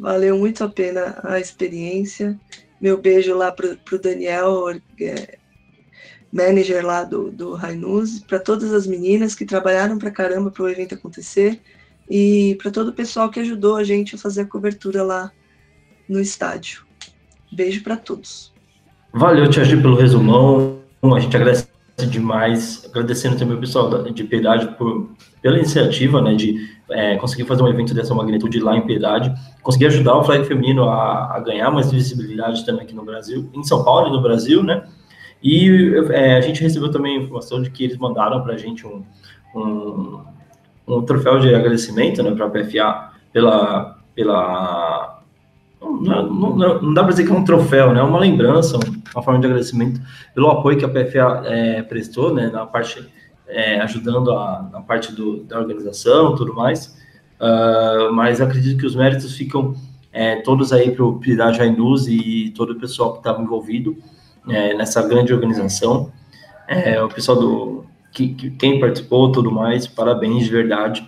valeu 0.00 0.36
muito 0.36 0.64
a 0.64 0.68
pena 0.68 1.20
a 1.22 1.38
experiência. 1.38 2.38
Meu 2.80 2.98
beijo 2.98 3.32
lá 3.32 3.52
para 3.52 3.68
o 3.92 3.98
Daniel, 3.98 4.68
é, 5.00 5.38
manager 6.32 6.84
lá 6.84 7.04
do, 7.04 7.30
do 7.30 7.56
para 8.26 8.40
todas 8.40 8.72
as 8.72 8.88
meninas 8.88 9.36
que 9.36 9.46
trabalharam 9.46 9.98
para 9.98 10.10
caramba 10.10 10.50
para 10.50 10.64
o 10.64 10.68
evento 10.68 10.96
acontecer 10.96 11.60
e 12.10 12.58
para 12.60 12.72
todo 12.72 12.88
o 12.88 12.92
pessoal 12.92 13.30
que 13.30 13.38
ajudou 13.38 13.76
a 13.76 13.84
gente 13.84 14.16
a 14.16 14.18
fazer 14.18 14.42
a 14.42 14.46
cobertura 14.46 15.04
lá 15.04 15.32
no 16.08 16.20
estádio. 16.20 16.84
Beijo 17.50 17.82
para 17.82 17.96
todos. 17.96 18.52
Valeu, 19.12 19.48
Tia 19.48 19.64
G, 19.64 19.76
pelo 19.76 19.96
resumão. 19.96 20.78
A 21.02 21.20
gente 21.20 21.36
agradece 21.36 21.68
demais, 22.08 22.84
agradecendo 22.90 23.38
também 23.38 23.56
o 23.56 23.60
pessoal 23.60 24.02
de 24.02 24.24
Piedade 24.24 24.68
por, 24.76 25.08
pela 25.40 25.56
iniciativa, 25.56 26.20
né, 26.20 26.34
de 26.34 26.68
é, 26.90 27.16
conseguir 27.16 27.44
fazer 27.44 27.62
um 27.62 27.68
evento 27.68 27.94
dessa 27.94 28.14
magnitude 28.14 28.60
lá 28.60 28.76
em 28.76 28.84
Piedade, 28.84 29.32
conseguir 29.62 29.86
ajudar 29.86 30.16
o 30.16 30.24
flag 30.24 30.44
feminino 30.44 30.84
a, 30.84 31.36
a 31.36 31.40
ganhar 31.40 31.70
mais 31.70 31.90
visibilidade 31.90 32.66
também 32.66 32.82
aqui 32.82 32.94
no 32.94 33.04
Brasil, 33.04 33.48
em 33.54 33.64
São 33.64 33.82
Paulo 33.82 34.08
e 34.08 34.12
no 34.12 34.20
Brasil, 34.20 34.62
né, 34.62 34.82
e 35.42 35.94
é, 36.10 36.36
a 36.36 36.40
gente 36.40 36.62
recebeu 36.62 36.90
também 36.90 37.16
a 37.16 37.20
informação 37.20 37.62
de 37.62 37.70
que 37.70 37.84
eles 37.84 37.96
mandaram 37.96 38.42
para 38.42 38.54
a 38.54 38.58
gente 38.58 38.86
um, 38.86 39.04
um, 39.54 40.24
um, 40.88 41.02
troféu 41.02 41.38
de 41.38 41.54
agradecimento 41.54 42.22
né, 42.22 42.32
para 42.32 42.46
a 42.46 42.50
PFA 42.50 43.12
pela. 43.32 43.98
pela 44.14 45.15
não, 45.92 46.30
não, 46.30 46.82
não 46.82 46.94
dá 46.94 47.02
para 47.02 47.12
dizer 47.12 47.24
que 47.24 47.32
é 47.32 47.34
um 47.34 47.44
troféu, 47.44 47.92
né? 47.92 48.00
É 48.00 48.02
uma 48.02 48.18
lembrança, 48.18 48.78
uma 49.14 49.22
forma 49.22 49.40
de 49.40 49.46
agradecimento 49.46 50.00
pelo 50.34 50.50
apoio 50.50 50.78
que 50.78 50.84
a 50.84 50.88
PFA 50.88 51.42
é, 51.46 51.82
prestou, 51.82 52.34
né? 52.34 52.48
Na 52.48 52.66
parte, 52.66 53.06
é, 53.46 53.80
ajudando 53.80 54.32
a, 54.32 54.68
na 54.72 54.80
parte 54.80 55.12
do, 55.12 55.44
da 55.44 55.58
organização 55.58 56.34
tudo 56.34 56.54
mais. 56.54 56.96
Uh, 57.38 58.10
mas 58.12 58.40
acredito 58.40 58.78
que 58.78 58.86
os 58.86 58.96
méritos 58.96 59.36
ficam 59.36 59.74
é, 60.10 60.36
todos 60.36 60.72
aí 60.72 60.90
para 60.90 61.04
o 61.04 61.18
Piedade 61.18 61.58
Rainus 61.58 62.08
e 62.08 62.50
todo 62.56 62.70
o 62.70 62.80
pessoal 62.80 63.12
que 63.12 63.18
estava 63.18 63.42
envolvido 63.42 63.96
é, 64.48 64.74
nessa 64.74 65.06
grande 65.06 65.32
organização. 65.32 66.10
É, 66.66 67.02
o 67.02 67.08
pessoal 67.08 67.38
do. 67.38 67.86
Que, 68.12 68.28
que, 68.30 68.50
quem 68.52 68.80
participou, 68.80 69.30
tudo 69.30 69.52
mais, 69.52 69.86
parabéns 69.86 70.44
de 70.44 70.50
verdade. 70.50 71.06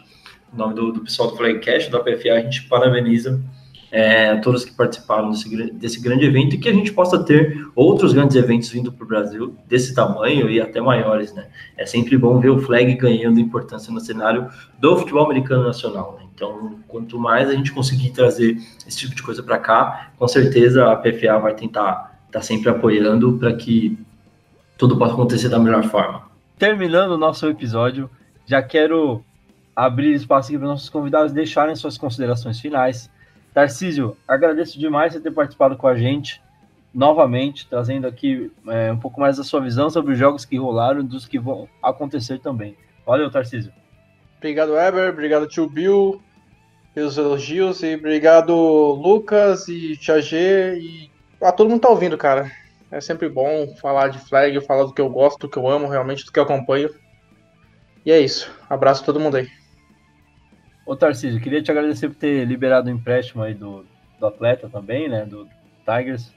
Em 0.53 0.59
nome 0.59 0.75
do, 0.75 0.93
do 0.93 1.01
pessoal 1.01 1.31
do 1.31 1.37
Flagcast, 1.37 1.91
da 1.91 2.01
PFA, 2.01 2.33
a 2.33 2.41
gente 2.41 2.69
parabeniza 2.69 3.43
é, 3.91 4.31
a 4.31 4.41
todos 4.41 4.65
que 4.65 4.73
participaram 4.73 5.31
desse, 5.31 5.71
desse 5.73 6.01
grande 6.01 6.27
evento 6.27 6.55
e 6.55 6.59
que 6.59 6.69
a 6.69 6.73
gente 6.73 6.93
possa 6.93 7.23
ter 7.23 7.67
outros 7.75 8.13
grandes 8.13 8.37
eventos 8.37 8.69
vindo 8.69 8.93
para 8.93 9.05
o 9.05 9.09
Brasil 9.09 9.57
desse 9.67 9.95
tamanho 9.95 10.51
e 10.51 10.61
até 10.61 10.81
maiores, 10.81 11.33
né? 11.33 11.47
É 11.77 11.87
sempre 11.87 12.17
bom 12.17 12.39
ver 12.39 12.51
o 12.51 12.59
flag 12.59 12.95
ganhando 12.95 13.41
importância 13.41 13.93
no 13.93 14.01
cenário 14.01 14.49
do 14.79 14.97
futebol 14.97 15.25
americano 15.25 15.65
nacional, 15.65 16.17
né? 16.19 16.27
Então, 16.35 16.79
quanto 16.87 17.19
mais 17.19 17.49
a 17.49 17.55
gente 17.55 17.73
conseguir 17.73 18.11
trazer 18.11 18.57
esse 18.87 18.99
tipo 18.99 19.15
de 19.15 19.23
coisa 19.23 19.43
para 19.43 19.59
cá, 19.59 20.11
com 20.17 20.29
certeza 20.29 20.91
a 20.91 20.97
PFA 20.97 21.39
vai 21.39 21.55
tentar 21.55 22.09
está 22.29 22.43
sempre 22.43 22.69
apoiando 22.69 23.39
para 23.39 23.55
que 23.55 23.99
tudo 24.77 24.97
possa 24.97 25.15
acontecer 25.15 25.49
da 25.49 25.59
melhor 25.59 25.85
forma. 25.85 26.23
Terminando 26.59 27.13
o 27.13 27.19
nosso 27.19 27.47
episódio, 27.49 28.09
já 28.47 28.63
quero 28.63 29.25
abrir 29.75 30.13
espaço 30.13 30.49
aqui 30.49 30.59
para 30.59 30.69
nossos 30.69 30.89
convidados 30.89 31.33
deixarem 31.33 31.75
suas 31.75 31.97
considerações 31.97 32.61
finais. 32.61 33.11
Tarcísio, 33.53 34.17
agradeço 34.27 34.79
demais 34.79 35.13
você 35.13 35.21
ter 35.21 35.31
participado 35.31 35.77
com 35.77 35.87
a 35.87 35.97
gente 35.97 36.41
novamente, 36.93 37.69
trazendo 37.69 38.07
aqui 38.07 38.51
é, 38.69 38.91
um 38.93 38.99
pouco 38.99 39.21
mais 39.21 39.37
da 39.37 39.45
sua 39.45 39.61
visão 39.61 39.91
sobre 39.91 40.13
os 40.13 40.19
jogos 40.19 40.45
que 40.45 40.57
rolaram 40.57 41.01
e 41.01 41.05
dos 41.05 41.27
que 41.27 41.39
vão 41.39 41.69
acontecer 41.83 42.41
também. 42.41 42.77
Valeu, 43.07 43.31
Tarcísio. 43.31 43.73
Obrigado, 44.37 44.79
Eber. 44.79 45.11
Obrigado, 45.11 45.49
tio 45.49 45.69
Bill, 45.69 46.23
pelos 46.95 47.19
elogios. 47.19 47.83
E 47.83 47.95
obrigado, 47.95 48.55
Lucas 48.55 49.69
e 49.69 49.97
Tia 49.97 50.21
G. 50.21 50.79
E 50.81 51.11
a 51.41 51.53
todo 51.53 51.71
mundo 51.71 51.81
tá 51.81 51.89
ouvindo, 51.89 52.17
cara. 52.17 52.51
É 52.91 53.01
sempre 53.01 53.29
bom 53.29 53.75
falar 53.81 54.09
de 54.09 54.19
flag, 54.19 54.61
falar 54.63 54.85
do 54.85 54.95
que 54.95 55.01
eu 55.01 55.11
gosto, 55.11 55.41
do 55.41 55.49
que 55.49 55.59
eu 55.59 55.69
amo, 55.69 55.89
realmente, 55.89 56.25
do 56.25 56.33
que 56.33 56.39
eu 56.39 56.45
acompanho. 56.45 56.91
E 58.05 58.11
é 58.11 58.19
isso. 58.19 58.51
Abraço 58.69 59.03
a 59.03 59.07
todo 59.07 59.21
mundo 59.21 59.37
aí. 59.37 59.49
Ô 60.89 60.97
Tarcísio, 60.97 61.39
queria 61.39 61.63
te 61.63 61.71
agradecer 61.71 62.09
por 62.09 62.15
ter 62.15 62.47
liberado 62.47 62.89
o 62.89 62.91
empréstimo 62.91 63.43
aí 63.43 63.53
do, 63.53 63.85
do 64.19 64.27
atleta 64.27 64.71
também, 64.71 65.07
né? 65.07 65.27
Do 65.27 65.47
Tigers. 65.85 66.33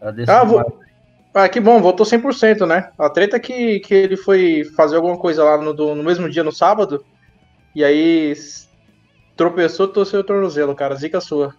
Agradeço 0.00 0.32
ah, 0.32 0.42
vou... 0.42 0.82
ah, 1.32 1.48
que 1.48 1.60
bom, 1.60 1.80
voltou 1.80 2.04
100%, 2.04 2.66
né? 2.66 2.90
A 2.98 3.08
treta 3.08 3.36
é 3.36 3.38
que, 3.38 3.78
que 3.78 3.94
ele 3.94 4.16
foi 4.16 4.64
fazer 4.76 4.96
alguma 4.96 5.16
coisa 5.16 5.44
lá 5.44 5.56
no, 5.56 5.72
no 5.94 6.02
mesmo 6.02 6.28
dia, 6.28 6.42
no 6.42 6.50
sábado, 6.50 7.04
e 7.76 7.84
aí 7.84 8.34
tropeçou, 9.36 9.86
torceu 9.86 10.18
o 10.18 10.24
tornozelo, 10.24 10.74
cara. 10.74 10.96
Zica 10.96 11.20
sua. 11.20 11.54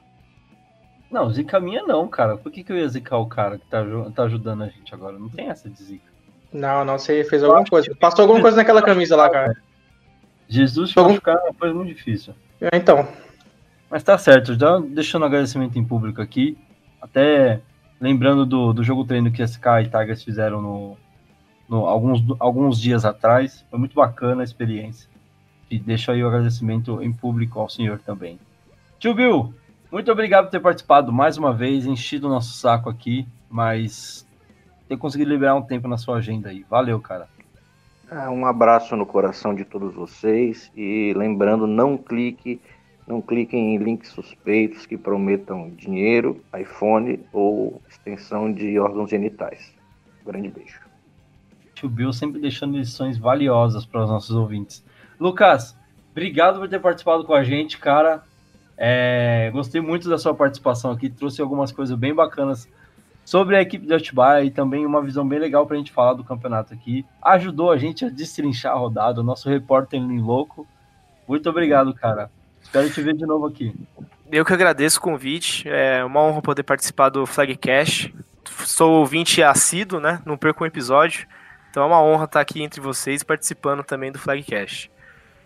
Não, 1.10 1.32
zica 1.32 1.62
minha 1.62 1.84
não, 1.84 2.10
cara. 2.10 2.36
Por 2.36 2.52
que, 2.52 2.62
que 2.62 2.74
eu 2.74 2.78
ia 2.78 2.90
zicar 2.90 3.20
o 3.20 3.30
cara 3.30 3.58
que 3.58 3.66
tá, 3.68 3.82
tá 4.14 4.24
ajudando 4.24 4.64
a 4.64 4.68
gente 4.68 4.94
agora? 4.94 5.18
Não 5.18 5.30
tem 5.30 5.48
essa 5.48 5.70
de 5.70 5.82
zica. 5.82 6.12
Não, 6.52 6.84
não, 6.84 7.00
você 7.00 7.24
fez 7.24 7.42
alguma 7.42 7.64
coisa. 7.64 7.96
Passou 7.98 8.24
alguma 8.24 8.42
coisa 8.42 8.58
naquela 8.58 8.82
camisa 8.82 9.16
lá, 9.16 9.30
cara. 9.30 9.67
Jesus 10.48 10.92
te 10.92 11.00
machucar 11.00 11.36
é 11.36 11.50
uma 11.50 11.54
coisa 11.54 11.74
muito 11.76 11.94
difícil. 11.94 12.34
É, 12.62 12.76
então. 12.78 13.08
Mas 13.90 14.04
tá 14.04 14.18
certo, 14.18 14.58
já 14.58 14.80
deixando 14.80 15.26
agradecimento 15.26 15.78
em 15.78 15.84
público 15.84 16.22
aqui. 16.22 16.58
Até 17.02 17.62
lembrando 18.00 18.46
do, 18.46 18.74
do 18.74 18.84
jogo 18.84 19.06
treino 19.06 19.32
que 19.32 19.46
SK 19.46 19.66
e 19.82 19.86
Tigers 19.86 20.24
fizeram 20.24 20.62
no, 20.62 20.98
no, 21.68 21.86
alguns, 21.86 22.24
alguns 22.40 22.80
dias 22.80 23.06
atrás. 23.06 23.66
Foi 23.70 23.80
muito 23.80 23.96
bacana 23.96 24.42
a 24.42 24.44
experiência. 24.44 25.10
E 25.70 25.78
deixo 25.80 26.12
aí 26.12 26.24
o 26.24 26.28
agradecimento 26.28 27.02
em 27.02 27.12
público 27.12 27.60
ao 27.60 27.70
senhor 27.70 28.00
também. 28.00 28.40
Tio 29.00 29.14
Bill, 29.14 29.54
muito 29.92 30.12
obrigado 30.12 30.46
por 30.46 30.52
ter 30.52 30.60
participado 30.60 31.12
mais 31.12 31.38
uma 31.38 31.54
vez, 31.54 31.86
enchido 31.86 32.28
o 32.28 32.30
nosso 32.30 32.54
saco 32.54 32.90
aqui, 32.90 33.28
mas 33.50 34.26
ter 34.88 34.98
conseguido 34.98 35.30
liberar 35.30 35.56
um 35.56 35.62
tempo 35.62 35.88
na 35.88 35.98
sua 35.98 36.18
agenda 36.18 36.50
aí. 36.50 36.66
Valeu, 36.70 37.00
cara. 37.00 37.28
É, 38.10 38.30
um 38.30 38.46
abraço 38.46 38.96
no 38.96 39.06
coração 39.06 39.54
de 39.54 39.66
todos 39.66 39.94
vocês 39.94 40.72
e 40.76 41.14
lembrando, 41.14 41.68
não 41.68 41.98
clique, 41.98 42.62
não 43.06 43.22
cliquem 43.22 43.76
em 43.76 43.78
links 43.78 44.10
suspeitos 44.12 44.86
que 44.86 44.98
prometam 44.98 45.70
dinheiro, 45.72 46.42
iPhone 46.58 47.20
ou 47.34 47.82
extensão 47.90 48.52
de 48.52 48.80
órgãos 48.80 49.10
genitais. 49.10 49.74
grande 50.26 50.50
beijo. 50.50 50.80
Tio 51.76 51.90
Bill 51.90 52.14
sempre 52.14 52.40
deixando 52.40 52.78
lições 52.78 53.18
valiosas 53.18 53.86
para 53.86 54.04
os 54.04 54.10
nossos 54.10 54.36
ouvintes. 54.36 54.84
Lucas, 55.20 55.78
obrigado 56.12 56.60
por 56.60 56.70
ter 56.70 56.80
participado 56.80 57.26
com 57.26 57.34
a 57.34 57.44
gente, 57.44 57.78
cara. 57.78 58.24
É, 58.78 59.50
gostei 59.52 59.82
muito 59.82 60.08
da 60.08 60.18
sua 60.18 60.34
participação 60.34 60.92
aqui, 60.92 61.10
trouxe 61.10 61.42
algumas 61.42 61.74
coisas 61.74 61.98
bem 61.98 62.16
bacanas 62.16 62.70
sobre 63.28 63.58
a 63.58 63.62
equipe 63.62 63.86
de 63.86 63.94
Atibaia 63.94 64.46
e 64.46 64.50
também 64.50 64.86
uma 64.86 65.02
visão 65.02 65.28
bem 65.28 65.38
legal 65.38 65.68
para 65.68 65.76
a 65.76 65.78
gente 65.78 65.92
falar 65.92 66.14
do 66.14 66.24
campeonato 66.24 66.74
aqui. 66.74 67.06
Ajudou 67.22 67.70
a 67.70 67.78
gente 67.78 68.06
a 68.06 68.10
destrinchar 68.10 68.72
a 68.72 68.78
rodada, 68.78 69.20
o 69.20 69.24
nosso 69.24 69.50
repórter 69.50 70.00
em 70.00 70.22
louco. 70.22 70.66
Muito 71.28 71.50
obrigado, 71.50 71.94
cara. 71.94 72.32
Espero 72.62 72.90
te 72.90 73.02
ver 73.02 73.16
de 73.16 73.26
novo 73.26 73.46
aqui. 73.46 73.76
Eu 74.32 74.46
que 74.46 74.54
agradeço 74.54 75.00
o 75.00 75.02
convite. 75.02 75.68
É 75.68 76.06
uma 76.06 76.22
honra 76.22 76.42
poder 76.42 76.64
participar 76.64 77.10
do 77.10 77.26
Flag 77.26 77.58
Cash. 77.58 78.10
Sou 78.64 78.94
ouvinte 78.94 79.44
assíduo, 79.44 80.00
né? 80.00 80.22
Não 80.26 80.38
perco 80.38 80.64
um 80.64 80.68
episódio. 80.68 81.28
Então 81.70 81.84
é 81.84 81.86
uma 81.86 82.02
honra 82.02 82.24
estar 82.24 82.40
aqui 82.40 82.64
entre 82.64 82.80
vocês 82.80 83.24
participando 83.24 83.84
também 83.84 84.10
do 84.10 84.18
Flag 84.18 84.42
Cash. 84.42 84.90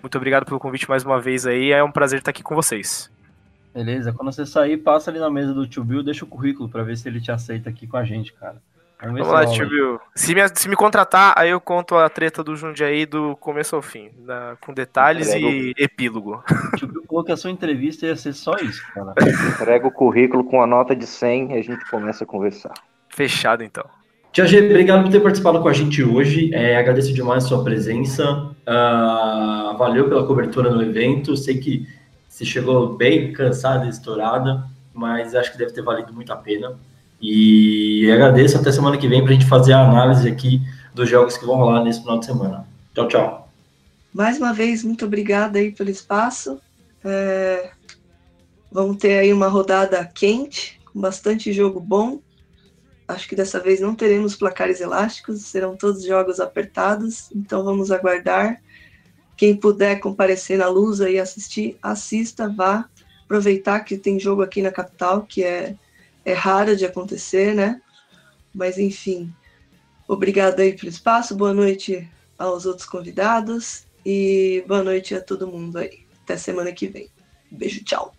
Muito 0.04 0.16
obrigado 0.20 0.46
pelo 0.46 0.60
convite 0.60 0.88
mais 0.88 1.04
uma 1.04 1.20
vez 1.20 1.48
aí. 1.48 1.72
É 1.72 1.84
um 1.84 1.92
prazer 1.92 2.20
estar 2.20 2.30
aqui 2.30 2.44
com 2.44 2.54
vocês. 2.54 3.10
Beleza, 3.74 4.12
quando 4.12 4.32
você 4.32 4.46
sair, 4.46 4.78
passa 4.78 5.10
ali 5.10 5.20
na 5.20 5.30
mesa 5.30 5.54
do 5.54 5.66
tio 5.66 5.84
Bill, 5.84 6.04
deixa 6.04 6.26
o 6.26 6.28
currículo 6.28 6.68
para 6.68 6.84
ver 6.84 6.98
se 6.98 7.08
ele 7.08 7.22
te 7.22 7.32
aceita 7.32 7.70
aqui 7.70 7.88
com 7.88 7.98
a 7.98 8.04
gente, 8.04 8.34
cara. 8.34 8.58
Vamos, 9.02 9.20
Vamos 9.20 9.34
lá, 9.34 9.46
tio 9.48 9.68
Bill. 9.68 10.00
Se 10.14 10.36
me, 10.36 10.42
se 10.54 10.70
me 10.70 10.76
contratar, 10.76 11.34
aí 11.36 11.50
eu 11.50 11.60
conto 11.60 11.96
a 11.96 12.08
treta 12.08 12.44
do 12.44 12.56
Jundiaí 12.56 13.06
do 13.06 13.36
começo 13.38 13.76
ao 13.76 13.82
fim, 13.82 14.12
da, 14.20 14.56
com 14.62 14.74
detalhes 14.74 15.34
e 15.34 15.74
epílogo. 15.78 16.44
O 16.74 16.78
tio 16.78 16.88
Bill 16.88 17.04
falou 17.08 17.24
que 17.24 17.32
a 17.32 17.38
sua 17.38 17.50
entrevista 17.50 18.06
ia 18.06 18.16
ser 18.16 18.34
só 18.34 18.56
isso, 18.58 18.86
cara. 18.94 19.14
Entrega 19.54 19.88
o 19.88 19.92
currículo 19.92 20.44
com 20.44 20.62
a 20.62 20.68
nota 20.68 20.96
de 20.96 21.08
100 21.08 21.54
e 21.54 21.58
a 21.58 21.64
gente 21.64 21.84
começa 21.90 22.24
a 22.26 22.28
conversar. 22.28 22.74
Fechado, 23.10 23.64
então. 23.64 23.86
Tia 24.32 24.46
G, 24.46 24.66
obrigado 24.66 25.04
por 25.04 25.12
ter 25.12 25.20
participado 25.20 25.62
com 25.62 25.68
a 25.68 25.74
gente 25.74 26.02
hoje. 26.04 26.54
É, 26.54 26.78
agradeço 26.78 27.14
demais 27.14 27.44
a 27.44 27.48
sua 27.48 27.64
presença. 27.64 28.54
Uh, 28.66 29.78
valeu 29.78 30.08
pela 30.08 30.26
cobertura 30.26 30.70
no 30.70 30.82
evento. 30.82 31.36
Sei 31.36 31.58
que 31.58 31.86
você 32.42 32.46
chegou 32.46 32.96
bem 32.96 33.32
cansada 33.32 33.86
e 33.86 33.90
estourada, 33.90 34.66
mas 34.94 35.36
acho 35.36 35.52
que 35.52 35.58
deve 35.58 35.72
ter 35.72 35.84
valido 35.84 36.12
muito 36.12 36.34
a 36.34 36.36
pena. 36.36 36.78
E 37.22 38.10
agradeço 38.12 38.58
até 38.58 38.72
semana 38.72 38.98
que 38.98 39.08
vem 39.08 39.22
para 39.22 39.30
a 39.30 39.34
gente 39.34 39.46
fazer 39.46 39.74
a 39.74 39.88
análise 39.88 40.28
aqui 40.28 40.60
dos 40.94 41.08
jogos 41.08 41.38
que 41.38 41.46
vão 41.46 41.56
rolar 41.56 41.84
nesse 41.84 42.02
final 42.02 42.20
de 42.20 42.26
semana. 42.26 42.66
Tchau, 42.96 43.08
tchau. 43.08 43.50
Mais 44.12 44.40
uma 44.40 44.54
vez, 44.54 44.84
muito 44.84 45.06
obrigada 45.06 45.60
aí 45.60 45.72
pelo 45.72 45.92
espaço. 45.92 46.60
É... 47.06 47.72
Vamos 48.72 48.98
ter 48.98 49.20
aí 49.20 49.32
uma 49.32 49.48
rodada 49.48 50.04
quente, 50.06 50.80
com 50.92 51.00
bastante 51.00 51.54
jogo 51.54 51.80
bom. 51.80 52.20
Acho 53.08 53.28
que 53.30 53.36
dessa 53.36 53.60
vez 53.60 53.80
não 53.80 53.94
teremos 53.94 54.36
placares 54.36 54.82
elásticos, 54.82 55.42
serão 55.42 55.76
todos 55.76 56.04
jogos 56.04 56.40
apertados, 56.40 57.30
então 57.36 57.64
vamos 57.64 57.92
aguardar. 57.92 58.60
Quem 59.42 59.56
puder 59.56 60.00
comparecer 60.00 60.60
na 60.60 60.68
luz 60.68 61.00
e 61.00 61.18
assistir, 61.18 61.76
assista, 61.82 62.48
vá. 62.48 62.88
Aproveitar 63.24 63.80
que 63.80 63.98
tem 63.98 64.20
jogo 64.20 64.44
aqui 64.44 64.62
na 64.62 64.70
capital, 64.70 65.24
que 65.24 65.44
é, 65.44 65.76
é 66.24 66.32
raro 66.32 66.76
de 66.76 66.86
acontecer, 66.86 67.56
né? 67.56 67.82
Mas 68.54 68.78
enfim, 68.78 69.34
obrigado 70.08 70.60
aí 70.60 70.74
pelo 70.74 70.90
espaço, 70.90 71.36
boa 71.36 71.56
noite 71.56 72.08
aos 72.38 72.68
outros 72.68 72.88
convidados 72.88 73.88
e 74.06 74.64
boa 74.68 74.84
noite 74.84 75.16
a 75.16 75.22
todo 75.22 75.48
mundo 75.48 75.80
aí. 75.80 76.06
Até 76.24 76.38
semana 76.38 76.72
que 76.72 76.86
vem. 76.86 77.10
Beijo, 77.50 77.84
tchau. 77.84 78.14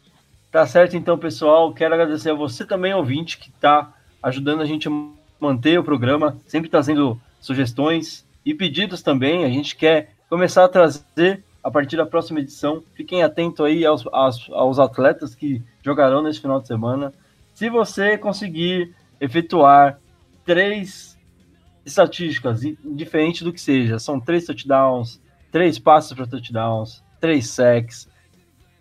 Tá 0.50 0.66
certo 0.66 0.96
então, 0.96 1.16
pessoal. 1.16 1.72
Quero 1.72 1.94
agradecer 1.94 2.30
a 2.30 2.34
você 2.34 2.64
também, 2.64 2.94
ouvinte, 2.94 3.38
que 3.38 3.48
está 3.48 3.94
ajudando 4.20 4.60
a 4.60 4.66
gente 4.66 4.88
a 4.88 4.90
manter 5.38 5.78
o 5.78 5.84
programa, 5.84 6.36
sempre 6.48 6.68
trazendo 6.68 7.16
sugestões 7.40 8.26
e 8.44 8.52
pedidos 8.52 9.02
também. 9.02 9.44
A 9.44 9.48
gente 9.48 9.76
quer 9.76 10.16
começar 10.32 10.64
a 10.64 10.68
trazer 10.68 11.44
a 11.62 11.70
partir 11.70 11.98
da 11.98 12.06
próxima 12.06 12.40
edição. 12.40 12.82
Fiquem 12.94 13.22
atentos 13.22 13.62
aí 13.66 13.84
aos, 13.84 14.06
aos, 14.06 14.48
aos 14.50 14.78
atletas 14.78 15.34
que 15.34 15.62
jogarão 15.84 16.22
nesse 16.22 16.40
final 16.40 16.58
de 16.58 16.66
semana. 16.66 17.12
Se 17.52 17.68
você 17.68 18.16
conseguir 18.16 18.94
efetuar 19.20 20.00
três 20.42 21.18
estatísticas, 21.84 22.62
diferente 22.82 23.44
do 23.44 23.52
que 23.52 23.60
seja, 23.60 23.98
são 23.98 24.18
três 24.18 24.46
touchdowns, 24.46 25.20
três 25.50 25.78
passos 25.78 26.14
para 26.14 26.26
touchdowns, 26.26 27.04
três 27.20 27.50
sacks, 27.50 28.08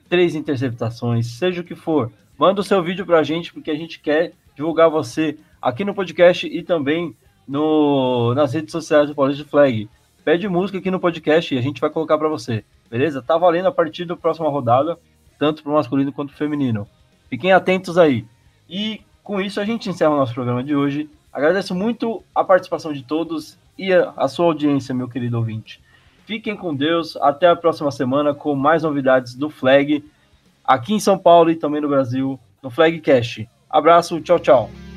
três 0.07 0.36
interceptações, 0.36 1.28
seja 1.28 1.60
o 1.60 1.65
que 1.65 1.76
for, 1.76 2.14
manda 2.38 2.61
o 2.61 2.64
seu 2.64 2.82
vídeo 2.82 3.06
para 3.06 3.19
a 3.19 3.23
gente, 3.23 3.52
porque 3.52 3.72
a 3.72 3.76
gente 3.76 3.99
quer 3.99 4.32
divulgar 4.56 4.90
você 4.90 5.38
aqui 5.61 5.84
no 5.84 5.94
podcast 5.94 6.48
e 6.48 6.64
também 6.64 7.14
no, 7.45 8.34
nas 8.36 8.53
redes 8.53 8.72
sociais 8.72 9.10
do 9.10 9.15
Paulista 9.15 9.44
Flag 9.44 9.90
pede 10.23 10.48
música 10.48 10.77
aqui 10.77 10.91
no 10.91 10.99
podcast 10.99 11.53
e 11.53 11.57
a 11.57 11.61
gente 11.61 11.81
vai 11.81 11.89
colocar 11.89 12.18
para 12.18 12.30
você, 12.30 12.64
beleza? 12.89 13.22
Tá 13.22 13.38
valendo 13.38 13.68
a 13.68 13.72
partir 13.72 14.06
da 14.06 14.15
próxima 14.15 14.49
rodada, 14.49 14.98
tanto 15.38 15.64
para 15.64 15.72
o 15.72 15.76
masculino 15.76 16.11
quanto 16.11 16.30
para 16.30 16.35
o 16.35 16.38
feminino. 16.38 16.88
Fiquem 17.30 17.52
atentos 17.52 17.98
aí. 17.98 18.26
E 18.69 19.02
com 19.23 19.39
isso 19.41 19.60
a 19.60 19.65
gente 19.65 19.89
encerra 19.89 20.11
o 20.11 20.18
nosso 20.18 20.34
programa 20.34 20.64
de 20.64 20.76
hoje. 20.76 21.10
Agradeço 21.31 21.73
muito 21.73 22.23
a 22.35 22.43
participação 22.43 22.91
de 22.91 23.03
todos 23.03 23.57
e 23.77 23.93
a, 23.93 24.14
a 24.15 24.27
sua 24.27 24.45
audiência, 24.45 24.93
meu 24.93 25.07
querido 25.07 25.38
ouvinte. 25.38 25.81
Fiquem 26.26 26.56
com 26.56 26.76
Deus, 26.76 27.18
até 27.18 27.48
a 27.48 27.56
próxima 27.56 27.91
semana 27.91 28.34
com 28.34 28.56
mais 28.56 28.84
novidades 28.84 29.35
do 29.35 29.49
Flag, 29.49 30.03
aqui 30.64 30.93
em 30.93 30.99
São 30.99 31.18
Paulo 31.18 31.49
e 31.49 31.56
também 31.56 31.81
no 31.81 31.89
Brasil, 31.89 32.39
no 32.61 32.69
Flagcast. 32.69 33.49
Abraço, 33.69 34.19
tchau, 34.22 34.39
tchau. 34.39 34.91